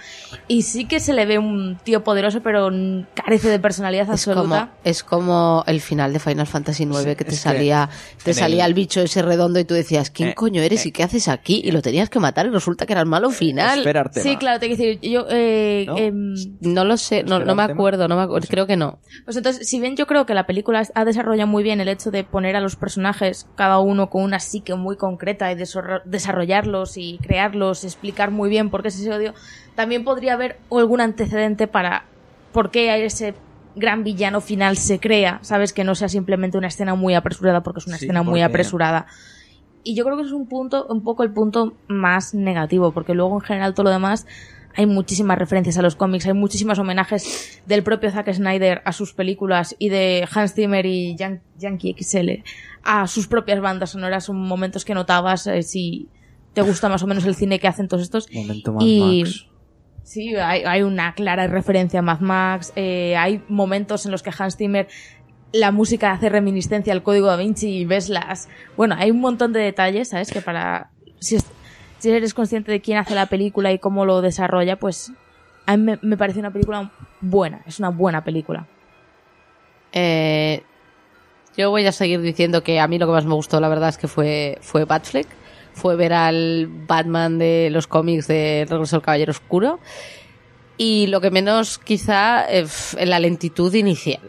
Y 0.47 0.63
sí 0.63 0.87
que 0.87 1.01
se 1.01 1.15
le 1.15 1.25
ve 1.25 1.39
un 1.39 1.79
tío 1.83 2.05
poderoso, 2.05 2.43
pero 2.43 2.71
carece 3.15 3.49
de 3.49 3.59
personalidad 3.59 4.13
Es 4.13 4.25
como, 4.27 4.41
absoluta. 4.41 4.71
es 4.85 5.03
como 5.03 5.65
el 5.67 5.81
final 5.81 6.13
de 6.13 6.19
Final 6.19 6.47
Fantasy 6.47 6.83
IX 6.85 6.97
Sí, 6.99 7.05
que 7.05 7.15
te 7.17 7.23
es 7.23 7.27
que 7.29 7.37
salía, 7.37 7.89
te 8.23 8.35
salía 8.35 8.65
el- 8.67 8.71
el 8.73 8.75
bicho 8.75 9.01
ese 9.01 9.23
redondo 9.23 9.59
y 9.59 9.65
tú 9.65 9.73
decías, 9.75 10.11
¿quién 10.11 10.31
Eh, 10.31 10.35
coño 10.35 10.61
eres 10.61 10.85
y 10.85 10.93
qué 10.93 11.03
haces 11.03 11.29
aquí? 11.29 11.63
Y 11.65 11.71
lo 11.71 11.81
tenías 11.81 12.11
que 12.11 12.21
matar 12.21 12.45
y 12.47 12.51
resulta 12.51 12.85
que 12.85 12.93
era 12.93 13.01
el 13.01 13.07
malo 13.07 13.31
final. 13.31 13.79
Esperarte. 13.79 14.21
Sí, 14.21 14.37
claro, 14.37 14.61
te 14.61 14.67
quiero 14.69 14.83
decir, 14.83 15.01
yo, 15.11 15.25
eh, 15.31 15.85
¿No? 15.87 15.97
em, 15.97 16.35
No 16.61 16.85
lo 16.85 16.97
sé, 16.99 17.23
no, 17.23 17.39
no 17.39 17.55
me 17.55 17.63
acuerdo, 17.63 18.07
no 18.09 18.17
me 18.17 18.23
acuerdo, 18.23 18.47
creo 18.51 18.67
que 18.67 18.77
no. 18.77 18.99
Pues 19.25 19.37
entonces, 19.37 19.67
si 19.69 19.81
bien 19.81 19.97
yo 19.97 20.07
creo 20.07 20.27
que 20.27 20.35
la 20.35 20.47
película 20.47 20.83
ha 20.95 21.05
desarrollado 21.07 21.47
muy 21.49 21.63
bien 21.63 21.81
el 21.81 21.89
hecho 21.89 22.11
de 22.11 22.25
poner 22.25 22.55
a 22.57 22.61
los 22.61 22.77
personajes, 22.77 23.47
cada 23.57 23.79
uno 23.79 24.11
con 24.11 24.23
una 24.27 24.41
psique 24.41 24.75
muy 24.75 24.97
concreta 24.97 25.51
y 25.51 25.55
desarrollarlos 25.55 26.97
y 26.97 27.19
crearlos, 27.23 27.85
explicar 27.85 28.31
muy 28.31 28.51
bien 28.51 28.69
por 28.69 28.83
qué 28.83 28.89
es 28.89 29.01
ese 29.01 29.13
odio, 29.13 29.33
también 29.75 30.05
podría 30.05 30.35
haber 30.35 30.59
algún 30.71 31.01
antecedente 31.01 31.67
para 31.67 32.05
por 32.53 32.71
qué 32.71 33.05
ese 33.05 33.35
gran 33.75 34.05
villano 34.05 34.41
final 34.41 34.77
se 34.77 34.99
crea, 34.99 35.39
sabes, 35.43 35.73
que 35.73 35.85
no 35.85 35.95
sea 35.95 36.09
simplemente 36.09 36.59
una 36.59 36.69
escena 36.69 36.95
muy 36.95 37.15
apresurada 37.15 37.63
porque 37.63 37.81
es 37.81 37.87
una 37.87 37.99
Sí, 37.99 38.07
escena 38.07 38.23
muy 38.23 38.41
apresurada. 38.43 39.07
Y 39.83 39.95
yo 39.95 40.05
creo 40.05 40.17
que 40.17 40.25
es 40.25 40.33
un 40.33 40.49
punto, 40.49 40.87
un 40.89 41.05
poco 41.05 41.23
el 41.23 41.33
punto 41.33 41.75
más 41.87 42.35
negativo, 42.35 42.93
porque 42.93 43.15
luego 43.15 43.37
en 43.37 43.43
general 43.43 43.75
todo 43.75 43.85
lo 43.85 43.91
demás 43.91 44.27
hay 44.77 44.87
muchísimas 44.87 45.39
referencias 45.39 45.79
a 45.79 45.83
los 45.83 45.97
cómics, 45.97 46.27
hay 46.27 46.35
muchísimos 46.35 46.79
homenajes 46.79 47.63
del 47.67 47.83
propio 47.83 48.11
Zack 48.11 48.33
Snyder 48.33 48.83
a 48.85 48.93
sus 48.93 49.15
películas 49.15 49.75
y 49.79 49.89
de 49.89 50.29
Hans 50.33 50.55
Zimmer 50.55 50.85
y 50.87 51.17
Yan- 51.17 51.41
Yankee 51.59 51.95
XL 51.99 52.43
a 52.83 53.07
sus 53.07 53.27
propias 53.27 53.61
bandas 53.61 53.91
sonoras. 53.91 54.25
Son 54.25 54.37
momentos 54.37 54.85
que 54.85 54.95
notabas 54.95 55.47
eh, 55.47 55.63
si 55.63 56.09
te 56.53 56.63
gusta 56.63 56.89
más 56.89 57.03
o 57.03 57.07
menos 57.07 57.25
el 57.25 57.35
cine 57.35 57.59
que 57.59 57.69
hacen 57.69 57.89
todos 57.89 58.03
estos. 58.03 58.29
Momento 58.33 58.73
Mad 58.73 58.83
Y- 58.87 59.23
Max. 59.25 59.47
Sí, 60.05 60.37
hay, 60.37 60.63
hay 60.63 60.83
una 60.83 61.15
clara 61.15 61.49
referencia 61.49 61.99
a 61.99 62.03
Mad 62.03 62.21
Max. 62.21 62.73
eh, 62.77 63.17
hay 63.17 63.43
momentos 63.49 64.07
en 64.07 64.13
los 64.13 64.23
que 64.23 64.31
Hans 64.39 64.57
Zimmer 64.57 64.87
la 65.53 65.73
música 65.73 66.13
hace 66.13 66.29
reminiscencia 66.29 66.93
al 66.93 67.03
código 67.03 67.27
da 67.29 67.37
Vinci 67.37 67.69
y 67.79 67.85
ves 67.87 68.09
las. 68.09 68.49
Bueno, 68.77 68.95
hay 68.99 69.11
un 69.11 69.21
montón 69.21 69.53
de 69.53 69.61
detalles, 69.61 70.09
¿sabes? 70.11 70.31
Que 70.31 70.41
para. 70.43 70.91
Si, 71.19 71.37
es- 71.37 71.47
si 71.99 72.11
eres 72.11 72.35
consciente 72.35 72.71
de 72.73 72.81
quién 72.81 72.99
hace 72.99 73.15
la 73.15 73.27
película 73.27 73.73
y 73.73 73.79
cómo 73.79 74.05
lo 74.05 74.21
desarrolla, 74.21 74.77
pues. 74.77 75.13
A 75.67 75.77
mí 75.77 75.95
me, 76.01 76.17
parece 76.17 76.39
una 76.39 76.53
película 76.53 76.93
buena. 77.21 77.63
Es 77.67 77.79
una 77.81 77.89
buena 77.89 78.23
película. 78.23 78.67
Eh, 79.93 80.63
yo 81.57 81.71
voy 81.71 81.87
a 81.87 81.93
seguir 81.93 82.21
diciendo 82.21 82.63
que 82.63 82.79
a 82.81 82.87
mí 82.87 82.99
lo 82.99 83.07
que 83.07 83.13
más 83.13 83.25
me 83.25 83.35
gustó, 83.35 83.61
la 83.61 83.69
verdad, 83.69 83.89
es 83.89 83.99
que 83.99 84.09
fue, 84.09 84.59
fue 84.61 84.85
Batfleck. 84.85 85.27
Fue 85.73 85.97
ver 85.97 86.13
al 86.15 86.69
Batman 86.69 87.39
de 87.39 87.69
los 87.71 87.87
cómics 87.87 88.27
de 88.29 88.67
Regreso 88.69 88.97
al 88.97 89.03
Caballero 89.03 89.31
Oscuro. 89.33 89.79
Y 90.79 91.07
lo 91.09 91.21
que 91.21 91.31
menos, 91.31 91.79
quizá, 91.79 92.47
eh, 92.51 92.61
f- 92.61 93.05
la 93.05 93.19
lentitud 93.19 93.73
inicial. 93.75 94.21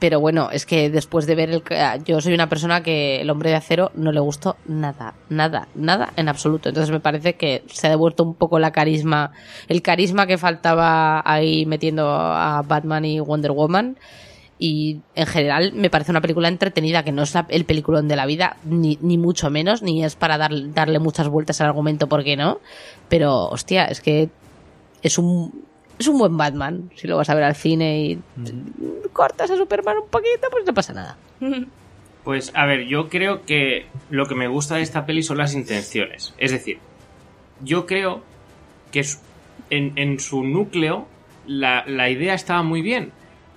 Pero 0.00 0.18
bueno, 0.20 0.50
es 0.50 0.66
que 0.66 0.90
después 0.90 1.26
de 1.26 1.34
ver 1.34 1.50
el... 1.50 1.62
Yo 2.04 2.20
soy 2.20 2.34
una 2.34 2.48
persona 2.48 2.82
que 2.82 3.20
el 3.20 3.30
hombre 3.30 3.50
de 3.50 3.56
acero 3.56 3.90
no 3.94 4.12
le 4.12 4.20
gustó 4.20 4.56
nada, 4.66 5.14
nada, 5.28 5.68
nada 5.74 6.12
en 6.16 6.28
absoluto. 6.28 6.68
Entonces 6.68 6.90
me 6.90 7.00
parece 7.00 7.34
que 7.34 7.62
se 7.66 7.86
ha 7.86 7.90
devuelto 7.90 8.24
un 8.24 8.34
poco 8.34 8.58
la 8.58 8.72
carisma, 8.72 9.30
el 9.68 9.82
carisma 9.82 10.26
que 10.26 10.36
faltaba 10.38 11.22
ahí 11.24 11.64
metiendo 11.66 12.08
a 12.10 12.62
Batman 12.66 13.04
y 13.04 13.20
Wonder 13.20 13.52
Woman. 13.52 13.96
Y 14.58 15.00
en 15.14 15.26
general 15.26 15.72
me 15.74 15.90
parece 15.90 16.10
una 16.12 16.20
película 16.20 16.48
entretenida, 16.48 17.02
que 17.02 17.12
no 17.12 17.22
es 17.22 17.34
la- 17.34 17.46
el 17.48 17.64
peliculón 17.64 18.08
de 18.08 18.16
la 18.16 18.24
vida, 18.26 18.56
ni, 18.64 18.98
ni 19.02 19.18
mucho 19.18 19.50
menos, 19.50 19.82
ni 19.82 20.04
es 20.04 20.16
para 20.16 20.38
dar- 20.38 20.72
darle 20.72 20.98
muchas 21.00 21.28
vueltas 21.28 21.60
al 21.60 21.68
argumento, 21.68 22.06
porque 22.08 22.36
no. 22.36 22.58
Pero, 23.08 23.46
hostia, 23.48 23.84
es 23.86 24.00
que 24.00 24.30
es 25.02 25.18
un, 25.18 25.64
es 25.98 26.08
un 26.08 26.18
buen 26.18 26.36
Batman. 26.36 26.90
Si 26.94 27.06
lo 27.06 27.16
vas 27.16 27.28
a 27.30 27.34
ver 27.34 27.44
al 27.44 27.54
cine 27.54 28.00
y 28.00 28.18
cortas 29.12 29.50
a 29.50 29.56
Superman 29.56 29.98
un 29.98 30.08
poquito, 30.08 30.48
pues 30.50 30.64
no 30.66 30.74
pasa 30.74 30.92
nada. 30.92 31.16
Pues 32.24 32.52
a 32.54 32.66
ver, 32.66 32.86
yo 32.86 33.08
creo 33.08 33.44
que 33.44 33.86
lo 34.10 34.26
que 34.26 34.34
me 34.34 34.48
gusta 34.48 34.76
de 34.76 34.82
esta 34.82 35.06
peli 35.06 35.22
son 35.22 35.38
las 35.38 35.54
intenciones. 35.54 36.34
Es 36.38 36.52
decir, 36.52 36.78
yo 37.62 37.86
creo 37.86 38.22
que 38.90 39.04
en, 39.70 39.92
en 39.96 40.20
su 40.20 40.42
núcleo 40.42 41.06
la, 41.46 41.84
la 41.86 42.10
idea 42.10 42.34
estaba 42.34 42.62
muy 42.62 42.82
bien. 42.82 43.12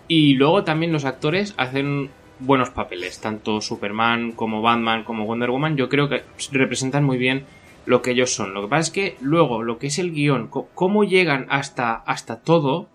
Y 0.07 0.35
luego 0.35 0.63
también 0.63 0.91
los 0.93 1.05
actores 1.05 1.53
hacen 1.57 2.09
buenos 2.39 2.69
papeles. 2.69 3.19
Tanto 3.19 3.61
Superman 3.61 4.31
como 4.33 4.61
Batman 4.61 5.03
como 5.03 5.25
Wonder 5.25 5.49
Woman 5.49 5.75
yo 5.75 5.89
creo 5.89 6.09
que 6.09 6.23
representan 6.51 7.03
muy 7.03 7.17
bien 7.17 7.45
lo 7.87 8.01
que 8.03 8.11
ellos 8.11 8.35
son. 8.35 8.53
Lo 8.53 8.61
que 8.61 8.67
pasa 8.67 8.81
es 8.81 8.91
que 8.91 9.15
luego 9.21 9.63
lo 9.63 9.79
que 9.79 9.87
es 9.87 9.97
el 9.97 10.11
guion, 10.11 10.49
cómo 10.49 11.03
llegan 11.05 11.47
hasta, 11.49 11.95
hasta 11.95 12.41
todo, 12.41 12.89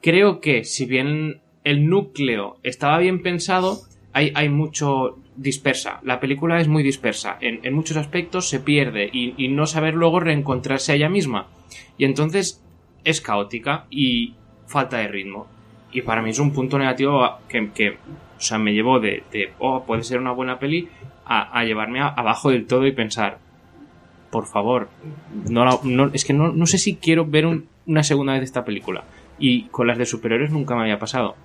creo 0.00 0.40
que 0.40 0.64
si 0.64 0.84
bien 0.84 1.40
el 1.64 1.88
núcleo 1.88 2.58
estaba 2.62 2.98
bien 2.98 3.22
pensado, 3.22 3.80
hay, 4.12 4.30
hay 4.34 4.50
mucho 4.50 5.18
dispersa. 5.36 6.00
La 6.02 6.20
película 6.20 6.60
es 6.60 6.68
muy 6.68 6.82
dispersa. 6.82 7.38
En, 7.40 7.74
muchos 7.74 7.96
aspectos 7.96 8.48
se 8.48 8.60
pierde 8.60 9.08
y, 9.10 9.48
no 9.48 9.66
saber 9.66 9.94
luego 9.94 10.20
reencontrarse 10.20 10.92
a 10.92 10.94
ella 10.94 11.08
misma. 11.08 11.48
Y 11.96 12.04
entonces 12.04 12.62
es 13.04 13.22
caótica 13.22 13.86
y 13.90 14.34
falta 14.66 14.98
de 14.98 15.08
ritmo. 15.08 15.46
Y 15.90 16.02
para 16.02 16.20
mí 16.20 16.30
es 16.30 16.38
un 16.38 16.52
punto 16.52 16.78
negativo 16.78 17.26
que, 17.48 17.96
o 18.36 18.40
sea, 18.40 18.58
me 18.58 18.74
llevó 18.74 19.00
de, 19.00 19.22
oh, 19.58 19.84
puede 19.84 20.02
ser 20.02 20.18
una 20.18 20.32
buena 20.32 20.58
peli, 20.58 20.88
a, 21.24 21.64
llevarme 21.64 22.00
abajo 22.00 22.50
del 22.50 22.66
todo 22.66 22.86
y 22.86 22.92
pensar, 22.92 23.38
por 24.32 24.46
favor, 24.46 24.88
no, 25.48 26.10
es 26.12 26.24
que 26.24 26.32
no, 26.32 26.50
no 26.52 26.66
sé 26.66 26.78
si 26.78 26.96
quiero 26.96 27.24
ver 27.26 27.46
un- 27.46 27.66
una 27.86 28.02
segunda 28.02 28.32
vez 28.32 28.42
esta 28.42 28.64
película. 28.64 29.04
Y 29.38 29.64
con 29.64 29.86
las 29.86 29.98
de 29.98 30.06
superiores 30.06 30.50
nunca 30.50 30.74
me 30.74 30.82
había 30.82 30.98
pasado. 30.98 31.36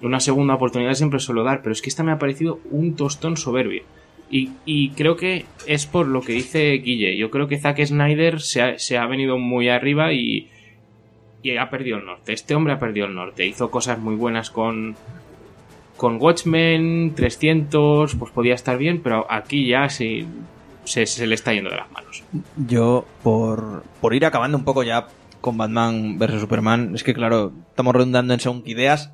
Una 0.00 0.20
segunda 0.20 0.54
oportunidad 0.54 0.94
siempre 0.94 1.18
suelo 1.18 1.42
dar, 1.42 1.60
pero 1.62 1.72
es 1.72 1.82
que 1.82 1.88
esta 1.90 2.04
me 2.04 2.12
ha 2.12 2.18
parecido 2.18 2.60
un 2.70 2.94
tostón 2.94 3.36
soberbio. 3.36 3.82
Y, 4.30 4.90
creo 4.90 5.16
que 5.16 5.46
es 5.66 5.86
por 5.86 6.06
lo 6.06 6.20
que 6.20 6.34
dice 6.34 6.72
Guille. 6.74 7.16
Yo 7.16 7.30
creo 7.30 7.48
que 7.48 7.58
Zack 7.58 7.84
Snyder 7.84 8.40
se 8.40 8.60
ha, 8.62 8.78
se 8.78 8.98
ha 8.98 9.06
venido 9.06 9.38
muy 9.38 9.68
arriba 9.70 10.12
y, 10.12 10.48
y 11.42 11.56
ha 11.56 11.70
perdido 11.70 11.96
el 11.98 12.04
norte. 12.04 12.34
Este 12.34 12.54
hombre 12.54 12.74
ha 12.74 12.78
perdido 12.78 13.06
el 13.06 13.14
norte. 13.14 13.46
Hizo 13.46 13.70
cosas 13.70 13.98
muy 13.98 14.14
buenas 14.16 14.50
con, 14.50 14.96
con 15.96 16.18
Watchmen, 16.20 17.14
300, 17.16 18.14
pues 18.16 18.30
podía 18.30 18.54
estar 18.54 18.76
bien, 18.76 19.00
pero 19.02 19.26
aquí 19.30 19.66
ya 19.66 19.88
sí 19.88 20.26
se, 20.88 21.26
le 21.26 21.34
está 21.34 21.52
yendo 21.52 21.70
de 21.70 21.76
las 21.76 21.90
manos. 21.90 22.22
Yo, 22.66 23.04
por, 23.22 23.84
por 24.00 24.14
ir 24.14 24.24
acabando 24.26 24.58
un 24.58 24.64
poco 24.64 24.82
ya 24.82 25.06
con 25.40 25.56
Batman 25.56 26.18
vs 26.18 26.40
Superman, 26.40 26.92
es 26.94 27.04
que 27.04 27.14
claro, 27.14 27.52
estamos 27.70 27.94
redundando 27.94 28.34
en 28.34 28.40
qué 28.40 28.70
ideas. 28.70 29.12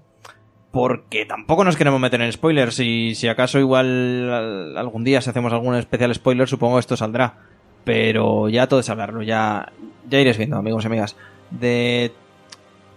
porque 0.70 1.24
tampoco 1.24 1.62
nos 1.64 1.76
queremos 1.76 2.00
meter 2.00 2.20
en 2.20 2.32
spoilers. 2.32 2.80
Y 2.80 3.14
si 3.14 3.28
acaso 3.28 3.58
igual 3.60 3.86
al- 4.32 4.76
algún 4.76 5.04
día 5.04 5.20
si 5.20 5.30
hacemos 5.30 5.52
algún 5.52 5.74
especial 5.76 6.12
spoiler, 6.14 6.48
supongo 6.48 6.78
esto 6.78 6.96
saldrá. 6.96 7.38
Pero 7.84 8.48
ya 8.48 8.66
todo 8.66 8.80
es 8.80 8.88
hablarlo, 8.90 9.22
ya, 9.22 9.70
ya 10.08 10.18
iréis 10.20 10.38
viendo, 10.38 10.56
amigos 10.56 10.82
y 10.84 10.86
amigas. 10.86 11.16
De, 11.50 12.12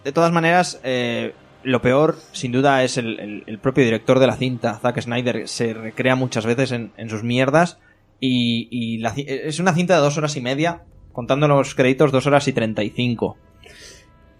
de 0.05 0.11
todas 0.13 0.31
maneras, 0.31 0.79
eh, 0.83 1.33
lo 1.63 1.81
peor, 1.81 2.15
sin 2.31 2.51
duda, 2.53 2.81
es 2.83 2.97
el, 2.97 3.43
el- 3.45 3.59
propio 3.59 3.83
director 3.83 4.17
de 4.19 4.27
la 4.27 4.37
cinta, 4.37 4.79
Zack 4.79 5.01
Snyder. 5.01 5.47
Se 5.49 5.73
recrea 5.73 6.15
muchas 6.15 6.45
veces 6.45 6.71
en 6.71 7.09
sus 7.09 7.21
mierdas. 7.23 7.77
Y, 8.19 8.67
y 8.71 8.97
la 8.97 9.13
ci- 9.13 9.25
es 9.27 9.59
una 9.59 9.73
cinta 9.73 9.95
de 9.95 10.01
dos 10.01 10.17
horas 10.17 10.35
y 10.37 10.41
media, 10.41 10.83
contando 11.13 11.47
los 11.47 11.75
créditos, 11.75 12.11
dos 12.11 12.25
horas 12.27 12.47
y 12.47 12.53
treinta 12.53 12.83
y 12.83 12.89
cinco. 12.89 13.37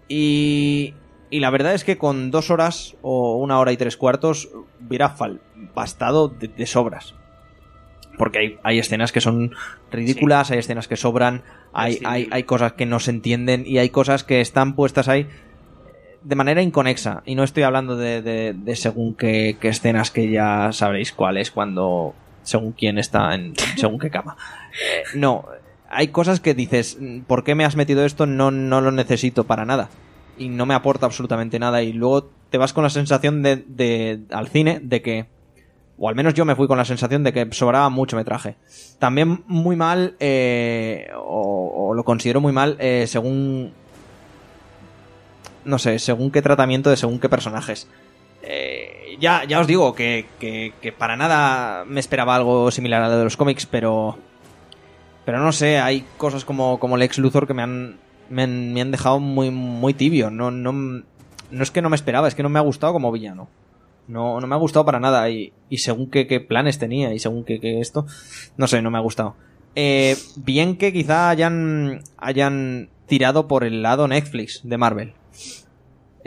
Y, 0.08 0.94
y 1.30 1.40
la 1.40 1.50
verdad 1.50 1.74
es 1.74 1.84
que 1.84 1.98
con 1.98 2.30
dos 2.30 2.50
horas 2.50 2.96
o 3.02 3.36
una 3.36 3.58
hora 3.58 3.72
y 3.72 3.76
tres 3.76 3.96
cuartos 3.96 4.48
hubiera 4.86 5.14
bastado 5.74 6.28
de, 6.28 6.48
de 6.48 6.66
sobras. 6.66 7.14
Porque 8.16 8.38
hay, 8.38 8.58
hay 8.64 8.78
escenas 8.80 9.12
que 9.12 9.20
son 9.20 9.52
ridículas, 9.92 10.50
hay 10.50 10.58
escenas 10.58 10.88
que 10.88 10.96
sobran, 10.96 11.42
hay, 11.72 11.94
Sí. 11.94 12.02
hay, 12.04 12.28
hay 12.32 12.42
cosas 12.42 12.72
que 12.72 12.84
no 12.86 12.98
se 12.98 13.12
entienden 13.12 13.64
y 13.64 13.78
hay 13.78 13.90
cosas 13.90 14.24
que 14.24 14.40
están 14.40 14.74
puestas 14.74 15.06
ahí 15.08 15.28
de 16.24 16.34
manera 16.34 16.62
inconexa. 16.62 17.22
Y 17.26 17.36
no 17.36 17.44
estoy 17.44 17.62
hablando 17.62 17.96
de, 17.96 18.22
de- 18.22 18.54
de 18.54 18.76
según 18.76 19.14
qué, 19.14 19.56
qué 19.60 19.68
escenas 19.68 20.10
que 20.10 20.28
ya 20.30 20.72
sabréis 20.72 21.12
cuáles 21.12 21.52
cuando 21.52 22.14
según 22.48 22.72
quién 22.72 22.96
está 22.98 23.34
en 23.34 23.52
según 23.76 23.98
qué 23.98 24.08
cama. 24.10 24.36
Eh, 24.72 25.02
no, 25.14 25.44
hay 25.90 26.08
cosas 26.08 26.40
que 26.40 26.54
dices, 26.54 26.96
"Mm, 26.98 27.20
¿por 27.20 27.44
qué 27.44 27.54
me 27.54 27.64
has 27.64 27.76
metido 27.76 28.04
esto? 28.04 28.26
No, 28.26 28.50
no 28.50 28.80
lo 28.80 28.90
necesito 28.90 29.44
para 29.44 29.64
nada. 29.66 29.90
Y 30.38 30.48
no 30.48 30.64
me 30.66 30.74
aporta 30.74 31.04
absolutamente 31.06 31.58
nada. 31.58 31.82
Y 31.82 31.92
luego 31.92 32.30
te 32.50 32.56
vas 32.58 32.72
con 32.72 32.84
la 32.84 32.90
sensación 32.90 33.42
de, 33.42 33.56
de- 33.66 34.20
al 34.30 34.48
cine 34.48 34.80
de 34.82 35.02
que, 35.02 35.26
o 35.98 36.08
al 36.08 36.14
menos 36.14 36.32
yo 36.34 36.44
me 36.44 36.54
fui 36.56 36.66
con 36.68 36.78
la 36.78 36.84
sensación 36.86 37.22
de 37.24 37.32
que 37.32 37.46
sobraba 37.52 37.88
mucho 37.90 38.16
metraje. 38.16 38.54
También 38.98 39.42
muy 39.46 39.76
mal, 39.76 40.14
eh, 40.20 41.08
o, 41.16 41.88
o 41.88 41.94
lo 41.94 42.04
considero 42.04 42.40
muy 42.40 42.52
mal, 42.52 42.76
eh, 42.78 43.04
según, 43.08 43.72
no 45.64 45.78
sé, 45.78 45.98
según 45.98 46.30
qué 46.30 46.40
tratamiento 46.40 46.88
de 46.88 46.96
según 46.96 47.18
qué 47.18 47.28
personajes. 47.28 47.88
Eh, 48.42 49.16
ya, 49.20 49.44
ya 49.44 49.60
os 49.60 49.66
digo 49.66 49.94
que, 49.94 50.26
que, 50.38 50.92
para 50.92 51.16
nada 51.16 51.84
me 51.84 52.00
esperaba 52.00 52.36
algo 52.36 52.70
similar 52.70 53.02
a 53.02 53.08
lo 53.08 53.18
de 53.18 53.24
los 53.24 53.36
cómics, 53.36 53.66
pero. 53.66 54.16
Pero 55.24 55.40
no 55.40 55.52
sé, 55.52 55.78
hay 55.78 56.04
cosas 56.16 56.44
como, 56.44 56.78
como 56.78 56.96
Lex 56.96 57.18
Luthor 57.18 57.46
que 57.46 57.52
me 57.54 57.62
han, 57.62 57.98
me 58.30 58.44
han, 58.44 58.72
me 58.72 58.80
han 58.80 58.90
dejado 58.90 59.20
muy, 59.20 59.50
muy 59.50 59.92
tibio. 59.92 60.30
No, 60.30 60.50
no, 60.50 60.72
no 60.72 61.62
es 61.62 61.70
que 61.70 61.82
no 61.82 61.90
me 61.90 61.96
esperaba, 61.96 62.28
es 62.28 62.34
que 62.34 62.42
no 62.42 62.48
me 62.48 62.58
ha 62.58 62.62
gustado 62.62 62.94
como 62.94 63.12
villano. 63.12 63.48
No, 64.06 64.40
no 64.40 64.46
me 64.46 64.54
ha 64.54 64.58
gustado 64.58 64.86
para 64.86 65.00
nada. 65.00 65.28
Y, 65.28 65.52
y 65.68 65.78
según 65.78 66.10
qué, 66.10 66.26
qué 66.26 66.40
planes 66.40 66.78
tenía 66.78 67.12
y 67.12 67.18
según 67.18 67.44
qué, 67.44 67.60
qué 67.60 67.80
esto, 67.80 68.06
no 68.56 68.66
sé, 68.66 68.80
no 68.80 68.90
me 68.90 68.96
ha 68.96 69.02
gustado. 69.02 69.36
Eh, 69.74 70.16
bien 70.36 70.76
que 70.76 70.94
quizá 70.94 71.28
hayan, 71.28 72.00
hayan 72.16 72.88
tirado 73.06 73.48
por 73.48 73.64
el 73.64 73.82
lado 73.82 74.08
Netflix 74.08 74.62
de 74.64 74.78
Marvel 74.78 75.14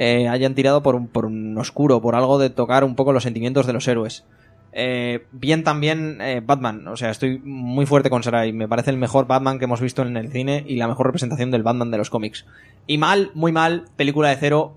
eh, 0.04 0.28
hayan 0.28 0.56
tirado 0.56 0.82
por 0.82 0.96
un, 0.96 1.08
por 1.08 1.26
un 1.28 1.56
oscuro, 1.60 2.02
por 2.02 2.16
algo 2.16 2.40
de 2.40 2.50
tocar 2.50 2.84
un 2.84 2.96
poco 2.96 3.14
los 3.14 3.22
sentimientos 3.22 3.68
de 3.68 3.74
los 3.74 3.88
héroes. 3.88 4.26
Eh, 4.74 5.26
bien 5.32 5.64
también 5.64 6.18
eh, 6.22 6.42
Batman, 6.44 6.88
o 6.88 6.98
sea, 6.98 7.12
estoy 7.12 7.38
muy 7.44 7.86
fuerte 7.86 8.10
con 8.10 8.24
Sarai, 8.24 8.52
me 8.52 8.68
parece 8.68 8.90
el 8.90 8.98
mejor 8.98 9.28
Batman 9.28 9.60
que 9.60 9.66
hemos 9.66 9.80
visto 9.80 10.02
en 10.02 10.18
el 10.18 10.32
cine 10.32 10.64
y 10.66 10.78
la 10.78 10.88
mejor 10.88 11.06
representación 11.06 11.52
del 11.52 11.62
Batman 11.62 11.92
de 11.92 11.98
los 12.00 12.10
cómics. 12.10 12.46
Y 12.88 12.98
mal, 12.98 13.30
muy 13.36 13.52
mal, 13.52 13.86
película 13.96 14.30
de 14.30 14.38
cero 14.38 14.74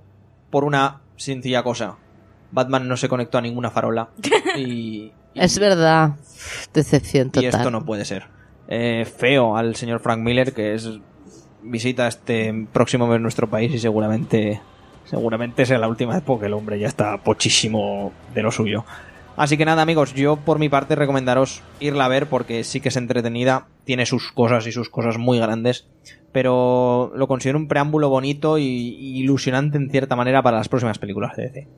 por 0.50 0.64
una 0.64 1.00
sencilla 1.16 1.62
cosa. 1.62 1.96
Batman 2.50 2.86
no 2.86 2.96
se 2.98 3.08
conectó 3.08 3.38
a 3.38 3.40
ninguna 3.40 3.70
farola 3.70 4.10
y, 4.58 4.60
y- 4.62 5.12
Es 5.34 5.58
verdad. 5.58 6.16
Decepción 6.74 7.28
y 7.28 7.30
total. 7.30 7.44
esto 7.46 7.70
no 7.70 7.84
puede 7.86 8.04
ser. 8.04 8.24
Eh, 8.68 9.06
feo 9.06 9.56
al 9.56 9.74
señor 9.76 10.00
Frank 10.00 10.18
Miller, 10.20 10.52
que 10.52 10.74
es 10.74 10.90
visita 11.62 12.08
este 12.08 12.66
próximo 12.72 13.06
mes 13.06 13.20
nuestro 13.20 13.48
país 13.48 13.72
y 13.72 13.78
seguramente 13.78 14.60
seguramente 15.04 15.66
sea 15.66 15.78
la 15.78 15.88
última 15.88 16.14
vez 16.14 16.22
porque 16.24 16.46
el 16.46 16.54
hombre 16.54 16.78
ya 16.78 16.86
está 16.86 17.18
pochísimo 17.18 18.12
de 18.34 18.42
lo 18.42 18.50
suyo. 18.50 18.84
Así 19.36 19.56
que 19.56 19.64
nada, 19.64 19.82
amigos, 19.82 20.14
yo 20.14 20.36
por 20.36 20.58
mi 20.60 20.68
parte 20.68 20.94
recomendaros 20.94 21.62
irla 21.80 22.04
a 22.04 22.08
ver 22.08 22.26
porque 22.28 22.62
sí 22.62 22.80
que 22.80 22.90
es 22.90 22.96
entretenida, 22.96 23.66
tiene 23.84 24.06
sus 24.06 24.30
cosas 24.30 24.66
y 24.68 24.72
sus 24.72 24.88
cosas 24.90 25.18
muy 25.18 25.40
grandes, 25.40 25.88
pero 26.30 27.10
lo 27.16 27.26
considero 27.26 27.58
un 27.58 27.66
preámbulo 27.66 28.08
bonito 28.08 28.58
y, 28.58 28.62
ilusionante 28.64 29.76
en 29.76 29.90
cierta 29.90 30.14
manera 30.14 30.40
para 30.42 30.58
las 30.58 30.68
próximas 30.68 30.98
películas 31.00 31.36
de 31.36 31.42
DC. 31.44 31.68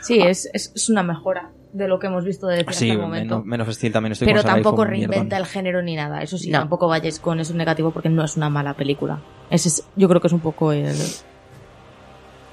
Sí, 0.00 0.20
es, 0.20 0.48
es, 0.54 0.72
es 0.74 0.88
una 0.88 1.02
mejora 1.02 1.50
de 1.74 1.88
lo 1.88 1.98
que 1.98 2.06
hemos 2.06 2.24
visto 2.24 2.46
de 2.46 2.58
DC 2.58 2.72
Sí, 2.72 2.90
hasta 2.90 2.94
el 2.94 3.00
momento. 3.00 3.34
menos, 3.40 3.46
menos 3.46 3.74
Steel 3.76 3.92
también 3.92 4.12
estoy 4.12 4.26
Pero 4.28 4.42
tampoco 4.42 4.84
reinventa 4.84 5.36
el 5.36 5.44
género 5.44 5.82
ni 5.82 5.96
nada. 5.96 6.22
Eso 6.22 6.38
sí, 6.38 6.50
No. 6.50 6.60
tampoco 6.60 6.88
vayáis 6.88 7.18
con 7.18 7.40
eso 7.40 7.52
negativo 7.52 7.90
porque 7.90 8.08
no 8.08 8.24
es 8.24 8.36
una 8.38 8.48
mala 8.48 8.74
película. 8.74 9.20
Ese 9.50 9.68
es, 9.68 9.86
yo 9.96 10.08
creo 10.08 10.20
que 10.20 10.28
es 10.28 10.32
un 10.32 10.40
poco 10.40 10.72
el, 10.72 10.94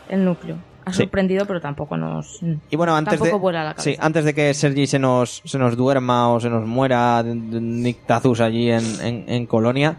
el 0.09 0.25
núcleo. 0.25 0.57
Ha 0.85 0.91
Sí. 0.93 1.03
sorprendido, 1.03 1.45
pero 1.45 1.61
tampoco 1.61 1.97
nos. 1.97 2.39
Y 2.69 2.75
bueno, 2.75 2.95
antes 2.95 3.19
Tampoco 3.19 3.37
de, 3.37 3.41
vuela 3.41 3.63
la 3.63 3.71
sí, 3.77 3.91
cabeza. 3.91 4.05
antes 4.05 4.25
de 4.25 4.33
que 4.33 4.53
Sergi 4.55 4.87
se 4.87 4.97
nos, 4.97 5.41
se 5.45 5.57
nos 5.59 5.77
duerma 5.77 6.29
o 6.33 6.39
se 6.39 6.49
nos 6.49 6.65
muera 6.65 7.21
un 7.23 7.85
ictazus 7.85 8.39
allí 8.41 8.71
en, 8.71 8.83
en- 9.01 9.25
en 9.27 9.45
Colonia, 9.45 9.97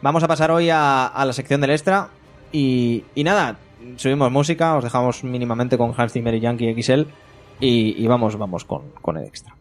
vamos 0.00 0.22
a 0.22 0.28
pasar 0.28 0.50
hoy 0.52 0.70
a, 0.70 1.06
a 1.06 1.24
la 1.24 1.32
sección 1.32 1.60
del 1.60 1.70
extra. 1.70 2.08
Y, 2.52 3.04
y 3.16 3.24
nada, 3.24 3.56
subimos 3.96 4.30
música, 4.30 4.76
os 4.76 4.84
dejamos 4.84 5.24
mínimamente 5.24 5.76
con 5.76 5.92
Hans 5.96 6.12
Zimmer 6.12 6.34
y 6.34 6.40
Yankee 6.40 6.72
XL. 6.82 7.02
Y, 7.60 8.02
y 8.02 8.06
vamos, 8.06 8.36
vamos 8.38 8.64
con, 8.64 8.82
con 9.02 9.16
el 9.16 9.24
extra. 9.24 9.54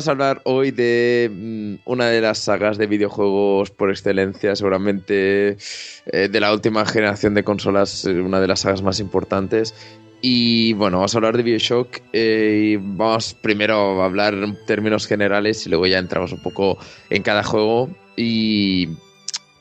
Vamos 0.00 0.08
a 0.08 0.12
hablar 0.12 0.40
hoy 0.46 0.70
de 0.70 1.30
mm, 1.30 1.74
una 1.84 2.06
de 2.06 2.22
las 2.22 2.38
sagas 2.38 2.78
de 2.78 2.86
videojuegos 2.86 3.70
por 3.70 3.90
excelencia, 3.90 4.56
seguramente 4.56 5.58
eh, 6.06 6.28
de 6.30 6.40
la 6.40 6.54
última 6.54 6.86
generación 6.86 7.34
de 7.34 7.44
consolas, 7.44 8.06
eh, 8.06 8.18
una 8.18 8.40
de 8.40 8.48
las 8.48 8.60
sagas 8.60 8.80
más 8.80 8.98
importantes. 8.98 9.74
Y 10.22 10.72
bueno, 10.72 10.96
vamos 10.96 11.14
a 11.14 11.18
hablar 11.18 11.36
de 11.36 11.42
Bioshock 11.42 11.98
eh, 12.14 12.78
vamos 12.80 13.34
primero 13.34 14.00
a 14.00 14.06
hablar 14.06 14.32
en 14.32 14.56
términos 14.64 15.06
generales 15.06 15.66
y 15.66 15.68
luego 15.68 15.86
ya 15.86 15.98
entramos 15.98 16.32
un 16.32 16.40
poco 16.40 16.78
en 17.10 17.22
cada 17.22 17.42
juego 17.42 17.90
y 18.16 18.88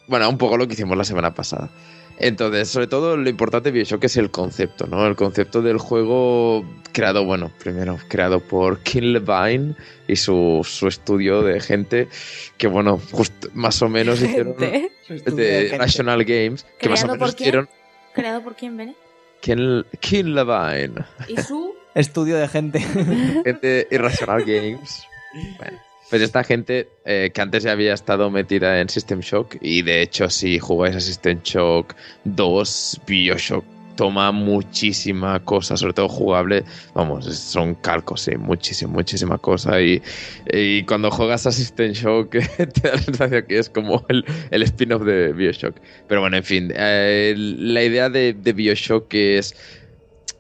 bueno, 0.08 0.30
un 0.30 0.38
poco 0.38 0.56
lo 0.56 0.70
que 0.70 0.76
hicimos 0.76 0.98
la 0.98 1.04
semana 1.04 1.34
pasada. 1.34 1.70
Entonces, 2.20 2.68
sobre 2.68 2.88
todo 2.88 3.16
lo 3.16 3.30
importante 3.30 3.70
de 3.72 3.74
Bioshock 3.74 4.04
es 4.04 4.18
el 4.18 4.30
concepto, 4.30 4.88
¿no? 4.88 5.08
El 5.08 5.16
concepto 5.16 5.62
del 5.62 5.78
juego 5.78 6.66
creado, 6.92 7.24
bueno, 7.26 7.52
primero 7.60 7.98
creado 8.10 8.42
por 8.42 8.80
King 8.80 9.14
Levine 9.14 9.76
y 10.08 10.18
su, 10.18 10.62
su 10.68 10.88
estudio 10.88 11.42
de 11.42 11.62
gente 11.62 12.10
que, 12.58 12.68
bueno, 12.68 13.00
justo 13.12 13.48
más 13.54 13.82
o 13.82 13.90
menos 13.90 14.22
hicieron 14.22 14.56
Gente. 14.58 14.92
de 15.32 15.78
National 15.78 16.26
Games, 16.26 16.66
que 16.78 16.90
más 16.90 17.04
o 17.04 17.08
¿Creado 17.08 17.14
menos 17.14 17.30
por 17.30 17.36
quién? 17.36 17.48
hicieron 17.48 17.70
¿Creado 18.14 18.44
por 18.44 18.56
quién, 18.56 18.76
Bene? 18.76 18.96
Levine, 20.36 21.06
¿Y 21.28 21.38
su? 21.42 21.74
Estudio 21.96 22.38
de 22.38 22.48
gente. 22.48 22.80
gente 23.46 23.88
Irrational 23.92 24.44
Games. 24.44 25.04
Bueno. 25.58 25.80
Pues 26.10 26.22
esta 26.24 26.44
gente 26.44 26.90
eh, 27.06 27.30
que 27.34 27.42
antes 27.42 27.64
ya 27.64 27.72
había 27.72 27.94
estado 27.94 28.32
metida 28.32 28.82
en 28.82 28.90
System 28.90 29.20
Shock 29.20 29.58
y 29.62 29.84
de 29.84 30.02
hecho 30.02 30.30
si 30.30 30.58
jugáis 30.58 30.96
a 30.96 31.00
System 31.00 31.40
Shock 31.44 31.94
2, 32.24 33.02
Bioshock 33.06 33.64
toma 34.00 34.32
muchísima 34.32 35.42
cosa, 35.44 35.76
sobre 35.76 35.92
todo 35.92 36.08
jugable, 36.08 36.64
vamos, 36.94 37.26
son 37.26 37.76
calcos, 37.76 38.22
sí, 38.22 38.38
muchísima, 38.38 38.94
muchísima 38.94 39.38
cosa 39.38 39.82
y, 39.82 40.02
y 40.54 40.84
cuando 40.84 41.12
juegas 41.12 41.46
a 41.46 41.52
System 41.52 41.92
Shock 41.92 42.30
te 42.58 42.82
da 42.82 42.94
la 42.94 43.02
sensación 43.02 43.46
que 43.46 43.60
es 43.60 43.70
como 43.70 44.06
el, 44.08 44.24
el 44.52 44.64
spin-off 44.64 45.04
de 45.04 45.34
Bioshock. 45.34 45.76
Pero 46.08 46.22
bueno, 46.22 46.38
en 46.38 46.44
fin, 46.46 46.72
eh, 46.74 47.36
la 47.38 47.84
idea 47.84 48.10
de, 48.10 48.34
de 48.34 48.54
Bioshock 48.54 49.14
es 49.14 49.54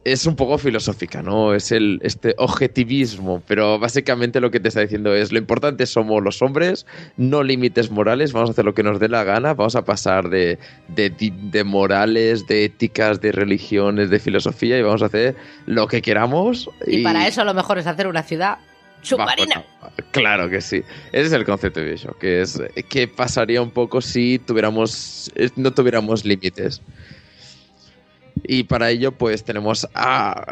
es 0.05 0.25
un 0.25 0.35
poco 0.35 0.57
filosófica, 0.57 1.21
¿no? 1.21 1.53
Es 1.53 1.71
el 1.71 1.99
este 2.03 2.33
objetivismo, 2.37 3.43
pero 3.47 3.79
básicamente 3.79 4.39
lo 4.39 4.49
que 4.49 4.59
te 4.59 4.69
está 4.69 4.81
diciendo 4.81 5.13
es 5.13 5.31
lo 5.31 5.37
importante 5.39 5.85
somos 5.85 6.23
los 6.23 6.41
hombres, 6.41 6.85
no 7.17 7.43
límites 7.43 7.91
morales, 7.91 8.31
vamos 8.31 8.49
a 8.49 8.51
hacer 8.53 8.65
lo 8.65 8.73
que 8.73 8.83
nos 8.83 8.99
dé 8.99 9.09
la 9.09 9.23
gana, 9.23 9.53
vamos 9.53 9.75
a 9.75 9.83
pasar 9.83 10.29
de, 10.29 10.57
de, 10.87 11.09
de 11.09 11.63
morales, 11.63 12.47
de 12.47 12.65
éticas, 12.65 13.19
de 13.21 13.31
religiones, 13.33 14.09
de 14.09 14.19
filosofía 14.19 14.77
y 14.79 14.81
vamos 14.81 15.01
a 15.01 15.07
hacer 15.07 15.35
lo 15.65 15.87
que 15.87 16.01
queramos. 16.01 16.69
Y, 16.87 17.03
para 17.03 17.27
eso 17.27 17.43
lo 17.43 17.53
mejor 17.53 17.77
es 17.77 17.85
hacer 17.87 18.07
una 18.07 18.23
ciudad 18.23 18.57
submarina. 19.01 19.63
Bajo- 19.81 19.93
claro 20.11 20.49
que 20.49 20.61
sí. 20.61 20.81
Ese 21.11 21.27
es 21.27 21.33
el 21.33 21.45
concepto 21.45 21.79
de 21.81 21.87
Bioshock, 21.87 22.17
que 22.19 22.41
es 22.41 22.61
qué 22.89 23.07
pasaría 23.07 23.61
un 23.61 23.71
poco 23.71 24.01
si 24.01 24.39
tuviéramos 24.39 25.31
eh, 25.35 25.49
no 25.55 25.71
tuviéramos 25.73 26.23
límites. 26.25 26.81
Y 28.43 28.63
para 28.63 28.89
ello, 28.89 29.11
pues 29.11 29.43
tenemos 29.43 29.87
a 29.93 30.45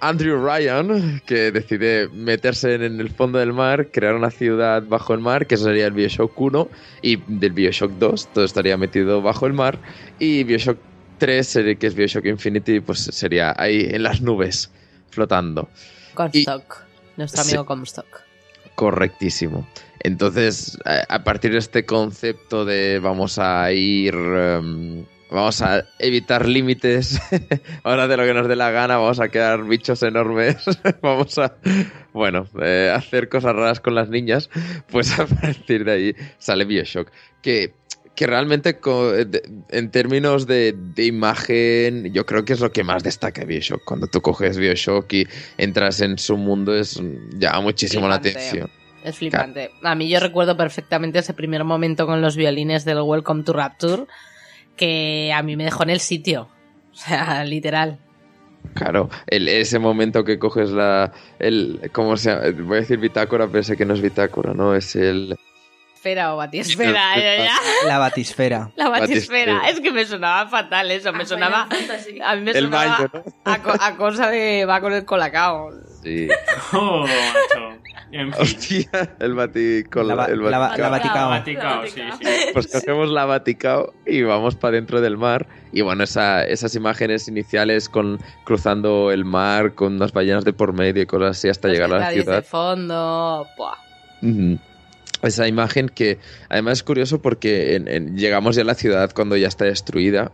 Andrew 0.00 0.44
Ryan, 0.44 1.20
que 1.26 1.52
decide 1.52 2.08
meterse 2.08 2.74
en 2.74 3.00
el 3.00 3.10
fondo 3.10 3.38
del 3.38 3.52
mar, 3.52 3.88
crear 3.92 4.14
una 4.14 4.30
ciudad 4.30 4.82
bajo 4.82 5.14
el 5.14 5.20
mar, 5.20 5.46
que 5.46 5.56
sería 5.56 5.86
el 5.86 5.92
Bioshock 5.92 6.38
1, 6.40 6.68
y 7.02 7.16
del 7.28 7.52
Bioshock 7.52 7.92
2, 7.92 8.28
todo 8.32 8.44
estaría 8.44 8.76
metido 8.76 9.22
bajo 9.22 9.46
el 9.46 9.52
mar, 9.52 9.78
y 10.18 10.42
Bioshock 10.44 10.78
3, 11.18 11.46
sería- 11.46 11.76
que 11.76 11.86
es 11.86 11.94
Bioshock 11.94 12.26
Infinity, 12.26 12.80
pues 12.80 12.98
sería 13.00 13.54
ahí 13.56 13.86
en 13.90 14.02
las 14.02 14.20
nubes, 14.20 14.70
flotando. 15.10 15.68
Comstock. 16.14 16.82
Nuestro 17.16 17.44
Sí. 17.44 17.50
amigo 17.50 17.66
Comstock. 17.66 18.06
Correctísimo. 18.74 19.66
Entonces, 20.00 20.78
a 20.84 21.14
a 21.16 21.24
partir 21.24 21.52
de 21.52 21.58
este 21.58 21.84
concepto 21.84 22.64
de 22.64 23.00
vamos 23.00 23.38
a 23.40 23.70
ir, 23.72 24.14
em, 24.14 25.04
vamos 25.30 25.60
a 25.62 25.84
evitar 25.98 26.46
límites, 26.48 27.20
vamos 27.84 28.00
a 28.00 28.04
hacer 28.04 28.18
lo 28.18 28.24
que 28.24 28.34
nos 28.34 28.48
dé 28.48 28.56
la 28.56 28.70
gana, 28.70 28.96
vamos 28.96 29.20
a 29.20 29.28
quedar 29.28 29.64
bichos 29.64 30.02
enormes, 30.02 30.56
vamos 31.02 31.38
a, 31.38 31.56
bueno, 32.12 32.46
eh, 32.62 32.92
hacer 32.94 33.28
cosas 33.28 33.54
raras 33.54 33.80
con 33.80 33.94
las 33.94 34.08
niñas, 34.08 34.50
pues 34.90 35.18
a 35.18 35.26
partir 35.26 35.84
de 35.84 35.92
ahí 35.92 36.14
sale 36.38 36.64
Bioshock, 36.64 37.10
que 37.42 37.74
que 38.14 38.26
realmente 38.26 38.72
de- 38.72 39.42
en 39.68 39.90
términos 39.92 40.48
de, 40.48 40.74
de 40.76 41.04
imagen 41.06 42.12
yo 42.12 42.26
creo 42.26 42.44
que 42.44 42.54
es 42.54 42.58
lo 42.58 42.72
que 42.72 42.82
más 42.82 43.04
destaca 43.04 43.44
Bioshock. 43.44 43.84
Cuando 43.84 44.08
tú 44.08 44.20
coges 44.20 44.58
Bioshock 44.58 45.12
y 45.12 45.28
entras 45.56 46.00
en 46.00 46.18
su 46.18 46.36
mundo 46.36 46.74
es 46.74 47.00
llama 47.38 47.60
muchísimo 47.60 48.08
la 48.08 48.16
atención. 48.16 48.68
Es 49.04 49.18
flipante. 49.18 49.70
A 49.84 49.94
mí 49.94 50.08
yo 50.08 50.18
recuerdo 50.18 50.56
perfectamente 50.56 51.20
ese 51.20 51.32
primer 51.32 51.62
momento 51.62 52.06
con 52.06 52.20
los 52.20 52.34
violines 52.34 52.84
del 52.84 52.98
Welcome 53.02 53.44
to 53.44 53.52
Rapture, 53.52 54.06
que 54.78 55.30
a 55.34 55.42
mí 55.42 55.56
me 55.56 55.64
dejó 55.64 55.82
en 55.82 55.90
el 55.90 56.00
sitio. 56.00 56.48
O 56.92 56.94
sea, 56.96 57.44
literal. 57.44 57.98
Claro, 58.74 59.08
el- 59.26 59.48
ese 59.48 59.78
momento 59.78 60.24
que 60.24 60.38
coges 60.38 60.70
la... 60.70 61.12
El, 61.38 61.90
¿Cómo 61.92 62.16
se 62.16 62.30
llama? 62.30 62.42
Voy 62.64 62.78
a 62.78 62.80
decir 62.80 62.98
bitácora, 62.98 63.46
pero 63.48 63.62
sé 63.62 63.76
que 63.76 63.84
no 63.84 63.94
es 63.94 64.00
bitácora, 64.00 64.54
¿no? 64.54 64.74
Es 64.74 64.96
el... 64.96 65.36
Esfera 65.94 66.32
o 66.34 66.36
batisfera, 66.36 66.92
ya, 67.16 67.36
ya. 67.44 67.54
La 67.86 67.98
batisfera. 67.98 68.70
La 68.76 68.88
batisfera. 68.88 69.54
Batisfera. 69.54 69.68
Es 69.70 69.80
que 69.80 69.90
me 69.90 70.04
sonaba 70.04 70.48
fatal 70.48 70.90
eso, 70.92 71.12
me 71.12 71.26
sonaba... 71.26 71.68
A 72.24 72.36
mí 72.36 72.42
me 72.42 72.50
El 72.52 72.64
sonaba 72.66 72.98
baño, 72.98 73.10
¿no? 73.44 73.72
a 73.80 73.96
cosa 73.96 74.30
de 74.30 74.64
va 74.64 74.80
con 74.80 74.92
el 74.92 75.04
colacao. 75.04 75.70
Sí. 76.02 76.28
Oh, 76.72 77.00
macho. 77.02 77.77
En 78.12 78.32
fin. 78.32 78.42
Hostia, 78.42 79.16
el 79.20 79.34
baticol. 79.34 80.08
La, 80.08 80.24
el 80.26 80.42
la 80.42 80.58
ba- 80.58 80.68
baticao. 80.68 80.82
la 80.84 80.88
Vaticao. 80.90 81.28
Vaticao, 81.30 81.86
sí, 81.86 82.00
sí. 82.20 82.26
Pues 82.54 82.66
cogemos 82.68 83.10
la 83.10 83.24
Vaticao 83.26 83.92
y 84.06 84.22
vamos 84.22 84.54
para 84.56 84.76
dentro 84.76 85.00
del 85.00 85.16
mar. 85.16 85.46
Y 85.72 85.82
bueno, 85.82 86.04
esa- 86.04 86.44
esas 86.44 86.74
imágenes 86.74 87.28
iniciales 87.28 87.88
con 87.88 88.18
cruzando 88.44 89.10
el 89.12 89.24
mar 89.24 89.74
con 89.74 89.94
unas 89.96 90.12
ballenas 90.12 90.44
de 90.44 90.52
por 90.52 90.72
medio 90.72 91.02
y 91.02 91.06
cosas 91.06 91.36
así 91.38 91.48
hasta 91.48 91.68
Los 91.68 91.76
llegar 91.76 91.92
a 91.94 91.98
la 91.98 92.10
ciudad. 92.10 92.36
de 92.36 92.42
fondo. 92.42 93.46
Buah. 93.56 93.76
Esa 95.22 95.48
imagen 95.48 95.88
que 95.88 96.18
además 96.48 96.74
es 96.78 96.82
curioso 96.84 97.20
porque 97.20 97.74
en- 97.74 97.88
en- 97.88 98.16
llegamos 98.16 98.54
ya 98.56 98.62
a 98.62 98.64
la 98.64 98.74
ciudad 98.74 99.10
cuando 99.12 99.36
ya 99.36 99.48
está 99.48 99.64
destruida. 99.64 100.30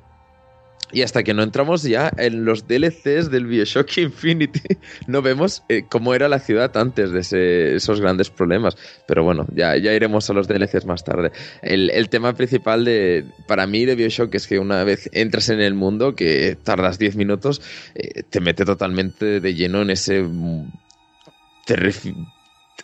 Y 0.95 1.03
hasta 1.03 1.23
que 1.25 1.35
no 1.35 1.43
entramos 1.43 1.83
ya 1.83 2.11
en 2.17 2.45
los 2.45 2.67
DLCs 2.69 3.31
del 3.31 3.47
Bioshock 3.47 3.99
Infinity, 3.99 4.61
no 5.09 5.21
vemos 5.23 5.63
eh, 5.69 5.83
cómo 5.91 6.15
era 6.15 6.29
la 6.29 6.39
ciudad 6.39 6.75
antes 6.77 7.11
de 7.11 7.21
ese- 7.21 7.75
esos 7.75 8.01
grandes 8.01 8.31
problemas. 8.31 8.77
Pero 9.07 9.25
bueno, 9.25 9.47
ya, 9.53 9.77
ya 9.77 9.93
iremos 9.93 10.31
a 10.31 10.33
los 10.33 10.47
DLCs 10.49 10.87
más 10.87 11.03
tarde. 11.05 11.33
El, 11.63 11.91
el 11.91 12.09
tema 12.09 12.33
principal 12.35 12.85
de, 12.85 13.25
para 13.49 13.67
mí 13.67 13.85
de 13.85 13.97
Bioshock 13.97 14.35
es 14.37 14.47
que 14.47 14.59
una 14.59 14.85
vez 14.85 15.11
entras 15.13 15.49
en 15.49 15.61
el 15.61 15.75
mundo, 15.75 16.15
que 16.15 16.57
tardas 16.63 16.99
10 16.99 17.17
minutos, 17.17 17.61
eh, 17.95 18.23
te 18.23 18.41
mete 18.41 18.65
totalmente 18.65 19.41
de 19.41 19.55
lleno 19.55 19.83
en 19.83 19.91
ese 19.91 20.23
mm, 20.23 20.71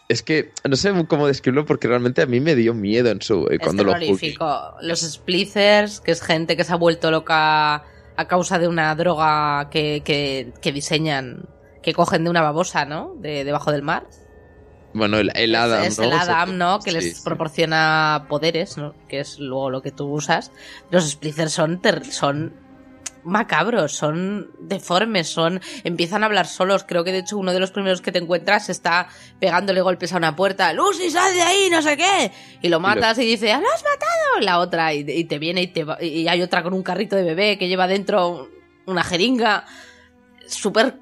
es 0.08 0.22
que 0.22 0.52
no 0.68 0.76
sé 0.76 0.92
cómo 1.06 1.26
describirlo 1.26 1.66
porque 1.66 1.86
realmente 1.86 2.22
a 2.22 2.26
mí 2.26 2.40
me 2.40 2.54
dio 2.54 2.74
miedo 2.74 3.10
en 3.10 3.22
su 3.22 3.46
eh, 3.46 3.54
Es 3.54 3.58
cuando 3.60 3.84
lo 3.84 3.92
jugué. 3.92 4.34
Los 4.82 5.00
Splicers, 5.00 6.00
que 6.00 6.10
es 6.12 6.22
gente 6.22 6.56
que 6.56 6.64
se 6.64 6.72
ha 6.72 6.76
vuelto 6.76 7.10
loca 7.10 7.84
a 8.20 8.28
causa 8.28 8.59
de 8.59 8.68
una 8.68 8.94
droga 8.94 9.68
que, 9.70 10.02
que, 10.05 10.52
que 10.62 10.72
diseñan, 10.72 11.48
que 11.82 11.92
cogen 11.94 12.24
de 12.24 12.30
una 12.30 12.42
babosa, 12.42 12.84
¿no? 12.84 13.14
De 13.18 13.44
debajo 13.44 13.72
del 13.72 13.82
mar. 13.82 14.06
Bueno, 14.92 15.18
el, 15.18 15.30
el 15.36 15.55
Adam, 15.55 15.84
es 15.84 15.98
¿no? 15.98 16.05
el 16.05 16.12
Adam, 16.12 16.59
¿no? 16.59 16.80
Que 16.80 16.90
sí, 16.90 16.97
les 16.97 17.16
sí. 17.18 17.22
proporciona 17.24 18.26
poderes, 18.28 18.76
¿no? 18.76 18.94
Que 19.09 19.20
es 19.20 19.38
luego 19.38 19.70
lo 19.70 19.82
que 19.82 19.92
tú 19.92 20.06
usas. 20.12 20.51
Los 20.90 21.09
Splicers 21.09 21.52
son, 21.52 21.80
ter- 21.80 22.05
son 22.05 22.55
macabros, 23.24 23.92
son 23.92 24.51
deformes, 24.60 25.28
son 25.28 25.60
empiezan 25.84 26.22
a 26.22 26.26
hablar 26.26 26.47
solos. 26.47 26.84
Creo 26.86 27.05
que 27.05 27.12
de 27.12 27.18
hecho 27.18 27.38
uno 27.38 27.52
de 27.52 27.60
los 27.60 27.70
primeros 27.70 28.01
que 28.01 28.12
te 28.12 28.18
encuentras 28.18 28.68
está 28.68 29.09
pegándole 29.38 29.80
golpes 29.82 30.12
a 30.12 30.16
una 30.16 30.34
puerta. 30.36 30.72
Lucy, 30.72 31.10
sal 31.10 31.32
de 31.34 31.42
ahí, 31.42 31.68
no 31.70 31.82
sé 31.82 31.97
qué. 31.97 32.32
Y 32.62 32.68
lo 32.68 32.80
matas 32.80 33.18
y, 33.18 33.24
dice, 33.24 33.52
"Ah, 33.52 33.60
¡lo 33.60 33.68
has 33.68 33.82
matado! 33.84 34.40
La 34.40 34.59
otra 34.59 34.92
y, 34.94 35.05
y 35.09 35.24
te 35.24 35.38
viene 35.38 35.62
y 35.62 35.66
te 35.68 35.84
va- 35.84 36.02
y 36.02 36.26
hay 36.28 36.42
otra 36.42 36.62
con 36.62 36.72
un 36.74 36.82
carrito 36.82 37.16
de 37.16 37.22
bebé 37.24 37.59
que 37.59 37.68
lleva 37.68 37.86
dentro 37.86 38.48
una 38.86 39.02
jeringa. 39.05 39.64
Súper 40.47 40.94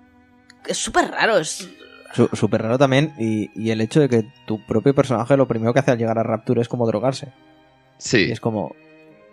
es 0.67 0.77
súper 0.79 1.11
raro, 1.11 1.39
es 1.39 1.69
Súper 2.33 2.63
raro 2.63 2.79
también. 2.79 3.13
Y, 3.19 3.51
y 3.55 3.71
el 3.71 3.81
hecho 3.83 4.01
de 4.01 4.09
que 4.09 4.25
tu 4.47 4.65
propio 4.67 4.95
personaje 4.95 5.37
lo 5.37 5.47
primero 5.47 5.73
que 5.73 5.81
hace 5.81 5.91
al 5.91 5.99
llegar 5.99 6.19
a 6.19 6.23
Rapture 6.23 6.61
es 6.63 6.69
como 6.69 6.87
drogarse. 6.87 7.27
Y 7.27 7.33
Sí, 7.99 8.29
es 8.33 8.41
como. 8.41 8.75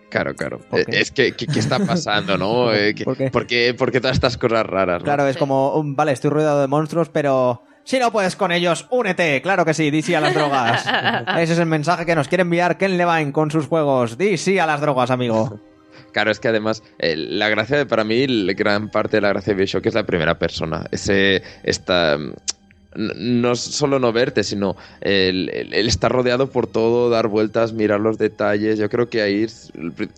Claro, 0.10 0.36
claro. 0.36 0.60
¿Por 0.60 0.80
Eh? 0.80 0.86
Es 0.90 1.12
que, 1.12 1.34
¿qué, 1.34 1.48
qué 1.48 1.60
está 1.60 1.80
pasando, 1.80 2.38
no? 2.38 2.74
Eh, 2.74 2.94
que- 2.96 3.04
¿Por 3.06 3.18
qué? 3.18 3.30
¿Por 3.32 3.48
qué, 3.48 3.74
por 3.74 3.92
qué 3.92 4.00
todas 4.02 4.16
estas 4.16 4.38
cosas 4.38 4.66
raras? 4.66 5.00
no? 5.00 5.06
Claro, 5.06 5.28
es 5.28 5.38
como. 5.38 5.82
vale, 5.86 6.12
estoy 6.12 6.30
rodeado 6.32 6.62
de 6.62 6.68
monstruos, 6.68 7.10
pero. 7.10 7.64
Si 7.84 8.00
no 8.00 8.12
puedes 8.12 8.36
con 8.36 8.52
ellos, 8.52 8.88
únete. 8.90 9.40
Claro 9.44 9.64
que 9.64 9.76
sí, 9.76 9.92
di 9.92 10.02
sí 10.02 10.16
a 10.16 10.20
las 10.20 10.34
drogas. 10.34 10.86
Ese 11.38 11.54
es 11.54 11.60
el 11.60 11.68
mensaje 11.68 12.04
que 12.08 12.16
nos 12.16 12.28
quiere 12.28 12.42
enviar 12.42 12.80
Ken 12.80 12.98
Levine 12.98 13.32
con 13.32 13.52
sus 13.52 13.68
juegos. 13.68 14.18
Di 14.18 14.38
sí 14.38 14.58
a 14.58 14.66
las 14.66 14.82
drogas, 14.82 15.12
amigo. 15.12 15.60
Claro, 16.12 16.32
es 16.32 16.40
que 16.40 16.48
además 16.48 16.82
eh, 16.98 17.16
la 17.18 17.50
gracia 17.50 17.76
de, 17.78 17.86
para 17.86 18.06
mí, 18.06 18.26
la 18.26 18.54
gran 18.54 18.90
parte 18.90 19.18
de 19.18 19.22
la 19.22 19.30
gracia 19.30 19.52
de 19.54 19.58
Bioshock 19.58 19.86
es 19.86 19.96
la 19.96 20.06
primera 20.06 20.40
persona. 20.40 20.86
Ese, 20.90 21.44
esta, 21.64 22.18
no 22.96 23.56
solo 23.56 24.00
no 24.00 24.14
verte, 24.14 24.44
sino 24.44 24.76
el, 25.02 25.50
estar 25.74 26.12
rodeado 26.12 26.50
por 26.50 26.68
todo, 26.68 27.10
dar 27.10 27.28
vueltas, 27.28 27.74
mirar 27.74 28.00
los 28.00 28.18
detalles. 28.18 28.80
Yo 28.80 28.90
creo 28.90 29.10
que 29.10 29.22
ahí 29.22 29.46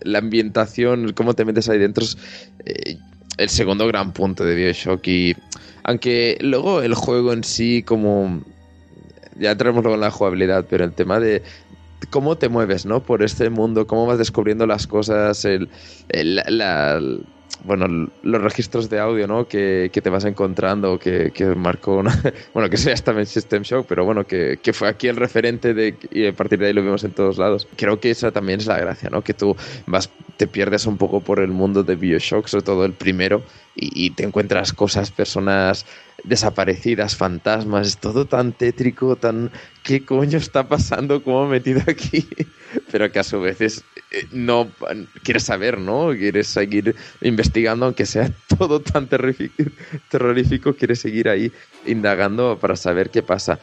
la 0.02 0.18
ambientación, 0.18 1.12
cómo 1.12 1.34
te 1.34 1.44
metes 1.44 1.68
ahí 1.68 1.78
dentro 1.78 2.04
es 2.04 2.16
eh, 2.64 2.96
el 3.36 3.48
segundo 3.48 3.86
gran 3.86 4.12
punto 4.12 4.44
de 4.44 4.54
Bioshock. 4.54 5.06
Y 5.08 5.34
aunque 5.84 6.38
luego 6.40 6.82
el 6.82 6.94
juego 6.94 7.32
en 7.32 7.44
sí, 7.44 7.82
como 7.82 8.42
ya 9.38 9.52
entraremos 9.52 9.82
luego 9.82 9.94
en 9.94 10.02
la 10.02 10.10
jugabilidad, 10.10 10.66
pero 10.68 10.84
el 10.84 10.92
tema 10.92 11.20
de 11.20 11.42
cómo 12.10 12.38
te 12.38 12.48
mueves, 12.48 12.86
¿no? 12.86 13.02
Por 13.02 13.22
este 13.22 13.50
mundo, 13.50 13.86
cómo 13.86 14.06
vas 14.06 14.18
descubriendo 14.18 14.66
las 14.66 14.86
cosas, 14.86 15.46
la- 16.08 17.00
bueno, 17.64 18.08
los 18.22 18.42
registros 18.42 18.88
de 18.88 19.00
audio, 19.00 19.26
¿no? 19.26 19.46
Que, 19.46 19.90
que 19.92 20.00
te 20.00 20.10
vas 20.10 20.24
encontrando, 20.24 20.98
que, 20.98 21.30
que 21.32 21.46
marcó 21.54 21.96
una... 21.96 22.12
Bueno, 22.54 22.70
que 22.70 22.76
estaba 22.76 23.20
en 23.20 23.26
System 23.26 23.62
Shock, 23.62 23.86
pero 23.86 24.04
bueno, 24.04 24.24
que, 24.26 24.58
que 24.62 24.72
fue 24.72 24.88
aquí 24.88 25.08
el 25.08 25.16
referente 25.16 25.74
de, 25.74 25.96
y 26.10 26.26
a 26.26 26.32
partir 26.32 26.58
de 26.58 26.66
ahí 26.66 26.72
lo 26.72 26.82
vimos 26.82 27.04
en 27.04 27.12
todos 27.12 27.38
lados. 27.38 27.68
Creo 27.76 28.00
que 28.00 28.10
esa 28.10 28.30
también 28.32 28.60
es 28.60 28.66
la 28.66 28.78
gracia, 28.78 29.10
¿no? 29.10 29.22
Que 29.22 29.34
tú 29.34 29.56
vas, 29.86 30.10
te 30.36 30.46
pierdes 30.46 30.86
un 30.86 30.96
poco 30.96 31.20
por 31.20 31.40
el 31.40 31.50
mundo 31.50 31.82
de 31.82 31.96
Bioshock, 31.96 32.46
sobre 32.46 32.64
todo 32.64 32.84
el 32.84 32.92
primero, 32.92 33.42
y 33.80 34.10
te 34.10 34.24
encuentras 34.24 34.72
cosas, 34.72 35.12
personas 35.12 35.86
desaparecidas, 36.24 37.16
fantasmas, 37.16 37.88
es 37.88 37.98
todo 37.98 38.26
tan 38.26 38.52
tétrico, 38.52 39.16
tan... 39.16 39.50
¿Qué 39.82 40.04
coño 40.04 40.38
está 40.38 40.68
pasando? 40.68 41.22
¿Cómo 41.22 41.46
me 41.46 41.56
he 41.56 41.60
metido 41.60 41.80
aquí? 41.86 42.28
Pero 42.92 43.10
que 43.10 43.18
a 43.18 43.24
su 43.24 43.40
vez 43.40 43.60
es, 43.60 43.84
eh, 44.10 44.26
no 44.32 44.70
quieres 45.22 45.44
saber, 45.44 45.78
¿no? 45.78 46.10
Quieres 46.10 46.48
seguir 46.48 46.94
investigando, 47.20 47.86
aunque 47.86 48.04
sea 48.04 48.30
todo 48.58 48.80
tan 48.80 49.08
terrorífico, 49.08 50.74
quieres 50.74 51.00
seguir 51.00 51.28
ahí 51.28 51.52
indagando 51.86 52.58
para 52.60 52.76
saber 52.76 53.10
qué 53.10 53.22
pasa. 53.22 53.58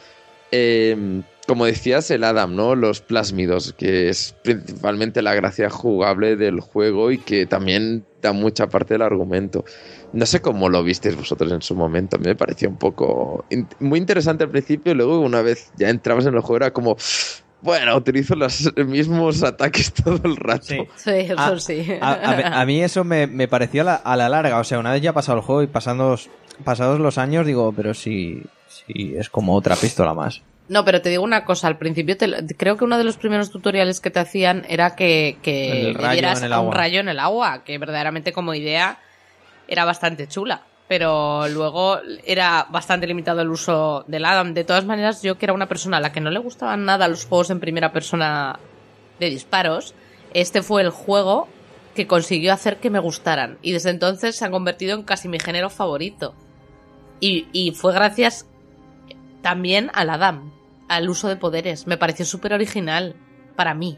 Eh, 0.51 1.21
como 1.47 1.65
decías, 1.65 2.09
el 2.11 2.23
Adam, 2.23 2.55
¿no? 2.55 2.75
Los 2.75 3.01
plásmidos, 3.01 3.73
que 3.77 4.09
es 4.09 4.35
principalmente 4.43 5.21
la 5.21 5.35
gracia 5.35 5.69
jugable 5.69 6.35
del 6.35 6.59
juego 6.59 7.11
y 7.11 7.17
que 7.19 7.45
también 7.45 8.03
da 8.21 8.33
mucha 8.33 8.67
parte 8.67 8.95
del 8.95 9.03
argumento. 9.03 9.63
No 10.11 10.25
sé 10.25 10.41
cómo 10.41 10.69
lo 10.69 10.83
visteis 10.83 11.15
vosotros 11.15 11.51
en 11.51 11.61
su 11.61 11.75
momento, 11.75 12.17
me 12.17 12.35
pareció 12.35 12.69
un 12.69 12.77
poco 12.77 13.45
in- 13.49 13.67
muy 13.79 13.99
interesante 13.99 14.43
al 14.43 14.49
principio 14.49 14.93
y 14.93 14.95
luego 14.95 15.19
una 15.19 15.41
vez 15.41 15.71
ya 15.77 15.89
entrabas 15.89 16.25
en 16.25 16.33
el 16.33 16.39
juego 16.39 16.57
era 16.57 16.71
como, 16.73 16.95
bueno, 17.61 17.95
utilizo 17.95 18.35
los 18.35 18.71
mismos 18.87 19.43
ataques 19.43 19.93
todo 20.03 20.19
el 20.23 20.37
rato. 20.37 20.65
Sí. 20.65 20.77
Sí, 20.95 21.11
eso 21.11 21.35
Ah, 21.37 21.53
sí. 21.59 21.85
A, 22.01 22.13
a 22.31 22.35
mí- 22.37 22.43
a 22.45 22.65
mí 22.65 22.81
eso 22.83 23.03
me, 23.03 23.27
me 23.27 23.47
pareció 23.47 23.81
a 23.81 23.85
la, 23.85 23.95
a 23.95 24.15
la 24.15 24.29
larga. 24.29 24.57
O 24.59 24.63
sea, 24.63 24.79
una 24.79 24.93
vez 24.93 25.01
ya 25.01 25.13
pasado 25.13 25.37
el 25.39 25.43
juego 25.43 25.61
y 25.63 25.67
pasados, 25.67 26.29
pasados 26.63 26.99
los 26.99 27.17
años, 27.17 27.45
digo, 27.45 27.71
pero 27.75 27.93
sí, 27.93 28.41
sí, 28.67 29.13
es 29.17 29.29
como 29.29 29.53
otra 29.55 29.75
pistola 29.75 30.13
más. 30.13 30.41
No, 30.67 30.83
pero 30.83 31.01
te 31.01 31.09
digo 31.09 31.23
una 31.23 31.45
cosa, 31.45 31.67
al 31.67 31.77
principio 31.77 32.17
te 32.17 32.27
creo 32.57 32.75
que 32.75 32.85
uno 32.85 32.97
de 32.97 33.03
los 33.03 33.17
primeros 33.17 33.51
tutoriales 33.51 34.01
que 34.01 34.09
te 34.09 34.19
hacían 34.19 34.65
era 34.67 34.95
que, 34.95 35.37
que 35.43 35.93
le 35.97 36.09
dieras 36.09 36.41
un 36.41 36.53
agua. 36.53 36.73
rayo 36.73 36.99
en 36.99 37.09
el 37.09 37.19
agua, 37.19 37.63
que 37.63 37.77
verdaderamente 37.77 38.33
como 38.33 38.53
idea 38.55 38.97
era 39.67 39.85
bastante 39.85 40.27
chula. 40.27 40.63
Pero 40.87 41.47
luego 41.47 41.99
era 42.25 42.67
bastante 42.69 43.07
limitado 43.07 43.41
el 43.41 43.49
uso 43.49 44.05
del 44.07 44.25
Adam. 44.25 44.53
De 44.53 44.63
todas 44.63 44.85
maneras, 44.85 45.21
yo 45.23 45.37
que 45.37 45.45
era 45.45 45.53
una 45.53 45.67
persona 45.67 45.97
a 45.97 45.99
la 45.99 46.11
que 46.11 46.21
no 46.21 46.29
le 46.29 46.39
gustaban 46.39 46.85
nada 46.85 47.07
los 47.07 47.25
juegos 47.25 47.49
en 47.49 47.59
primera 47.59 47.91
persona 47.91 48.59
de 49.19 49.29
disparos, 49.29 49.95
este 50.33 50.61
fue 50.61 50.81
el 50.83 50.89
juego 50.89 51.47
que 51.95 52.07
consiguió 52.07 52.53
hacer 52.53 52.77
que 52.77 52.89
me 52.89 52.99
gustaran. 52.99 53.57
Y 53.61 53.71
desde 53.71 53.89
entonces 53.89 54.35
se 54.35 54.45
han 54.45 54.51
convertido 54.51 54.95
en 54.95 55.03
casi 55.03 55.27
mi 55.27 55.39
género 55.39 55.69
favorito. 55.69 56.35
Y, 57.19 57.47
y 57.51 57.71
fue 57.71 57.93
gracias 57.93 58.45
también 59.41 59.89
al 59.93 60.09
Adam, 60.09 60.51
al 60.87 61.09
uso 61.09 61.27
de 61.27 61.35
poderes. 61.35 61.87
Me 61.87 61.97
pareció 61.97 62.25
súper 62.25 62.53
original 62.53 63.15
para 63.55 63.73
mí. 63.73 63.97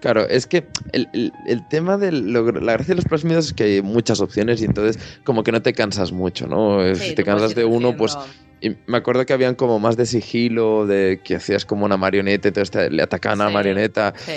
Claro, 0.00 0.26
es 0.28 0.46
que 0.48 0.66
el, 0.92 1.08
el- 1.12 1.32
el 1.46 1.68
tema 1.68 1.96
de 1.96 2.10
la 2.10 2.40
gracia 2.72 2.88
de 2.88 2.96
los 2.96 3.04
plásmidos 3.04 3.46
es 3.46 3.52
que 3.52 3.62
hay 3.64 3.82
muchas 3.82 4.20
opciones 4.20 4.60
y 4.60 4.64
entonces 4.64 5.00
como 5.22 5.44
que 5.44 5.52
no 5.52 5.62
te 5.62 5.72
cansas 5.72 6.10
mucho, 6.10 6.46
¿no? 6.48 6.84
Eh, 6.84 6.96
Sí, 6.96 7.10
si 7.10 7.14
te 7.14 7.22
cansas 7.24 7.54
de 7.54 7.64
uno, 7.64 7.96
pues. 7.96 8.16
Y 8.60 8.76
me 8.86 8.96
acuerdo 8.98 9.24
que 9.26 9.32
habían 9.32 9.54
como 9.56 9.78
más 9.78 9.96
de 9.96 10.06
sigilo, 10.06 10.86
de 10.86 11.20
que 11.24 11.36
hacías 11.36 11.64
como 11.64 11.84
una 11.84 11.96
marioneta, 11.96 12.48
entonces 12.48 12.90
le 12.92 13.02
atacaban 13.02 13.40
a 13.40 13.44
la 13.44 13.50
Sí. 13.50 13.54
marioneta. 13.54 14.12
Sí. 14.16 14.32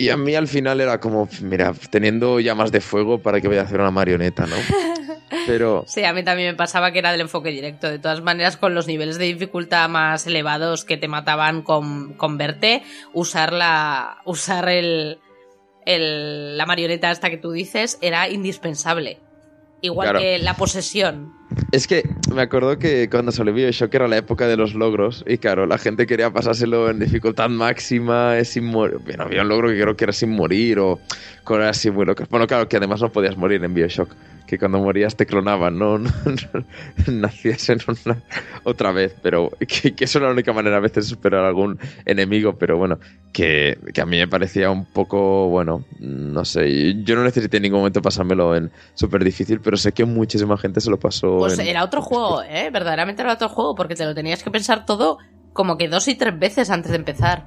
Y 0.00 0.08
a 0.08 0.16
mí 0.16 0.34
al 0.34 0.48
final 0.48 0.80
era 0.80 0.98
como, 0.98 1.28
mira, 1.42 1.72
teniendo 1.90 2.40
llamas 2.40 2.72
de 2.72 2.80
fuego, 2.80 3.20
¿para 3.22 3.40
qué 3.40 3.48
voy 3.48 3.58
a 3.58 3.62
hacer 3.62 3.78
una 3.80 3.90
marioneta, 3.90 4.46
no? 4.46 4.56
Pero 5.46 5.84
Sí, 5.88 6.04
a 6.04 6.12
mí 6.12 6.22
también 6.22 6.50
me 6.52 6.56
pasaba 6.56 6.92
que 6.92 6.98
era 7.00 7.12
del 7.12 7.20
enfoque 7.22 7.50
directo. 7.50 7.88
De 7.90 7.98
todas 7.98 8.20
maneras, 8.22 8.56
con 8.56 8.74
los 8.74 8.86
niveles 8.86 9.18
de 9.18 9.24
dificultad 9.26 9.88
más 9.88 10.26
elevados 10.26 10.84
que 10.84 10.96
te 10.96 11.08
mataban 11.08 11.62
con, 11.62 12.14
con 12.14 12.38
verte, 12.38 12.82
usar 13.12 13.52
la. 13.52 14.18
usar 14.24 14.68
el, 14.68 15.18
el- 15.84 16.56
la 16.56 16.66
marioneta 16.66 17.10
esta 17.10 17.30
que 17.30 17.36
tú 17.38 17.52
dices 17.52 17.98
era 18.00 18.28
indispensable. 18.28 19.18
Igual 19.82 20.06
Claro. 20.08 20.20
que 20.20 20.38
la 20.38 20.54
posesión. 20.54 21.32
Es 21.72 21.86
que 21.86 22.08
me 22.34 22.42
acuerdo 22.42 22.78
que 22.78 23.08
cuando 23.08 23.32
salió 23.32 23.52
Bioshock 23.52 23.94
era 23.94 24.08
la 24.08 24.16
época 24.16 24.46
de 24.46 24.56
los 24.56 24.74
logros 24.74 25.24
y 25.26 25.38
claro, 25.38 25.66
la 25.66 25.78
gente 25.78 26.06
quería 26.06 26.32
pasárselo 26.32 26.90
en 26.90 26.98
dificultad 26.98 27.48
máxima, 27.48 28.38
es 28.38 28.50
sin 28.50 28.64
morir. 28.64 28.98
Bueno, 29.04 29.24
había 29.24 29.42
un 29.42 29.48
logro 29.48 29.68
que 29.68 29.80
creo 29.80 29.96
que 29.96 30.04
era 30.04 30.12
sin 30.12 30.30
morir 30.30 30.78
o 30.78 31.00
cosas 31.44 31.78
así 31.78 31.90
muy 31.90 32.04
locas. 32.04 32.28
Bueno, 32.28 32.46
claro, 32.46 32.68
que 32.68 32.76
además 32.76 33.00
no 33.00 33.10
podías 33.10 33.36
morir 33.36 33.62
en 33.64 33.74
Bioshock, 33.74 34.14
que 34.46 34.58
cuando 34.58 34.78
morías 34.78 35.16
te 35.16 35.26
clonaban, 35.26 35.78
¿no? 35.78 35.98
Nacías 37.06 37.68
en 37.68 37.78
una 37.86 38.22
otra 38.64 38.92
vez, 38.92 39.14
pero 39.22 39.50
que, 39.68 39.94
eso 39.98 40.18
era 40.18 40.28
la 40.28 40.32
única 40.32 40.52
manera 40.52 40.76
a 40.76 40.80
veces 40.80 41.04
de 41.04 41.10
superar 41.10 41.44
algún 41.44 41.78
enemigo, 42.04 42.56
pero 42.58 42.76
bueno, 42.76 42.98
que, 43.32 43.78
que 43.92 44.00
a 44.00 44.06
mí 44.06 44.16
me 44.16 44.28
parecía 44.28 44.70
un 44.70 44.84
poco, 44.84 45.48
bueno, 45.48 45.84
no 46.00 46.44
sé, 46.44 47.02
yo 47.04 47.16
no 47.16 47.22
necesité 47.22 47.58
en 47.58 47.64
ningún 47.64 47.80
momento 47.80 48.02
pasármelo 48.02 48.56
en 48.56 48.70
súper 48.94 49.24
difícil, 49.24 49.60
pero 49.60 49.76
sé 49.76 49.92
que 49.92 50.04
muchísima 50.04 50.56
gente 50.56 50.80
se 50.80 50.90
lo 50.90 50.98
pasó. 50.98 51.35
Pues 51.38 51.58
en- 51.58 51.66
era 51.68 51.84
otro 51.84 52.02
juego, 52.02 52.42
¿eh? 52.42 52.70
Verdaderamente 52.70 53.22
era 53.22 53.32
otro 53.34 53.48
juego, 53.48 53.74
porque 53.74 53.94
te 53.96 54.04
lo 54.04 54.14
tenías 54.14 54.42
que 54.42 54.50
pensar 54.50 54.84
todo 54.86 55.18
como 55.52 55.76
que 55.78 55.88
dos 55.88 56.08
y 56.08 56.16
tres 56.16 56.38
veces 56.38 56.70
antes 56.70 56.90
de 56.92 56.96
empezar. 56.98 57.46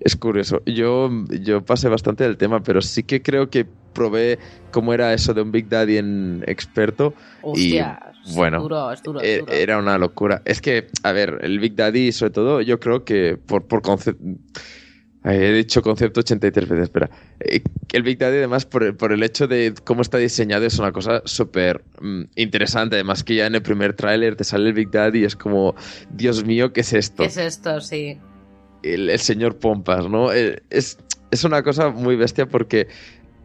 Es 0.00 0.16
curioso. 0.16 0.62
Yo, 0.66 1.08
yo 1.40 1.64
pasé 1.64 1.88
bastante 1.88 2.24
del 2.24 2.36
tema, 2.36 2.62
pero 2.62 2.82
sí 2.82 3.04
que 3.04 3.22
creo 3.22 3.50
que 3.50 3.64
probé 3.92 4.40
cómo 4.70 4.92
era 4.94 5.14
eso 5.14 5.32
de 5.34 5.42
un 5.42 5.52
Big 5.52 5.68
Daddy 5.68 5.98
en 5.98 6.42
experto. 6.46 7.14
Hostia, 7.42 8.00
y 8.24 8.28
es 8.30 8.34
bueno, 8.34 8.58
duro, 8.58 8.90
es 8.90 9.02
duro, 9.02 9.20
es 9.20 9.28
e- 9.28 9.38
duro. 9.38 9.52
era 9.62 9.78
una 9.78 9.98
locura. 9.98 10.42
Es 10.44 10.60
que, 10.60 10.88
a 11.04 11.12
ver, 11.12 11.38
el 11.42 11.60
Big 11.60 11.76
Daddy, 11.76 12.10
sobre 12.10 12.32
todo, 12.32 12.60
yo 12.62 12.80
creo 12.80 13.04
que 13.04 13.36
por, 13.46 13.66
por 13.68 13.82
concepto. 13.82 14.24
He 15.24 15.52
dicho 15.52 15.82
concepto 15.82 16.20
83 16.20 16.68
veces, 16.68 16.82
espera. 16.84 17.10
Eh, 17.40 17.62
El 17.92 18.02
Big 18.02 18.18
Daddy, 18.18 18.38
además, 18.38 18.66
por 18.66 18.82
el, 18.82 18.96
por 18.96 19.12
el 19.12 19.22
hecho 19.22 19.46
de 19.46 19.72
cómo 19.84 20.02
está 20.02 20.18
diseñado, 20.18 20.66
es 20.66 20.78
una 20.78 20.90
cosa 20.90 21.22
súper 21.24 21.84
mm, 22.00 22.22
interesante. 22.36 22.96
Además, 22.96 23.22
que 23.22 23.36
ya 23.36 23.46
en 23.46 23.54
el 23.54 23.62
primer 23.62 23.94
tráiler 23.94 24.34
te 24.34 24.44
sale 24.44 24.68
el 24.68 24.74
Big 24.74 24.90
Daddy 24.90 25.20
y 25.20 25.24
es 25.24 25.36
como, 25.36 25.74
Dios 26.10 26.44
mío, 26.44 26.72
¿qué 26.72 26.80
es 26.80 26.92
esto? 26.92 27.22
¿Qué 27.22 27.28
es 27.28 27.36
esto? 27.36 27.80
Sí. 27.80 28.18
el, 28.82 29.10
el 29.10 29.18
señor 29.20 29.58
Pompas, 29.58 30.08
¿no? 30.08 30.32
Eh, 30.32 30.62
Es, 30.70 30.98
es 31.30 31.44
una 31.44 31.62
cosa 31.62 31.90
muy 31.90 32.16
bestia 32.16 32.46
porque 32.48 32.88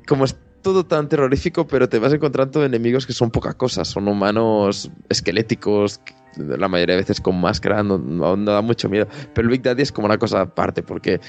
como 0.07 0.25
es 0.25 0.35
todo 0.63 0.85
tan 0.85 1.07
terrorífico, 1.07 1.67
pero 1.67 1.87
te 1.87 1.99
vas 1.99 2.11
encontrando 2.11 2.65
enemigos 2.65 3.05
que 3.05 3.13
son 3.13 3.29
poca 3.29 3.53
cosa, 3.53 3.85
son 3.85 4.07
humanos 4.07 4.89
esqueléticos, 5.07 6.01
la 6.35 6.67
mayoría 6.67 6.95
de 6.95 7.01
veces 7.01 7.21
con 7.21 7.39
máscara, 7.39 7.83
no 7.83 8.35
da 8.37 8.61
mucho 8.61 8.89
miedo. 8.89 9.07
Pero 9.33 9.47
el 9.47 9.51
Big 9.51 9.61
Daddy 9.61 9.83
es 9.83 9.91
como 9.91 10.07
una 10.07 10.17
cosa 10.17 10.41
aparte 10.41 10.83
porque 10.83 11.21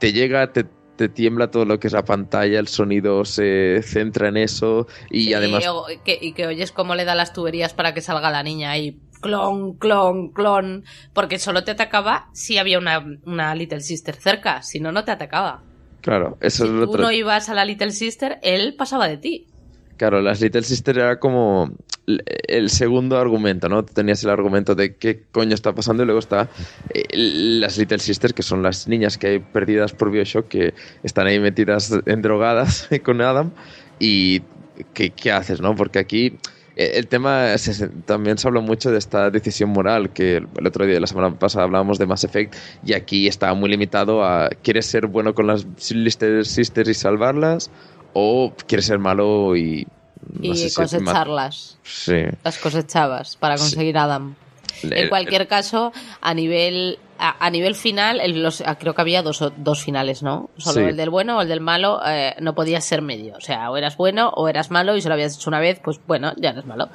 te 0.00 0.12
llega, 0.12 0.52
te, 0.52 0.64
te 0.96 1.08
tiembla 1.08 1.50
todo 1.52 1.64
lo 1.64 1.78
que 1.78 1.86
es 1.86 1.92
la 1.92 2.04
pantalla, 2.04 2.58
el 2.58 2.66
sonido 2.66 3.24
se 3.24 3.80
centra 3.84 4.28
en 4.28 4.36
eso 4.36 4.88
y 5.10 5.26
Sí, 5.26 5.34
además... 5.34 5.64
que, 6.04 6.18
y 6.20 6.32
que 6.32 6.46
oyes 6.48 6.72
cómo 6.72 6.94
le 6.96 7.04
da 7.04 7.14
las 7.14 7.32
tuberías 7.32 7.72
para 7.74 7.94
que 7.94 8.00
salga 8.00 8.30
la 8.30 8.42
niña 8.42 8.72
ahí. 8.72 8.98
Clon, 9.20 9.74
clon, 9.74 10.30
clon. 10.32 10.84
Porque 11.12 11.38
solo 11.38 11.62
te 11.62 11.70
atacaba 11.72 12.28
si 12.32 12.58
había 12.58 12.78
una, 12.78 13.04
una 13.26 13.54
Little 13.54 13.80
Sister 13.82 14.16
cerca. 14.16 14.62
Si 14.62 14.80
no, 14.80 14.90
no 14.92 15.04
te 15.04 15.12
atacaba. 15.12 15.62
Claro, 16.00 16.38
eso 16.40 16.64
Si 16.64 16.70
es 16.70 16.74
lo 16.74 16.86
tú 16.86 16.92
otro. 16.92 17.02
no 17.02 17.12
ibas 17.12 17.50
a 17.50 17.54
la 17.54 17.64
Little 17.66 17.90
Sister, 17.92 18.38
él 18.42 18.74
pasaba 18.76 19.06
de 19.08 19.18
ti. 19.18 19.46
Claro, 19.98 20.22
las 20.22 20.40
Little 20.40 20.62
Sister 20.62 20.96
era 20.98 21.18
como 21.20 21.70
el- 22.48 22.70
segundo 22.70 23.18
argumento, 23.18 23.68
¿no? 23.68 23.84
Tenías 23.84 24.22
el 24.24 24.30
argumento 24.30 24.74
de 24.74 24.94
qué 24.96 25.22
coño 25.32 25.54
está 25.54 25.72
pasando 25.74 26.02
y 26.02 26.06
luego 26.06 26.18
está 26.20 26.48
eh, 26.94 27.04
las 27.14 27.78
Little 27.78 27.98
Sisters, 27.98 28.32
que 28.34 28.42
son 28.42 28.62
las 28.62 28.88
niñas 28.88 29.18
que 29.18 29.26
hay 29.28 29.38
perdidas 29.38 29.92
por 29.92 30.10
Bioshock, 30.10 30.48
que 30.48 30.74
están 31.02 31.26
ahí 31.26 31.38
metidas 31.40 31.92
en 32.06 32.22
drogadas 32.22 32.88
con 33.04 33.20
Adam 33.20 33.50
y 33.98 34.42
¿qué, 34.94 35.10
qué 35.10 35.32
haces, 35.32 35.60
no? 35.60 35.74
Porque 35.76 35.98
aquí 35.98 36.38
eh, 36.76 36.92
el 36.94 37.06
tema 37.08 37.54
también 38.06 38.38
se 38.38 38.48
habló 38.48 38.62
mucho 38.62 38.90
de 38.90 38.98
esta 38.98 39.30
decisión 39.30 39.70
moral 39.70 40.10
que 40.10 40.36
el 40.36 40.66
otro 40.66 40.86
día, 40.86 40.98
la 41.00 41.06
semana 41.06 41.38
pasada, 41.38 41.64
hablábamos 41.64 41.98
de 41.98 42.06
Mass 42.06 42.24
Effect 42.24 42.54
y 42.84 42.94
aquí 42.94 43.26
está 43.26 43.52
muy 43.54 43.68
limitado 43.68 44.24
a 44.24 44.48
¿quieres 44.62 44.86
ser 44.86 45.06
bueno 45.06 45.34
con 45.34 45.46
las 45.46 45.66
Little 45.90 46.44
Sisters 46.44 46.88
y 46.88 46.94
salvarlas? 46.94 47.70
¿O 48.12 48.52
quieres 48.66 48.86
ser 48.86 48.98
malo 48.98 49.56
y... 49.56 49.86
no 50.28 50.52
y 50.52 50.56
si- 50.56 50.74
cosecharlas. 50.74 51.78
Sí. 51.82 52.22
Las 52.44 52.58
cosechabas 52.58 53.36
para 53.36 53.56
conseguir 53.56 53.96
Adam. 53.98 54.34
En 54.82 54.92
El- 54.94 55.08
cualquier 55.10 55.46
caso, 55.48 55.92
a 56.20 56.32
nivel 56.34 56.98
a, 57.22 57.44
a 57.44 57.50
nivel 57.50 57.74
final, 57.74 58.18
el- 58.20 58.42
los, 58.42 58.62
ah, 58.62 58.76
creo 58.78 58.94
que 58.94 59.02
había 59.02 59.22
dos, 59.22 59.44
dos 59.58 59.84
finales, 59.84 60.22
¿no? 60.22 60.48
Solo 60.56 60.80
Sí. 60.80 60.86
el 60.88 60.96
del 60.96 61.10
bueno 61.10 61.36
o 61.36 61.42
el 61.42 61.48
del 61.48 61.60
malo, 61.60 62.00
eh, 62.06 62.34
no 62.40 62.54
podías 62.54 62.82
ser 62.82 63.02
medio. 63.02 63.36
O 63.36 63.40
sea, 63.42 63.70
o 63.70 63.76
eras 63.76 63.98
bueno 63.98 64.30
o 64.30 64.48
eras 64.48 64.70
malo 64.70 64.96
y 64.96 65.02
si 65.02 65.08
lo 65.08 65.12
habías 65.14 65.36
hecho 65.36 65.50
una 65.50 65.60
vez, 65.60 65.80
pues 65.84 66.00
bueno, 66.06 66.32
ya 66.38 66.50
eres 66.50 66.64
malo. 66.64 66.88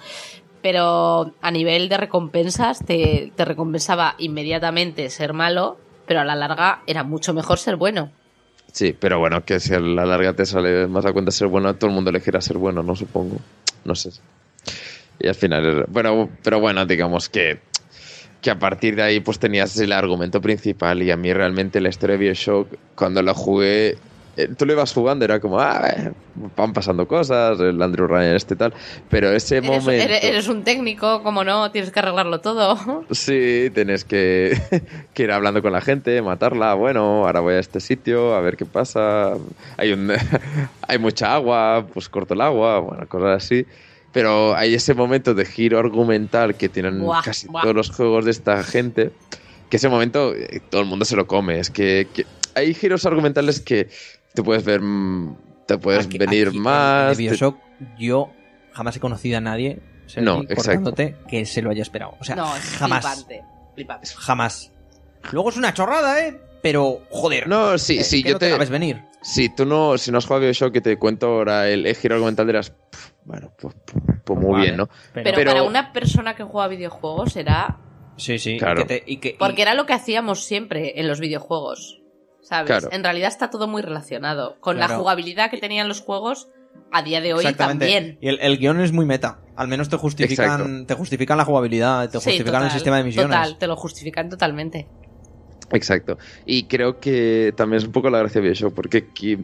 Pero 0.64 1.32
a 1.42 1.52
nivel 1.52 1.90
de 1.90 1.98
recompensas, 1.98 2.80
te, 2.84 3.32
te 3.36 3.46
recompensaba 3.46 4.16
inmediatamente 4.18 5.12
ser 5.12 5.34
malo, 5.34 5.78
pero 6.08 6.22
a 6.22 6.26
la 6.26 6.34
larga 6.36 6.82
era 6.88 7.04
mucho 7.04 7.34
mejor 7.36 7.60
ser 7.60 7.76
bueno. 7.76 8.12
Sí, 8.76 8.94
pero 9.00 9.20
bueno, 9.20 9.46
que 9.46 9.62
si 9.62 9.74
a 9.74 9.80
la 9.80 10.06
larga 10.06 10.34
te 10.34 10.46
sale 10.46 10.86
más 10.88 11.06
a 11.06 11.14
cuenta 11.14 11.32
ser 11.32 11.48
bueno, 11.48 11.74
todo 11.76 11.90
el 11.90 11.96
mundo 11.96 12.10
elegirá 12.10 12.42
ser 12.42 12.58
bueno, 12.58 12.84
¿no? 12.84 12.94
Supongo. 12.94 13.38
No 13.86 13.96
sé. 13.96 14.10
Y 15.18 15.30
al 15.30 15.36
final, 15.36 15.86
bueno, 15.88 16.30
pero 16.44 16.60
bueno, 16.60 16.86
digamos 16.86 17.30
que, 17.30 17.60
que 18.42 18.52
a 18.52 18.60
partir 18.60 18.98
de 18.98 19.04
ahí 19.04 19.22
pues 19.22 19.40
tenías 19.40 19.78
el 19.78 19.94
argumento 19.94 20.42
principal 20.42 21.02
y 21.04 21.10
a 21.10 21.16
mí 21.16 21.32
realmente 21.32 21.80
la 21.80 21.88
historia 21.88 22.18
de 22.18 22.26
Bioshock, 22.26 22.68
cuando 22.96 23.22
la 23.22 23.34
jugué, 23.34 23.98
tú 24.58 24.66
lo 24.66 24.74
ibas 24.74 24.94
jugando, 24.94 25.26
era 25.26 25.40
como, 25.40 25.60
ah, 25.60 25.88
eh, 25.96 26.12
van 26.58 26.74
pasando 26.74 27.08
cosas, 27.08 27.60
el 27.60 27.82
Andrew 27.82 28.08
Ryan 28.08 28.36
este 28.36 28.56
tal, 28.56 28.74
pero 29.10 29.32
ese 29.32 29.58
Eres, 29.58 29.70
momento... 29.70 29.92
eres- 30.04 30.24
eres 30.24 30.48
un 30.48 30.64
técnico, 30.64 31.24
como 31.24 31.44
no, 31.44 31.72
tienes 31.72 31.92
que 31.92 32.00
arreglarlo 32.00 32.42
todo. 32.42 33.06
Sí, 33.12 33.70
tienes 33.74 34.04
que, 34.06 34.60
que 35.14 35.24
ir 35.24 35.32
hablando 35.32 35.62
con 35.62 35.72
la 35.72 35.82
gente, 35.82 36.22
matarla. 36.22 36.74
Bueno, 36.74 37.26
ahora 37.26 37.40
voy 37.40 37.56
a 37.56 37.60
este 37.60 37.80
sitio 37.80 38.36
a 38.36 38.42
ver 38.42 38.58
qué 38.58 38.66
pasa. 38.66 39.34
Hay, 39.78 39.92
un, 39.94 40.12
hay 40.88 40.98
mucha 40.98 41.34
agua, 41.34 41.86
pues 41.94 42.10
corto 42.10 42.34
el 42.34 42.42
agua, 42.42 42.80
bueno, 42.80 43.08
cosas 43.08 43.44
así. 43.44 43.66
Pero 44.12 44.56
hay 44.56 44.74
ese 44.74 44.94
momento 44.94 45.34
de 45.34 45.46
giro 45.46 45.78
argumental 45.78 46.56
que 46.56 46.70
tienen 46.70 47.02
Buah, 47.02 47.22
casi 47.22 47.48
buah. 47.48 47.62
todos 47.64 47.76
los 47.76 47.90
juegos 47.92 48.24
de 48.26 48.32
esta 48.32 48.64
gente, 48.64 49.12
que 49.70 49.76
ese 49.78 49.90
momento 49.90 50.34
eh, 50.34 50.62
todo 50.70 50.80
el 50.82 50.88
mundo 50.88 51.04
se 51.04 51.16
lo 51.18 51.28
come. 51.28 51.60
Es 51.60 51.70
que, 51.70 52.08
que 52.14 52.26
hay 52.54 52.74
giros 52.74 53.06
argumentales 53.06 53.60
que 53.60 53.90
te 54.36 54.44
puedes 54.44 54.64
ver, 54.64 54.82
mm, 54.82 55.38
te 55.66 55.78
puedes 55.78 56.06
Aquí- 56.06 56.18
venir 56.18 56.50
aquí, 56.50 56.58
en- 56.58 56.64
más. 56.64 57.12
En 57.12 57.18
te- 57.18 57.24
Bioshock, 57.24 57.58
yo 57.98 58.32
jamás 58.74 58.96
he 58.96 59.00
conocido 59.00 59.38
a 59.38 59.42
nadie, 59.42 59.80
No, 60.18 60.42
exacto. 60.42 60.56
cortándote, 60.56 61.16
que 61.28 61.46
se 61.46 61.62
lo 61.62 61.72
haya 61.72 61.82
esperado. 61.82 62.16
O 62.20 62.24
sea, 62.24 62.36
no, 62.36 62.56
es 62.56 62.64
jamás. 62.78 63.04
flipante. 63.06 63.44
flipante. 63.74 64.08
Jamás. 64.16 64.72
Luego 65.32 65.50
es 65.50 65.58
una 65.58 65.74
chorrada, 65.74 66.26
¿eh? 66.26 66.40
Pero, 66.62 67.02
joder. 67.10 67.48
No, 67.48 67.78
sí, 67.78 68.00
eh, 68.00 68.04
sí, 68.04 68.22
que 68.24 68.30
yo 68.30 68.36
no 68.36 68.40
te 68.40 68.58
ves 68.58 68.70
venir. 68.70 69.02
Si 69.22 69.50
tú 69.50 69.66
no, 69.66 69.98
si 69.98 70.12
no 70.12 70.20
has 70.20 70.26
jugado 70.26 70.44
a 70.44 70.46
Bioshock, 70.46 70.72
que 70.72 70.82
te 70.82 70.98
cuento 70.98 71.28
ahora 71.28 71.68
el, 71.70 71.86
el 71.86 71.96
giro 71.96 72.16
argumental, 72.16 72.46
dirás, 72.48 72.70
"Pff, 72.70 73.10
bueno, 73.26 73.52
pues, 73.60 73.76
pues- 73.86 74.20
pues 74.24 74.40
muy 74.40 74.52
Vale. 74.52 74.64
bien, 74.66 74.78
¿no? 74.78 74.90
Pero, 75.14 75.32
Pero- 75.36 75.52
para 75.52 75.64
una 75.64 75.92
persona 75.94 76.36
que 76.36 76.44
juega 76.44 76.68
videojuegos 76.68 77.36
era... 77.36 77.78
Sí, 78.18 78.40
sí. 78.40 78.58
Claro. 78.58 78.82
y 78.82 78.84
que 78.84 78.88
te- 79.00 79.04
y 79.12 79.18
que- 79.18 79.30
y- 79.30 79.34
Porque 79.34 79.62
era 79.64 79.74
lo 79.74 79.86
que 79.86 79.94
hacíamos 79.94 80.44
siempre 80.46 81.00
en 81.00 81.08
los 81.08 81.20
videojuegos. 81.20 82.02
¿Sabes? 82.46 82.68
Claro. 82.68 82.90
En 82.92 83.04
realidad 83.04 83.30
está 83.30 83.50
todo 83.50 83.68
muy 83.68 83.82
relacionado. 83.82 84.58
Con 84.60 84.78
la 84.78 84.88
jugabilidad 84.88 85.50
que 85.50 85.58
tenían 85.58 85.88
los 85.88 86.02
juegos 86.02 86.48
a 86.92 87.02
día 87.02 87.20
de 87.20 87.34
hoy 87.34 87.54
también. 87.56 88.20
Y 88.22 88.28
el, 88.30 88.40
el 88.40 88.58
guion 88.60 88.80
es 88.82 88.92
muy 88.92 89.06
meta. 89.06 89.40
Al 89.56 89.68
menos 89.68 89.90
te 89.90 89.98
justifican, 89.98 90.62
Exacto. 90.62 90.86
te 90.86 90.94
justifican 90.94 91.38
la 91.38 91.46
jugabilidad, 91.46 92.10
te 92.10 92.20
Sí, 92.20 92.30
justifican 92.30 92.64
el 92.64 92.72
sistema 92.72 92.98
de 92.98 93.04
misiones. 93.04 93.36
Total, 93.36 93.58
te 93.58 93.68
lo 93.68 93.76
justifican 93.76 94.30
totalmente. 94.30 94.88
Exacto. 95.72 96.20
Y 96.46 96.66
creo 96.66 97.00
que 97.00 97.52
también 97.58 97.80
es 97.80 97.86
un 97.86 97.92
poco 97.92 98.12
la 98.12 98.20
gracia 98.20 98.42
de 98.42 98.48
Bioshock, 98.48 98.76
porque 98.76 99.08
aquí, 99.10 99.40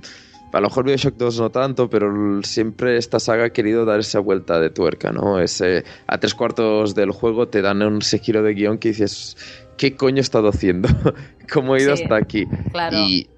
a 0.52 0.60
lo 0.62 0.68
mejor 0.68 0.86
Bioshock 0.86 1.16
2 1.16 1.40
no 1.40 1.50
tanto, 1.50 1.90
pero 1.90 2.42
siempre 2.44 2.98
esta 2.98 3.20
saga 3.20 3.46
ha 3.46 3.50
querido 3.52 3.86
dar 3.86 4.00
esa 4.00 4.20
vuelta 4.20 4.60
de 4.60 4.70
tuerca, 4.70 5.12
¿no? 5.12 5.40
Ese, 5.40 5.84
a 6.08 6.18
tres 6.20 6.34
cuartos 6.36 6.94
del 6.96 7.12
juego 7.12 7.48
te 7.48 7.62
dan 7.62 7.82
un 7.82 8.02
giro 8.02 8.44
de 8.44 8.54
guion 8.54 8.78
que 8.78 8.90
dices, 8.90 9.38
¿qué 9.78 9.96
coño 9.96 10.18
he 10.18 10.22
estado 10.22 10.50
haciendo? 10.50 10.90
¿Cómo 11.54 11.76
he 11.76 11.82
ido 11.84 11.96
Sí, 11.96 12.04
hasta 12.04 12.16
aquí? 12.16 12.46
Claro. 12.72 12.98
Y, 12.98 13.30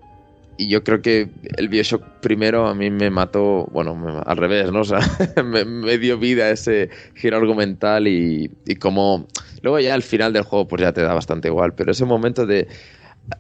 y 0.57 0.68
yo 0.69 0.84
creo 0.84 1.02
que 1.02 1.30
el 1.57 1.68
Bioshock 1.69 2.03
primero 2.22 2.68
a 2.68 2.76
mí 2.76 2.90
me 2.90 3.10
mató, 3.10 3.65
bueno, 3.72 3.95
me- 3.95 4.22
al 4.26 4.38
revés, 4.38 4.72
¿no? 4.72 4.81
O 4.81 4.84
sea, 4.85 4.99
me, 5.44 5.65
me 5.65 5.98
dio 5.98 6.18
vida 6.18 6.49
ese 6.52 6.90
giro 7.15 7.38
argumental 7.38 8.07
y, 8.07 8.49
y 8.65 8.76
como... 8.76 9.27
Luego 9.61 9.80
ya 9.80 9.94
al 9.94 10.03
final 10.03 10.34
del 10.34 10.44
juego 10.44 10.68
pues 10.68 10.81
ya 10.81 10.91
te 10.94 11.02
da 11.02 11.14
bastante 11.14 11.48
igual, 11.48 11.73
pero 11.73 11.91
ese 11.91 12.06
momento 12.06 12.45
de... 12.45 12.68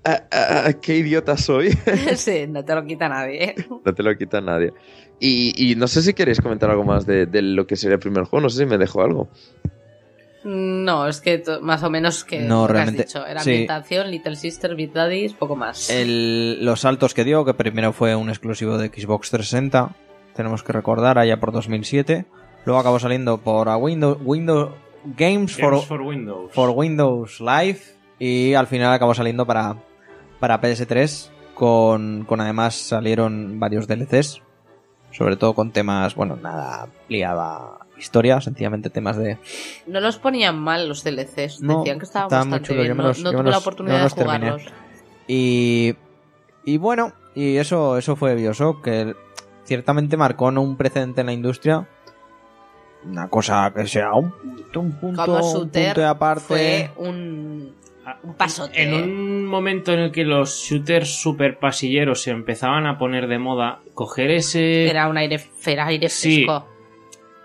"Ah, 0.05 0.23
ah, 0.31 0.63
ah, 0.67 0.73
¡Qué 0.81 0.97
idiota 0.97 1.37
soy! 1.37 1.71
sí, 2.15 2.45
no 2.47 2.63
te 2.63 2.73
lo 2.75 2.85
quita 2.85 3.09
nadie. 3.09 3.55
no 3.85 3.93
te 3.93 4.03
lo 4.03 4.15
quita 4.17 4.41
nadie. 4.41 4.73
Y, 5.19 5.53
y 5.71 5.75
no 5.75 5.87
sé 5.87 6.01
si 6.01 6.13
queréis 6.13 6.41
comentar 6.41 6.69
algo 6.69 6.83
más 6.83 7.05
de, 7.05 7.25
de 7.25 7.41
lo 7.41 7.65
que 7.67 7.75
sería 7.75 7.95
el 7.95 7.99
primer 7.99 8.23
juego, 8.25 8.41
no 8.43 8.49
sé 8.49 8.59
si 8.59 8.65
me 8.65 8.77
dejo 8.77 9.01
algo. 9.01 9.29
No, 10.43 11.07
es 11.07 11.21
que 11.21 11.41
más 11.61 11.83
o 11.83 11.89
menos 11.89 12.25
que 12.25 12.39
No, 12.39 12.67
realmente, 12.67 13.03
has 13.03 13.07
dicho. 13.07 13.25
Era 13.25 13.39
sí. 13.41 13.51
ambientación, 13.51 14.11
Little 14.11 14.35
Sister, 14.35 14.75
Big 14.75 14.91
Daddies, 14.91 15.33
poco 15.33 15.55
más. 15.55 15.89
El- 15.89 16.65
los 16.65 16.81
saltos 16.81 17.13
que 17.13 17.23
dio, 17.23 17.45
que 17.45 17.53
primero 17.53 17.93
fue 17.93 18.13
un 18.15 18.29
exclusivo 18.29 18.77
de 18.77 18.87
Xbox 18.89 19.29
360, 19.29 19.95
tenemos 20.35 20.61
que 20.63 20.73
recordar, 20.73 21.17
allá 21.17 21.39
por 21.39 21.53
2007. 21.53 22.25
Luego 22.65 22.79
acabó 22.81 22.99
saliendo 22.99 23.37
por 23.37 23.69
a 23.69 23.77
Windows, 23.77 24.17
Windows 24.21 24.71
Games, 25.17 25.55
for, 25.55 25.71
Games 25.71 25.85
for 25.85 26.01
Windows. 26.01 26.51
for 26.51 26.69
Windows 26.71 27.39
Live 27.39 27.79
y 28.25 28.53
al 28.53 28.67
final 28.67 28.93
acabó 28.93 29.13
saliendo 29.13 29.45
para, 29.45 29.75
para 30.39 30.61
PS3 30.61 31.29
con, 31.53 32.25
con 32.25 32.41
además 32.41 32.75
salieron 32.75 33.59
varios 33.59 33.87
DLCs, 33.87 34.41
sobre 35.11 35.35
todo 35.35 35.53
con 35.53 35.71
temas, 35.71 36.15
bueno, 36.15 36.35
nada 36.35 36.87
liaba 37.09 37.79
historia, 37.97 38.41
sencillamente 38.41 38.89
temas 38.89 39.17
de... 39.17 39.37
No 39.87 39.99
los 39.99 40.17
ponían 40.17 40.57
mal 40.59 40.87
los 40.89 41.03
DLCs. 41.03 41.61
No, 41.61 41.79
Decían 41.79 41.99
que 41.99 42.05
estaban 42.05 42.29
muy 42.29 42.59
bastante 42.59 42.73
bien. 42.73 42.87
yo 42.87 42.95
me 42.95 43.01
No, 43.03 43.07
los- 43.09 43.19
no 43.23 43.31
yo 43.31 43.37
tuve 43.41 43.51
la 43.51 43.57
oportunidad 43.57 44.03
de 44.03 44.09
terminé. 44.15 44.37
jugarlos. 44.51 44.73
Y, 45.27 45.95
y 46.65 46.77
bueno, 46.77 47.13
y 47.35 47.57
eso, 47.57 47.97
eso 47.97 48.15
fue 48.15 48.35
Bioshock, 48.35 48.83
que 48.83 49.15
ciertamente 49.65 50.17
marcó 50.17 50.47
un 50.47 50.75
precedente 50.75 51.21
en 51.21 51.27
la 51.27 51.33
industria. 51.33 51.87
Una 53.05 53.29
cosa 53.29 53.71
que 53.75 53.85
sea 53.87 54.13
un, 54.13 54.33
un 54.75 54.91
punto, 54.99 55.23
un 55.35 55.51
punto 55.51 55.69
de 55.71 56.05
aparte. 56.05 56.41
fue 56.45 56.91
un, 56.97 57.73
un 58.23 58.33
pasote. 58.35 58.81
En 58.83 58.93
un 58.93 59.45
momento 59.45 59.93
en 59.93 59.99
el 59.99 60.11
que 60.11 60.23
los 60.25 60.55
shooters 60.63 61.09
super 61.21 61.57
pasilleros 61.59 62.21
se 62.21 62.31
empezaban 62.31 62.85
a 62.85 62.97
poner 62.97 63.27
de 63.27 63.39
moda, 63.39 63.79
coger 63.93 64.31
ese. 64.31 64.89
Era 64.89 65.07
un 65.07 65.17
aire, 65.17 65.39
era 65.65 65.87
aire 65.87 66.09
Sí. 66.09 66.43
fresco. 66.45 66.67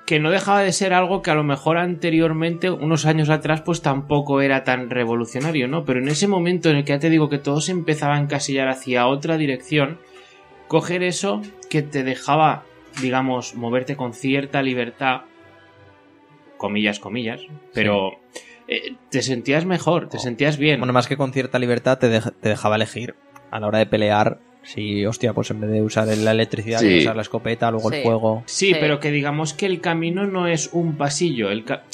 que 0.07 0.19
no 0.21 0.31
dejaba 0.31 0.63
de 0.63 0.73
ser 0.73 0.95
algo 0.95 1.21
que 1.21 1.31
a 1.31 1.35
lo 1.35 1.45
mejor 1.45 1.77
anteriormente, 1.77 2.71
unos 2.71 3.05
años 3.05 3.29
atrás, 3.29 3.61
pues 3.61 3.83
tampoco 3.83 4.41
era 4.41 4.65
tan 4.65 4.89
revolucionario, 4.89 5.69
¿no? 5.69 5.85
Pero 5.85 6.01
en 6.01 6.09
ese 6.09 6.27
momento 6.27 6.71
en 6.71 6.77
el 6.77 6.85
que 6.85 6.93
ya 6.95 6.99
te 6.99 7.11
digo 7.11 7.29
que 7.29 7.37
todo 7.37 7.61
se 7.61 7.73
empezaba 7.73 8.17
a 8.17 8.19
encasillar 8.19 8.69
hacia 8.69 9.07
otra 9.07 9.37
dirección, 9.37 9.99
coger 10.67 11.03
eso 11.03 11.43
que 11.69 11.83
te 11.83 12.05
dejaba, 12.05 12.63
digamos, 13.03 13.55
moverte 13.55 13.97
con 13.97 14.15
cierta 14.15 14.63
libertad, 14.63 15.25
comillas, 16.57 16.99
comillas, 17.01 17.43
pero 17.75 18.13
eh, 18.69 18.95
te 19.11 19.23
sentías 19.23 19.65
mejor, 19.65 20.09
te 20.09 20.19
sentías 20.19 20.59
bien. 20.59 20.79
Bueno, 20.81 20.93
más 20.93 21.07
que 21.09 21.17
con 21.17 21.33
cierta 21.33 21.59
libertad 21.59 21.99
te, 21.99 22.09
dej- 22.21 22.33
te 22.41 22.49
dejaba 22.51 22.77
elegir 22.77 23.15
a 23.51 23.59
la 23.61 23.67
hora 23.67 23.79
de 23.79 23.87
pelear. 23.87 24.39
Si, 24.63 25.07
hostia, 25.07 25.33
pues 25.33 25.51
en 25.51 25.61
vez 25.61 25.71
de 25.71 25.81
usar 25.83 26.07
la 26.09 26.33
electricidad, 26.33 26.81
Sí. 26.81 26.99
usar 26.99 27.17
la 27.17 27.23
escopeta, 27.23 27.71
luego 27.71 27.89
Sí. 27.91 27.97
el 27.97 28.03
fuego. 28.03 28.43
Sí, 28.47 28.67
Sí. 28.69 28.77
pero 28.79 29.01
que 29.01 29.11
digamos 29.11 29.55
que 29.55 29.65
el 29.67 29.81
camino 29.81 30.27
no 30.27 30.47
es 30.47 30.71
un 30.73 30.97
pasillo, 30.99 31.51
el 31.51 31.65
ca- 31.65 31.85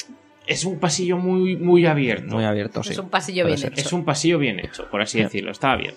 es 0.47 0.65
un 0.65 0.79
pasillo 0.81 1.17
muy, 1.17 1.57
muy 1.57 1.87
abierto. 1.87 2.35
Muy 2.35 2.45
abierto, 2.45 2.83
sí. 2.83 2.91
Es 2.91 2.99
un 2.99 3.11
pasillo 3.11 3.45
Puede 3.45 3.55
bien 3.57 3.59
ser. 3.59 3.73
hecho. 3.73 3.81
Es 3.87 3.93
un 3.93 4.05
pasillo 4.05 4.39
bien 4.39 4.59
hecho, 4.59 4.91
por 4.91 5.01
así 5.03 5.21
decirlo, 5.23 5.53
estaba 5.53 5.77
bien. 5.77 5.95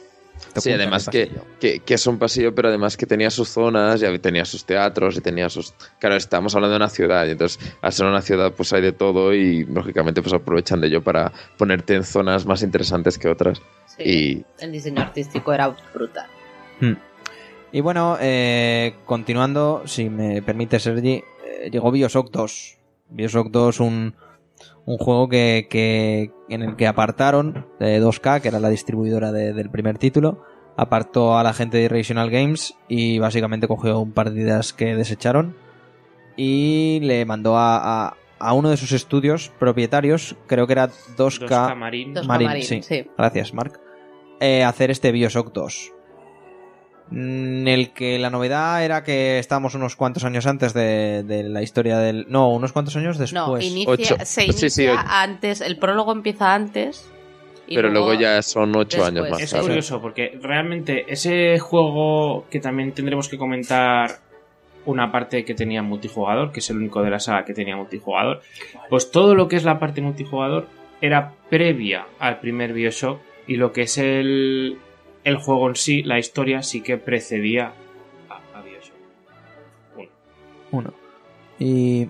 Sí, 0.56 0.72
además 0.72 1.08
que, 1.10 1.32
que, 1.60 1.80
que 1.80 1.94
es 1.94 2.08
un 2.08 2.18
pasillo, 2.18 2.54
pero 2.54 2.70
además 2.70 2.98
que 2.98 3.06
tenía 3.06 3.30
sus 3.30 3.50
zonas, 3.50 4.00
ya 4.00 4.16
tenía 4.18 4.46
sus 4.46 4.66
teatros 4.66 5.18
y 5.18 5.22
tenía 5.22 5.50
sus... 5.50 5.74
Claro, 6.00 6.16
estamos 6.16 6.56
hablando 6.56 6.72
de 6.72 6.78
una 6.78 6.90
ciudad, 6.90 7.26
y 7.28 7.32
entonces 7.32 7.60
al 7.82 7.94
ser 7.94 8.08
una 8.08 8.22
ciudad 8.22 8.52
pues 8.54 8.74
hay 8.74 8.82
de 8.82 8.92
todo 8.92 9.34
y 9.34 9.66
lógicamente 9.66 10.22
pues 10.22 10.34
aprovechan 10.34 10.82
de 10.82 10.88
ello 10.88 11.04
para 11.04 11.32
ponerte 11.58 11.96
en 11.96 12.04
zonas 12.04 12.46
más 12.46 12.64
interesantes 12.64 13.18
que 13.18 13.28
otras. 13.28 13.62
Sí. 13.98 14.04
Y 14.04 14.46
El 14.60 14.72
diseño 14.72 15.02
artístico 15.02 15.54
era 15.54 15.76
brutal. 15.94 16.28
Hmm. 16.80 16.94
Y 17.72 17.82
bueno, 17.82 18.18
eh, 18.20 18.96
continuando, 19.06 19.84
si 19.86 20.10
me 20.10 20.42
permite 20.42 20.80
Sergi, 20.80 21.24
eh, 21.46 21.70
llegó 21.72 21.92
Bioshock 21.92 22.32
2. 22.32 22.78
Bioshock 23.10 23.50
2, 23.52 23.80
un, 23.82 24.16
un 24.88 24.98
juego 24.98 25.30
que, 25.30 25.68
que- 25.70 26.32
en 26.50 26.64
el 26.64 26.76
que 26.76 26.88
apartaron 26.88 27.68
de 27.80 28.02
2K, 28.02 28.42
que 28.42 28.48
era 28.48 28.60
la 28.60 28.70
distribuidora 28.70 29.32
de- 29.32 29.54
del 29.54 29.70
primer 29.70 30.00
título, 30.00 30.42
apartó 30.78 31.38
a 31.38 31.44
la 31.44 31.54
gente 31.54 31.78
de 31.78 31.84
Irrational 31.84 32.30
Games 32.32 32.74
y 32.88 33.20
básicamente 33.20 33.68
cogió 33.68 34.00
un 34.00 34.12
par 34.14 34.32
de 34.32 34.42
ideas 34.42 34.74
que 34.74 34.96
desecharon 34.96 35.56
y 36.36 37.00
le 37.02 37.26
mandó 37.26 37.58
a, 37.58 38.08
a- 38.08 38.18
a 38.40 38.54
uno 38.54 38.70
de 38.70 38.78
sus 38.78 38.92
estudios 38.92 39.52
propietarios, 39.60 40.36
creo 40.46 40.68
que 40.68 40.74
era 40.74 40.90
2K, 41.18 41.48
2K 41.48 41.76
Marine. 41.76 42.14
Dos 42.14 42.28
Marín, 42.28 42.48
Marín, 42.48 42.64
sí. 42.64 42.82
sí. 42.84 43.08
Gracias, 43.18 43.54
Mark. 43.54 43.80
Eh, 44.40 44.64
hacer 44.64 44.92
este 44.92 45.12
Bioshock 45.12 45.52
2. 45.52 45.94
En 47.12 47.68
el 47.68 47.92
que 47.94 48.20
la 48.20 48.30
novedad 48.30 48.84
era 48.84 49.04
que 49.04 49.40
estábamos 49.40 49.76
unos 49.76 49.96
cuantos 49.96 50.24
años 50.26 50.46
antes 50.46 50.74
de, 50.74 51.24
de 51.24 51.44
la 51.44 51.62
historia 51.62 51.98
del. 52.00 52.26
No, 52.30 52.50
unos 52.50 52.74
cuantos 52.74 52.96
años 52.98 53.18
después. 53.18 53.34
No, 53.48 53.60
inicia, 53.60 53.92
Ocho. 53.94 54.16
se 54.20 54.26
Sí, 54.26 54.44
inicia 54.46 54.70
sí, 54.70 54.88
ocho. 54.88 55.02
antes, 55.08 55.62
el 55.62 55.78
prólogo 55.78 56.12
empieza 56.12 56.54
antes. 56.54 57.10
y 57.68 57.76
pero 57.76 57.90
luego 57.90 58.14
ya 58.14 58.42
son 58.42 58.76
ocho 58.76 58.98
después. 58.98 59.08
años 59.08 59.30
más 59.30 59.42
Es 59.42 59.52
tarde. 59.52 59.64
curioso 59.68 60.02
porque 60.02 60.38
realmente 60.42 61.06
ese 61.08 61.58
juego 61.60 62.46
que 62.50 62.60
también 62.60 62.92
tendremos 62.94 63.28
que 63.30 63.38
comentar 63.38 64.12
una 64.86 65.12
parte 65.12 65.44
que 65.44 65.54
tenía 65.54 65.82
multijugador, 65.84 66.52
que 66.54 66.60
es 66.62 66.70
el 66.70 66.78
único 66.78 67.02
de 67.04 67.10
la 67.10 67.20
saga 67.20 67.44
que 67.44 67.54
tenía 67.54 67.76
multijugador, 67.76 68.42
pues 68.90 69.12
todo 69.12 69.36
lo 69.36 69.48
que 69.50 69.58
es 69.58 69.66
la 69.66 69.80
parte 69.80 70.02
multijugador 70.02 70.68
era 71.02 71.34
previa 71.50 72.06
al 72.20 72.40
primer 72.40 72.72
Bioshock 72.74 73.20
y 73.48 73.56
lo 73.58 73.72
que 73.74 73.82
es 73.82 73.98
el, 73.98 74.78
el 75.28 75.36
juego 75.36 75.68
en 75.68 75.76
sí, 75.76 76.04
la 76.04 76.20
historia, 76.20 76.64
sí 76.64 76.82
que 76.82 76.98
precedía 76.98 77.74
a, 78.30 78.58
a 78.58 78.62
Bioshock. 78.62 78.96
Uno. 79.98 80.10
Uno. 80.72 80.94
Y. 81.60 82.10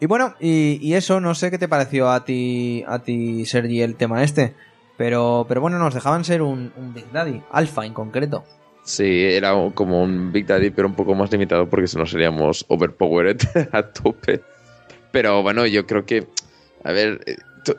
Y 0.00 0.06
bueno, 0.06 0.34
y, 0.40 0.80
y 0.82 0.94
eso, 0.94 1.20
no 1.20 1.36
sé 1.36 1.52
qué 1.52 1.58
te 1.58 1.68
pareció 1.68 2.10
a 2.10 2.24
ti, 2.24 2.82
a 2.88 2.98
ti, 2.98 3.46
Sergi, 3.46 3.82
el 3.82 3.94
tema 3.94 4.24
este. 4.24 4.54
Pero, 4.96 5.46
pero 5.48 5.60
bueno, 5.60 5.78
nos 5.78 5.94
dejaban 5.94 6.24
ser 6.24 6.42
un, 6.42 6.72
un 6.76 6.92
Big 6.92 7.10
Daddy, 7.12 7.40
Alpha 7.52 7.86
en 7.86 7.94
concreto. 7.94 8.44
Sí, 8.82 9.24
era 9.24 9.52
como 9.74 10.02
un 10.02 10.32
Big 10.32 10.44
Daddy, 10.46 10.70
pero 10.70 10.88
un 10.88 10.96
poco 10.96 11.14
más 11.14 11.30
limitado 11.30 11.70
porque 11.70 11.86
si 11.86 11.96
no 11.96 12.06
seríamos 12.06 12.64
overpowered 12.66 13.38
a 13.72 13.84
tope. 13.84 14.40
Pero 15.12 15.44
bueno, 15.44 15.64
yo 15.66 15.86
creo 15.86 16.04
que. 16.04 16.26
A 16.82 16.90
ver, 16.90 17.20
eh, 17.26 17.36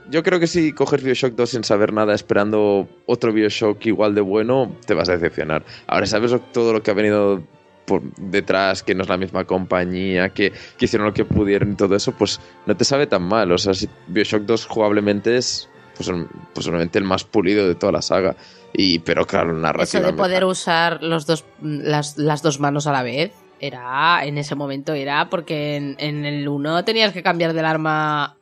yo 0.09 0.23
creo 0.23 0.39
que 0.39 0.47
si 0.47 0.73
coges 0.73 1.03
Bioshock 1.03 1.33
2 1.33 1.49
sin 1.49 1.63
saber 1.63 1.93
nada, 1.93 2.13
esperando 2.13 2.87
otro 3.05 3.33
Bioshock 3.33 3.85
igual 3.85 4.15
de 4.15 4.21
bueno, 4.21 4.75
te 4.85 4.93
vas 4.93 5.09
a 5.09 5.13
decepcionar. 5.13 5.63
Ahora, 5.87 6.05
sabes 6.05 6.33
todo 6.51 6.73
lo 6.73 6.81
que 6.81 6.91
ha 6.91 6.93
venido 6.93 7.43
por 7.85 8.01
detrás, 8.15 8.81
que 8.83 8.95
no 8.95 9.03
es 9.03 9.09
la 9.09 9.17
misma 9.17 9.45
compañía, 9.45 10.29
que, 10.29 10.53
que 10.77 10.85
hicieron 10.85 11.07
lo 11.07 11.13
que 11.13 11.25
pudieron 11.25 11.73
y 11.73 11.75
todo 11.75 11.95
eso, 11.95 12.13
pues 12.13 12.39
no 12.65 12.77
te 12.77 12.85
sabe 12.85 13.07
tan 13.07 13.23
mal. 13.23 13.51
O 13.51 13.57
sea, 13.57 13.73
si 13.73 13.89
Bioshock 14.07 14.43
2 14.43 14.65
jugablemente 14.67 15.35
es 15.37 15.69
pues, 15.95 16.09
posiblemente 16.53 16.97
el 16.99 17.05
más 17.05 17.23
pulido 17.23 17.67
de 17.67 17.75
toda 17.75 17.91
la 17.91 18.01
saga. 18.01 18.35
Y, 18.73 18.99
pero 18.99 19.25
claro, 19.25 19.51
Eso 19.51 19.59
narrativa. 19.59 20.07
de 20.07 20.13
poder 20.13 20.45
usar 20.45 21.03
los 21.03 21.27
dos, 21.27 21.45
las, 21.61 22.17
las 22.17 22.41
dos 22.41 22.59
manos 22.59 22.87
a 22.87 22.91
la 22.91 23.03
vez, 23.03 23.33
era, 23.59 24.25
en 24.25 24.37
ese 24.37 24.55
momento 24.55 24.93
era, 24.93 25.29
porque 25.29 25.75
en, 25.75 25.95
en 25.99 26.25
el 26.25 26.47
1 26.47 26.83
tenías 26.83 27.13
que 27.13 27.23
cambiar 27.23 27.53
del 27.53 27.65
arma 27.65 28.35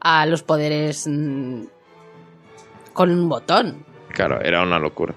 a 0.00 0.26
los 0.26 0.42
poderes 0.42 1.06
mm, 1.06 1.64
con 2.92 3.10
un 3.10 3.28
botón. 3.28 3.84
Claro, 4.12 4.40
era 4.40 4.62
una 4.62 4.78
locura. 4.78 5.14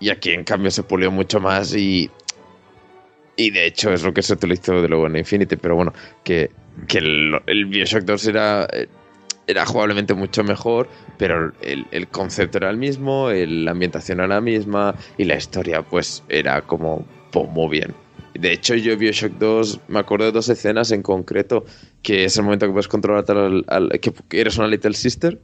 Y 0.00 0.10
aquí 0.10 0.30
en 0.30 0.44
cambio 0.44 0.70
se 0.70 0.82
pulió 0.82 1.10
mucho 1.10 1.40
más 1.40 1.74
y. 1.74 2.10
Y 3.36 3.50
de 3.50 3.66
hecho 3.66 3.92
es 3.92 4.02
lo 4.02 4.12
que 4.12 4.22
se 4.22 4.34
utilizó 4.34 4.82
de 4.82 4.88
luego 4.88 5.06
en 5.06 5.16
Infinity, 5.16 5.56
pero 5.56 5.74
bueno, 5.74 5.94
que, 6.22 6.50
que 6.86 6.98
el, 6.98 7.66
Bioshock 7.66 8.02
2 8.02 8.26
era, 8.26 8.68
eh, 8.70 8.86
era 9.46 9.64
jugablemente 9.64 10.12
mucho 10.12 10.44
mejor, 10.44 10.88
pero 11.16 11.52
el, 11.62 11.86
el 11.90 12.08
concepto 12.08 12.58
era 12.58 12.68
el 12.68 12.76
mismo, 12.76 13.30
la 13.30 13.70
ambientación 13.70 14.18
era 14.18 14.28
la 14.28 14.40
misma 14.42 14.94
y 15.16 15.24
la 15.24 15.36
historia 15.36 15.80
pues 15.80 16.22
era 16.28 16.60
como 16.62 17.06
pues, 17.30 17.48
muy 17.48 17.70
bien. 17.70 17.94
De 18.34 18.52
hecho 18.52 18.74
yo 18.74 18.96
Bioshock 18.96 19.32
2 19.32 19.80
me 19.88 19.98
acuerdo 19.98 20.26
de 20.26 20.32
dos 20.32 20.48
escenas 20.48 20.90
en 20.92 21.02
concreto, 21.02 21.64
que 22.02 22.24
es 22.24 22.36
el 22.36 22.44
momento 22.44 22.66
que 22.66 22.72
puedes 22.72 22.88
controlar 22.88 23.24
al, 23.30 23.64
al- 23.68 23.90
que 24.00 24.12
eres 24.40 24.56
una 24.58 24.68
Little 24.68 24.94
Sister. 24.94 25.38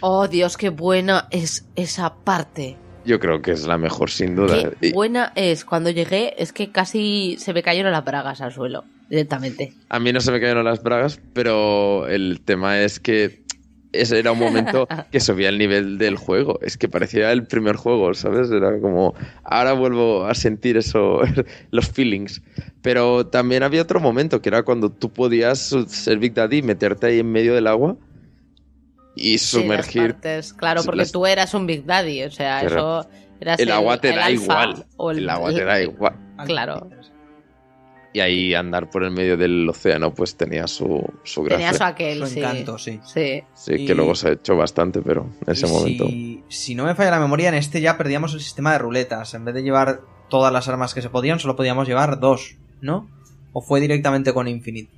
Oh, 0.00 0.26
Dios, 0.28 0.56
qué 0.56 0.70
buena 0.70 1.28
es 1.30 1.66
esa 1.76 2.14
parte. 2.14 2.76
Yo 3.04 3.18
creo 3.20 3.42
que 3.42 3.50
es 3.52 3.66
la 3.66 3.78
mejor 3.78 4.10
sin 4.10 4.36
duda. 4.36 4.70
Qué 4.80 4.92
buena 4.92 5.32
es. 5.34 5.64
Cuando 5.64 5.90
llegué, 5.90 6.34
es 6.40 6.52
que 6.52 6.70
casi 6.70 7.36
se 7.38 7.52
me 7.52 7.62
cayeron 7.62 7.90
las 7.92 8.04
bragas 8.04 8.40
al 8.40 8.52
suelo, 8.52 8.84
directamente. 9.10 9.72
A 9.88 9.98
mí 9.98 10.12
no 10.12 10.20
se 10.20 10.30
me 10.30 10.40
cayeron 10.40 10.64
las 10.64 10.82
bragas, 10.84 11.20
pero 11.32 12.06
el 12.06 12.40
tema 12.44 12.80
es 12.80 13.00
que 13.00 13.41
ese 13.92 14.18
era 14.18 14.32
un 14.32 14.38
momento 14.38 14.88
que 15.10 15.20
subía 15.20 15.48
el 15.48 15.58
nivel 15.58 15.98
del 15.98 16.16
juego. 16.16 16.58
Es 16.62 16.76
que 16.76 16.88
parecía 16.88 17.30
el 17.32 17.46
primer 17.46 17.76
juego, 17.76 18.12
¿sabes? 18.14 18.50
Era 18.50 18.78
como, 18.80 19.14
ahora 19.44 19.72
vuelvo 19.74 20.24
a 20.26 20.34
sentir 20.34 20.76
eso, 20.76 21.20
los 21.70 21.88
feelings. 21.90 22.42
Pero 22.82 23.26
también 23.26 23.62
había 23.62 23.82
otro 23.82 24.00
momento, 24.00 24.40
que 24.42 24.48
era 24.48 24.62
cuando 24.62 24.90
tú 24.90 25.10
podías 25.12 25.74
ser 25.88 26.18
Big 26.18 26.34
Daddy 26.34 26.58
y 26.58 26.62
meterte 26.62 27.06
ahí 27.06 27.18
en 27.20 27.30
medio 27.30 27.54
del 27.54 27.66
agua 27.66 27.96
y 29.14 29.38
Sí, 29.38 29.58
las 29.58 29.62
sumergir. 29.62 30.12
partes, 30.14 30.52
claro, 30.54 30.82
porque 30.84 30.98
las- 30.98 31.12
tú 31.12 31.26
eras 31.26 31.52
un 31.54 31.66
Big 31.66 31.84
Daddy, 31.84 32.24
o 32.24 32.30
sea, 32.30 32.62
eso... 32.62 33.06
Eras 33.40 33.58
el 33.58 33.72
agua 33.72 33.98
te 34.00 34.10
el 34.10 34.14
da 34.16 34.30
igual. 34.30 34.86
o 34.96 35.10
El 35.10 35.28
agua 35.28 35.52
te 35.52 35.64
da 35.64 35.82
igual. 35.82 36.14
Claro. 36.46 36.88
Y 38.14 38.20
ahí 38.20 38.52
andar 38.54 38.90
por 38.90 39.04
el 39.04 39.10
medio 39.10 39.36
del 39.38 39.66
océano, 39.68 40.12
pues 40.12 40.36
tenía 40.36 40.66
su, 40.66 41.02
su 41.24 41.42
gracia. 41.42 41.66
Tenía 41.66 41.72
su 41.78 41.84
aquel, 41.84 42.18
Su 42.18 42.26
sí. 42.26 42.38
encanto, 42.40 42.78
sí. 42.78 43.00
Sí. 43.06 43.42
Sí, 43.54 43.72
Y- 43.74 43.86
que 43.86 43.94
luego 43.94 44.14
se 44.14 44.28
ha 44.28 44.32
hecho 44.32 44.54
bastante, 44.56 45.00
pero 45.00 45.26
en 45.46 45.52
ese 45.52 45.66
Y 45.66 45.70
momento. 45.70 46.06
Si, 46.08 46.42
si 46.48 46.74
no 46.74 46.84
me 46.84 46.94
falla 46.94 47.10
la 47.12 47.20
memoria, 47.20 47.48
en 47.48 47.54
este 47.54 47.80
ya 47.80 47.96
perdíamos 47.96 48.34
el 48.34 48.40
sistema 48.40 48.72
de 48.72 48.78
ruletas. 48.78 49.32
En 49.34 49.44
vez 49.46 49.54
de 49.54 49.62
llevar 49.62 50.00
todas 50.28 50.52
las 50.52 50.68
armas 50.68 50.92
que 50.94 51.00
se 51.02 51.08
podían, 51.08 51.38
solo 51.38 51.56
podíamos 51.56 51.88
llevar 51.88 52.20
dos, 52.20 52.56
¿no? 52.82 53.08
¿O 53.54 53.62
fue 53.62 53.80
directamente 53.80 54.32
con 54.34 54.46
Infinite? 54.48 54.90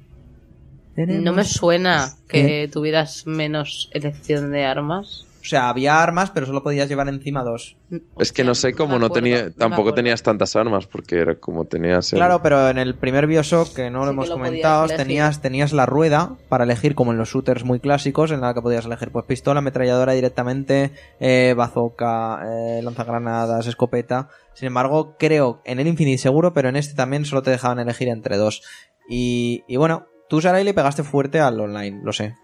No 0.96 1.32
me 1.32 1.44
suena 1.44 2.14
que 2.28 2.68
tuvieras 2.72 3.26
menos 3.26 3.90
elección 3.92 4.52
de 4.52 4.64
armas. 4.64 5.26
O 5.44 5.46
sea, 5.46 5.68
había 5.68 6.02
armas, 6.02 6.30
pero 6.30 6.46
solo 6.46 6.62
podías 6.62 6.88
llevar 6.88 7.06
encima 7.10 7.44
dos. 7.44 7.76
Es 8.16 8.32
que 8.32 8.44
no 8.44 8.54
sé 8.54 8.72
cómo 8.72 8.98
no, 8.98 9.10
tenía, 9.10 9.50
tampoco 9.50 9.92
tenías 9.92 10.22
tantas 10.22 10.56
armas, 10.56 10.86
porque 10.86 11.18
era 11.18 11.38
como 11.38 11.66
tenías. 11.66 12.14
el- 12.14 12.18
Claro, 12.18 12.40
pero 12.42 12.70
en 12.70 12.78
el 12.78 12.94
primer 12.94 13.26
Bioshock, 13.26 13.74
que 13.74 13.90
no 13.90 13.98
lo 13.98 14.04
Sí 14.06 14.10
hemos 14.12 14.28
lo 14.30 14.34
comentado, 14.36 14.86
tenías, 14.96 15.42
tenías 15.42 15.74
la 15.74 15.84
rueda 15.84 16.38
para 16.48 16.64
elegir, 16.64 16.94
como 16.94 17.12
en 17.12 17.18
los 17.18 17.28
shooters 17.28 17.62
muy 17.62 17.78
clásicos, 17.78 18.30
en 18.30 18.40
la 18.40 18.54
que 18.54 18.62
podías 18.62 18.86
elegir 18.86 19.12
pues 19.12 19.26
pistola, 19.26 19.58
ametralladora 19.58 20.14
directamente, 20.14 20.92
eh, 21.20 21.52
bazooka, 21.54 22.40
eh, 22.46 22.80
lanzagranadas, 22.82 23.66
escopeta. 23.66 24.30
Sin 24.54 24.68
embargo, 24.68 25.14
creo, 25.18 25.60
en 25.66 25.78
el 25.78 25.86
Infinite 25.88 26.16
seguro, 26.22 26.54
pero 26.54 26.70
en 26.70 26.76
este 26.76 26.94
también 26.94 27.26
solo 27.26 27.42
te 27.42 27.50
dejaban 27.50 27.78
elegir 27.80 28.08
entre 28.08 28.38
dos. 28.38 28.62
Y, 29.10 29.62
y 29.68 29.76
bueno, 29.76 30.06
tú, 30.30 30.40
Sarai, 30.40 30.64
le 30.64 30.72
pegaste 30.72 31.02
fuerte 31.02 31.38
al 31.40 31.60
online, 31.60 32.00
lo 32.02 32.14
sé. 32.14 32.34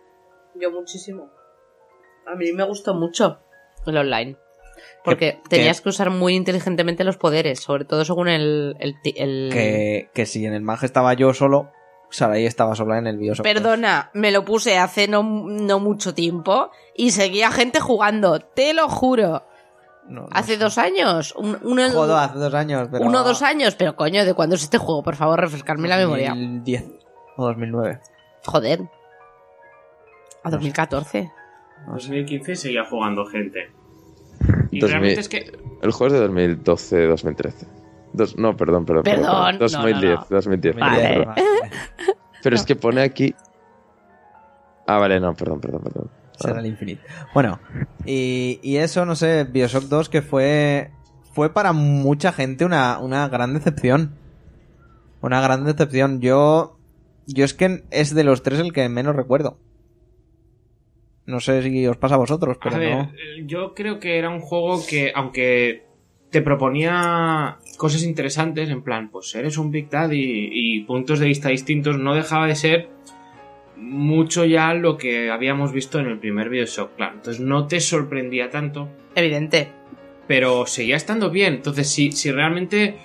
Yo 0.60 0.70
muchísimo. 0.70 1.30
A 2.26 2.34
mí 2.34 2.52
me 2.52 2.64
gustó 2.64 2.94
mucho 2.94 3.38
el 3.86 3.96
online. 3.96 4.36
Porque 5.04 5.40
tenías 5.48 5.80
que 5.80 5.88
usar 5.90 6.10
muy 6.10 6.34
inteligentemente 6.34 7.04
los 7.04 7.16
poderes, 7.16 7.60
sobre 7.60 7.84
todo 7.84 8.04
según 8.04 8.28
el... 8.28 8.76
el, 8.80 9.00
ti- 9.02 9.14
el- 9.16 9.50
Que, 9.52 10.10
que 10.14 10.26
si 10.26 10.44
en 10.46 10.54
el 10.54 10.62
Mag 10.62 10.82
estaba 10.84 11.12
yo 11.14 11.32
solo, 11.34 11.70
Sarai 12.10 12.46
estaba 12.46 12.74
sola 12.74 12.98
en 12.98 13.06
el 13.06 13.16
Bioshock. 13.18 13.44
Perdona, 13.44 14.10
me 14.14 14.30
lo 14.30 14.44
puse 14.44 14.78
hace 14.78 15.06
no, 15.08 15.22
no 15.22 15.80
mucho 15.80 16.14
tiempo 16.14 16.70
y 16.94 17.10
seguía 17.10 17.50
gente 17.50 17.80
jugando, 17.80 18.40
te 18.40 18.72
lo 18.74 18.88
juro. 18.88 19.44
No, 20.08 20.22
no 20.22 20.28
Hace 20.32 20.54
sé. 20.54 20.58
dos 20.58 20.76
años. 20.78 21.34
Un, 21.36 21.58
uno, 21.62 21.88
Joder, 21.90 22.16
hace 22.16 22.38
dos 22.38 22.54
años. 22.54 22.88
Pero 22.90 23.04
uno 23.04 23.20
o 23.20 23.24
dos 23.24 23.42
años, 23.42 23.74
pero 23.76 23.94
coño, 23.96 24.24
¿de 24.24 24.34
cuándo 24.34 24.56
es 24.56 24.62
este 24.62 24.78
juego? 24.78 25.02
Por 25.02 25.14
favor, 25.16 25.38
refrescarme 25.40 25.88
la 25.88 25.98
memoria. 25.98 26.30
2010 26.30 26.84
o 27.36 27.44
2009. 27.46 28.00
Joder. 28.44 28.80
A 30.42 30.50
2014. 30.50 31.30
En 31.86 31.92
2015 31.94 32.56
seguía 32.56 32.84
jugando 32.84 33.24
gente. 33.26 33.70
Y 34.70 34.80
2000. 34.80 34.88
realmente 34.88 35.20
es 35.20 35.28
que 35.28 35.52
El 35.82 35.90
juego 35.92 36.06
es 36.06 36.12
de 36.14 36.26
2012, 36.26 37.06
2013. 37.06 37.66
Dos- 38.12 38.36
no, 38.38 38.56
perdón, 38.56 38.84
perdón. 38.84 39.04
Perdón, 39.04 39.54
no, 39.54 39.58
2010, 39.58 40.14
no, 40.14 40.20
no. 40.20 40.26
2010. 40.30 40.76
Vale. 40.76 41.02
perdón. 41.02 41.34
Pero 42.42 42.56
es 42.56 42.64
que 42.64 42.76
pone 42.76 43.02
aquí. 43.02 43.34
Ah, 44.86 44.98
vale, 44.98 45.20
no, 45.20 45.34
perdón, 45.34 45.60
perdón, 45.60 45.82
perdón. 45.82 46.10
Será 46.38 46.60
el 46.60 46.66
Infinite. 46.66 47.02
Bueno, 47.34 47.60
y, 48.06 48.58
y 48.62 48.76
eso, 48.78 49.04
no 49.04 49.14
sé, 49.14 49.44
Bioshock 49.44 49.84
2 49.84 50.08
que 50.08 50.22
fue 50.22 50.90
fue 51.34 51.52
para 51.52 51.72
mucha 51.72 52.32
gente 52.32 52.64
una, 52.64 52.98
una 52.98 53.28
gran 53.28 53.52
decepción. 53.54 54.14
Una 55.20 55.40
gran 55.42 55.64
decepción. 55.64 56.20
Yo, 56.20 56.78
yo 57.26 57.44
es 57.44 57.52
que 57.54 57.84
es 57.90 58.14
de 58.14 58.24
los 58.24 58.42
tres 58.42 58.58
el 58.58 58.72
que 58.72 58.88
menos 58.88 59.14
recuerdo. 59.14 59.58
No 61.30 61.40
sé 61.40 61.62
si 61.62 61.86
os 61.86 61.96
pasa 61.96 62.16
a 62.16 62.18
vosotros, 62.18 62.58
pero 62.62 62.76
a 62.76 62.78
ver, 62.78 62.94
no. 62.96 63.02
eh, 63.14 63.44
yo 63.46 63.74
creo 63.74 63.98
que 64.00 64.18
era 64.18 64.28
un 64.30 64.40
juego 64.40 64.84
que, 64.86 65.12
aunque 65.14 65.84
te 66.30 66.42
proponía 66.42 67.58
cosas 67.76 68.02
interesantes, 68.02 68.68
en 68.68 68.82
plan, 68.82 69.10
pues 69.10 69.34
eres 69.34 69.56
un 69.58 69.70
Big 69.70 69.88
Daddy 69.88 70.48
y 70.52 70.80
puntos 70.84 71.18
de 71.18 71.26
vista 71.26 71.48
distintos, 71.48 71.98
no 71.98 72.14
dejaba 72.14 72.46
de 72.46 72.54
ser 72.54 72.88
mucho 73.76 74.44
ya 74.44 74.74
lo 74.74 74.96
que 74.98 75.30
habíamos 75.30 75.72
visto 75.72 75.98
en 75.98 76.06
el 76.06 76.18
primer 76.18 76.48
Bioshock, 76.50 76.96
claro. 76.96 77.14
Entonces 77.16 77.40
no 77.42 77.66
te 77.66 77.80
sorprendía 77.80 78.50
tanto, 78.50 78.88
Evidente. 79.14 79.68
pero 80.28 80.66
seguía 80.66 80.96
estando 80.96 81.30
bien. 81.30 81.54
Entonces, 81.54 81.88
si, 81.88 82.12
si 82.12 82.30
realmente 82.30 82.96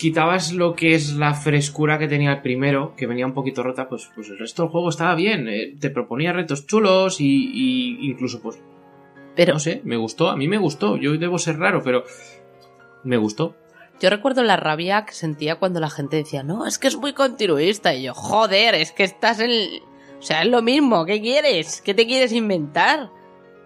quitabas 0.00 0.54
lo 0.54 0.74
que 0.74 0.94
es 0.94 1.12
la 1.12 1.34
frescura 1.34 1.98
que 1.98 2.08
tenía 2.08 2.32
el 2.32 2.40
primero, 2.40 2.94
que 2.96 3.06
venía 3.06 3.26
un 3.26 3.34
poquito 3.34 3.62
rota, 3.62 3.86
pues, 3.86 4.10
pues 4.14 4.30
el 4.30 4.38
resto 4.38 4.62
del 4.62 4.70
juego 4.72 4.88
estaba 4.88 5.14
bien. 5.14 5.46
eh, 5.46 5.76
te 5.78 5.90
proponía 5.90 6.32
retos 6.32 6.66
chulos 6.66 7.20
y, 7.20 7.50
y 7.52 8.08
incluso, 8.08 8.40
pues, 8.40 8.58
Pero 9.36 9.52
no 9.52 9.58
sé, 9.58 9.82
me 9.84 9.98
gustó, 9.98 10.30
a 10.30 10.36
mí 10.36 10.48
me 10.48 10.56
gustó. 10.56 10.96
Yo 10.96 11.18
debo 11.18 11.38
ser 11.38 11.58
raro, 11.58 11.82
pero 11.84 12.04
me 13.04 13.18
gustó. 13.18 13.54
yo 14.00 14.08
recuerdo 14.08 14.42
la 14.42 14.56
rabia 14.56 15.04
que 15.04 15.12
sentía 15.12 15.56
cuando 15.56 15.80
la 15.80 15.90
gente 15.90 16.16
decía, 16.16 16.42
no, 16.42 16.66
es 16.66 16.78
que 16.78 16.88
es 16.88 16.96
muy 16.96 17.12
continuista. 17.12 17.94
Y 17.94 18.04
yo, 18.04 18.14
joder, 18.14 18.74
es 18.76 18.92
que 18.92 19.04
estás 19.04 19.38
en... 19.38 19.50
O 20.18 20.22
sea, 20.22 20.40
es 20.40 20.48
lo 20.48 20.62
mismo, 20.62 21.04
¿qué 21.04 21.20
quieres? 21.20 21.82
¿Qué 21.82 21.92
te 21.92 22.06
quieres 22.06 22.32
inventar? 22.32 23.10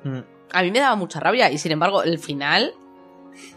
Mm. 0.03 0.19
A 0.51 0.63
mí 0.63 0.73
me 0.73 0.81
daba 0.81 0.97
mucha 0.97 1.21
rabia 1.21 1.53
y 1.53 1.59
sin 1.59 1.71
embargo 1.71 2.03
el 2.03 2.19
final, 2.19 2.75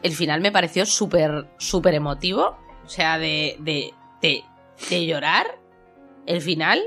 el 0.04 0.12
final 0.12 0.42
me 0.42 0.52
pareció 0.52 0.86
súper, 0.86 1.48
súper 1.58 1.96
emotivo. 1.96 2.56
O 2.88 2.90
sea, 2.90 3.20
de, 3.20 3.58
de, 3.60 3.94
de, 4.22 4.44
de 4.90 5.06
llorar. 5.06 5.60
El 6.26 6.42
final. 6.42 6.82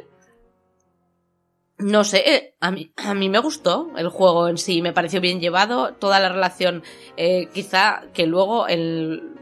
No 1.77 2.05
sé, 2.05 2.35
eh, 2.35 2.55
a 2.60 2.70
mí, 2.70 2.93
a 2.97 3.14
mí 3.14 3.28
me 3.28 3.39
gustó 3.39 3.90
el 3.97 4.09
juego 4.09 4.48
en 4.48 4.59
sí, 4.59 4.82
me 4.82 4.93
pareció 4.93 5.20
bien 5.20 5.40
llevado, 5.40 5.94
toda 5.94 6.20
la 6.20 6.28
relación, 6.28 6.82
eh, 7.16 7.48
quizá 7.55 8.02
que 8.12 8.27
luego 8.27 8.66
el, 8.66 9.35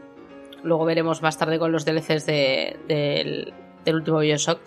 luego 0.63 0.85
veremos 0.85 1.21
más 1.21 1.37
tarde 1.37 1.59
con 1.59 1.73
los 1.73 1.83
DLCs 1.83 2.25
de, 2.25 2.79
del, 2.87 3.53
del 3.83 3.95
último 3.95 4.19
Bioshock, 4.19 4.61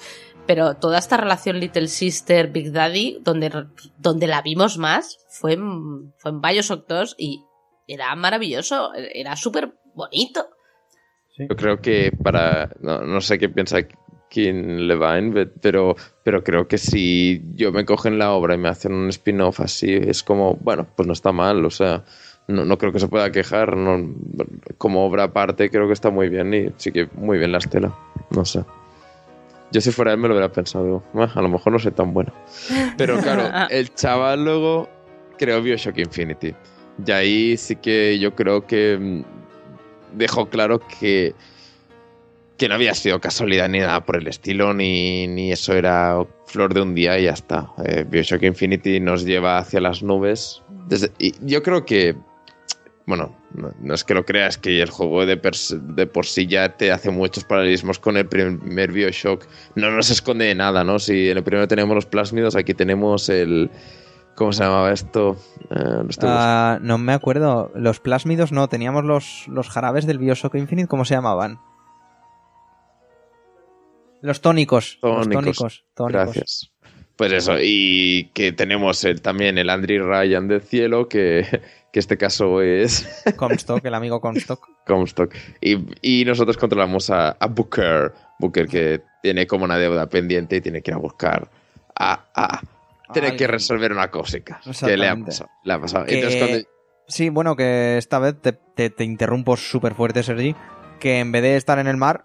pero 0.46 0.74
toda 0.74 0.98
esta 0.98 1.16
relación 1.16 1.60
Little 1.60 1.88
Sister, 1.88 2.48
Big 2.48 2.72
Daddy, 2.72 3.20
donde, 3.22 3.50
donde 3.96 4.26
la 4.26 4.42
vimos 4.42 4.76
más, 4.76 5.18
fue 5.30 5.54
en, 5.54 6.12
fue 6.18 6.30
en 6.30 6.42
Bioshock 6.42 6.86
2 6.86 7.14
y 7.16 7.42
era 7.86 8.14
maravilloso, 8.16 8.92
era 8.94 9.34
súper 9.36 9.74
bonito. 9.94 10.46
Yo 11.48 11.56
creo 11.56 11.80
que 11.80 12.12
para. 12.22 12.70
No, 12.80 13.00
no 13.02 13.20
sé 13.20 13.38
qué 13.38 13.48
piensa 13.48 13.78
Kim 14.28 14.78
Levine, 14.88 15.32
pe- 15.32 15.46
pero, 15.60 15.94
pero 16.22 16.42
creo 16.42 16.66
que 16.66 16.78
si 16.78 17.42
yo 17.54 17.70
me 17.72 17.84
cogen 17.84 18.18
la 18.18 18.32
obra 18.32 18.54
y 18.54 18.58
me 18.58 18.68
hacen 18.68 18.92
un 18.94 19.08
spin-off 19.10 19.60
así, 19.60 19.92
es 19.94 20.22
como, 20.22 20.54
bueno, 20.56 20.86
pues 20.96 21.06
no 21.06 21.12
está 21.12 21.32
mal, 21.32 21.64
o 21.64 21.70
sea, 21.70 22.02
no, 22.48 22.64
no 22.64 22.78
creo 22.78 22.92
que 22.92 22.98
se 23.00 23.08
pueda 23.08 23.30
quejar. 23.30 23.76
No, 23.76 24.14
como 24.78 25.04
obra 25.04 25.24
aparte, 25.24 25.68
creo 25.70 25.86
que 25.86 25.92
está 25.92 26.10
muy 26.10 26.28
bien 26.30 26.54
y 26.54 26.70
sí 26.78 26.92
que 26.92 27.08
muy 27.14 27.38
bien 27.38 27.52
la 27.52 27.58
estela. 27.58 27.94
No 28.30 28.44
sé. 28.44 28.64
Yo 29.70 29.80
si 29.80 29.90
fuera 29.90 30.12
él 30.12 30.18
me 30.18 30.28
lo 30.28 30.34
hubiera 30.34 30.52
pensado, 30.52 30.84
digo, 30.84 31.02
"Ah, 31.14 31.30
a 31.34 31.40
lo 31.42 31.48
mejor 31.48 31.72
no 31.72 31.78
soy 31.78 31.92
tan 31.92 32.12
bueno. 32.12 32.32
Pero 32.96 33.18
claro, 33.18 33.44
el 33.70 33.94
chaval 33.94 34.44
luego 34.44 34.88
creó 35.38 35.62
Bioshock 35.62 35.98
Infinity. 35.98 36.54
Y 37.06 37.10
ahí 37.10 37.56
sí 37.56 37.76
que 37.76 38.18
yo 38.18 38.34
creo 38.34 38.66
que 38.66 38.98
mm, 39.00 39.22
dejó 40.14 40.48
claro 40.48 40.80
que, 41.00 41.34
que 42.56 42.68
no 42.68 42.74
había 42.74 42.94
sido 42.94 43.20
casualidad 43.20 43.68
ni 43.68 43.80
nada 43.80 44.04
por 44.04 44.16
el 44.16 44.26
estilo, 44.26 44.72
ni, 44.74 45.26
ni 45.26 45.52
eso 45.52 45.72
era 45.74 46.24
flor 46.46 46.74
de 46.74 46.82
un 46.82 46.94
día 46.94 47.18
y 47.18 47.24
ya 47.24 47.32
está. 47.32 47.68
Eh, 47.84 48.04
Bioshock 48.08 48.42
Infinity 48.42 49.00
nos 49.00 49.24
lleva 49.24 49.58
hacia 49.58 49.80
las 49.80 50.02
nubes. 50.02 50.62
Y 51.18 51.34
yo 51.40 51.62
creo 51.62 51.84
que, 51.84 52.14
bueno, 53.06 53.34
no, 53.54 53.72
no 53.80 53.94
es 53.94 54.04
que 54.04 54.14
lo 54.14 54.24
creas, 54.24 54.58
que 54.58 54.82
el 54.82 54.90
juego 54.90 55.24
de, 55.24 55.40
pers- 55.40 55.80
de 55.80 56.06
por 56.06 56.26
sí 56.26 56.46
ya 56.46 56.76
te 56.76 56.92
hace 56.92 57.10
muchos 57.10 57.44
paralelismos 57.44 57.98
con 57.98 58.16
el 58.16 58.26
primer 58.26 58.92
Bioshock. 58.92 59.46
No 59.74 59.90
nos 59.90 60.10
esconde 60.10 60.44
de 60.44 60.54
nada, 60.54 60.84
¿no? 60.84 60.98
Si 60.98 61.30
en 61.30 61.38
el 61.38 61.42
primero 61.42 61.66
tenemos 61.66 61.94
los 61.94 62.06
plásmidos, 62.06 62.54
aquí 62.54 62.74
tenemos 62.74 63.28
el... 63.28 63.70
¿Cómo 64.34 64.52
se 64.52 64.64
llamaba 64.64 64.92
esto? 64.92 65.36
Eh, 65.70 66.02
Ah, 66.22 66.78
no 66.80 66.98
me 66.98 67.12
acuerdo. 67.12 67.70
Los 67.74 68.00
plásmidos 68.00 68.50
no, 68.52 68.68
teníamos 68.68 69.04
los, 69.04 69.44
los 69.48 69.68
jarabes 69.68 70.06
del 70.06 70.18
Bioshock 70.18 70.54
Infinite, 70.54 70.88
¿cómo 70.88 71.04
se 71.04 71.14
llamaban? 71.14 71.58
Los 74.20 74.40
tónicos. 74.40 74.98
Los 75.02 75.28
Tónicos. 75.28 75.42
tónicos. 75.44 75.84
tónicos. 75.94 76.12
Gracias. 76.12 76.72
Pues 77.16 77.32
eso, 77.32 77.54
y 77.60 78.30
que 78.34 78.52
tenemos 78.52 79.04
el- 79.04 79.20
también 79.20 79.58
el 79.58 79.68
Andrew 79.68 80.06
Ryan 80.06 80.48
del 80.48 80.62
cielo, 80.62 81.08
que, 81.08 81.46
que 81.92 82.00
este 82.00 82.16
caso 82.16 82.62
es 82.62 83.06
Comstock, 83.36 83.84
el 83.84 83.94
amigo 83.94 84.20
Comstock. 84.20 84.66
Comstock. 84.86 85.34
Y, 85.60 85.76
y 86.00 86.24
nosotros 86.24 86.56
controlamos 86.56 87.10
a, 87.10 87.30
a 87.32 87.46
Booker, 87.46 88.12
Booker 88.38 88.66
que 88.66 89.02
tiene 89.22 89.46
como 89.46 89.64
una 89.64 89.76
deuda 89.76 90.06
pendiente 90.08 90.56
y 90.56 90.60
tiene 90.62 90.82
que 90.82 90.90
ir 90.90 90.94
a 90.94 90.98
buscar 91.00 91.50
a... 91.94 92.24
a 92.34 92.60
tiene 93.12 93.36
que 93.36 93.46
resolver 93.46 93.92
una 93.92 94.10
cosica 94.10 94.60
que 94.80 94.96
le 94.96 95.08
ha 95.08 95.16
pasado. 95.16 95.50
le 95.64 95.72
ha 95.72 95.80
pasado. 95.80 96.04
Que- 96.06 96.14
Entonces, 96.16 96.42
cuando- 96.42 96.68
Sí, 97.08 97.28
bueno, 97.30 97.56
que 97.56 97.98
esta 97.98 98.18
vez 98.18 98.40
te, 98.40 98.52
te- 98.52 98.88
te 98.90 99.04
interrumpo 99.04 99.56
súper 99.56 99.94
fuerte, 99.94 100.22
Sergi. 100.22 100.54
Que 101.00 101.18
en 101.18 101.32
vez 101.32 101.42
de 101.42 101.56
estar 101.56 101.78
en 101.78 101.88
el 101.88 101.96
mar, 101.96 102.24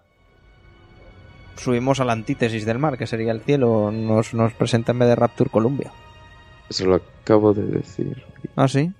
subimos 1.56 1.98
a 2.00 2.04
la 2.04 2.12
antítesis 2.12 2.64
del 2.64 2.78
mar, 2.78 2.96
que 2.96 3.06
sería 3.06 3.32
el 3.32 3.40
cielo. 3.40 3.90
Nos, 3.90 4.32
nos 4.34 4.52
presenta 4.54 4.92
en 4.92 5.00
vez 5.00 5.08
de 5.08 5.16
Rapture 5.16 5.50
Columbia. 5.50 5.90
Eso 6.70 6.86
lo 6.86 6.94
acabo 6.96 7.52
de 7.54 7.62
decir. 7.64 8.22
Ah, 8.56 8.68
sí. 8.68 8.92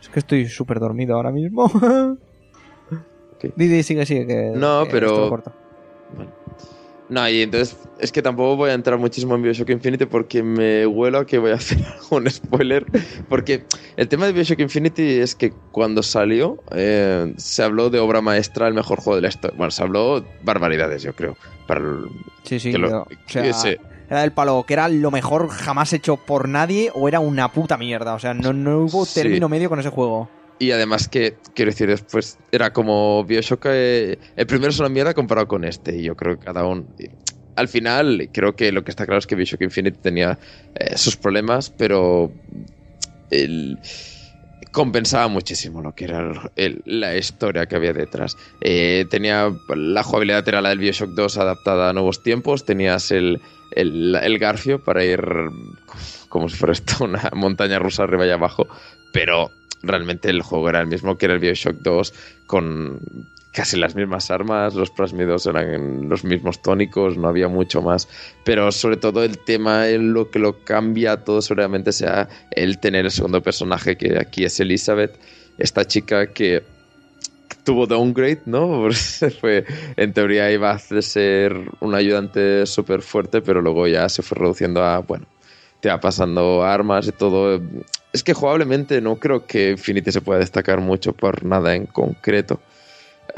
Es 0.00 0.08
que 0.08 0.18
estoy 0.20 0.46
súper 0.48 0.80
dormido 0.80 1.14
ahora 1.16 1.30
mismo. 1.30 1.70
Didi, 3.56 3.82
sigue, 3.82 4.04
sigue. 4.06 4.26
Que, 4.26 4.52
No, 4.54 4.84
que 4.84 4.90
pero- 4.90 5.28
corto. 5.28 5.52
No, 7.10 7.28
y 7.28 7.42
entonces 7.42 7.76
es 7.98 8.12
que 8.12 8.22
tampoco 8.22 8.54
voy 8.56 8.70
a 8.70 8.74
entrar 8.74 8.96
muchísimo 8.98 9.34
en 9.34 9.42
Bioshock 9.42 9.68
Infinity 9.70 10.06
porque 10.06 10.44
me 10.44 10.86
huelo 10.86 11.18
a 11.18 11.26
que 11.26 11.38
voy 11.38 11.50
a 11.50 11.54
hacer 11.56 11.78
algún 12.00 12.30
spoiler. 12.30 12.86
Porque 13.28 13.64
el 13.96 14.06
tema 14.08 14.26
de 14.26 14.32
Bioshock 14.32 14.60
Infinity 14.60 15.18
es 15.18 15.34
que 15.34 15.52
cuando 15.72 16.02
salió 16.04 16.62
eh, 16.70 17.34
se 17.36 17.62
habló 17.64 17.90
de 17.90 17.98
obra 17.98 18.20
maestra, 18.20 18.68
el 18.68 18.74
mejor 18.74 18.98
juego 19.00 19.16
de 19.16 19.22
la 19.22 19.28
historia. 19.28 19.56
Bueno, 19.58 19.72
se 19.72 19.82
habló 19.82 20.24
barbaridades, 20.44 21.02
yo 21.02 21.12
creo. 21.14 21.36
Para 21.66 21.80
el- 21.80 22.06
Sí, 22.44 22.60
sí. 22.60 22.70
que 22.70 22.78
lo- 22.78 22.88
pero, 22.88 23.02
o 23.02 23.06
sea, 23.26 23.42
que 23.42 23.52
se- 23.52 23.80
Era 24.08 24.20
del 24.22 24.32
palo, 24.32 24.64
que 24.66 24.74
era 24.74 24.88
lo 24.88 25.10
mejor 25.10 25.48
jamás 25.48 25.92
hecho 25.92 26.16
por 26.16 26.48
nadie 26.48 26.90
o 26.94 27.08
era 27.08 27.18
una 27.20 27.48
puta 27.52 27.76
mierda. 27.76 28.14
O 28.14 28.18
sea, 28.20 28.34
no, 28.34 28.52
no 28.52 28.78
hubo 28.80 29.04
Sí. 29.04 29.20
término 29.20 29.48
medio 29.48 29.68
con 29.68 29.78
ese 29.80 29.90
juego. 29.90 30.28
Y 30.60 30.72
además 30.72 31.08
que, 31.08 31.38
quiero 31.54 31.70
decir, 31.70 31.88
después 31.88 32.38
era 32.52 32.70
como 32.74 33.24
Bioshock, 33.24 33.64
eh, 33.70 34.18
el 34.36 34.46
primero 34.46 34.68
es 34.68 34.78
una 34.78 34.90
mierda 34.90 35.14
comparado 35.14 35.48
con 35.48 35.64
este. 35.64 35.96
Y 35.96 36.02
yo 36.02 36.14
creo 36.14 36.38
que 36.38 36.44
cada 36.44 36.66
uno... 36.66 36.84
Al 37.56 37.66
final, 37.66 38.28
creo 38.30 38.54
que 38.54 38.70
lo 38.70 38.84
que 38.84 38.90
está 38.90 39.06
claro 39.06 39.18
es 39.18 39.26
que 39.26 39.36
Bioshock 39.36 39.62
Infinite 39.62 39.98
tenía 40.02 40.38
eh, 40.74 40.98
sus 40.98 41.16
problemas, 41.16 41.70
pero 41.70 42.30
compensaba 44.70 45.28
muchísimo 45.28 45.80
lo 45.80 45.94
que 45.94 46.04
era 46.04 46.50
la 46.84 47.16
historia 47.16 47.64
que 47.64 47.76
había 47.76 47.94
detrás. 47.94 48.36
Eh, 48.60 49.06
tenía 49.08 49.50
la 49.74 50.02
jugabilidad 50.02 50.46
era 50.46 50.60
la 50.60 50.68
del 50.68 50.78
Bioshock 50.78 51.12
2 51.12 51.38
adaptada 51.38 51.88
a 51.88 51.92
nuevos 51.94 52.22
tiempos, 52.22 52.66
tenías 52.66 53.10
el, 53.12 53.40
el 53.74 54.38
garfio 54.38 54.84
para 54.84 55.02
ir 55.06 55.22
como 56.28 56.50
si 56.50 56.56
fuera 56.58 56.72
esto 56.72 57.04
una 57.04 57.30
montaña 57.32 57.78
rusa 57.78 58.02
arriba 58.02 58.26
y 58.26 58.30
abajo, 58.30 58.68
pero 59.14 59.50
realmente 59.82 60.30
el 60.30 60.42
juego 60.42 60.68
era 60.68 60.80
el 60.80 60.86
mismo 60.86 61.16
que 61.16 61.26
era 61.26 61.34
el 61.34 61.40
Bioshock 61.40 61.76
2 61.76 62.14
con 62.46 63.00
casi 63.52 63.76
las 63.76 63.96
mismas 63.96 64.30
armas, 64.30 64.74
los 64.74 64.90
plasmidos 64.90 65.46
eran 65.46 66.08
los 66.08 66.24
mismos 66.24 66.62
tónicos, 66.62 67.16
no 67.16 67.28
había 67.28 67.48
mucho 67.48 67.82
más, 67.82 68.08
pero 68.44 68.70
sobre 68.70 68.96
todo 68.96 69.24
el 69.24 69.38
tema 69.38 69.88
en 69.88 70.12
lo 70.12 70.30
que 70.30 70.38
lo 70.38 70.64
cambia 70.64 71.24
todo 71.24 71.42
seguramente 71.42 71.92
sea 71.92 72.28
el 72.52 72.78
tener 72.78 73.06
el 73.06 73.10
segundo 73.10 73.42
personaje 73.42 73.96
que 73.96 74.18
aquí 74.18 74.44
es 74.44 74.60
Elizabeth, 74.60 75.18
esta 75.58 75.84
chica 75.84 76.28
que 76.28 76.62
tuvo 77.64 77.86
downgrade, 77.86 78.42
¿no? 78.46 78.88
Fue, 79.40 79.64
en 79.96 80.12
teoría 80.12 80.50
iba 80.52 80.70
a 80.70 80.78
ser 80.78 81.56
un 81.80 81.94
ayudante 81.94 82.66
súper 82.66 83.02
fuerte, 83.02 83.42
pero 83.42 83.60
luego 83.60 83.86
ya 83.86 84.08
se 84.08 84.22
fue 84.22 84.38
reduciendo 84.38 84.82
a, 84.82 84.98
bueno, 85.00 85.26
te 85.80 85.88
va 85.88 86.00
pasando 86.00 86.62
armas 86.62 87.08
y 87.08 87.12
todo. 87.12 87.60
Es 88.12 88.22
que 88.22 88.34
jugablemente 88.34 89.00
no 89.00 89.16
creo 89.16 89.46
que 89.46 89.70
Infinity 89.70 90.12
se 90.12 90.20
pueda 90.20 90.40
destacar 90.40 90.80
mucho 90.80 91.12
por 91.12 91.44
nada 91.44 91.74
en 91.74 91.86
concreto. 91.86 92.60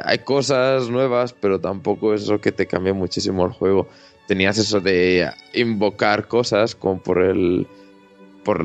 Hay 0.04 0.18
cosas 0.18 0.88
nuevas, 0.88 1.34
pero 1.34 1.60
tampoco 1.60 2.14
es 2.14 2.22
eso 2.22 2.40
que 2.40 2.52
te 2.52 2.66
cambia 2.66 2.94
muchísimo 2.94 3.44
el 3.44 3.52
juego. 3.52 3.88
Tenías 4.26 4.56
eso 4.58 4.80
de 4.80 5.30
invocar 5.52 6.28
cosas 6.28 6.74
como 6.74 7.02
por 7.02 7.22
el 7.22 7.66
por, 8.44 8.64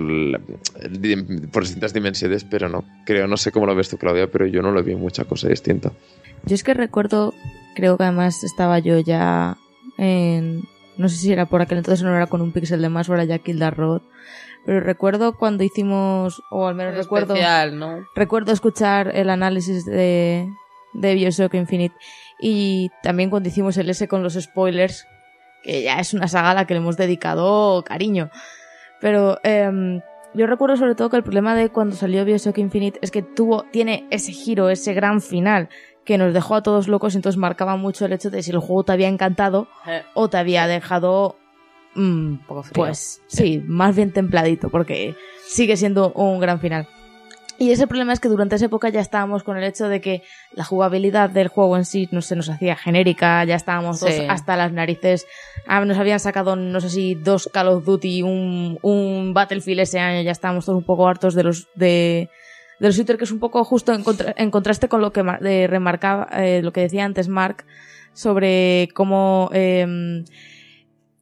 por 1.51 1.63
distintas 1.63 1.93
dimensiones, 1.93 2.43
pero 2.43 2.69
no 2.69 2.83
creo, 3.05 3.27
no 3.27 3.37
sé 3.37 3.51
cómo 3.51 3.65
lo 3.65 3.75
ves 3.75 3.89
tú, 3.89 3.97
Claudia, 3.97 4.27
pero 4.31 4.47
yo 4.47 4.61
no 4.61 4.71
lo 4.71 4.83
vi 4.83 4.95
mucha 4.95 5.25
cosa 5.25 5.49
distinta. 5.49 5.91
Yo 6.45 6.55
es 6.55 6.63
que 6.63 6.73
recuerdo, 6.73 7.33
creo 7.75 7.97
que 7.97 8.03
además 8.03 8.43
estaba 8.43 8.79
yo 8.79 8.99
ya 8.99 9.57
en... 9.97 10.63
No 10.97 11.09
sé 11.09 11.17
si 11.17 11.31
era 11.31 11.45
por 11.45 11.61
aquel 11.61 11.79
entonces 11.79 12.03
no 12.03 12.15
era 12.15 12.27
con 12.27 12.41
un 12.41 12.51
pixel 12.51 12.81
de 12.81 12.89
más 12.89 13.09
o 13.09 13.13
era 13.13 13.23
ya 13.23 13.39
the 13.39 13.71
Robot. 13.71 14.03
Pero 14.65 14.81
recuerdo 14.81 15.37
cuando 15.37 15.63
hicimos, 15.63 16.41
o 16.51 16.67
al 16.67 16.75
menos 16.75 16.95
recuerdo... 16.95 17.35
Especial, 17.35 17.77
¿no? 17.79 18.05
recuerdo 18.15 18.51
escuchar 18.51 19.15
el 19.15 19.29
análisis 19.29 19.85
de, 19.85 20.49
de 20.93 21.13
Bioshock 21.13 21.53
Infinite 21.53 21.95
y 22.39 22.89
también 23.01 23.29
cuando 23.29 23.49
hicimos 23.49 23.77
el 23.77 23.89
S 23.89 24.07
con 24.07 24.23
los 24.23 24.33
spoilers, 24.33 25.07
que 25.63 25.83
ya 25.83 25.99
es 25.99 26.13
una 26.13 26.27
saga 26.27 26.51
a 26.51 26.53
la 26.53 26.65
que 26.65 26.73
le 26.73 26.79
hemos 26.79 26.97
dedicado 26.97 27.83
cariño. 27.83 28.29
Pero 28.99 29.39
em, 29.43 30.01
yo 30.33 30.47
recuerdo 30.47 30.75
sobre 30.75 30.95
todo 30.95 31.09
que 31.09 31.17
el 31.17 31.23
problema 31.23 31.55
de 31.55 31.69
cuando 31.69 31.95
salió 31.95 32.25
Bioshock 32.25 32.57
Infinite 32.57 32.99
es 33.01 33.11
que 33.11 33.21
tuvo, 33.21 33.63
tiene 33.71 34.07
ese 34.09 34.31
giro, 34.31 34.69
ese 34.69 34.93
gran 34.93 35.21
final 35.21 35.69
que 36.07 36.17
nos 36.17 36.33
dejó 36.33 36.55
a 36.55 36.63
todos 36.63 36.87
locos 36.87 37.13
y 37.13 37.17
entonces 37.17 37.37
marcaba 37.37 37.75
mucho 37.75 38.05
el 38.05 38.13
hecho 38.13 38.31
de 38.31 38.41
si 38.41 38.49
el 38.51 38.57
juego 38.59 38.83
te 38.83 38.93
había 38.93 39.09
encantado 39.09 39.67
Eh, 39.85 40.01
o 40.15 40.27
te 40.29 40.37
había 40.37 40.65
dejado 40.65 41.35
mm, 41.95 42.37
poco 42.47 42.63
frío. 42.63 42.73
pues 42.73 43.21
sí, 43.27 43.61
más 43.67 43.95
bien 43.95 44.11
templadito, 44.13 44.69
porque 44.69 45.15
sigue 45.45 45.77
siendo 45.77 46.11
un 46.13 46.39
gran 46.39 46.59
final. 46.59 46.87
Y 47.59 47.71
ese 47.71 47.87
problema 47.87 48.13
es 48.13 48.19
que 48.19 48.29
durante 48.29 48.55
esa 48.55 48.65
época 48.67 48.89
ya 48.89 48.99
estábamos 49.01 49.41
con 49.43 49.57
el 49.57 49.63
hecho 49.63 49.89
de 49.89 49.99
que 49.99 50.21
la 50.53 50.63
jugabilidad 50.63 51.29
del 51.31 51.47
juego 51.47 51.75
en 51.75 51.85
sí 51.85 52.07
no 52.11 52.21
se 52.21 52.35
nos 52.35 52.49
hacía 52.49 52.75
genérica, 52.75 53.43
ya 53.45 53.55
estábamos 53.55 53.99
Sí. 53.99 54.27
hasta 54.29 54.55
las 54.55 54.71
narices. 54.73 55.25
Ah, 55.67 55.83
nos 55.83 55.97
habían 55.97 56.19
sacado, 56.19 56.55
no 56.55 56.79
sé 56.81 56.89
si 56.91 57.15
dos 57.15 57.49
Call 57.51 57.69
of 57.69 57.83
Duty, 57.83 58.21
un, 58.21 58.77
un 58.83 59.33
Battlefield 59.33 59.79
ese 59.81 59.99
año, 59.99 60.21
ya 60.21 60.31
estábamos 60.31 60.65
todos 60.65 60.77
un 60.77 60.85
poco 60.85 61.07
hartos 61.07 61.33
de 61.33 61.43
los 61.43 61.67
de, 61.73 62.29
de 62.79 62.87
los 62.87 62.95
shooters, 62.95 63.17
que 63.17 63.25
es 63.25 63.31
un 63.31 63.39
poco 63.39 63.63
justo 63.63 63.93
en, 63.93 64.03
contra- 64.03 64.33
en 64.37 64.51
contraste 64.51 64.87
con 64.87 65.01
lo 65.01 65.11
que 65.11 65.23
de 65.41 65.67
remarcaba, 65.67 66.27
eh, 66.33 66.61
lo 66.61 66.71
que 66.73 66.81
decía 66.81 67.05
antes 67.05 67.27
Mark 67.27 67.65
sobre 68.13 68.89
cómo 68.93 69.49
em, 69.53 70.23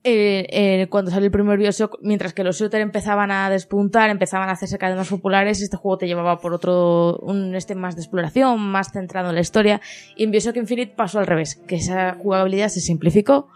eh, 0.07 0.45
eh, 0.51 0.87
cuando 0.89 1.09
salió 1.09 1.25
el 1.25 1.31
primer 1.31 1.57
Bioshock, 1.57 1.97
mientras 2.01 2.33
que 2.33 2.43
los 2.43 2.59
shooters 2.59 2.83
empezaban 2.83 3.31
a 3.31 3.49
despuntar, 3.49 4.09
empezaban 4.11 4.49
a 4.49 4.51
hacerse 4.51 4.77
cada 4.77 4.91
vez 4.91 4.99
más 4.99 5.09
populares, 5.09 5.61
este 5.61 5.77
juego 5.77 5.97
te 5.97 6.05
llevaba 6.07 6.39
por 6.39 6.53
otro, 6.53 7.17
un 7.23 7.55
este 7.55 7.73
más 7.73 7.95
de 7.95 8.01
exploración, 8.03 8.59
más 8.59 8.91
centrado 8.91 9.29
en 9.29 9.35
la 9.35 9.41
historia, 9.41 9.81
y 10.15 10.23
en 10.25 10.31
Bioshock 10.31 10.57
Infinite 10.57 10.93
pasó 10.95 11.17
al 11.19 11.25
revés, 11.27 11.55
que 11.67 11.75
esa 11.77 12.13
jugabilidad 12.13 12.67
se 12.69 12.81
simplificó, 12.81 13.47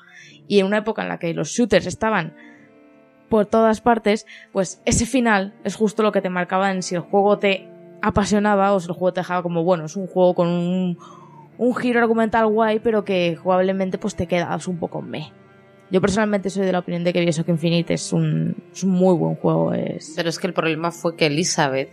y 0.48 0.60
en 0.60 0.66
una 0.66 0.80
época 0.80 1.04
en 1.04 1.10
la 1.10 1.20
que 1.20 1.34
los 1.36 1.50
shooters 1.50 1.86
estaban 1.86 2.34
por 3.30 3.46
todas 3.46 3.80
partes, 3.82 4.26
pues 4.52 4.82
ese 4.86 5.06
final 5.06 5.54
es 5.64 5.76
justo 5.76 6.02
lo 6.02 6.12
que 6.12 6.22
te 6.22 6.32
marcaba 6.32 6.72
en 6.72 6.82
si 6.82 6.96
el 6.96 7.02
juego 7.02 7.38
te 7.38 7.68
apasionaba, 8.02 8.74
o 8.74 8.80
sea, 8.80 8.92
el 8.92 8.98
juego 8.98 9.14
te 9.14 9.22
dejaba 9.22 9.44
como, 9.44 9.64
bueno, 9.64 9.86
es 9.86 9.96
un 9.96 10.08
juego 10.08 10.34
con 10.34 10.48
un, 10.48 10.98
un 11.58 11.76
giro 11.76 12.00
argumental 12.00 12.48
guay, 12.48 12.80
pero 12.80 13.04
que 13.04 13.36
jugablemente 13.36 13.98
pues 13.98 14.16
te 14.16 14.28
quedas 14.28 14.68
un 14.68 14.78
poco 14.78 15.02
me. 15.02 15.32
Yo 15.92 16.02
personalmente 16.02 16.50
soy 16.50 16.66
de 16.66 16.72
la 16.72 16.80
opinión 16.80 17.04
de 17.04 17.14
que 17.14 17.20
Bioshock 17.20 17.50
Infinite 17.50 17.96
es 17.96 18.14
un, 18.14 18.56
es 18.72 18.84
un 18.84 18.92
muy 18.92 19.16
buen 19.16 19.36
juego. 19.36 19.74
Es... 19.74 20.14
Pero 20.16 20.30
es 20.30 20.38
que 20.38 20.48
el 20.48 20.54
problema 20.54 20.92
fue 20.92 21.16
que 21.16 21.26
Elizabeth 21.26 21.90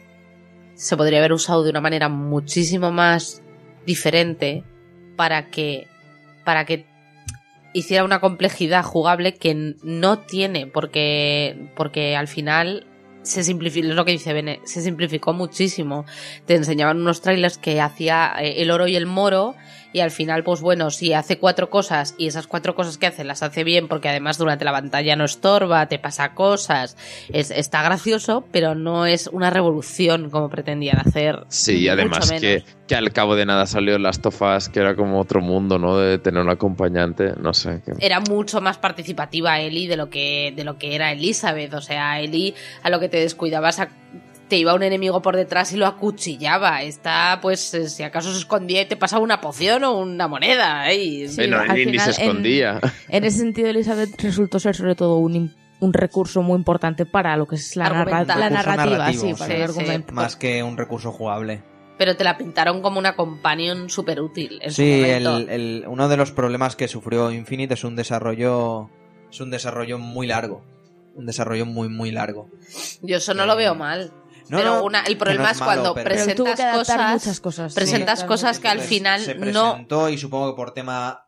se 0.75 0.97
podría 0.97 1.19
haber 1.19 1.33
usado 1.33 1.65
de 1.65 1.71
una 1.71 1.81
manera 1.81 2.09
muchísimo 2.11 2.93
más 2.93 3.43
diferente 3.87 4.63
para 5.17 5.49
que 5.49 5.87
para 6.45 6.67
que 6.67 6.85
hiciera 7.73 8.05
una 8.05 8.21
complejidad 8.21 8.85
jugable 8.85 9.35
que 9.35 9.75
no 9.83 10.19
tiene 10.19 10.67
porque 10.67 11.71
porque 11.75 12.15
al 12.15 12.29
final 12.29 12.87
se 13.27 13.43
simplificó, 13.43 13.89
es 13.89 13.95
lo 13.95 14.05
que 14.05 14.13
dice 14.13 14.33
Bene, 14.33 14.61
se 14.65 14.81
simplificó 14.81 15.33
muchísimo. 15.33 16.07
Te 16.47 16.55
enseñaban 16.55 17.01
unos 17.01 17.21
trailers 17.21 17.59
que 17.59 17.81
hacía 17.81 18.33
eh, 18.39 18.63
el 18.63 18.71
oro 18.71 18.87
y 18.87 18.97
el 18.97 19.07
moro 19.07 19.55
y 19.93 20.01
al 20.01 20.11
final, 20.11 20.43
pues 20.45 20.61
bueno, 20.61 20.91
si 20.91 21.13
hace 21.13 21.39
cuatro 21.39 21.71
cosas 21.71 22.15
y 22.19 22.27
esas 22.27 22.47
cuatro 22.47 22.75
cosas 22.75 22.99
que 22.99 23.07
hace 23.07 23.25
las 23.25 23.43
hace 23.43 23.65
bien 23.65 23.89
porque 23.89 24.09
además 24.09 24.39
durante 24.39 24.65
la 24.65 24.73
pantalla 24.73 25.17
no 25.17 25.25
estorba, 25.25 25.87
te 25.87 25.99
pasa 25.99 26.35
cosas, 26.35 26.97
es, 27.33 27.51
está 27.51 27.83
gracioso, 27.83 28.45
pero 28.53 28.75
no 28.75 29.07
es 29.07 29.27
una 29.29 29.51
revolución 29.51 30.31
como 30.31 30.49
pretendían 30.49 30.99
hacer. 30.99 31.45
Sí, 31.49 31.89
además 31.89 32.31
que, 32.31 32.65
que 32.87 32.95
al 32.97 33.13
cabo 33.13 33.37
de 33.37 33.47
nada 33.47 33.67
salió 33.67 33.99
Last 33.99 34.25
of 34.27 34.41
Us, 34.43 34.69
que 34.69 34.81
era 34.81 34.95
como 34.97 35.21
otro 35.21 35.41
mundo, 35.41 35.79
¿no? 35.79 35.99
De 35.99 36.19
tener 36.19 36.43
un 36.43 36.51
acompañante, 36.51 37.33
no 37.41 37.55
sé. 37.55 37.83
que- 37.85 37.93
era 38.07 38.21
mucho 38.21 38.61
más 38.61 38.79
participativa 38.79 39.59
Ellie 39.61 39.89
de 39.89 39.97
lo 39.97 40.11
que 40.11 40.53
de 40.55 40.65
lo 40.65 40.79
que 40.79 40.95
era 40.95 41.13
Elizabeth, 41.13 41.73
o 41.75 41.81
sea, 41.81 42.21
Ellie 42.21 42.55
a 42.83 42.91
lo 42.91 43.01
que 43.01 43.09
te 43.09 43.19
descuidabas 43.19 43.81
a- 43.81 43.89
te 44.49 44.57
iba 44.57 44.75
un 44.75 44.83
enemigo 44.83 45.23
por 45.23 45.37
detrás 45.37 45.73
y 45.73 45.77
lo 45.77 45.87
acuchillaba. 45.87 46.83
Esta, 46.83 47.39
pues, 47.43 47.75
eh, 47.75 47.89
si 47.89 48.03
acaso 48.03 48.33
se 48.33 48.39
escondía 48.39 48.83
y 48.83 48.87
te 48.87 48.97
pasaba 48.97 49.23
una 49.23 49.41
poción 49.41 49.85
o 49.85 49.99
una 49.99 50.29
moneda. 50.29 50.91
¿eh? 50.91 51.27
Sí, 51.29 51.37
Bueno, 51.37 51.59
al 51.61 51.69
ni, 51.75 51.87
ni 51.87 51.99
se 51.99 52.13
final, 52.13 52.15
en- 52.19 52.23
escondía. 52.29 52.81
En 53.09 53.25
ese 53.25 53.39
sentido, 53.39 53.69
Elizabeth 53.69 54.21
resultó 54.23 54.59
ser 54.61 54.77
sobre 54.77 54.95
todo 54.95 55.17
un, 55.19 55.55
un 55.81 55.93
recurso 55.93 56.43
muy 56.43 56.57
importante 56.57 57.07
para 57.07 57.37
lo 57.37 57.47
que 57.47 57.57
es 57.57 57.77
la, 57.77 57.89
narra- 57.89 58.01
Argumental. 58.01 58.41
la 58.41 58.51
narrativa, 58.51 59.13
sí, 59.13 59.35
para 59.35 59.47
sí, 59.47 59.53
el 59.53 59.57
sí. 59.59 59.63
argumento. 59.81 60.13
Más 60.15 60.37
que 60.37 60.63
un 60.63 60.77
recurso 60.77 61.11
jugable. 61.13 61.63
Pero 61.99 62.15
te 62.15 62.25
la 62.25 62.37
pintaron 62.37 62.83
como 62.83 62.99
una 62.99 63.17
companion 63.17 63.89
súper 63.89 64.21
útil. 64.21 64.61
Sí, 64.69 65.03
el- 65.03 65.85
uno 65.89 66.09
de 66.09 66.17
los 66.19 66.31
problemas 66.31 66.77
que 66.77 66.89
sufrió 66.89 67.33
Infinite 67.33 67.75
es 67.75 67.85
un 67.85 67.97
desarrollo. 67.97 68.91
Es 69.31 69.41
un 69.41 69.51
desarrollo 69.51 69.99
muy 69.99 70.27
largo. 70.27 70.63
Un 71.15 71.25
desarrollo 71.25 71.65
muy, 71.65 71.89
muy 71.89 72.11
largo. 72.11 72.51
Yo 73.01 73.17
eso 73.17 73.33
no 73.33 73.47
lo 73.47 73.57
veo 73.57 73.75
mal. 73.75 74.13
No, 74.51 74.59
pero 74.59 74.77
no, 74.77 74.85
una, 74.85 75.03
el 75.03 75.17
problema 75.17 75.45
no 75.45 75.51
es, 75.51 75.61
malo, 75.61 75.73
cuando 75.73 75.95
pero- 75.95 76.05
presentas 76.11 76.61
cosas. 76.77 77.13
muchas 77.13 77.41
cosas. 77.41 77.73
sí. 77.73 77.79
presentas 77.81 78.25
cosas 78.25 78.59
que 78.61 78.69
al 78.69 78.81
final 78.81 79.21
se 79.21 79.35
no. 79.35 79.41
presentó 79.41 80.09
y 80.09 80.19
supongo 80.19 80.53
que 80.53 80.57
por 80.57 80.73
tema. 80.73 81.23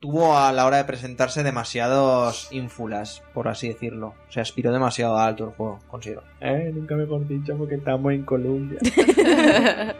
Tuvo 0.00 0.38
a 0.38 0.52
la 0.52 0.64
hora 0.64 0.76
de 0.76 0.84
presentarse 0.84 1.42
demasiados 1.42 2.46
ínfulas, 2.52 3.24
por 3.34 3.48
así 3.48 3.66
decirlo. 3.66 4.14
O 4.28 4.30
sea, 4.32 4.42
aspiró 4.44 4.70
demasiado 4.72 5.18
alto 5.18 5.42
el 5.46 5.50
juego, 5.50 5.80
considero. 5.88 6.22
Eh, 6.40 6.70
nunca 6.72 6.94
mejor 6.94 7.26
dicho 7.26 7.56
porque 7.58 7.74
estamos 7.74 8.12
en 8.12 8.24
Colombia. 8.24 8.78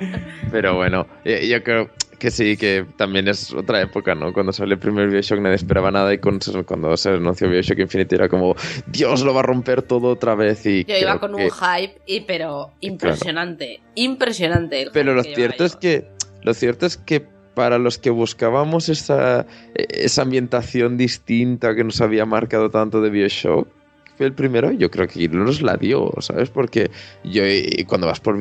Pero 0.52 0.76
bueno, 0.76 1.06
eh, 1.24 1.48
yo 1.48 1.64
creo 1.64 1.90
que 2.18 2.30
sí, 2.30 2.56
que 2.56 2.84
también 2.96 3.28
es 3.28 3.52
otra 3.54 3.80
época, 3.80 4.14
¿no? 4.14 4.32
Cuando 4.32 4.52
salió 4.52 4.74
el 4.74 4.80
primer 4.80 5.08
Bioshock 5.08 5.38
nadie 5.40 5.56
esperaba 5.56 5.90
nada 5.90 6.12
y 6.12 6.18
cuando 6.18 6.96
se 6.96 7.08
anunció 7.10 7.48
Bioshock 7.48 7.78
Infinite 7.78 8.14
era 8.14 8.28
como, 8.28 8.56
Dios, 8.86 9.22
lo 9.22 9.32
va 9.34 9.40
a 9.40 9.44
romper 9.44 9.82
todo 9.82 10.08
otra 10.08 10.34
vez 10.34 10.66
y 10.66 10.84
Yo 10.84 10.96
iba 10.96 11.18
con 11.20 11.36
que- 11.36 11.44
un 11.44 11.50
hype, 11.50 12.00
y, 12.06 12.20
pero 12.22 12.72
impresionante. 12.80 13.80
Impresionante. 13.94 14.82
el 14.82 14.90
Pero 14.92 15.14
lo 15.14 15.22
cierto 15.22 15.64
es 15.64 15.76
que 15.76 16.08
lo 16.42 16.54
cierto 16.54 16.86
es 16.86 16.96
que 16.96 17.24
para 17.54 17.78
los 17.78 17.98
que 17.98 18.10
buscábamos 18.10 18.88
esa, 18.88 19.46
esa 19.74 20.22
ambientación 20.22 20.96
distinta 20.96 21.74
que 21.74 21.82
nos 21.82 22.00
había 22.00 22.24
marcado 22.24 22.70
tanto 22.70 23.00
de 23.00 23.10
Bioshock, 23.10 23.68
fue 24.16 24.26
el 24.26 24.32
primero, 24.32 24.70
yo 24.72 24.90
creo 24.90 25.06
que 25.08 25.28
nos 25.28 25.62
la 25.62 25.76
dio, 25.76 26.12
¿sabes? 26.20 26.50
Porque 26.50 26.90
yo 27.24 27.42
cuando 27.86 28.06
vas 28.06 28.20
por 28.20 28.36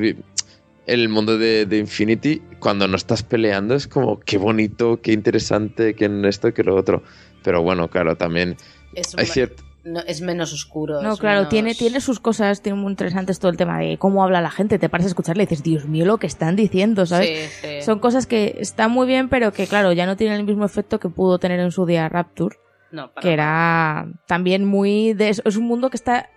vi- 0.88 0.94
el 0.94 1.10
mundo 1.10 1.38
de, 1.38 1.66
de 1.66 1.78
Infinity, 1.78 2.42
cuando 2.60 2.88
no 2.88 2.96
estás 2.96 3.24
peleando 3.24 3.76
es 3.76 3.88
como 3.88 4.20
qué 4.20 4.38
bonito, 4.38 5.02
qué 5.02 5.12
interesante, 5.14 5.94
que 5.96 6.06
en 6.06 6.26
esto, 6.26 6.54
que 6.54 6.64
lo 6.64 6.76
otro. 6.76 7.04
Pero 7.44 7.62
bueno, 7.62 7.88
claro, 7.90 8.16
también 8.16 8.56
Es, 8.94 9.16
hay 9.18 9.26
cierto... 9.26 9.64
no, 9.84 10.00
es 10.02 10.22
menos 10.22 10.52
oscuro. 10.54 11.02
No, 11.02 11.14
es 11.14 11.20
claro, 11.20 11.40
menos- 11.42 11.50
tiene, 11.50 11.76
tiene 11.76 12.02
sus 12.02 12.20
cosas, 12.20 12.62
tiene 12.62 12.78
muy 12.80 12.90
interesantes 12.92 13.40
todo 13.40 13.52
el 13.52 13.58
tema 13.58 13.80
de 13.80 13.98
cómo 13.98 14.24
habla 14.24 14.42
la 14.42 14.50
gente. 14.52 14.80
Te 14.80 14.90
paras 14.90 15.06
a 15.06 15.10
escucharle 15.10 15.44
y 15.44 15.46
dices, 15.46 15.64
Dios 15.64 15.86
mío, 15.86 16.06
lo 16.06 16.18
que 16.18 16.28
están 16.28 16.56
diciendo, 16.56 17.06
¿sabes? 17.06 17.52
Sí, 17.62 17.68
sí. 17.68 17.82
Son 17.84 18.00
cosas 18.00 18.26
que 18.28 18.58
están 18.60 18.92
muy 18.92 19.08
bien, 19.08 19.30
pero 19.30 19.54
que, 19.54 19.68
claro, 19.68 19.94
ya 19.94 20.06
no 20.06 20.18
tienen 20.18 20.40
el 20.40 20.46
mismo 20.46 20.66
efecto 20.66 21.00
que 21.00 21.10
pudo 21.10 21.38
tener 21.40 21.60
en 21.60 21.72
su 21.72 21.86
día 21.86 22.10
Rapture, 22.10 22.56
No, 22.92 23.14
para 23.14 23.22
que 23.22 23.34
era 23.34 24.08
también 24.28 24.66
muy. 24.66 25.14
De, 25.14 25.30
es 25.30 25.56
un 25.58 25.66
mundo 25.66 25.90
que 25.90 25.98
está 25.98 26.30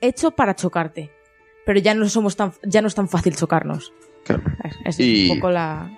hecho 0.00 0.30
para 0.30 0.54
chocarte. 0.54 1.10
Pero 1.66 1.78
ya 1.80 1.92
no 1.94 2.08
somos 2.08 2.34
tan, 2.36 2.52
ya 2.62 2.80
no 2.80 2.88
es 2.88 2.94
tan 2.94 3.08
fácil 3.08 3.36
chocarnos. 3.36 3.92
claro. 4.24 4.42
Esa 4.86 5.02
Y- 5.02 5.24
es 5.26 5.30
un 5.32 5.36
poco 5.36 5.50
la. 5.50 5.90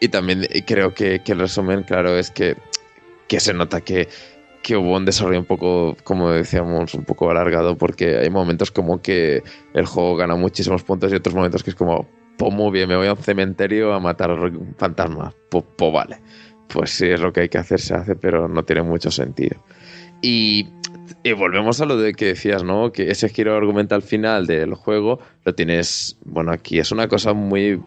Y 0.00 0.08
también 0.08 0.44
eh, 0.44 0.64
creo 0.66 0.94
que, 0.94 1.20
que 1.20 1.32
el 1.32 1.40
resumen, 1.40 1.82
claro, 1.82 2.16
es 2.18 2.30
que, 2.30 2.56
que 3.28 3.40
se 3.40 3.52
nota 3.54 3.80
que, 3.82 4.08
que 4.62 4.76
hubo 4.76 4.96
un 4.96 5.04
desarrollo 5.04 5.38
un 5.40 5.46
poco, 5.46 5.96
como 6.04 6.30
decíamos, 6.30 6.94
un 6.94 7.04
poco 7.04 7.30
alargado, 7.30 7.76
porque 7.76 8.16
hay 8.18 8.30
momentos 8.30 8.70
como 8.70 9.02
que 9.02 9.42
el 9.74 9.84
juego 9.86 10.16
gana 10.16 10.36
muchísimos 10.36 10.82
puntos 10.82 11.12
y 11.12 11.16
otros 11.16 11.34
momentos 11.34 11.62
que 11.62 11.70
es 11.70 11.76
como, 11.76 12.08
pues 12.38 12.52
muy 12.52 12.70
bien, 12.72 12.88
me 12.88 12.96
voy 12.96 13.06
a 13.08 13.12
un 13.12 13.18
cementerio 13.22 13.92
a 13.94 14.00
matar 14.00 14.30
fantasmas. 14.78 15.34
Pues, 15.50 15.64
pues 15.76 15.92
vale. 15.92 16.20
Pues 16.68 16.90
sí, 16.90 17.06
es 17.06 17.20
lo 17.20 17.32
que 17.32 17.42
hay 17.42 17.48
que 17.48 17.58
hacer, 17.58 17.80
se 17.80 17.94
hace, 17.94 18.14
pero 18.16 18.48
no 18.48 18.62
tiene 18.64 18.82
mucho 18.82 19.10
sentido. 19.10 19.62
Y, 20.22 20.68
y 21.24 21.32
volvemos 21.32 21.80
a 21.80 21.86
lo 21.86 21.96
de 21.96 22.12
que 22.12 22.26
decías, 22.26 22.62
¿no? 22.62 22.92
Que 22.92 23.10
ese 23.10 23.28
giro 23.28 23.56
argumental 23.56 24.02
final 24.02 24.46
del 24.46 24.74
juego 24.74 25.18
lo 25.44 25.54
tienes, 25.54 26.16
bueno, 26.24 26.52
aquí 26.52 26.78
es 26.78 26.92
una 26.92 27.08
cosa 27.08 27.32
muy 27.32 27.80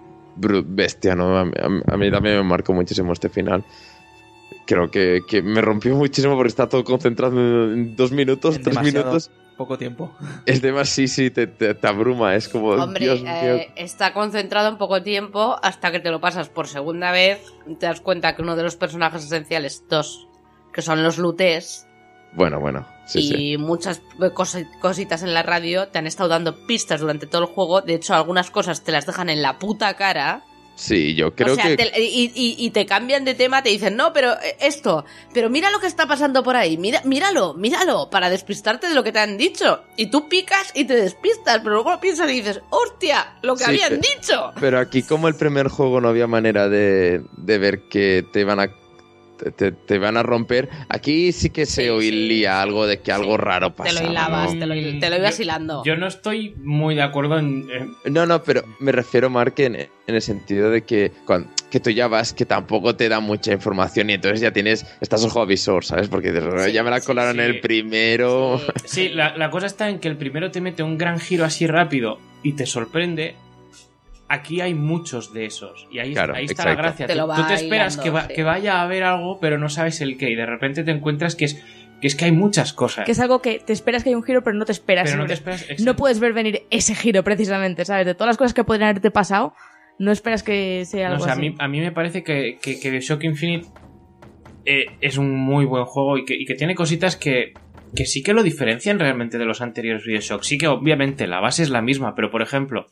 bestia, 0.65 1.15
¿no? 1.15 1.38
A, 1.38 1.45
mí- 1.45 1.51
a 1.61 1.69
mí- 1.69 1.81
a 1.88 1.97
mí 1.97 2.11
también 2.11 2.35
me 2.38 2.43
marcó 2.43 2.73
muchísimo 2.73 3.14
este 3.14 3.30
final. 3.30 3.64
Creo 4.65 4.91
que, 4.91 5.22
que 5.27 5.41
me 5.41 5.61
rompió 5.61 5.95
muchísimo 5.95 6.35
porque 6.35 6.49
está 6.49 6.68
todo 6.68 6.84
concentrado 6.84 7.34
en 7.73 7.95
dos 7.95 8.11
minutos, 8.11 8.55
En 8.57 8.64
tres 8.64 8.81
minutos. 8.81 9.31
Poco 9.55 9.77
tiempo. 9.77 10.15
Es 10.45 10.61
demasiado, 10.61 10.85
sí, 10.85 11.07
sí, 11.07 11.30
te, 11.31 11.47
te- 11.47 11.73
te 11.73 11.88
abruma, 11.88 12.35
es 12.35 12.47
como, 12.49 12.69
Hombre, 12.69 12.99
Dios 13.05 13.23
eh, 13.26 13.72
está 13.76 14.14
concentrado 14.14 14.69
en 14.69 14.77
poco 14.77 15.01
tiempo 15.03 15.57
hasta 15.64 15.91
que 15.91 15.99
te 15.99 16.11
lo 16.11 16.19
pasas 16.22 16.49
por 16.49 16.68
segunda 16.68 17.11
vez. 17.11 17.39
Te 17.80 17.85
das 17.88 18.01
cuenta 18.01 18.35
que 18.35 18.41
uno 18.41 18.55
de 18.55 18.64
los 18.64 18.76
personajes 18.76 19.23
esenciales, 19.23 19.84
dos, 19.89 20.27
que 20.73 20.81
son 20.81 21.01
los 21.03 21.18
lutés, 21.18 21.88
Bueno, 22.34 22.59
bueno, 22.59 22.85
sí, 23.08 23.20
y 23.20 23.28
sí. 23.28 23.58
muchas 23.58 24.02
cosi- 24.20 24.68
cositas 24.80 25.24
en 25.24 25.34
la 25.34 25.44
radio 25.44 25.88
te 25.88 25.98
han 26.00 26.08
estado 26.08 26.30
dando 26.30 26.66
pistas 26.68 27.00
durante 27.02 27.26
todo 27.28 27.42
el 27.44 27.48
juego. 27.48 27.82
De 27.82 27.96
hecho, 27.96 28.14
algunas 28.14 28.52
cosas 28.52 28.84
te 28.84 28.92
las 28.92 29.06
dejan 29.06 29.30
en 29.30 29.42
la 29.42 29.58
puta 29.60 29.94
cara. 29.96 30.44
Sí, 30.80 31.16
yo 31.16 31.34
creo 31.34 31.54
o 31.54 31.56
sea, 31.56 31.76
que... 31.76 31.76
te- 31.76 32.00
y, 32.04 32.32
y- 32.36 32.56
y 32.64 32.70
te 32.70 32.86
cambian 32.86 33.26
de 33.26 33.34
tema, 33.34 33.64
te 33.64 33.70
dicen, 33.70 33.96
no, 33.96 34.14
pero 34.14 34.34
eh, 34.34 34.58
esto, 34.60 35.06
pero 35.34 35.50
mira 35.50 35.72
lo 35.72 35.80
que 35.80 35.88
está 35.88 36.06
pasando 36.06 36.44
por 36.44 36.56
ahí, 36.56 36.78
mira, 36.78 37.02
míralo, 37.04 37.56
míralo, 37.56 38.12
para 38.12 38.30
despistarte 38.30 38.88
de 38.88 38.94
lo 38.94 39.04
que 39.04 39.12
te 39.12 39.18
han 39.18 39.40
dicho. 39.40 39.82
Y 39.96 40.12
tú 40.12 40.30
picas 40.30 40.72
y 40.76 40.86
te 40.86 40.96
despistas, 40.96 41.62
pero 41.64 41.82
luego 41.82 42.00
piensas 42.00 42.30
y 42.30 42.34
dices, 42.36 42.62
hostia, 42.70 43.40
lo 43.42 43.56
que 43.56 43.64
Sí, 43.64 43.70
habían 43.72 44.00
dicho. 44.00 44.52
Pero 44.60 44.78
aquí 44.78 45.02
como 45.02 45.28
el 45.28 45.34
primer 45.34 45.68
juego 45.68 46.00
no 46.00 46.10
había 46.10 46.28
manera 46.28 46.70
de, 46.70 47.24
de 47.38 47.58
ver 47.58 47.88
que 47.90 48.24
te 48.32 48.42
iban 48.42 48.60
a 48.60 48.70
te, 49.38 49.51
te- 49.51 49.72
te 49.72 49.97
van 49.99 50.18
a 50.18 50.23
romper, 50.23 50.69
aquí 50.89 51.31
sí 51.31 51.49
que 51.49 51.65
se 51.65 51.88
Sí, 51.99 52.45
algo 52.45 52.85
de 52.88 52.99
que 52.99 53.11
algo 53.11 53.35
Sí. 53.38 53.41
raro 53.43 53.72
Te 53.72 53.77
pasaba. 53.77 54.01
lo 54.01 54.09
hilabas, 54.11 54.53
¿no? 54.53 54.59
te 54.59 54.65
lo, 54.65 54.76
hil- 54.76 54.99
te 54.99 55.09
lo 55.09 55.18
ibas 55.18 55.39
hilando. 55.39 55.84
Yo 55.85 55.95
no 55.95 56.07
estoy 56.07 56.55
muy 56.57 56.95
de 56.95 57.01
acuerdo 57.03 57.38
en. 57.39 57.68
No, 58.05 58.26
no, 58.26 58.43
pero 58.43 58.64
me 58.80 58.91
refiero, 58.91 59.30
Mark, 59.30 59.53
en, 59.57 59.76
en 59.76 59.89
el 60.07 60.22
sentido 60.22 60.69
de 60.72 60.84
que, 60.84 61.11
cuan- 61.26 61.49
que 61.69 61.80
tú 61.80 61.89
ya 61.89 62.07
vas, 62.07 62.34
que 62.34 62.45
tampoco 62.45 62.95
te 62.95 63.09
da 63.09 63.19
mucha 63.19 63.51
información 63.51 64.09
y 64.09 64.14
entonces 64.14 64.39
ya 64.41 64.51
tienes, 64.51 64.85
estás 65.01 65.23
ojo 65.26 65.41
avisor, 65.41 65.84
¿sabes? 65.85 66.07
Porque 66.07 66.31
ya 66.73 66.84
me 66.84 66.89
la 66.89 67.01
colaron 67.01 67.39
el 67.39 67.59
primero. 67.59 68.59
Sí, 68.85 69.07
Sí, 69.07 69.09
la, 69.09 69.38
la 69.38 69.49
cosa 69.51 69.65
está 69.68 69.89
en 69.89 69.99
que 69.99 70.07
el 70.07 70.18
primero 70.18 70.49
te 70.51 70.61
mete 70.61 70.81
un 70.84 70.97
gran 70.97 71.19
giro 71.19 71.45
así 71.45 71.68
rápido 71.68 72.19
y 72.43 72.53
te 72.53 72.65
sorprende. 72.65 73.35
Aquí 74.30 74.60
hay 74.62 74.74
muchos 74.74 75.34
de 75.34 75.45
esos. 75.45 75.88
Y 75.91 75.99
ahí, 75.99 76.14
Claro, 76.14 76.36
ahí 76.36 76.45
está 76.45 76.66
la 76.66 76.76
gracia. 76.76 77.08
Te 77.08 77.16
Tú, 77.16 77.28
tú 77.36 77.48
te 77.48 77.54
esperas 77.54 77.98
que, 77.98 78.10
va- 78.10 78.28
sí. 78.28 78.34
que 78.34 78.44
vaya 78.44 78.80
a 78.80 78.82
haber 78.84 79.04
algo, 79.04 79.40
pero 79.40 79.58
no 79.58 79.70
sabes 79.70 80.02
el 80.02 80.18
qué. 80.18 80.30
Y 80.32 80.36
de 80.36 80.45
repente 80.45 80.84
te 80.84 80.91
encuentras 80.91 81.36
que 81.36 81.45
es 81.45 81.64
que, 82.02 82.08
es 82.08 82.16
que 82.16 82.26
hay 82.26 82.32
muchas 82.32 82.74
cosas. 82.74 83.06
Que 83.06 83.14
es 83.14 83.20
algo 83.20 83.41
que 83.41 83.60
te 83.60 83.72
esperas 83.74 84.04
que 84.04 84.10
hay 84.10 84.16
un 84.16 84.24
giro, 84.24 84.44
pero 84.44 84.56
no 84.58 84.66
te 84.66 84.72
esperas. 84.74 85.10
pero 85.10 85.18
no 85.22 85.26
te 85.28 85.34
esperas. 85.34 85.66
no 85.80 85.95
puedes 85.95 86.20
ver 86.20 86.34
venir 86.34 86.64
ese 86.70 86.94
giro 86.94 87.24
precisamente, 87.24 87.86
¿sabes? 87.86 88.06
De 88.06 88.14
todas 88.14 88.28
las 88.28 88.38
cosas 88.38 88.54
que 88.54 88.64
podrían 88.64 88.90
haberte 88.90 89.12
pasado, 89.12 89.54
no 89.98 90.12
esperas 90.12 90.44
que 90.44 90.84
sea 90.86 91.08
No, 91.08 91.14
algo 91.14 91.24
o 91.24 91.26
sea, 91.26 91.34
a 91.34 91.38
así. 91.38 91.49
mí, 91.49 91.56
a 91.58 91.68
mí 91.68 91.80
me 91.80 91.91
parece 91.91 92.22
que, 92.24 92.60
que, 92.62 92.80
que 92.80 92.91
Bioshock 92.91 93.24
Infinite 93.24 93.68
eh, 94.66 94.86
es 95.02 95.18
un 95.18 95.34
muy 95.36 95.66
buen 95.66 95.86
juego 95.86 96.18
y 96.18 96.26
que, 96.26 96.36
y 96.36 96.45
que 96.45 96.54
tiene 96.56 96.76
cositas 96.76 97.16
que, 97.16 97.54
que 97.95 98.06
sí 98.06 98.22
que 98.22 98.34
lo 98.34 98.44
diferencian 98.44 98.99
realmente 98.99 99.38
de 99.38 99.45
los 99.45 99.62
anteriores 99.62 100.04
Bioshock. 100.06 100.44
Sí 100.44 100.58
que 100.58 100.68
obviamente 100.68 101.26
la 101.28 101.40
base 101.40 101.64
es 101.64 101.70
la 101.70 101.82
misma, 101.82 102.14
pero 102.16 102.30
por 102.30 102.41
ejemplo, 102.41 102.88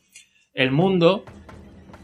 el 0.56 0.72
mundo 0.72 1.24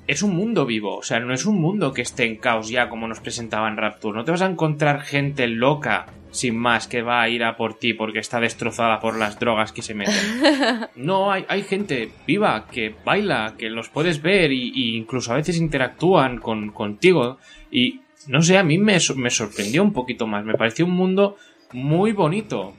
es 0.06 0.22
un 0.22 0.36
mundo 0.36 0.66
vivo, 0.66 0.98
o 0.98 1.02
sea, 1.02 1.20
no 1.20 1.32
es 1.32 1.46
un 1.46 1.60
mundo 1.60 1.92
que 1.92 2.02
esté 2.02 2.24
en 2.24 2.36
caos 2.36 2.68
ya 2.68 2.88
como 2.88 3.08
nos 3.08 3.20
presentaban 3.20 3.76
Rapture. 3.76 4.16
No 4.16 4.24
te 4.24 4.30
vas 4.30 4.42
a 4.42 4.46
encontrar 4.46 5.00
gente 5.00 5.46
loca 5.46 6.06
sin 6.30 6.56
más 6.56 6.86
que 6.86 7.02
va 7.02 7.22
a 7.22 7.28
ir 7.28 7.44
a 7.44 7.56
por 7.56 7.78
ti 7.78 7.94
porque 7.94 8.18
está 8.18 8.40
destrozada 8.40 9.00
por 9.00 9.16
las 9.16 9.38
drogas 9.38 9.72
que 9.72 9.82
se 9.82 9.94
meten. 9.94 10.14
No, 10.96 11.32
hay, 11.32 11.44
hay 11.48 11.62
gente 11.62 12.10
viva 12.26 12.66
que 12.70 12.94
baila, 13.04 13.54
que 13.56 13.70
los 13.70 13.88
puedes 13.88 14.20
ver 14.20 14.52
y, 14.52 14.70
y 14.74 14.96
incluso 14.96 15.32
a 15.32 15.36
veces 15.36 15.56
interactúan 15.56 16.38
con, 16.38 16.70
contigo 16.72 17.38
y 17.70 18.02
no 18.26 18.42
sé, 18.42 18.58
a 18.58 18.62
mí 18.62 18.78
me, 18.78 18.98
me 19.16 19.30
sorprendió 19.30 19.82
un 19.82 19.92
poquito 19.92 20.26
más, 20.26 20.44
me 20.44 20.54
pareció 20.54 20.84
un 20.84 20.92
mundo 20.92 21.36
muy 21.72 22.12
bonito. 22.12 22.74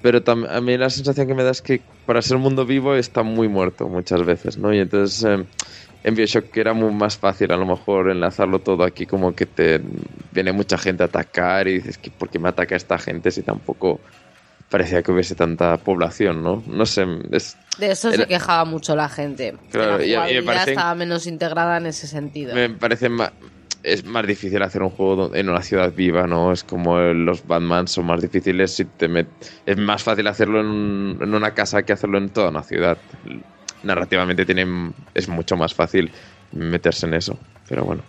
Pero 0.00 0.22
tam- 0.22 0.46
a 0.48 0.60
mí 0.60 0.76
la 0.78 0.90
sensación 0.90 1.26
que 1.26 1.34
me 1.34 1.42
da 1.44 1.50
es 1.50 1.62
que 1.62 1.84
para 2.04 2.22
ser 2.22 2.36
un 2.36 2.42
mundo 2.42 2.64
vivo 2.66 2.94
está 2.94 3.22
muy 3.22 3.48
muerto 3.48 3.88
muchas 3.88 4.24
veces, 4.24 4.58
¿no? 4.58 4.72
Y 4.72 4.78
entonces 4.78 5.24
eh, 5.24 5.44
en 6.04 6.14
Bioshock 6.14 6.56
era 6.56 6.72
muy 6.72 6.92
más 6.92 7.16
fácil 7.16 7.50
a 7.52 7.56
lo 7.56 7.66
mejor 7.66 8.10
enlazarlo 8.10 8.60
todo 8.60 8.84
aquí 8.84 9.06
como 9.06 9.34
que 9.34 9.46
te 9.46 9.80
viene 10.30 10.52
mucha 10.52 10.78
gente 10.78 11.02
a 11.02 11.06
atacar 11.06 11.66
y 11.68 11.74
dices 11.74 11.98
que 11.98 12.10
¿por 12.10 12.28
qué 12.30 12.38
me 12.38 12.48
ataca 12.48 12.76
esta 12.76 12.98
gente 12.98 13.30
si 13.30 13.42
tampoco 13.42 14.00
parecía 14.68 15.02
que 15.02 15.12
hubiese 15.12 15.34
tanta 15.34 15.76
población, 15.78 16.42
¿no? 16.42 16.62
No 16.66 16.86
sé, 16.86 17.04
es, 17.32 17.58
De 17.78 17.90
eso 17.90 18.10
se 18.10 18.26
quejaba 18.26 18.64
mucho 18.64 18.96
la 18.96 19.08
gente. 19.08 19.54
Claro, 19.70 19.98
la 19.98 20.04
y 20.06 20.12
y 20.14 20.40
me 20.40 20.42
parece- 20.44 20.70
estaba 20.70 20.94
menos 20.94 21.26
integrada 21.26 21.76
en 21.76 21.86
ese 21.86 22.06
sentido. 22.06 22.54
me 22.54 22.70
parece 22.70 23.08
más 23.08 23.32
es 23.82 24.04
más 24.04 24.26
difícil 24.26 24.62
hacer 24.62 24.82
un 24.82 24.90
juego 24.90 25.34
en 25.34 25.48
una 25.48 25.62
ciudad 25.62 25.92
viva, 25.94 26.26
¿no? 26.26 26.52
Es 26.52 26.64
como 26.64 26.98
los 26.98 27.46
Batman 27.46 27.88
son 27.88 28.06
más 28.06 28.20
difíciles 28.22 28.74
si 28.74 28.84
te 28.86 29.08
met- 29.08 29.34
es 29.66 29.76
más 29.78 30.02
fácil 30.02 30.26
hacerlo 30.26 30.60
en, 30.60 30.66
un- 30.66 31.18
en 31.22 31.34
una 31.34 31.54
casa 31.54 31.84
que 31.84 31.92
hacerlo 31.92 32.18
en 32.18 32.30
toda 32.30 32.50
una 32.50 32.62
ciudad. 32.62 33.02
Narrativamente 33.82 34.46
tienen 34.46 34.94
es 35.14 35.28
mucho 35.28 35.56
más 35.56 35.74
fácil 35.74 36.12
meterse 36.52 37.06
en 37.06 37.14
eso, 37.14 37.40
pero 37.68 37.84
bueno. 37.84 38.04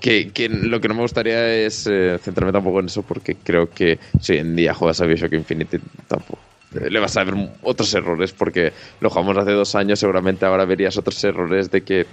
Que, 0.00 0.32
que 0.32 0.48
lo 0.48 0.80
que 0.80 0.88
no 0.88 0.94
me 0.94 1.02
gustaría 1.02 1.54
es 1.56 1.86
eh, 1.86 2.18
centrarme 2.22 2.52
tampoco 2.52 2.80
en 2.80 2.86
eso 2.86 3.02
porque 3.04 3.42
creo 3.42 3.74
que 3.74 4.00
si 4.18 4.32
hoy 4.32 4.38
en 4.38 4.56
día 4.56 4.72
juegas 4.72 5.00
a 5.02 5.06
Bioshock 5.06 5.34
Infinite 5.34 5.78
tampoco 6.06 6.42
eh, 6.74 6.88
le 6.88 7.00
vas 7.00 7.14
a 7.18 7.24
ver 7.24 7.34
otros 7.60 7.92
errores 7.92 8.32
porque 8.32 8.72
lo 9.00 9.10
jugamos 9.10 9.36
hace 9.36 9.50
dos 9.52 9.74
años 9.74 9.98
seguramente 9.98 10.46
ahora 10.46 10.64
verías 10.64 10.96
otros 10.96 11.22
errores 11.24 11.70
de 11.70 11.84
que 11.84 12.06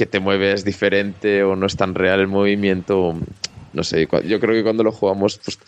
que 0.00 0.06
te 0.06 0.18
mueves 0.18 0.64
diferente 0.64 1.42
o 1.44 1.56
no 1.56 1.66
es 1.66 1.76
tan 1.76 1.94
real 1.94 2.20
el 2.20 2.26
movimiento. 2.26 3.14
No 3.74 3.84
sé, 3.84 4.08
yo 4.26 4.40
creo 4.40 4.54
que 4.54 4.62
cuando 4.62 4.82
lo 4.82 4.92
jugamos, 4.92 5.38
pues 5.44 5.58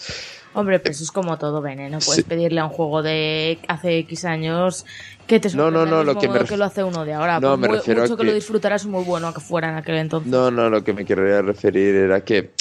Hombre, 0.54 0.80
pues 0.80 0.96
eso 0.96 1.04
es 1.04 1.10
como 1.10 1.36
todo, 1.36 1.60
Bene. 1.60 1.90
No 1.90 1.98
puedes 1.98 2.22
Sí. 2.24 2.28
pedirle 2.28 2.60
a 2.60 2.64
un 2.64 2.70
juego 2.70 3.02
de 3.02 3.58
hace 3.68 3.98
X 3.98 4.24
años 4.24 4.86
que 5.26 5.38
te 5.38 5.50
No, 5.54 5.70
no, 5.70 5.84
no, 5.84 6.02
lo 6.02 6.14
que 6.18 6.28
me 6.28 6.34
modo 6.34 6.44
ref- 6.44 6.48
que 6.48 6.56
lo 6.56 6.64
hace 6.64 6.82
uno 6.82 7.04
de 7.04 7.12
ahora. 7.12 7.40
No, 7.40 7.50
Por 7.50 7.58
me 7.58 7.68
muy- 7.68 7.76
refiero 7.76 8.00
a 8.00 8.04
mucho 8.04 8.16
que... 8.16 8.22
que- 8.22 8.28
lo 8.28 8.34
disfrutaras 8.34 8.86
muy 8.86 9.04
bueno 9.04 9.34
que 9.34 9.40
fuera 9.40 9.68
en 9.68 9.76
aquel 9.76 9.96
entonces. 9.96 10.32
no, 10.32 10.50
no, 10.50 10.70
lo 10.70 10.82
que 10.82 10.94
me 10.94 11.04
quería 11.04 11.42
referir 11.42 11.94
era 11.94 12.24
que, 12.24 12.52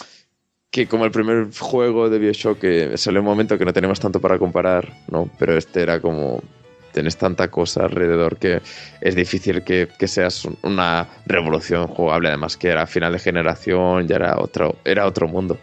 que 0.69 0.87
como 0.87 1.05
el 1.05 1.11
primer 1.11 1.47
juego 1.57 2.09
de 2.09 2.19
Bioshock, 2.19 2.59
que 2.59 2.97
salió 2.97 3.21
un 3.21 3.25
momento 3.27 3.57
que 3.57 3.63
no 3.65 3.71
tenemos 3.71 3.99
tanto 4.01 4.19
para 4.19 4.37
comparar, 4.37 4.91
¿no? 5.09 5.29
Pero 5.39 5.57
este 5.57 5.81
era 5.81 6.01
como, 6.01 6.41
tienes 6.93 7.17
tanta 7.17 7.49
cosa 7.49 7.83
alrededor 7.85 8.37
que 8.37 8.61
es 9.01 9.15
difícil 9.15 9.63
que, 9.63 9.87
que 9.97 10.07
seas 10.07 10.45
un- 10.45 10.57
una 10.63 11.07
revolución 11.25 11.87
jugable, 11.87 12.29
además 12.29 12.57
que 12.57 12.69
era 12.69 12.85
final 12.87 13.13
de 13.13 13.19
generación, 13.19 14.07
ya 14.07 14.15
era 14.17 14.37
otro, 14.39 14.75
era 14.85 15.05
otro 15.07 15.27
mundo. 15.27 15.57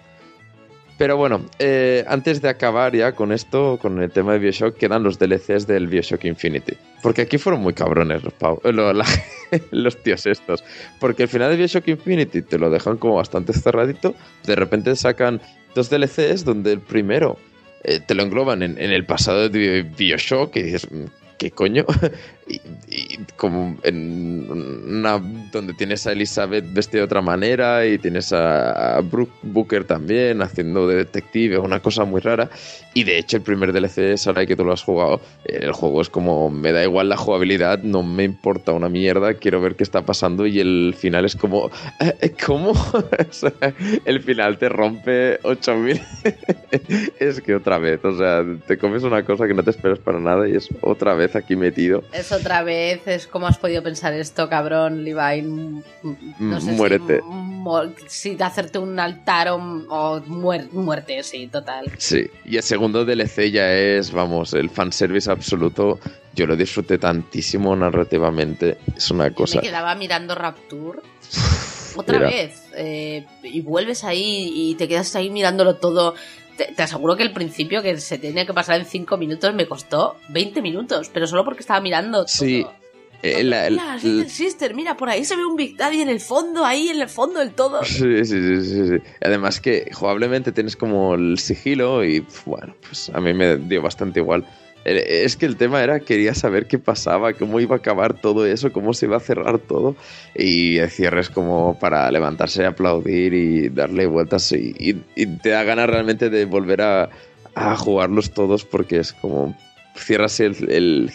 Pero 0.97 1.17
bueno, 1.17 1.43
eh, 1.61 2.05
antes 2.09 2.43
de 2.43 2.49
acabar 2.49 2.93
ya 2.97 3.13
con 3.13 3.31
esto, 3.31 3.79
con 3.81 4.03
el 4.03 4.11
tema 4.11 4.33
de 4.33 4.41
Bioshock, 4.41 4.77
quedan 4.77 5.05
los 5.05 5.17
DLCs 5.17 5.69
del 5.69 5.87
Bioshock 5.87 6.25
Infinity. 6.25 6.77
Porque 7.05 7.23
aquí 7.23 7.39
fueron 7.39 7.61
muy 7.63 7.73
cabrones 7.73 8.25
los, 8.25 8.33
pau- 8.35 8.61
eh, 8.65 8.73
lo- 8.73 8.93
la- 8.93 9.05
los 9.71 9.97
tíos 10.03 10.27
estos. 10.27 10.65
Porque 10.99 11.23
al 11.23 11.29
final 11.29 11.51
de 11.51 11.57
Bioshock 11.57 11.87
Infinity 11.87 12.43
te 12.43 12.59
lo 12.59 12.69
dejan 12.69 12.97
como 12.97 13.15
bastante 13.15 13.53
cerradito. 13.53 14.17
De 14.45 14.57
repente 14.57 14.97
sacan 14.97 15.41
dos 15.77 15.89
DLCs 15.89 16.45
donde 16.45 16.73
el 16.73 16.81
primero 16.81 17.39
eh, 17.85 18.01
te 18.05 18.15
lo 18.15 18.23
engloban 18.23 18.63
en, 18.63 18.79
en 18.79 18.91
el 18.91 19.05
pasado 19.05 19.49
de 19.49 19.83
Bioshock 19.83 20.57
y 20.57 20.63
dices, 20.63 20.91
"Mm, 20.91 21.05
¿qué 21.39 21.51
coño? 21.51 21.85
y, 22.49 23.19
como 23.37 23.77
en 23.83 24.47
una 24.51 25.21
donde 25.53 25.75
tienes 25.75 26.07
a 26.07 26.13
Elizabeth 26.13 26.65
vestida 26.73 27.01
de 27.01 27.05
otra 27.05 27.21
manera 27.21 27.87
y 27.87 27.99
tienes 27.99 28.33
a, 28.33 29.01
Brooke 29.03 29.33
Booker 29.43 29.85
también 29.85 30.43
haciendo 30.43 30.89
de 30.89 30.97
detective, 30.97 31.59
una 31.59 31.81
cosa 31.81 32.05
muy 32.05 32.21
rara. 32.21 32.51
Y 32.95 33.05
de 33.05 33.19
hecho 33.19 33.37
el 33.37 33.43
primer 33.43 33.73
DLC 33.73 34.17
ahora 34.27 34.47
que 34.47 34.57
tú 34.57 34.65
lo 34.65 34.73
has 34.73 34.83
jugado, 34.83 35.21
eh, 35.45 35.61
el 35.63 35.73
juego 35.73 36.01
es 36.01 36.09
como, 36.09 36.51
me 36.51 36.73
da 36.73 36.83
igual 36.83 37.09
la 37.09 37.17
jugabilidad, 37.17 37.83
no 37.83 38.03
me 38.03 38.25
importa 38.25 38.73
una 38.73 38.89
mierda, 38.89 39.35
quiero 39.35 39.61
ver 39.61 39.77
qué 39.77 39.85
está 39.85 40.03
pasando 40.03 40.47
y 40.47 40.59
el 40.59 40.95
final 40.97 41.25
es 41.25 41.37
como, 41.37 41.71
"Eh, 42.01 42.33
¿cómo? 42.45 42.73
El 44.05 44.23
final 44.23 44.59
te 44.59 44.69
rompe 44.69 45.39
8000. 45.43 46.01
es 47.19 47.41
que 47.41 47.55
otra 47.55 47.79
vez, 47.79 48.05
o 48.05 48.17
sea, 48.17 48.45
te 48.67 48.79
comes 48.79 49.03
una 49.03 49.25
cosa 49.25 49.47
que 49.47 49.55
no 49.55 49.63
te 49.63 49.71
esperas 49.71 49.99
para 49.99 50.19
nada 50.19 50.49
y 50.49 50.57
es 50.57 50.69
otra 50.81 51.15
vez 51.15 51.37
aquí 51.37 51.57
metido. 51.57 52.03
Es 52.13 52.33
otra 52.39 52.63
vez, 52.63 53.07
es 53.07 53.27
como 53.27 53.47
has 53.47 53.59
podido 53.59 53.83
pensar 53.83 54.13
esto, 54.13 54.49
cabrón, 54.49 55.05
Levi. 55.05 55.43
mm, 55.43 55.83
No 56.41 56.61
sé 56.61 56.73
Muérete. 56.73 57.19
Si, 57.21 57.25
mo- 57.27 57.93
si 58.07 58.35
de 58.35 58.45
hacerte 58.45 58.79
un 58.79 58.99
altar 58.99 59.49
o, 59.49 59.57
o 59.57 60.21
muer- 60.23 60.71
muerte, 60.73 61.23
sí, 61.23 61.47
total. 61.49 61.91
Sí, 61.99 62.27
y 62.45 62.57
el 62.57 62.63
segundo 62.63 63.05
DLC 63.05 63.51
ya 63.51 63.73
es, 63.75 64.11
vamos, 64.13 64.55
el 64.55 64.71
fanservice 64.71 65.31
absoluto. 65.31 65.99
Yo 66.35 66.47
lo 66.47 66.57
disfruté 66.57 66.99
tantísimo 66.99 67.75
narrativamente. 67.75 68.79
Es 68.97 69.11
una 69.11 69.29
Yo 69.29 69.35
cosa. 69.35 69.57
me 69.57 69.63
quedaba 69.63 69.95
mirando 69.97 70.35
Rapture 70.35 71.01
otra 71.97 72.19
vez 72.21 72.63
eh, 72.77 73.27
y 73.43 73.61
vuelves 73.61 74.05
ahí 74.05 74.53
y 74.55 74.75
te 74.77 74.87
quedas 74.87 75.15
ahí 75.17 75.31
mirándolo 75.31 75.77
todo. 75.77 76.15
Te, 76.59 76.67
te 76.75 76.83
aseguro 76.83 77.17
que 77.17 77.23
el 77.23 77.33
principio 77.33 77.81
que 77.83 77.97
se 77.99 78.19
tenía 78.19 78.45
que 78.45 78.53
pasar 78.53 78.79
en 78.79 78.85
5 78.85 79.17
minutos 79.17 79.55
me 79.55 79.67
costó 79.67 80.17
20 80.29 80.61
minutos, 80.61 81.09
pero 81.15 81.27
solo 81.27 81.45
porque 81.45 81.61
estaba 81.61 81.81
mirando 81.81 82.19
todo. 82.19 82.29
Sí, 82.29 82.67
eh, 83.23 83.43
la- 83.45 83.71
Mira, 83.71 83.97
Little 83.97 84.29
Sister, 84.29 84.75
mira, 84.75 84.97
por 84.97 85.09
ahí 85.09 85.25
se 85.25 85.35
ve 85.37 85.45
un 85.45 85.57
Big 85.57 85.77
Daddy 85.77 86.03
en 86.03 86.09
el 86.09 86.21
fondo, 86.21 86.65
ahí 86.65 86.89
en 86.89 87.01
el 87.01 87.09
fondo 87.09 87.41
del 87.41 87.53
todo. 87.53 87.81
Sí, 87.85 88.25
sí, 88.25 88.41
sí, 88.43 88.63
sí, 88.65 88.89
sí. 88.89 88.95
Además 89.21 89.61
que 89.61 89.91
jugablemente 89.95 90.53
tienes 90.53 90.77
como 90.77 91.15
el 91.15 91.39
sigilo 91.39 92.05
y 92.05 92.25
bueno, 92.45 92.75
pues 92.87 93.09
a 93.15 93.21
mí 93.21 93.33
me 93.33 93.57
dio 93.57 93.81
bastante 93.81 94.21
igual. 94.21 94.45
Eh, 94.89 95.25
Es 95.25 95.37
que 95.37 95.47
el 95.47 95.57
tema 95.57 95.83
era, 95.83 96.01
quería 96.01 96.35
saber 96.35 96.67
qué 96.67 96.79
pasaba, 96.79 97.33
cómo 97.35 97.61
iba 97.61 97.77
a 97.77 97.79
acabar 97.79 98.15
todo 98.15 98.47
eso, 98.47 98.73
cómo 98.73 98.95
se 98.95 99.07
iba 99.07 99.17
a 99.17 99.21
cerrar 99.21 99.59
todo. 99.59 99.97
Y 100.35 100.79
el 100.79 100.91
cierre 100.91 101.21
es 101.21 101.31
como 101.31 101.79
para 101.79 102.11
levantarse 102.11 102.65
aplaudir 102.65 103.35
y 103.35 103.69
darle 103.69 104.07
vueltas 104.07 104.53
y, 104.53 104.95
te 105.43 105.51
da 105.51 105.63
ganas 105.65 105.89
realmente 105.89 106.31
de 106.31 106.45
volver 106.45 106.83
a, 106.83 107.11
jugarlos 107.77 108.31
todos 108.31 108.65
porque 108.65 109.01
es 109.01 109.13
como 109.13 109.57
cierras 109.97 110.39
el, 110.39 111.11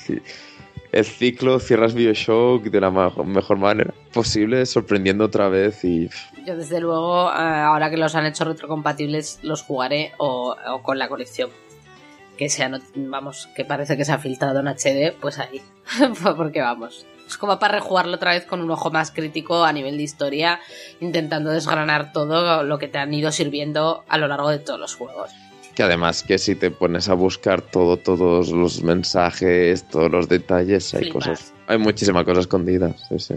el, 0.92 1.06
ciclo, 1.06 1.58
cierras 1.60 1.94
Bioshock 1.94 2.64
de 2.66 2.82
la 2.82 2.92
mejor 2.92 3.58
manera 3.58 3.94
posible, 4.14 4.66
sorprendiendo 4.66 5.24
otra 5.24 5.48
vez 5.48 5.86
y 5.86 6.10
Yo 6.46 6.58
desde 6.58 6.82
luego, 6.82 7.30
eh, 7.30 7.36
ahora 7.38 7.90
que 7.90 7.96
los 7.96 8.14
han 8.16 8.26
hecho 8.26 8.44
retrocompatibles, 8.44 9.40
los 9.42 9.62
jugaré 9.62 10.12
o 10.18 10.58
con 10.84 11.00
la 11.00 11.08
colección. 11.08 11.50
Que 12.38 12.50
sea, 12.50 12.68
no- 12.70 12.80
vamos, 12.96 13.48
que 13.56 13.64
parece 13.66 13.96
que 13.98 14.06
se 14.06 14.12
ha 14.12 14.18
filtrado 14.18 14.60
en 14.60 14.68
HD, 14.68 15.14
pues 15.22 15.38
ahí. 15.40 15.62
Porque 16.38 16.62
vamos. 16.62 17.06
Es 17.28 17.38
como 17.38 17.58
para 17.60 17.76
rejugarlo 17.76 18.16
otra 18.16 18.32
vez 18.34 18.46
con 18.46 18.60
un 18.62 18.70
ojo 18.72 18.92
más 18.92 19.12
crítico 19.12 19.64
a 19.64 19.72
nivel 19.72 19.98
de 19.98 20.04
historia, 20.04 20.60
intentando 21.00 21.52
desgranar 21.52 22.12
todo 22.12 22.64
lo 22.64 22.78
que 22.80 22.88
te 22.88 22.98
han 22.98 23.14
ido 23.14 23.32
sirviendo 23.32 24.04
a 24.10 24.18
lo 24.18 24.28
largo 24.28 24.50
de 24.50 24.60
todos 24.60 24.80
los 24.80 24.96
juegos. 24.96 25.32
Que 25.74 25.84
además 25.84 26.22
que 26.22 26.38
si 26.38 26.54
te 26.56 26.70
pones 26.70 27.10
a 27.10 27.14
buscar 27.16 27.62
todo, 27.62 27.98
todos 27.98 28.50
los 28.52 28.84
mensajes, 28.84 29.88
todos 29.88 30.12
los 30.12 30.28
detalles, 30.30 30.94
hay 30.94 31.04
Flipas. 31.06 31.28
cosas, 31.28 31.54
hay 31.68 31.78
muchísima 31.78 32.24
cosa 32.26 32.42
escondida. 32.42 32.94
sí, 33.10 33.18
sí. 33.20 33.36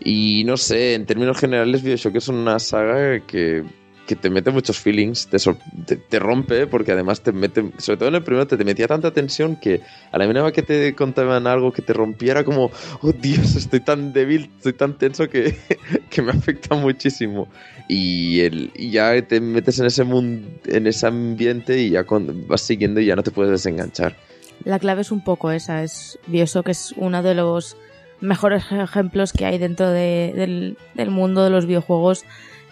Y 0.00 0.44
no 0.44 0.56
sé, 0.56 0.94
en 0.94 1.06
términos 1.06 1.38
generales, 1.38 1.82
Bioshock 1.82 2.16
es 2.16 2.28
una 2.28 2.58
saga 2.58 3.20
que, 3.20 3.64
que 4.06 4.16
te 4.16 4.28
mete 4.30 4.50
muchos 4.50 4.78
feelings, 4.78 5.28
te, 5.28 5.38
te, 5.86 5.96
te 5.96 6.18
rompe, 6.18 6.66
porque 6.66 6.92
además 6.92 7.22
te 7.22 7.32
mete, 7.32 7.72
sobre 7.78 7.96
todo 7.98 8.08
en 8.10 8.16
el 8.16 8.22
primero, 8.22 8.46
te, 8.46 8.62
metía 8.64 8.86
tanta 8.86 9.10
tensión 9.12 9.56
que 9.56 9.80
a 10.12 10.18
la 10.18 10.26
mínima 10.26 10.52
que 10.52 10.62
te 10.62 10.94
contaban 10.94 11.46
algo 11.46 11.72
que 11.72 11.82
te 11.82 11.92
rompiera, 11.92 12.44
como, 12.44 12.70
oh 13.00 13.12
Dios, 13.12 13.56
estoy 13.56 13.80
tan 13.80 14.12
débil, 14.12 14.50
estoy 14.56 14.74
tan 14.74 14.98
tenso 14.98 15.28
que, 15.28 15.56
que 16.10 16.22
me 16.22 16.32
afecta 16.32 16.74
muchísimo. 16.76 17.48
Y, 17.88 18.40
el, 18.40 18.70
y 18.74 18.90
ya 18.90 19.20
te 19.26 19.40
metes 19.40 19.78
en 19.78 19.86
ese 19.86 20.04
mundo, 20.04 20.48
en 20.66 20.86
ese 20.86 21.06
ambiente 21.06 21.80
y 21.80 21.90
ya 21.90 22.04
vas 22.46 22.60
siguiendo 22.60 23.00
y 23.00 23.06
ya 23.06 23.16
no 23.16 23.22
te 23.22 23.30
puedes 23.30 23.50
desenganchar. 23.52 24.16
La 24.64 24.78
clave 24.78 25.02
es 25.02 25.10
un 25.10 25.22
poco 25.22 25.50
esa, 25.50 25.82
es 25.82 26.18
Bioshock 26.26 26.68
es 26.68 26.94
uno 26.96 27.22
de 27.22 27.34
los 27.34 27.76
mejores 28.20 28.64
ejemplos 28.70 29.32
que 29.32 29.44
hay 29.44 29.58
dentro 29.58 29.90
de- 29.90 30.32
del, 30.34 30.78
del 30.94 31.10
mundo 31.10 31.44
de 31.44 31.50
los 31.50 31.66
videojuegos 31.66 32.24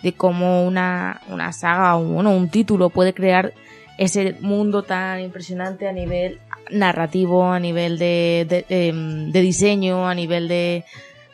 de 0.03 0.13
cómo 0.13 0.67
una, 0.67 1.21
una 1.29 1.53
saga 1.53 1.97
o 1.97 2.05
bueno, 2.05 2.31
un 2.31 2.49
título 2.49 2.91
puede 2.91 3.15
crear 3.15 3.53
ese 3.99 4.37
mundo 4.41 4.83
tan 4.83 5.21
impresionante 5.21 5.89
a 5.89 5.93
nivel 5.93 6.41
narrativo, 6.71 7.45
a 7.47 7.61
nivel 7.61 7.99
de, 7.99 8.47
de, 8.49 8.89
em, 8.89 9.31
de 9.31 9.41
diseño, 9.41 10.09
a 10.09 10.15
nivel 10.15 10.49
de 10.49 10.85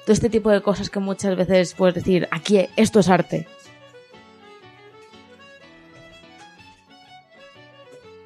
todo 0.04 0.12
este 0.12 0.30
tipo 0.30 0.50
de 0.50 0.62
cosas 0.62 0.90
que 0.90 1.00
muchas 1.00 1.36
veces 1.36 1.74
puedes 1.74 1.94
decir, 1.94 2.28
aquí 2.30 2.66
esto 2.76 3.00
es 3.00 3.08
arte. 3.08 3.46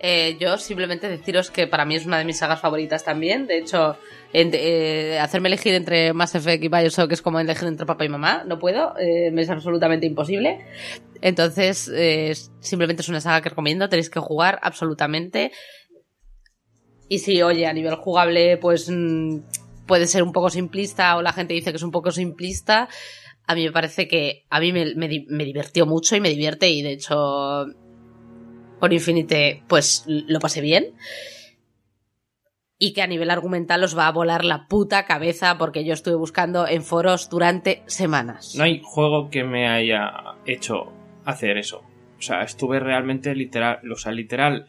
Eh, 0.05 0.37
yo 0.41 0.59
simplemente 0.59 1.09
deciros 1.09 1.53
que 1.53 1.69
para 1.69 1.85
mí 1.85 1.95
es 1.95 2.07
una 2.07 2.19
de 2.19 2.25
mis 2.25 2.39
sagas 2.39 2.61
favoritas 2.61 3.05
también. 3.05 3.47
De 3.47 3.59
hecho, 3.59 3.97
eh, 4.33 5.17
hacerme 5.21 5.47
elegir 5.49 5.75
entre 5.75 6.13
Mass 6.13 6.35
Effect 6.35 6.65
y 6.65 6.69
Bioshock 6.69 7.13
es 7.13 7.23
como 7.23 7.39
elegir 7.39 7.69
entre 7.69 7.87
papá 7.87 8.05
y 8.05 8.09
mamá. 8.09 8.43
No 8.45 8.59
puedo, 8.59 8.99
eh, 8.99 9.31
me 9.31 9.43
es 9.43 9.51
absolutamente 9.51 10.05
imposible. 10.05 10.67
Entonces, 11.21 11.93
simplemente 12.59 13.03
es 13.03 13.09
una 13.09 13.21
saga 13.21 13.43
que 13.43 13.51
recomiendo. 13.51 13.89
Tenéis 13.89 14.11
que 14.11 14.19
jugar 14.19 14.59
absolutamente. 14.63 15.53
Y 17.09 17.21
si, 17.21 17.41
oye, 17.43 17.69
a 17.69 17.73
nivel 17.73 17.95
jugable, 17.95 18.57
pues 18.57 18.91
mm, 18.91 19.39
puede 19.87 20.09
ser 20.09 20.25
un 20.25 20.33
poco 20.33 20.51
simplista 20.51 21.17
o 21.17 21.23
la 21.23 21.33
gente 21.33 21.55
dice 21.55 21.71
que 21.71 21.77
es 21.77 21.83
un 21.85 21.93
poco 21.93 22.11
simplista. 22.11 22.89
A 23.47 23.55
mí 23.55 23.65
me 23.65 23.71
parece 23.71 24.09
que 24.09 24.47
a 24.51 24.59
mí 24.59 24.73
me, 24.73 24.97
me 24.97 25.27
me 25.29 25.45
divirtió 25.45 25.87
mucho 25.87 26.17
y 26.17 26.21
me 26.21 26.31
divierte 26.31 26.71
y 26.71 26.83
de 26.83 26.93
hecho 26.93 27.67
por 28.83 28.93
Infinite, 28.93 29.63
pues 29.69 30.03
lo 30.09 30.41
pasé 30.41 30.61
bien. 30.61 30.87
Y 32.81 32.95
que 32.95 33.03
a 33.03 33.07
nivel 33.07 33.31
argumental 33.31 33.85
os 33.85 33.97
va 33.97 34.09
a 34.09 34.11
volar 34.11 34.45
la 34.45 34.67
puta 34.67 35.05
cabeza 35.05 35.57
porque 35.57 35.85
yo 35.85 35.95
estuve 35.95 36.17
buscando 36.17 36.67
en 36.67 36.83
foros 36.83 37.31
durante 37.31 37.85
semanas. 37.87 38.57
No 38.57 38.65
hay 38.65 38.81
juego 38.83 39.31
que 39.31 39.45
me 39.45 39.69
haya 39.69 40.35
hecho 40.47 40.93
hacer 41.25 41.59
eso. 41.59 41.85
O 42.19 42.23
sea, 42.23 42.43
estuve 42.43 42.81
realmente 42.81 43.37
literal, 43.37 43.79
o 43.89 43.95
sea, 43.95 44.11
literal, 44.11 44.67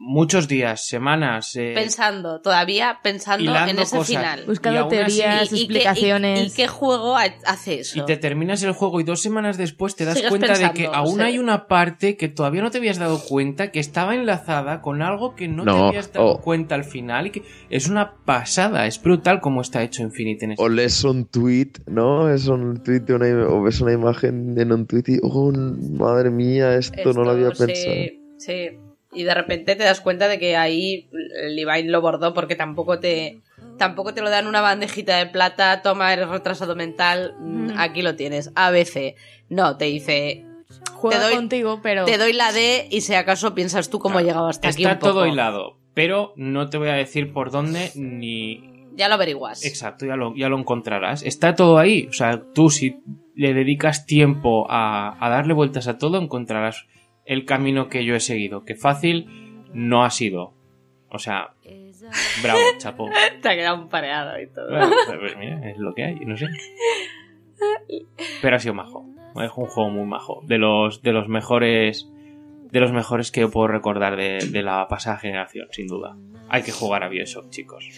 muchos 0.00 0.46
días, 0.46 0.86
semanas, 0.86 1.56
eh, 1.56 1.72
Pensando, 1.74 2.40
todavía 2.40 3.00
pensando 3.02 3.54
en 3.56 3.78
ese 3.80 3.96
cosas. 3.96 4.06
final. 4.06 4.44
Buscando 4.46 4.78
Y 4.78 4.82
aún 4.82 4.94
así- 4.94 5.18
teorías, 5.18 5.52
Y- 5.52 5.56
explicaciones. 5.56 6.40
y- 6.40 6.46
y 6.46 6.50
qué 6.54 6.68
juego 6.68 7.16
ha- 7.16 7.24
hace 7.46 7.80
eso? 7.80 7.98
y 7.98 8.04
te 8.04 8.16
terminas 8.16 8.62
el 8.62 8.72
juego 8.72 9.00
y 9.00 9.04
dos 9.04 9.20
semanas 9.20 9.58
después 9.58 9.96
te 9.96 10.04
das 10.04 10.14
Sigues 10.14 10.30
cuenta 10.30 10.56
de 10.56 10.70
que 10.72 10.86
aún 10.86 11.16
sí. 11.16 11.20
hay 11.22 11.38
una 11.38 11.66
parte 11.66 12.16
que 12.16 12.28
todavía 12.28 12.62
no 12.62 12.70
te 12.70 12.78
habías 12.78 12.98
dado 12.98 13.18
cuenta 13.20 13.72
que 13.72 13.80
estaba 13.80 14.14
enlazada 14.14 14.80
con 14.82 15.02
algo 15.02 15.34
que 15.34 15.48
no, 15.48 15.64
te 15.64 15.70
habías 15.70 16.12
dado 16.12 16.26
oh. 16.28 16.40
cuenta 16.40 16.76
al 16.76 16.84
final 16.84 17.26
y 17.26 17.30
que 17.30 17.42
es 17.68 17.88
una 17.88 18.14
pasada, 18.24 18.86
es 18.86 19.02
brutal 19.02 19.40
como 19.40 19.60
está 19.62 19.82
hecho 19.82 20.02
Infinite 20.02 20.44
en 20.44 20.52
este 20.52 20.62
O 20.64 20.68
lees 20.68 21.02
un 21.04 21.26
tweet, 21.26 21.72
¿no? 21.86 22.30
Es 22.32 22.46
un 22.46 22.82
tweet 22.82 23.00
de 23.00 23.14
una, 23.14 23.26
o 23.48 23.62
ves 23.62 23.80
una 23.80 23.92
imagen 23.92 24.54
en 24.58 24.72
un 24.72 24.86
tweet 24.86 25.02
y, 25.08 25.18
oh, 25.22 25.50
madre 25.52 26.30
mía, 26.30 26.76
esto, 26.76 27.12
no 27.12 27.24
lo 27.24 27.30
había 27.32 27.48
Esto, 27.48 27.66
pensado. 27.66 27.94
Sí, 27.94 28.22
sí. 28.38 28.68
Y 29.12 29.24
de 29.24 29.34
repente 29.34 29.74
te 29.74 29.84
das 29.84 30.00
cuenta 30.00 30.28
de 30.28 30.38
que 30.38 30.56
ahí 30.56 31.08
Levi 31.12 31.84
lo 31.84 32.00
bordó 32.00 32.34
porque 32.34 32.56
tampoco 32.56 32.98
te 33.00 33.40
tampoco 33.78 34.12
te 34.12 34.20
lo 34.20 34.28
dan 34.28 34.46
una 34.46 34.60
bandejita 34.60 35.16
de 35.16 35.26
plata, 35.26 35.82
toma, 35.82 36.12
eres 36.12 36.28
retrasado 36.28 36.74
mental, 36.76 37.34
mm, 37.38 37.70
aquí 37.78 38.02
lo 38.02 38.16
tienes, 38.16 38.50
ABC. 38.54 39.14
No, 39.48 39.76
te 39.76 39.86
dice, 39.86 40.44
Juega 40.94 41.18
te 41.18 41.24
doy- 41.24 41.34
contigo, 41.36 41.80
pero... 41.82 42.04
te 42.04 42.18
doy 42.18 42.32
la 42.32 42.52
D 42.52 42.88
y 42.90 43.00
si 43.02 43.14
acaso 43.14 43.54
piensas 43.54 43.88
tú 43.88 43.98
cómo 43.98 44.14
Claro, 44.14 44.24
he 44.24 44.28
llegado 44.28 44.48
hasta 44.48 44.68
aquí 44.68 44.82
Está 44.82 44.98
todo 44.98 45.26
hilado, 45.26 45.78
pero 45.94 46.32
no 46.36 46.68
te 46.68 46.76
voy 46.76 46.88
a 46.88 46.94
decir 46.94 47.32
por 47.32 47.50
dónde 47.50 47.92
ni 47.94 48.86
Ya 48.96 49.08
lo 49.08 49.14
averiguas. 49.14 49.64
Exacto, 49.64 50.04
ya 50.06 50.16
lo, 50.16 50.34
ya 50.36 50.48
lo 50.48 50.58
encontrarás. 50.58 51.22
Está 51.22 51.54
todo 51.54 51.78
ahí. 51.78 52.08
O 52.10 52.12
sea, 52.12 52.42
tú 52.52 52.68
si 52.68 52.96
le 53.36 53.54
dedicas 53.54 54.06
tiempo 54.06 54.66
a, 54.68 55.16
a 55.24 55.30
darle 55.30 55.54
vueltas 55.54 55.86
a 55.86 55.98
todo, 55.98 56.20
encontrarás 56.20 56.84
el 57.28 57.44
camino 57.44 57.88
que 57.88 58.04
yo 58.04 58.16
he 58.16 58.20
seguido. 58.20 58.64
Que 58.64 58.74
fácil 58.74 59.26
no 59.74 60.02
ha 60.02 60.10
sido. 60.10 60.54
O 61.10 61.18
sea, 61.18 61.54
bravo, 62.42 62.60
chapo. 62.78 63.08
Te 63.42 63.50
ha 63.50 63.54
quedado 63.54 63.82
un 63.82 63.88
pareado 63.88 64.40
y 64.40 64.46
todo. 64.48 64.68
Bueno, 64.70 64.90
pues 65.20 65.36
mira, 65.36 65.70
es 65.70 65.76
lo 65.76 65.94
que 65.94 66.04
hay, 66.04 66.14
no 66.16 66.36
sé. 66.36 66.46
Pero 68.40 68.56
ha 68.56 68.58
sido 68.58 68.74
majo. 68.74 69.06
Es 69.36 69.50
un 69.54 69.66
juego 69.66 69.90
muy 69.90 70.06
majo. 70.06 70.42
De 70.46 70.56
los, 70.56 71.02
de 71.02 71.12
los 71.12 71.28
mejores. 71.28 72.08
De 72.72 72.80
los 72.80 72.92
mejores 72.92 73.30
que 73.30 73.40
yo 73.40 73.50
puedo 73.50 73.68
recordar 73.68 74.16
de, 74.16 74.38
de 74.50 74.62
la 74.62 74.88
pasada 74.88 75.18
generación, 75.18 75.68
sin 75.70 75.86
duda. 75.86 76.16
Hay 76.48 76.62
que 76.62 76.72
jugar 76.72 77.02
a 77.02 77.08
Bioshock, 77.08 77.50
chicos. 77.50 77.88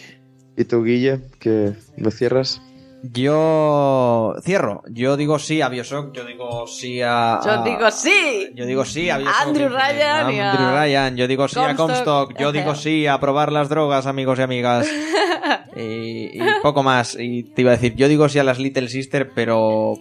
¿Y 0.57 0.65
tú, 0.65 0.83
Guille, 0.83 1.21
que 1.39 1.73
me 1.97 2.11
cierras? 2.11 2.61
Yo 3.03 4.35
cierro. 4.43 4.83
Yo 4.89 5.17
digo 5.17 5.39
sí 5.39 5.61
a 5.61 5.69
Bioshock. 5.69 6.13
Yo 6.13 6.23
digo 6.25 6.67
sí 6.67 7.01
a. 7.01 7.39
Yo 7.43 7.63
digo 7.63 7.89
sí. 7.91 8.51
Yo 8.55 8.65
digo 8.65 8.85
sí 8.85 9.09
a 9.09 9.17
Bioshock. 9.17 9.41
Andrew. 9.47 9.69
Ryan 9.69 10.31
y 10.31 10.39
a- 10.39 10.51
Andrew 10.51 10.69
Ryan. 10.71 11.17
Yo 11.17 11.27
digo 11.27 11.47
sí 11.47 11.59
a 11.59 11.75
Comstock. 11.75 12.27
Comstock. 12.27 12.39
Yo 12.39 12.51
digo 12.51 12.75
sí 12.75 13.07
a 13.07 13.19
probar 13.19 13.51
las 13.51 13.69
drogas, 13.69 14.05
amigos 14.05 14.37
y 14.39 14.41
amigas. 14.43 14.87
y, 15.75 15.81
y 15.81 16.39
poco 16.61 16.83
más. 16.83 17.17
Y 17.19 17.43
te 17.43 17.61
iba 17.61 17.71
a 17.71 17.75
decir, 17.75 17.95
yo 17.95 18.07
digo 18.07 18.29
sí 18.29 18.39
a 18.39 18.43
las 18.43 18.59
Little 18.59 18.87
Sister, 18.87 19.31
pero. 19.33 19.95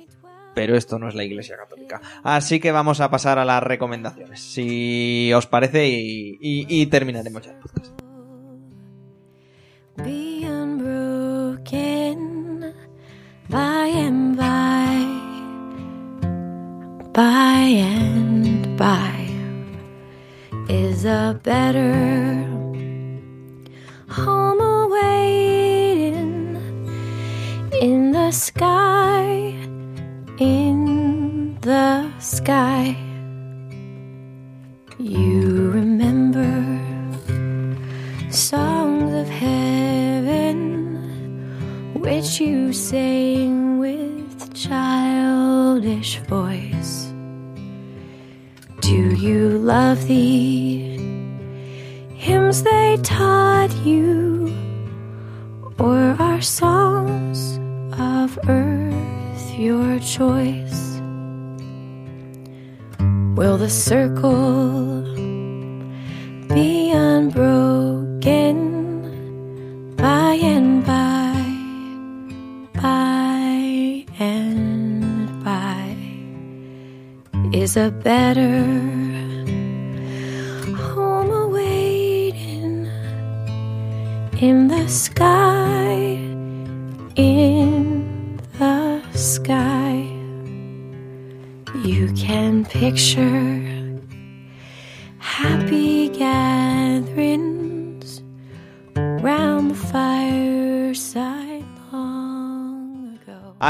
Pero 0.53 0.77
esto 0.77 0.99
no 0.99 1.09
es 1.09 1.15
la 1.15 1.23
Iglesia 1.25 1.57
Católica. 1.57 2.01
Así 2.25 2.59
que 2.61 2.73
vamos 2.73 3.01
a 3.01 3.09
pasar 3.09 3.39
a 3.39 3.45
las 3.45 3.63
recomendaciones. 3.63 4.41
Si 4.41 5.33
os 5.33 5.47
parece, 5.47 5.89
y, 5.89 6.37
y- 6.41 6.67
y 6.69 6.87
terminaremos 6.87 7.43
ya 7.47 7.53
el 7.53 7.59
podcast. 7.59 7.93
By 13.51 13.87
and 13.87 14.37
by, 14.37 15.07
by 17.13 17.59
and 17.77 18.79
by 18.79 19.29
is 20.69 21.05
a 21.05 21.39
better 21.43 22.45
home 24.09 24.61
awaiting 24.61 26.57
in 27.81 28.13
the 28.13 28.31
sky, 28.31 29.53
in 30.39 31.59
the 31.61 32.09
sky. 32.21 32.97
You 34.99 35.71
remember 35.71 36.49
songs 38.31 38.80
which 42.01 42.41
you 42.41 42.73
sang 42.73 43.79
with 43.79 44.55
childish 44.55 46.19
voice. 46.21 47.13
Do 48.81 49.15
you 49.15 49.59
love 49.59 50.07
the 50.09 50.97
hymns 52.15 52.63
they 52.63 52.97
taught 53.03 53.71
you, 53.85 54.49
or 55.79 56.17
are 56.19 56.41
songs 56.41 57.59
of 58.01 58.39
earth 58.49 59.55
your 59.59 59.99
choice? 60.01 61.01
Will 63.37 63.59
the 63.59 63.69
circle 63.71 64.90
is 77.71 77.77
a 77.77 77.91
better 77.91 78.65
home 80.75 81.31
awaiting 81.31 82.91
in 84.41 84.67
the 84.67 84.89
sky, 84.89 85.93
in 87.15 88.41
the 88.59 89.01
sky. 89.13 89.93
You 91.85 92.13
can 92.15 92.65
picture 92.65 93.60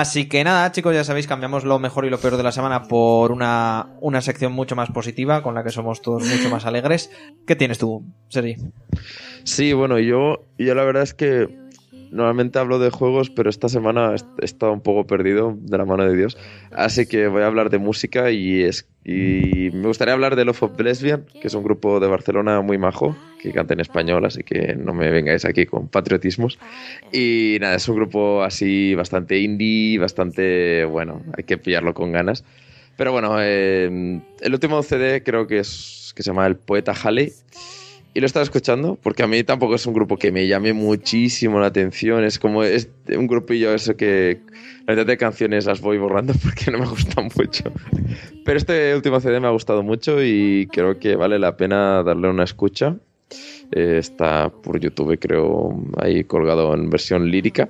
Así 0.01 0.31
que 0.31 0.43
nada, 0.45 0.73
chicos, 0.73 0.95
ya 0.95 1.05
sabéis, 1.05 1.27
cambiamos 1.27 1.65
lo 1.65 1.79
mejor 1.79 2.07
y 2.07 2.11
lo 2.11 2.17
peor 2.17 2.39
de 2.39 2.43
la 2.43 2.53
semana 2.53 2.85
por 2.85 3.33
una, 3.33 3.91
una 4.01 4.23
sección 4.23 4.51
mucho 4.51 4.75
más 4.75 4.91
positiva, 4.91 5.43
con 5.43 5.55
la 5.55 5.63
que 5.63 5.69
somos 5.69 6.01
todos 6.01 6.23
mucho 6.23 6.49
más 6.49 6.65
alegres. 6.65 7.11
¿Qué 7.47 7.55
tienes 7.55 7.77
tú, 7.77 8.03
Sergi? 8.29 8.57
Sí, 9.45 9.75
bueno, 9.75 9.99
yo, 9.99 10.47
yo 10.57 10.75
la 10.75 10.85
verdad 10.85 11.03
es 11.03 11.13
que 11.13 11.55
normalmente 12.11 12.59
hablo 12.59 12.79
de 12.79 12.91
juegos, 12.91 13.31
pero 13.31 13.51
esta 13.51 13.69
semana 13.69 14.15
he 14.41 14.45
estado 14.45 14.73
un 14.73 14.81
poco 14.81 15.07
perdido 15.07 15.57
de 15.59 15.79
la 15.79 15.85
mano 15.85 16.05
de 16.05 16.17
Dios. 16.17 16.37
Así 16.73 17.07
que 17.07 17.29
voy 17.29 17.43
a 17.43 17.47
hablar 17.47 17.71
de 17.71 17.79
música 17.79 18.31
y, 18.31 18.63
es, 18.63 18.89
y 19.05 19.71
me 19.73 19.87
gustaría 19.87 20.15
hablar 20.15 20.37
de 20.37 20.45
Love 20.45 20.63
of 20.65 20.81
Lesbian, 20.81 21.25
que 21.41 21.49
es 21.49 21.55
un 21.55 21.63
grupo 21.63 22.01
de 22.01 22.09
Barcelona 22.09 22.61
muy 22.61 22.79
majo, 22.79 23.17
que 23.41 23.53
canta 23.53 23.75
en 23.75 23.81
español, 23.81 24.25
así 24.25 24.43
que 24.43 24.75
no 24.75 24.93
me 24.93 25.11
vengáis 25.11 25.45
aquí 25.45 25.67
con 25.67 25.89
patriotismos. 25.89 26.59
Y 27.13 27.59
nada, 27.61 27.77
es 27.77 27.89
un 27.89 27.97
grupo 27.97 28.43
así 28.43 28.95
bastante 28.95 29.39
indie, 29.39 29.99
bastante, 29.99 30.85
bueno, 30.85 31.23
hay 31.37 31.45
que 31.45 31.59
pillarlo 31.59 31.95
con 31.95 32.13
ganas. 32.13 32.45
Pero 32.97 33.13
bueno, 33.13 33.37
eh, 33.41 34.21
el 34.41 34.53
último 34.53 34.83
CD 34.83 35.23
creo 35.23 35.47
que 35.47 35.61
es 35.61 36.13
que 36.15 36.23
se 36.23 36.31
llama 36.31 36.47
El 36.47 36.57
Poeta 36.57 36.93
Halley. 36.93 37.33
Y 38.13 38.21
lo 38.21 38.27
estaba 38.27 38.43
escuchando 38.43 38.99
porque 39.01 39.23
a 39.23 39.27
mí 39.27 39.45
tampoco 39.45 39.77
es 39.77 39.87
un 39.87 39.95
grupo 39.95 40.17
que 40.17 40.33
me 40.33 40.47
llame 40.49 40.73
muchísimo 40.73 41.61
la 41.61 41.67
atención. 41.67 42.25
Es 42.25 42.39
como 42.39 42.65
es 42.65 42.89
un 43.09 43.27
grupillo 43.27 43.73
eso 43.73 43.97
que 43.97 44.41
la 44.87 44.95
mitad 44.95 45.07
de 45.07 45.17
canciones 45.17 45.67
las 45.67 45.81
voy 45.81 45.99
borrando 45.99 46.33
porque 46.43 46.71
no 46.71 46.79
me 46.79 46.87
gustan 46.87 47.29
mucho. 47.37 47.73
Pero 48.45 48.59
este 48.59 48.95
último 48.95 49.21
CD 49.21 49.39
me 49.39 49.47
ha 49.47 49.51
gustado 49.51 49.83
mucho 49.83 50.23
y 50.23 50.69
creo 50.73 50.99
que 50.99 51.15
vale 51.15 51.39
la 51.39 51.57
pena 51.57 52.03
darle 52.03 52.29
una 52.29 52.45
escucha. 52.45 52.97
Eh, 53.73 53.99
está 53.99 54.49
por 54.51 54.81
YouTube, 54.81 55.17
creo, 55.21 55.81
ahí 55.99 56.25
colgado 56.25 56.75
en 56.75 56.91
versión 56.91 57.31
lírica. 57.31 57.69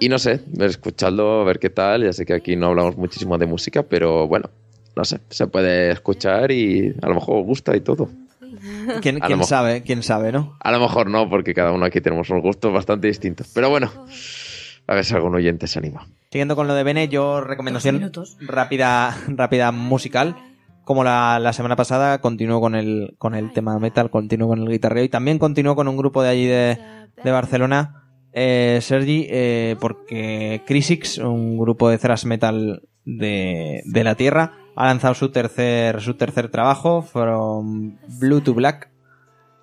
Y 0.00 0.08
no 0.08 0.18
sé, 0.18 0.40
escuchadlo, 0.60 1.42
a 1.42 1.44
ver 1.44 1.58
qué 1.58 1.68
tal. 1.68 2.04
Ya 2.04 2.12
sé 2.12 2.24
que 2.24 2.32
aquí 2.32 2.56
no 2.56 2.68
hablamos 2.68 2.96
muchísimo 2.96 3.36
de 3.36 3.46
música, 3.46 3.82
pero 3.82 4.26
bueno, 4.26 4.48
no 4.96 5.04
sé, 5.04 5.20
se 5.28 5.46
puede 5.46 5.90
escuchar 5.90 6.50
y 6.50 6.94
a 7.02 7.08
lo 7.08 7.16
mejor 7.16 7.44
gusta 7.44 7.76
y 7.76 7.80
todo. 7.80 8.08
¿Quién, 9.02 9.16
A 9.16 9.18
lo 9.20 9.26
quién 9.26 9.38
mejor. 9.38 9.46
sabe? 9.46 9.82
¿Quién 9.82 10.02
sabe, 10.02 10.32
no? 10.32 10.56
A 10.60 10.72
lo 10.72 10.80
mejor 10.80 11.08
no, 11.10 11.28
porque 11.28 11.54
cada 11.54 11.72
uno 11.72 11.84
aquí 11.86 12.00
tenemos 12.00 12.30
unos 12.30 12.42
gustos 12.42 12.72
bastante 12.72 13.06
distintos. 13.06 13.50
Pero 13.54 13.70
bueno, 13.70 13.90
a 14.86 14.94
ver 14.94 15.04
si 15.04 15.14
algún 15.14 15.34
oyente 15.34 15.66
se 15.66 15.78
anima. 15.78 16.06
Siguiendo 16.30 16.56
con 16.56 16.66
lo 16.66 16.74
de 16.74 16.82
Bene, 16.82 17.08
yo 17.08 17.40
recomendación 17.40 18.10
rápida, 18.40 19.16
rápida 19.28 19.72
musical. 19.72 20.36
Como 20.84 21.02
la, 21.02 21.38
la 21.38 21.54
semana 21.54 21.76
pasada, 21.76 22.20
continúo 22.20 22.60
con 22.60 22.74
el, 22.74 23.14
con 23.16 23.34
el 23.34 23.52
tema 23.52 23.78
metal, 23.78 24.10
continúo 24.10 24.48
con 24.48 24.60
el 24.60 24.68
guitarreo 24.68 25.02
y 25.04 25.08
también 25.08 25.38
continúo 25.38 25.74
con 25.76 25.88
un 25.88 25.96
grupo 25.96 26.22
de 26.22 26.28
allí 26.28 26.44
de, 26.44 26.78
de 27.24 27.30
Barcelona, 27.30 28.02
eh, 28.34 28.80
Sergi, 28.82 29.26
eh, 29.30 29.76
porque 29.80 30.60
Crisix, 30.66 31.16
un 31.16 31.56
grupo 31.56 31.88
de 31.88 31.96
thrash 31.96 32.26
metal 32.26 32.82
de, 33.06 33.80
de 33.86 34.04
la 34.04 34.14
tierra, 34.14 34.52
ha 34.76 34.86
lanzado 34.86 35.14
su 35.14 35.30
tercer, 35.30 36.00
su 36.00 36.14
tercer 36.14 36.48
trabajo, 36.50 37.02
From 37.02 37.96
Blue 38.18 38.40
to 38.40 38.54
Black. 38.54 38.90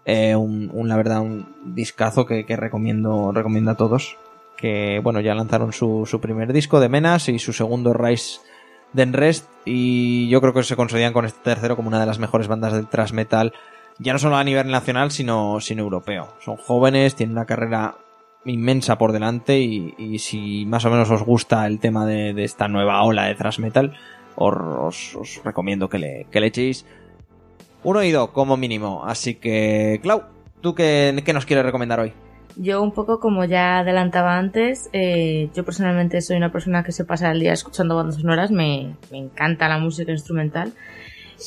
Eh, 0.05 0.35
un, 0.35 0.71
la 0.88 0.95
verdad, 0.95 1.21
un 1.21 1.47
discazo 1.75 2.25
que, 2.25 2.43
recomiendo 2.55 3.33
a 3.69 3.75
todos. 3.75 4.17
Que, 4.57 4.99
bueno, 5.03 5.19
ya 5.21 5.35
lanzaron 5.35 5.73
su, 5.73 6.05
su 6.05 6.21
primer 6.21 6.53
disco 6.53 6.79
de 6.79 6.89
Menas 6.89 7.29
y 7.29 7.39
su 7.39 7.51
segundo 7.53 7.93
Rise 7.93 8.39
Den 8.93 9.13
Rest. 9.13 9.49
Y 9.65 10.29
yo 10.29 10.39
creo 10.39 10.53
que 10.53 10.63
se 10.63 10.75
consolidan 10.75 11.13
con 11.13 11.25
este 11.25 11.41
tercero 11.43 11.75
como 11.75 11.89
una 11.89 11.99
de 11.99 12.05
las 12.05 12.19
mejores 12.19 12.47
bandas 12.47 12.73
del 12.73 12.88
thrash 12.88 13.11
metal. 13.11 13.53
Ya 13.99 14.13
no 14.13 14.19
solo 14.19 14.38
a 14.38 14.43
nivel 14.43 14.71
nacional, 14.71 15.11
sino, 15.11 15.59
sino 15.59 15.83
europeo. 15.83 16.33
Son 16.39 16.55
jóvenes, 16.55 17.15
tienen 17.15 17.35
una 17.35 17.45
carrera 17.45 17.95
inmensa 18.45 18.97
por 18.97 19.11
delante 19.11 19.59
y, 19.59 19.93
y 19.99 20.17
si 20.19 20.65
más 20.65 20.85
o 20.85 20.89
menos 20.89 21.11
os 21.11 21.21
gusta 21.21 21.67
el 21.67 21.79
tema 21.79 22.07
de, 22.07 22.33
de 22.33 22.43
esta 22.43 22.67
nueva 22.67 23.03
ola 23.03 23.25
de 23.25 23.35
thrash 23.35 23.59
metal, 23.59 23.95
os, 24.41 25.41
recomiendo 25.43 25.89
que 25.89 25.99
le, 25.99 26.27
que 26.31 26.39
le 26.39 26.47
echéis 26.47 26.85
un 27.84 27.97
oído 27.97 28.31
como 28.34 28.57
mínimo. 28.57 29.03
Así 29.05 29.35
que, 29.35 29.99
Clau, 30.03 30.23
¿tú 30.61 30.76
qué, 30.76 31.13
nos 31.34 31.45
quieres 31.45 31.65
recomendar 31.65 31.99
hoy? 31.99 32.13
Yo 32.57 32.81
un 32.81 32.91
poco 32.91 33.19
como 33.19 33.45
ya 33.45 33.80
adelantaba 33.80 34.38
antes, 34.38 34.89
eh, 34.91 35.49
yo 35.55 35.63
personalmente 35.63 36.19
soy 36.22 36.35
una 36.35 36.51
persona 36.51 36.84
que 36.84 36.91
se 36.91 37.05
pasa 37.05 37.31
el 37.31 37.39
día 37.39 37.53
escuchando 37.53 37.95
bandas 37.95 38.18
sonoras, 38.18 38.51
me 38.51 38.95
encanta 39.11 39.69
la 39.69 39.77
música 39.77 40.11
instrumental. 40.11 40.73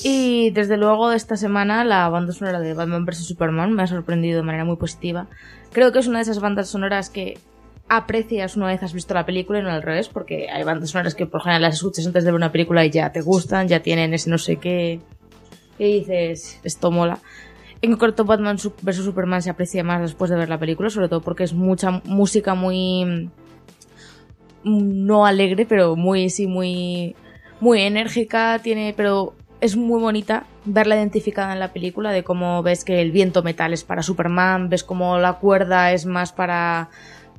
Y 0.03 0.51
desde 0.51 0.77
luego 0.77 1.13
esta 1.13 1.37
semana 1.37 1.85
la 1.85 2.09
banda 2.09 2.33
sonora 2.33 2.59
de 2.59 2.75
Batman 2.75 3.05
vs. 3.05 3.27
Superman 3.27 3.73
me 3.73 3.83
ha 3.85 3.87
sorprendido 3.87 4.39
de 4.39 4.43
manera 4.43 4.65
muy 4.65 4.77
positiva. 4.77 5.29
Creo 5.73 5.93
que 5.93 6.01
es 6.01 6.09
una 6.09 6.19
de 6.19 6.23
esas 6.23 6.41
bandas 6.41 6.69
sonoras 6.69 7.11
que 7.11 7.39
aprecias 7.89 8.57
una 8.57 8.67
vez 8.67 8.83
has 8.83 8.93
visto 8.93 9.15
la 9.15 9.27
película 9.27 9.59
y 9.59 9.63
no 9.63 9.71
al 9.71 9.83
revés, 9.83 10.09
porque 10.09 10.49
hay 10.51 10.65
bandas 10.65 10.91
sonoras 10.91 11.15
que 11.15 11.27
por 11.27 11.43
general 11.43 11.63
las 11.63 11.75
escuchas 11.75 12.07
antes 12.07 12.25
de 12.25 12.31
ver 12.31 12.37
una 12.37 12.53
película 12.53 12.85
y 12.85 12.91
ya 12.91 13.13
te 13.13 13.21
gustan, 13.21 13.69
ya 13.69 13.81
tienen 13.81 14.15
ese 14.15 14.31
no 14.31 14.39
sé 14.39 14.57
qué, 14.57 15.01
que 15.79 15.85
dices, 15.85 16.61
esto 16.65 16.91
mola. 16.91 17.21
En 17.85 17.91
concreto, 17.91 18.25
Batman 18.25 18.57
vs 18.57 18.97
Superman 18.97 19.43
se 19.43 19.51
aprecia 19.51 19.85
más 19.85 20.01
después 20.01 20.31
de 20.31 20.39
ver 20.39 20.49
la 20.49 20.59
película, 20.59 20.89
sobre 20.89 21.11
todo 21.11 21.21
porque 21.21 21.45
es 21.45 21.53
mucha 21.53 22.01
música 22.07 22.55
muy. 22.55 23.05
mm, 23.05 23.31
no 24.63 25.27
alegre, 25.27 25.67
pero 25.67 25.95
muy, 25.95 26.31
sí, 26.31 26.47
muy. 26.47 27.15
muy 27.61 27.83
enérgica, 27.83 28.59
tiene. 28.63 28.95
pero 28.97 29.35
es 29.61 29.77
muy 29.77 30.01
bonita 30.01 30.47
verla 30.65 30.97
identificada 30.97 31.53
en 31.53 31.61
la 31.61 31.75
película, 31.75 32.11
de 32.11 32.25
cómo 32.25 32.63
ves 32.63 32.85
que 32.85 33.03
el 33.03 33.13
viento 33.13 33.43
metal 33.43 33.75
es 33.75 33.85
para 33.85 34.03
Superman, 34.03 34.71
ves 34.71 34.83
cómo 34.83 35.19
la 35.19 35.35
cuerda 35.35 35.93
es 35.93 36.07
más 36.07 36.33
para. 36.33 36.89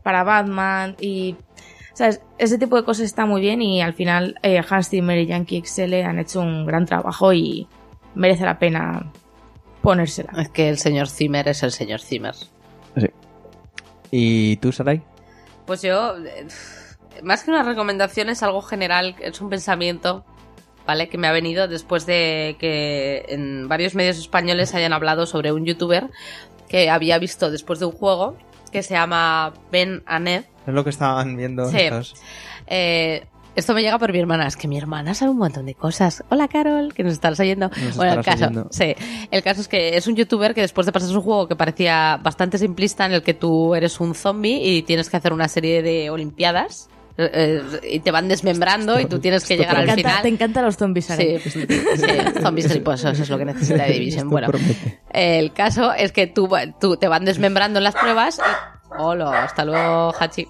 Para 0.05 0.23
Batman 0.23 0.95
y. 1.01 1.35
¿Sabes? 1.93 2.21
Ese 2.37 2.59
tipo 2.59 2.75
de 2.75 2.83
cosas 2.83 3.05
está 3.05 3.25
muy 3.25 3.41
bien 3.41 3.61
y 3.61 3.81
al 3.81 3.93
final 3.93 4.35
eh, 4.43 4.61
Hans 4.69 4.89
Zimmer 4.89 5.17
y 5.17 5.25
Yankee 5.25 5.63
XL 5.65 5.93
han 6.03 6.19
hecho 6.19 6.41
un 6.41 6.65
gran 6.65 6.85
trabajo 6.85 7.33
y 7.33 7.67
merece 8.13 8.43
la 8.43 8.59
pena 8.59 9.11
ponérsela. 9.81 10.33
Es 10.37 10.49
que 10.49 10.69
el 10.69 10.77
señor 10.77 11.07
Zimmer 11.07 11.47
es 11.47 11.63
el 11.63 11.71
señor 11.71 12.01
Zimmer. 12.01 12.35
¿Y 14.11 14.57
tú, 14.57 14.71
Sarai? 14.71 15.01
Pues 15.65 15.81
yo, 15.81 16.17
eh, 16.17 16.45
más 17.23 17.43
que 17.43 17.51
una 17.51 17.63
recomendación, 17.63 18.29
es 18.29 18.43
algo 18.43 18.61
general, 18.61 19.15
es 19.21 19.41
un 19.41 19.49
pensamiento, 19.49 20.23
¿vale? 20.85 21.09
Que 21.09 21.17
me 21.17 21.27
ha 21.27 21.31
venido 21.31 21.67
después 21.67 22.05
de 22.05 22.57
que 22.59 23.25
en 23.29 23.67
varios 23.67 23.95
medios 23.95 24.17
españoles 24.17 24.75
hayan 24.75 24.93
hablado 24.93 25.25
sobre 25.25 25.53
un 25.53 25.65
youtuber 25.65 26.11
que 26.67 26.89
había 26.89 27.17
visto 27.17 27.49
después 27.49 27.79
de 27.79 27.85
un 27.85 27.93
juego 27.93 28.37
que 28.75 28.83
se 28.83 28.93
llama 28.93 29.53
Ben 29.71 30.03
Aned. 30.05 30.43
Es 30.67 30.73
lo 30.73 30.83
que 30.83 30.89
estaban 30.89 31.37
viendo 31.37 31.69
Sí. 31.69 31.77
estos. 31.79 32.15
Eh, 32.67 33.25
esto 33.55 33.73
me 33.73 33.81
llega 33.81 33.97
por 33.97 34.11
mi 34.11 34.19
hermana, 34.19 34.47
es 34.47 34.57
que 34.57 34.67
mi 34.67 34.77
hermana 34.77 35.13
sabe 35.13 35.31
un 35.31 35.37
montón 35.37 35.65
de 35.65 35.75
cosas. 35.75 36.25
Hola 36.27 36.49
Carol, 36.49 36.93
que 36.93 37.03
nos 37.05 37.13
estarás 37.13 37.39
oyendo. 37.39 37.69
Nos 37.69 37.95
bueno, 37.95 38.15
el 38.19 38.25
caso, 38.25 38.43
oyendo. 38.43 38.67
sí, 38.71 38.93
el 39.31 39.43
caso 39.43 39.61
es 39.61 39.69
que 39.69 39.95
es 39.95 40.07
un 40.07 40.17
youtuber 40.17 40.53
que 40.53 40.59
después 40.59 40.85
de 40.85 40.91
pasarse 40.91 41.15
un 41.15 41.21
juego 41.21 41.47
que 41.47 41.55
parecía 41.55 42.19
bastante 42.21 42.57
simplista 42.57 43.05
en 43.05 43.13
el 43.13 43.23
que 43.23 43.33
tú 43.33 43.75
eres 43.75 44.01
un 44.01 44.13
zombie 44.13 44.61
y 44.61 44.81
tienes 44.83 45.09
que 45.09 45.15
hacer 45.15 45.31
una 45.31 45.47
serie 45.47 45.81
de 45.81 46.09
olimpiadas 46.09 46.89
eh, 47.17 47.61
y 47.89 47.99
te 47.99 48.11
van 48.11 48.27
desmembrando 48.27 48.99
y 48.99 49.05
tú 49.05 49.19
tienes 49.19 49.45
que 49.45 49.55
llegar 49.57 49.77
al 49.77 49.89
final. 49.91 50.21
te 50.21 50.27
encantan 50.27 50.65
los 50.65 50.75
zombies. 50.77 51.05
Sí, 51.05 51.39
sí, 51.39 51.65
zombies 52.41 52.67
griposos 52.69 53.19
es 53.19 53.29
lo 53.29 53.37
que 53.37 53.45
necesita 53.45 53.83
Division. 53.87 54.29
Bueno, 54.29 54.49
el 55.11 55.53
caso 55.53 55.93
es 55.93 56.11
que 56.11 56.27
tú, 56.27 56.49
tú 56.79 56.97
te 56.97 57.07
van 57.07 57.25
desmembrando 57.25 57.79
en 57.79 57.83
las 57.85 57.95
pruebas. 57.95 58.39
y- 58.39 59.01
Hola, 59.01 59.43
hasta 59.43 59.65
luego, 59.65 60.13
Hachi. 60.19 60.47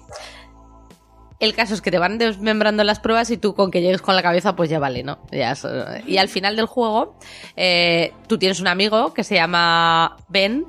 El 1.38 1.54
caso 1.54 1.74
es 1.74 1.82
que 1.82 1.90
te 1.90 1.98
van 1.98 2.16
desmembrando 2.16 2.82
en 2.82 2.86
las 2.86 2.98
pruebas 2.98 3.30
y 3.30 3.36
tú 3.36 3.54
con 3.54 3.70
que 3.70 3.82
llegues 3.82 4.00
con 4.00 4.16
la 4.16 4.22
cabeza, 4.22 4.56
pues 4.56 4.70
ya 4.70 4.78
vale, 4.78 5.02
¿no? 5.02 5.18
Ya 5.30 5.52
es- 5.52 5.66
y 6.06 6.16
al 6.16 6.28
final 6.28 6.56
del 6.56 6.66
juego, 6.66 7.18
eh, 7.56 8.12
tú 8.26 8.38
tienes 8.38 8.58
un 8.60 8.68
amigo 8.68 9.12
que 9.12 9.22
se 9.22 9.34
llama 9.34 10.16
Ben 10.28 10.64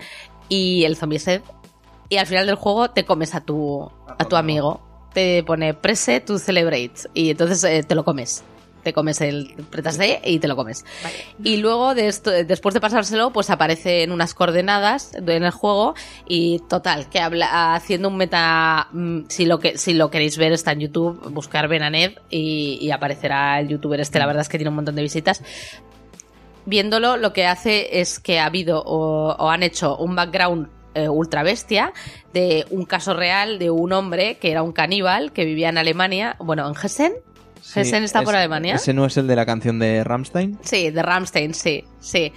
y 0.49 0.83
el 0.83 0.95
zombie 0.97 1.19
Seth. 1.19 1.43
Y 2.09 2.17
al 2.17 2.25
final 2.27 2.45
del 2.45 2.55
juego 2.55 2.89
te 2.91 3.05
comes 3.05 3.33
a 3.35 3.41
tu, 3.41 3.89
a 4.17 4.25
tu 4.25 4.35
amigo. 4.35 4.81
Te 5.13 5.43
pone 5.43 5.73
prese 5.73 6.19
to 6.19 6.37
celebrate. 6.37 6.93
Y 7.13 7.31
entonces 7.31 7.63
eh, 7.63 7.83
te 7.83 7.95
lo 7.95 8.03
comes. 8.03 8.43
Te 8.83 8.93
comes 8.93 9.19
el 9.19 9.53
pretas 9.69 9.97
D 9.97 10.21
y 10.23 10.39
te 10.39 10.47
lo 10.47 10.55
comes. 10.55 10.85
Y 11.43 11.57
luego, 11.57 11.93
de 11.93 12.07
esto, 12.07 12.31
después 12.31 12.73
de 12.73 12.79
pasárselo, 12.79 13.33
pues 13.33 13.49
aparecen 13.49 14.11
unas 14.13 14.33
coordenadas 14.33 15.13
en 15.15 15.43
el 15.43 15.51
juego. 15.51 15.93
Y 16.25 16.59
total, 16.69 17.09
que 17.09 17.19
habla 17.19 17.75
haciendo 17.75 18.07
un 18.07 18.15
meta. 18.15 18.87
mm, 18.93 19.21
Si 19.27 19.45
lo, 19.45 19.59
que, 19.59 19.77
si 19.77 19.93
lo 19.93 20.09
queréis 20.09 20.37
ver, 20.37 20.53
está 20.53 20.71
en 20.71 20.81
YouTube. 20.81 21.19
Buscar 21.31 21.67
Benaned 21.67 22.13
y, 22.29 22.77
y 22.79 22.91
aparecerá 22.91 23.59
el 23.59 23.67
youtuber 23.67 23.99
este. 23.99 24.19
La 24.19 24.25
verdad 24.27 24.41
es 24.43 24.49
que 24.49 24.57
tiene 24.57 24.69
un 24.69 24.75
montón 24.75 24.95
de 24.95 25.01
visitas. 25.01 25.41
Viéndolo, 26.65 27.17
lo 27.17 27.31
que 27.33 27.45
hace 27.45 27.99
es 28.01 28.19
que 28.19 28.39
ha 28.39 28.45
habido 28.45 28.83
o, 28.85 29.31
o 29.33 29.49
han 29.49 29.63
hecho 29.63 29.97
un 29.97 30.15
background 30.15 30.67
eh, 30.97 31.09
ultra 31.09 31.43
bestia 31.43 31.93
de 32.33 32.65
un 32.71 32.85
caso 32.85 33.13
real 33.13 33.59
de 33.59 33.69
un 33.69 33.93
hombre 33.93 34.37
que 34.37 34.51
era 34.51 34.63
un 34.63 34.71
caníbal 34.71 35.31
que 35.31 35.45
vivía 35.45 35.69
en 35.69 35.77
Alemania, 35.77 36.35
bueno, 36.39 36.67
en 36.67 36.73
Hessen. 36.75 37.13
Sí, 37.61 37.81
Hessen 37.81 38.03
está 38.03 38.23
por 38.23 38.35
Alemania. 38.35 38.75
¿Ese 38.75 38.93
no 38.93 39.05
es 39.05 39.15
el 39.17 39.27
de 39.27 39.35
la 39.35 39.45
canción 39.45 39.77
de 39.77 40.03
Rammstein? 40.03 40.57
Sí, 40.63 40.89
de 40.89 41.03
Ramstein, 41.03 41.53
sí, 41.53 41.83
sí. 41.99 42.33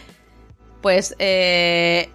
Pues 0.82 1.14
eh, 1.18 2.10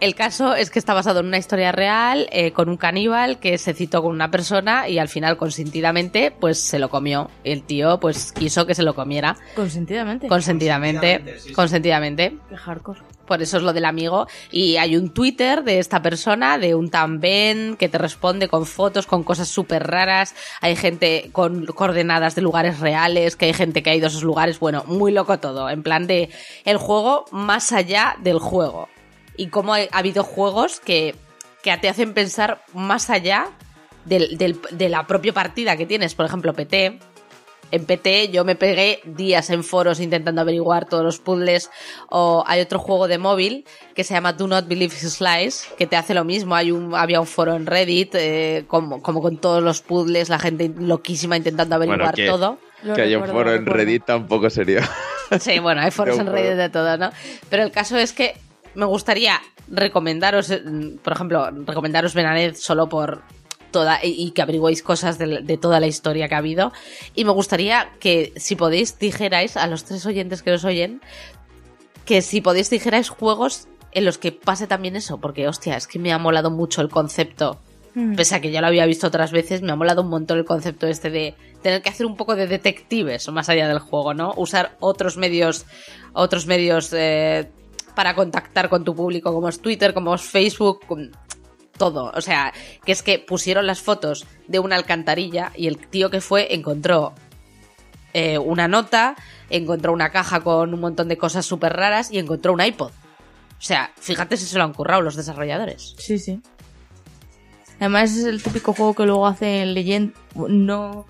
el 0.00 0.14
caso 0.14 0.54
es 0.54 0.70
que 0.70 0.78
está 0.78 0.94
basado 0.94 1.20
en 1.20 1.26
una 1.26 1.38
historia 1.38 1.72
real 1.72 2.28
eh, 2.32 2.52
con 2.52 2.68
un 2.68 2.76
caníbal 2.76 3.38
que 3.38 3.58
se 3.58 3.74
citó 3.74 4.02
con 4.02 4.12
una 4.12 4.30
persona 4.30 4.88
y 4.88 4.98
al 4.98 5.08
final 5.08 5.36
consentidamente 5.36 6.30
pues 6.30 6.58
se 6.60 6.78
lo 6.78 6.88
comió. 6.90 7.30
El 7.44 7.62
tío 7.62 8.00
pues 8.00 8.32
quiso 8.32 8.66
que 8.66 8.74
se 8.74 8.82
lo 8.82 8.94
comiera 8.94 9.36
Consentidamente. 9.54 10.28
consentidamente, 10.28 11.22
consentidamente. 11.54 12.36
Qué 12.48 12.56
hardcore. 12.56 13.00
Por 13.26 13.42
eso 13.42 13.58
es 13.58 13.62
lo 13.62 13.72
del 13.72 13.84
amigo. 13.84 14.26
Y 14.50 14.76
hay 14.76 14.96
un 14.96 15.10
Twitter 15.14 15.62
de 15.62 15.78
esta 15.78 16.02
persona, 16.02 16.58
de 16.58 16.74
un 16.74 16.90
tan 16.90 17.20
Ben, 17.20 17.76
que 17.76 17.88
te 17.88 17.96
responde 17.96 18.48
con 18.48 18.66
fotos, 18.66 19.06
con 19.06 19.22
cosas 19.22 19.46
súper 19.46 19.86
raras. 19.86 20.34
Hay 20.60 20.74
gente 20.74 21.30
con 21.30 21.64
coordenadas 21.66 22.34
de 22.34 22.42
lugares 22.42 22.80
reales, 22.80 23.36
que 23.36 23.46
hay 23.46 23.52
gente 23.52 23.84
que 23.84 23.90
ha 23.90 23.94
ido 23.94 24.06
a 24.06 24.08
esos 24.08 24.24
lugares. 24.24 24.58
Bueno, 24.58 24.82
muy 24.88 25.12
loco 25.12 25.38
todo. 25.38 25.70
En 25.70 25.84
plan 25.84 26.08
de 26.08 26.28
el 26.64 26.76
juego 26.76 27.24
más 27.30 27.70
allá 27.70 28.16
del 28.20 28.40
juego. 28.40 28.88
Y 29.40 29.48
cómo 29.48 29.74
ha 29.74 29.78
ha 29.90 29.98
habido 29.98 30.22
juegos 30.24 30.80
que, 30.80 31.14
que 31.62 31.76
te 31.78 31.88
hacen 31.88 32.12
pensar 32.14 32.62
más 32.74 33.08
allá 33.10 33.46
del- 34.04 34.36
del- 34.38 34.60
de 34.70 34.88
la 34.88 35.06
propia 35.06 35.32
partida 35.32 35.76
que 35.76 35.86
tienes. 35.86 36.14
Por 36.14 36.26
ejemplo, 36.26 36.52
PT 36.54 36.98
en 37.72 37.84
PT 37.84 38.30
yo 38.30 38.44
me 38.44 38.56
pegué 38.56 39.00
días 39.04 39.48
en 39.50 39.62
foros 39.62 40.00
intentando 40.00 40.40
averiguar 40.40 40.86
todos 40.88 41.04
los 41.04 41.20
puzzles. 41.20 41.70
O 42.08 42.42
hay 42.46 42.60
otro 42.60 42.78
juego 42.80 43.06
de 43.08 43.16
móvil 43.18 43.64
que 43.94 44.02
se 44.04 44.12
llama 44.12 44.32
Do 44.32 44.46
Not 44.48 44.66
Believe 44.66 44.94
Lies, 45.20 45.68
que 45.78 45.86
te 45.86 45.96
hace 45.96 46.12
lo 46.12 46.24
mismo. 46.24 46.54
Hay 46.56 46.72
un, 46.72 46.94
había 46.96 47.20
un 47.20 47.26
foro 47.28 47.54
en 47.54 47.66
Reddit, 47.66 48.14
eh, 48.16 48.64
como, 48.66 49.00
como 49.02 49.22
con 49.22 49.36
todos 49.38 49.62
los 49.62 49.80
puzzles, 49.82 50.28
la 50.28 50.38
gente 50.40 50.70
loquísima 50.78 51.36
intentando 51.36 51.76
averiguar 51.76 52.14
todo. 52.26 52.58
Lo 52.82 52.94
que 52.94 53.02
haya 53.02 53.18
un 53.18 53.26
foro 53.28 53.54
en. 53.54 53.64
Reddit 53.66 54.04
tampoco 54.04 54.50
sería. 54.50 54.82
Sí, 55.38 55.58
bueno, 55.60 55.80
hay 55.82 55.90
foros 55.92 56.18
en. 56.18 56.26
Reddit 56.26 56.56
de 56.56 56.68
todo, 56.70 56.96
¿no? 56.96 57.10
Pero 57.48 57.62
el 57.62 57.70
caso 57.70 57.96
es 57.96 58.12
que 58.12 58.34
me 58.74 58.86
gustaría 58.86 59.40
recomendaros, 59.68 60.50
eh, 60.50 60.62
por 61.02 61.12
ejemplo, 61.12 61.50
recomendaros 61.50 62.14
Benaned 62.14 62.54
solo 62.56 62.88
por 62.88 63.22
toda 63.70 64.04
y, 64.04 64.26
y 64.26 64.30
que 64.32 64.42
averigüéis 64.42 64.82
cosas 64.82 65.18
de, 65.18 65.42
de 65.42 65.56
toda 65.56 65.80
la 65.80 65.86
historia 65.86 66.28
que 66.28 66.34
ha 66.34 66.38
habido. 66.38 66.72
Y 67.14 67.24
me 67.24 67.32
gustaría 67.32 67.92
que, 68.00 68.32
si 68.36 68.56
podéis, 68.56 68.98
dijerais 68.98 69.56
a 69.56 69.66
los 69.66 69.84
tres 69.84 70.04
oyentes 70.06 70.42
que 70.42 70.52
os 70.52 70.64
oyen, 70.64 71.00
que 72.04 72.22
si 72.22 72.40
podéis 72.40 72.70
dijerais 72.70 73.08
juegos 73.08 73.68
en 73.92 74.04
los 74.04 74.18
que 74.18 74.32
pase 74.32 74.66
también 74.66 74.96
eso, 74.96 75.18
porque 75.18 75.48
hostia, 75.48 75.76
es 75.76 75.86
que 75.86 75.98
me 75.98 76.12
ha 76.12 76.18
molado 76.18 76.50
mucho 76.50 76.80
el 76.80 76.88
concepto. 76.88 77.58
Mm. 77.94 78.14
Pese 78.14 78.36
a 78.36 78.40
que 78.40 78.52
ya 78.52 78.60
lo 78.60 78.68
había 78.68 78.86
visto 78.86 79.08
otras 79.08 79.32
veces, 79.32 79.62
me 79.62 79.72
ha 79.72 79.76
molado 79.76 80.02
un 80.02 80.08
montón 80.08 80.38
el 80.38 80.44
concepto 80.44 80.86
este 80.86 81.10
de 81.10 81.34
tener 81.62 81.82
que 81.82 81.90
hacer 81.90 82.06
un 82.06 82.16
poco 82.16 82.36
de 82.36 82.46
detectives 82.46 83.28
más 83.30 83.48
allá 83.48 83.66
del 83.68 83.80
juego, 83.80 84.14
¿no? 84.14 84.32
Usar 84.36 84.76
otros 84.78 85.16
medios, 85.16 85.66
otros 86.12 86.46
medios 86.46 86.92
eh, 86.92 87.50
para 87.90 88.14
contactar 88.14 88.68
con 88.68 88.84
tu 88.84 88.94
público, 88.94 89.32
como 89.32 89.48
es 89.48 89.60
Twitter, 89.60 89.94
como 89.94 90.14
es 90.14 90.22
Facebook, 90.22 90.80
todo. 91.80 92.12
O 92.14 92.20
sea, 92.20 92.52
que 92.84 92.92
es 92.92 93.02
que 93.02 93.18
pusieron 93.18 93.66
las 93.66 93.80
fotos 93.80 94.26
de 94.46 94.58
una 94.58 94.76
alcantarilla 94.76 95.50
y 95.56 95.66
el 95.66 95.78
tío 95.78 96.10
que 96.10 96.20
fue 96.20 96.54
encontró 96.54 97.14
eh, 98.12 98.38
una 98.38 98.68
nota, 98.68 99.16
encontró 99.48 99.92
una 99.92 100.10
caja 100.10 100.40
con 100.40 100.74
un 100.74 100.80
montón 100.80 101.08
de 101.08 101.16
cosas 101.16 101.46
súper 101.46 101.72
raras 101.72 102.10
y 102.12 102.18
encontró 102.18 102.52
un 102.52 102.60
iPod. 102.60 102.90
O 102.90 103.62
sea, 103.62 103.92
fíjate 103.98 104.36
si 104.36 104.44
se 104.44 104.58
lo 104.58 104.64
han 104.64 104.74
currado 104.74 105.00
los 105.00 105.16
desarrolladores. 105.16 105.94
Sí, 105.98 106.18
sí. 106.18 106.40
Además 107.78 108.12
es 108.12 108.24
el 108.24 108.42
típico 108.42 108.74
juego 108.74 108.94
que 108.94 109.06
luego 109.06 109.26
hacen 109.26 109.74
leyenda... 109.74 110.12
No... 110.34 111.06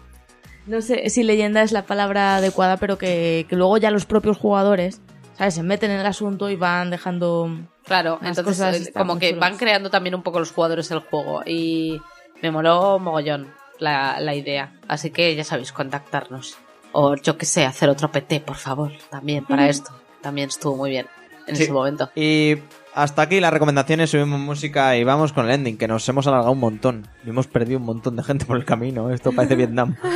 No 0.66 0.82
sé 0.82 1.08
si 1.10 1.24
leyenda 1.24 1.62
es 1.62 1.72
la 1.72 1.86
palabra 1.86 2.36
adecuada, 2.36 2.76
pero 2.76 2.96
que 2.96 3.46
luego 3.50 3.78
ya 3.78 3.90
los 3.90 4.04
propios 4.04 4.36
jugadores, 4.36 5.00
¿sabes? 5.40 5.54
Se 5.54 5.62
meten 5.62 5.90
en 5.90 6.00
el 6.00 6.06
asunto 6.06 6.50
y 6.50 6.56
van 6.56 6.90
dejando... 6.90 7.48
Claro, 7.86 8.18
entonces 8.20 8.44
cosas 8.44 8.88
eh, 8.88 8.92
como 8.92 9.18
que 9.18 9.30
chulas. 9.30 9.40
van 9.40 9.56
creando 9.58 9.88
también 9.88 10.14
un 10.14 10.22
poco 10.22 10.38
los 10.38 10.52
jugadores 10.52 10.90
el 10.90 10.98
juego 11.00 11.42
y 11.46 11.98
me 12.42 12.50
moló 12.50 12.98
mogollón 12.98 13.48
la, 13.78 14.20
la 14.20 14.34
idea. 14.34 14.74
Así 14.86 15.08
que 15.10 15.34
ya 15.34 15.42
sabéis, 15.44 15.72
contactarnos. 15.72 16.58
O 16.92 17.16
yo 17.16 17.38
que 17.38 17.46
sé, 17.46 17.64
hacer 17.64 17.88
otro 17.88 18.12
PT, 18.12 18.40
por 18.40 18.56
favor, 18.56 18.92
también 19.08 19.46
para 19.46 19.66
esto. 19.70 19.90
También 20.20 20.50
estuvo 20.50 20.76
muy 20.76 20.90
bien 20.90 21.06
en 21.46 21.56
Sí. 21.56 21.62
ese 21.62 21.72
momento. 21.72 22.10
Y 22.14 22.56
hasta 22.94 23.22
aquí 23.22 23.40
las 23.40 23.50
recomendaciones, 23.52 24.10
subimos 24.10 24.38
música 24.40 24.94
y 24.98 25.04
vamos 25.04 25.32
con 25.32 25.46
el 25.46 25.52
ending, 25.52 25.78
que 25.78 25.88
nos 25.88 26.06
hemos 26.10 26.26
alargado 26.26 26.52
un 26.52 26.60
montón. 26.60 27.08
Y 27.24 27.30
hemos 27.30 27.46
perdido 27.46 27.78
un 27.78 27.86
montón 27.86 28.14
de 28.16 28.22
gente 28.24 28.44
por 28.44 28.58
el 28.58 28.66
camino. 28.66 29.08
Esto 29.10 29.32
parece 29.32 29.56
Vietnam. 29.56 29.96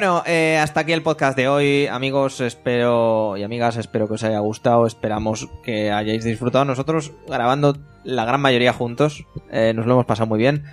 Bueno, 0.00 0.22
eh, 0.24 0.56
hasta 0.56 0.80
aquí 0.80 0.94
el 0.94 1.02
podcast 1.02 1.36
de 1.36 1.46
hoy, 1.46 1.86
amigos. 1.86 2.40
Espero 2.40 3.36
y 3.36 3.42
amigas, 3.42 3.76
espero 3.76 4.08
que 4.08 4.14
os 4.14 4.24
haya 4.24 4.38
gustado. 4.38 4.86
Esperamos 4.86 5.50
que 5.62 5.92
hayáis 5.92 6.24
disfrutado. 6.24 6.64
Nosotros 6.64 7.12
grabando 7.28 7.76
la 8.02 8.24
gran 8.24 8.40
mayoría 8.40 8.72
juntos, 8.72 9.26
eh, 9.50 9.74
nos 9.74 9.84
lo 9.84 9.92
hemos 9.92 10.06
pasado 10.06 10.26
muy 10.26 10.38
bien. 10.38 10.64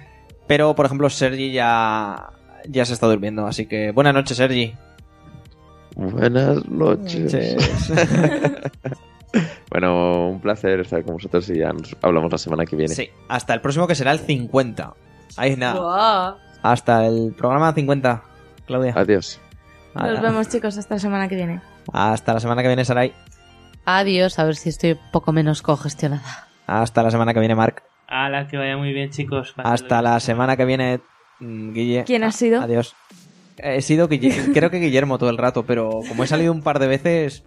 Pero, 0.48 0.76
por 0.76 0.86
ejemplo, 0.86 1.10
Sergi 1.10 1.52
ya 1.52 2.30
ya 2.70 2.86
se 2.86 2.94
está 2.94 3.06
durmiendo, 3.08 3.46
así 3.46 3.66
que 3.66 3.92
buenas 3.92 4.14
noches, 4.14 4.38
Sergi. 4.38 4.74
Buenas 5.98 6.66
noches. 6.70 7.36
Bueno, 9.70 10.30
un 10.30 10.40
placer 10.40 10.80
estar 10.80 11.04
con 11.04 11.16
vosotros 11.16 11.50
y 11.50 11.60
ya 11.60 11.74
nos 11.74 11.96
hablamos 12.02 12.32
la 12.32 12.38
semana 12.38 12.66
que 12.66 12.78
viene. 12.78 12.96
Sí, 12.96 13.10
hasta 13.28 13.54
el 13.54 13.60
próximo 13.60 13.86
que 13.86 13.94
será 13.94 14.14
el 14.14 14.20
50. 14.20 14.94
Ahí 15.36 15.58
nada. 15.58 16.38
Hasta 16.64 17.06
el 17.06 17.34
programa 17.38 17.74
50, 17.74 18.24
Claudia. 18.68 18.94
Adiós. 18.96 19.40
Nos 19.96 20.22
vemos 20.22 20.48
chicos 20.50 20.78
hasta 20.78 20.96
la 20.96 21.00
semana 21.00 21.28
que 21.28 21.36
viene. 21.36 21.62
Hasta 21.92 22.34
la 22.34 22.40
semana 22.40 22.62
que 22.62 22.68
viene, 22.68 22.86
Sarai. 22.86 23.14
Adiós, 23.86 24.38
a 24.38 24.44
ver 24.44 24.56
si 24.56 24.70
estoy 24.70 24.98
poco 25.12 25.32
menos 25.32 25.62
congestionada. 25.62 26.48
Hasta 26.68 27.02
la 27.02 27.10
semana 27.10 27.34
que 27.34 27.40
viene, 27.40 27.56
Marc. 27.56 27.84
Ala, 28.08 28.48
que 28.48 28.58
vaya 28.58 28.78
muy 28.78 28.94
bien, 28.94 29.10
chicos. 29.10 29.54
Hasta 29.58 30.02
la 30.02 30.20
semana 30.20 30.56
que 30.58 30.66
viene, 30.66 31.00
mm, 31.40 31.74
Guille. 31.74 32.04
¿Quién 32.06 32.24
ha 32.24 32.32
sido? 32.32 32.62
Adiós. 32.62 32.96
He 33.58 33.82
sido 33.82 34.08
Guille- 34.08 34.52
creo 34.54 34.70
que 34.70 34.78
Guillermo 34.80 35.18
todo 35.18 35.30
el 35.30 35.38
rato, 35.38 35.66
pero 35.66 36.02
como 36.08 36.24
he 36.24 36.28
salido 36.28 36.52
un 36.52 36.62
par 36.62 36.80
de 36.80 36.88
veces, 36.88 37.44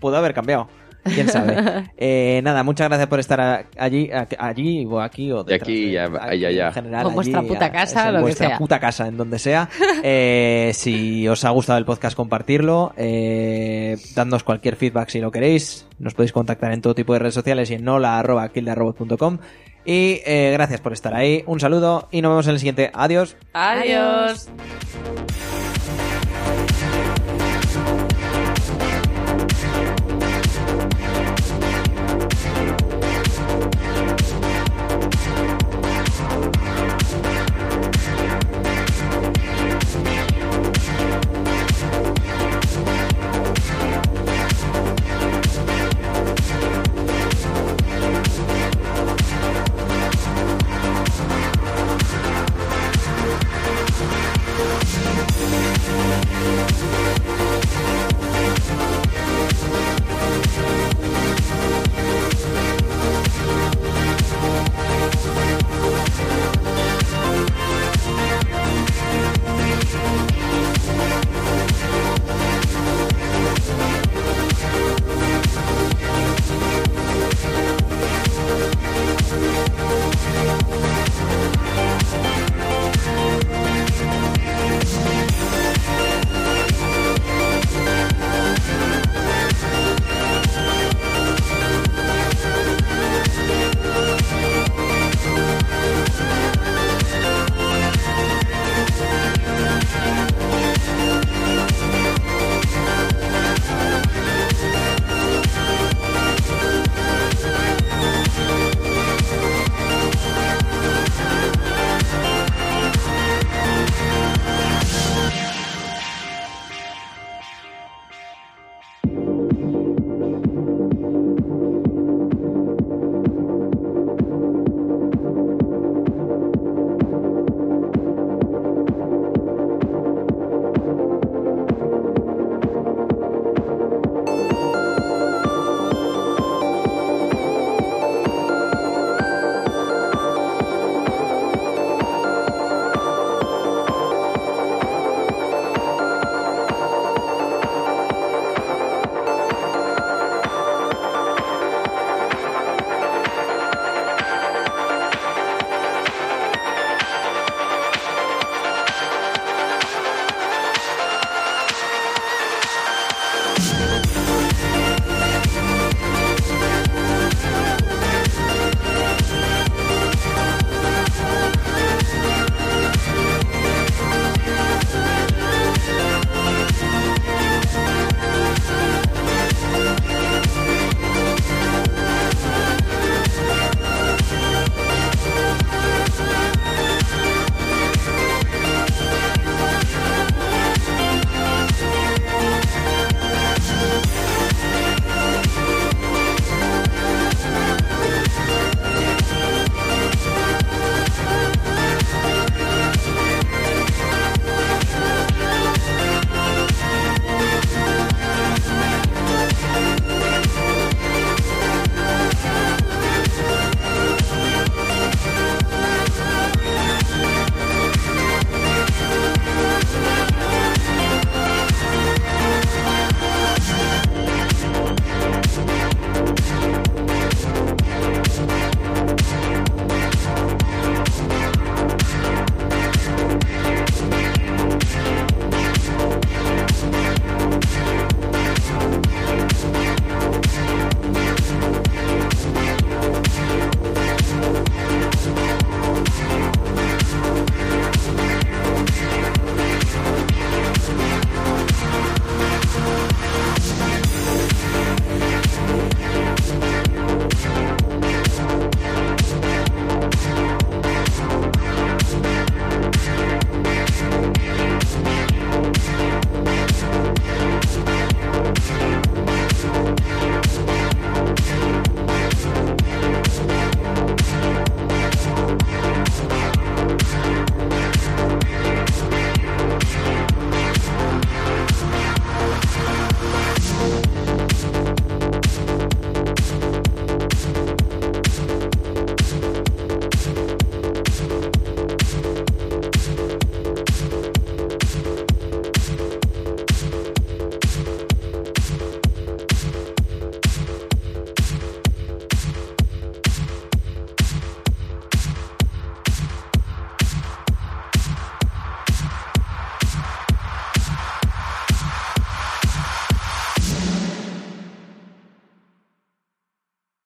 puedo 0.00 0.16
haber 0.16 0.32
cambiado. 0.34 0.68
Quién 1.14 1.28
sabe. 1.28 1.56
Eh, 1.96 2.40
nada, 2.44 2.62
muchas 2.62 2.88
gracias 2.88 3.08
por 3.08 3.18
estar 3.20 3.66
allí, 3.78 4.10
allí 4.38 4.84
o 4.86 5.00
aquí 5.00 5.32
o 5.32 5.42
De 5.44 5.54
detrás 5.54 5.68
aquí 5.68 5.90
de- 5.92 5.98
a- 6.00 6.04
aquí, 6.04 6.16
allá, 6.20 6.48
allá. 6.48 6.66
En 6.68 6.72
general, 6.74 7.06
O 7.06 7.10
vuestra 7.10 7.38
allí, 7.40 7.48
puta 7.48 7.72
casa, 7.72 8.06
en 8.08 8.12
lo 8.12 8.18
que 8.18 8.22
vuestra 8.22 8.48
sea. 8.48 8.58
puta 8.58 8.78
casa, 8.80 9.06
en 9.06 9.16
donde 9.16 9.38
sea. 9.38 9.68
Eh, 10.02 10.72
si 10.74 11.26
os 11.28 11.44
ha 11.44 11.50
gustado 11.50 11.78
el 11.78 11.84
podcast, 11.84 12.14
compartirlo. 12.16 12.92
Eh, 12.96 13.96
dadnos 14.14 14.42
cualquier 14.44 14.76
feedback 14.76 15.08
si 15.08 15.20
lo 15.20 15.30
queréis. 15.30 15.86
Nos 15.98 16.14
podéis 16.14 16.32
contactar 16.32 16.72
en 16.72 16.82
todo 16.82 16.94
tipo 16.94 17.12
de 17.14 17.20
redes 17.20 17.34
sociales 17.34 17.70
y 17.70 17.74
en 17.74 17.88
hola.kildarrobot.com. 17.88 19.38
Y 19.84 20.20
eh, 20.26 20.50
gracias 20.52 20.80
por 20.82 20.92
estar 20.92 21.14
ahí. 21.14 21.42
Un 21.46 21.60
saludo 21.60 22.08
y 22.10 22.20
nos 22.20 22.30
vemos 22.32 22.46
en 22.46 22.52
el 22.52 22.58
siguiente. 22.58 22.90
Adiós. 22.92 23.36
Adiós. 23.54 24.48
Adiós. 24.50 25.67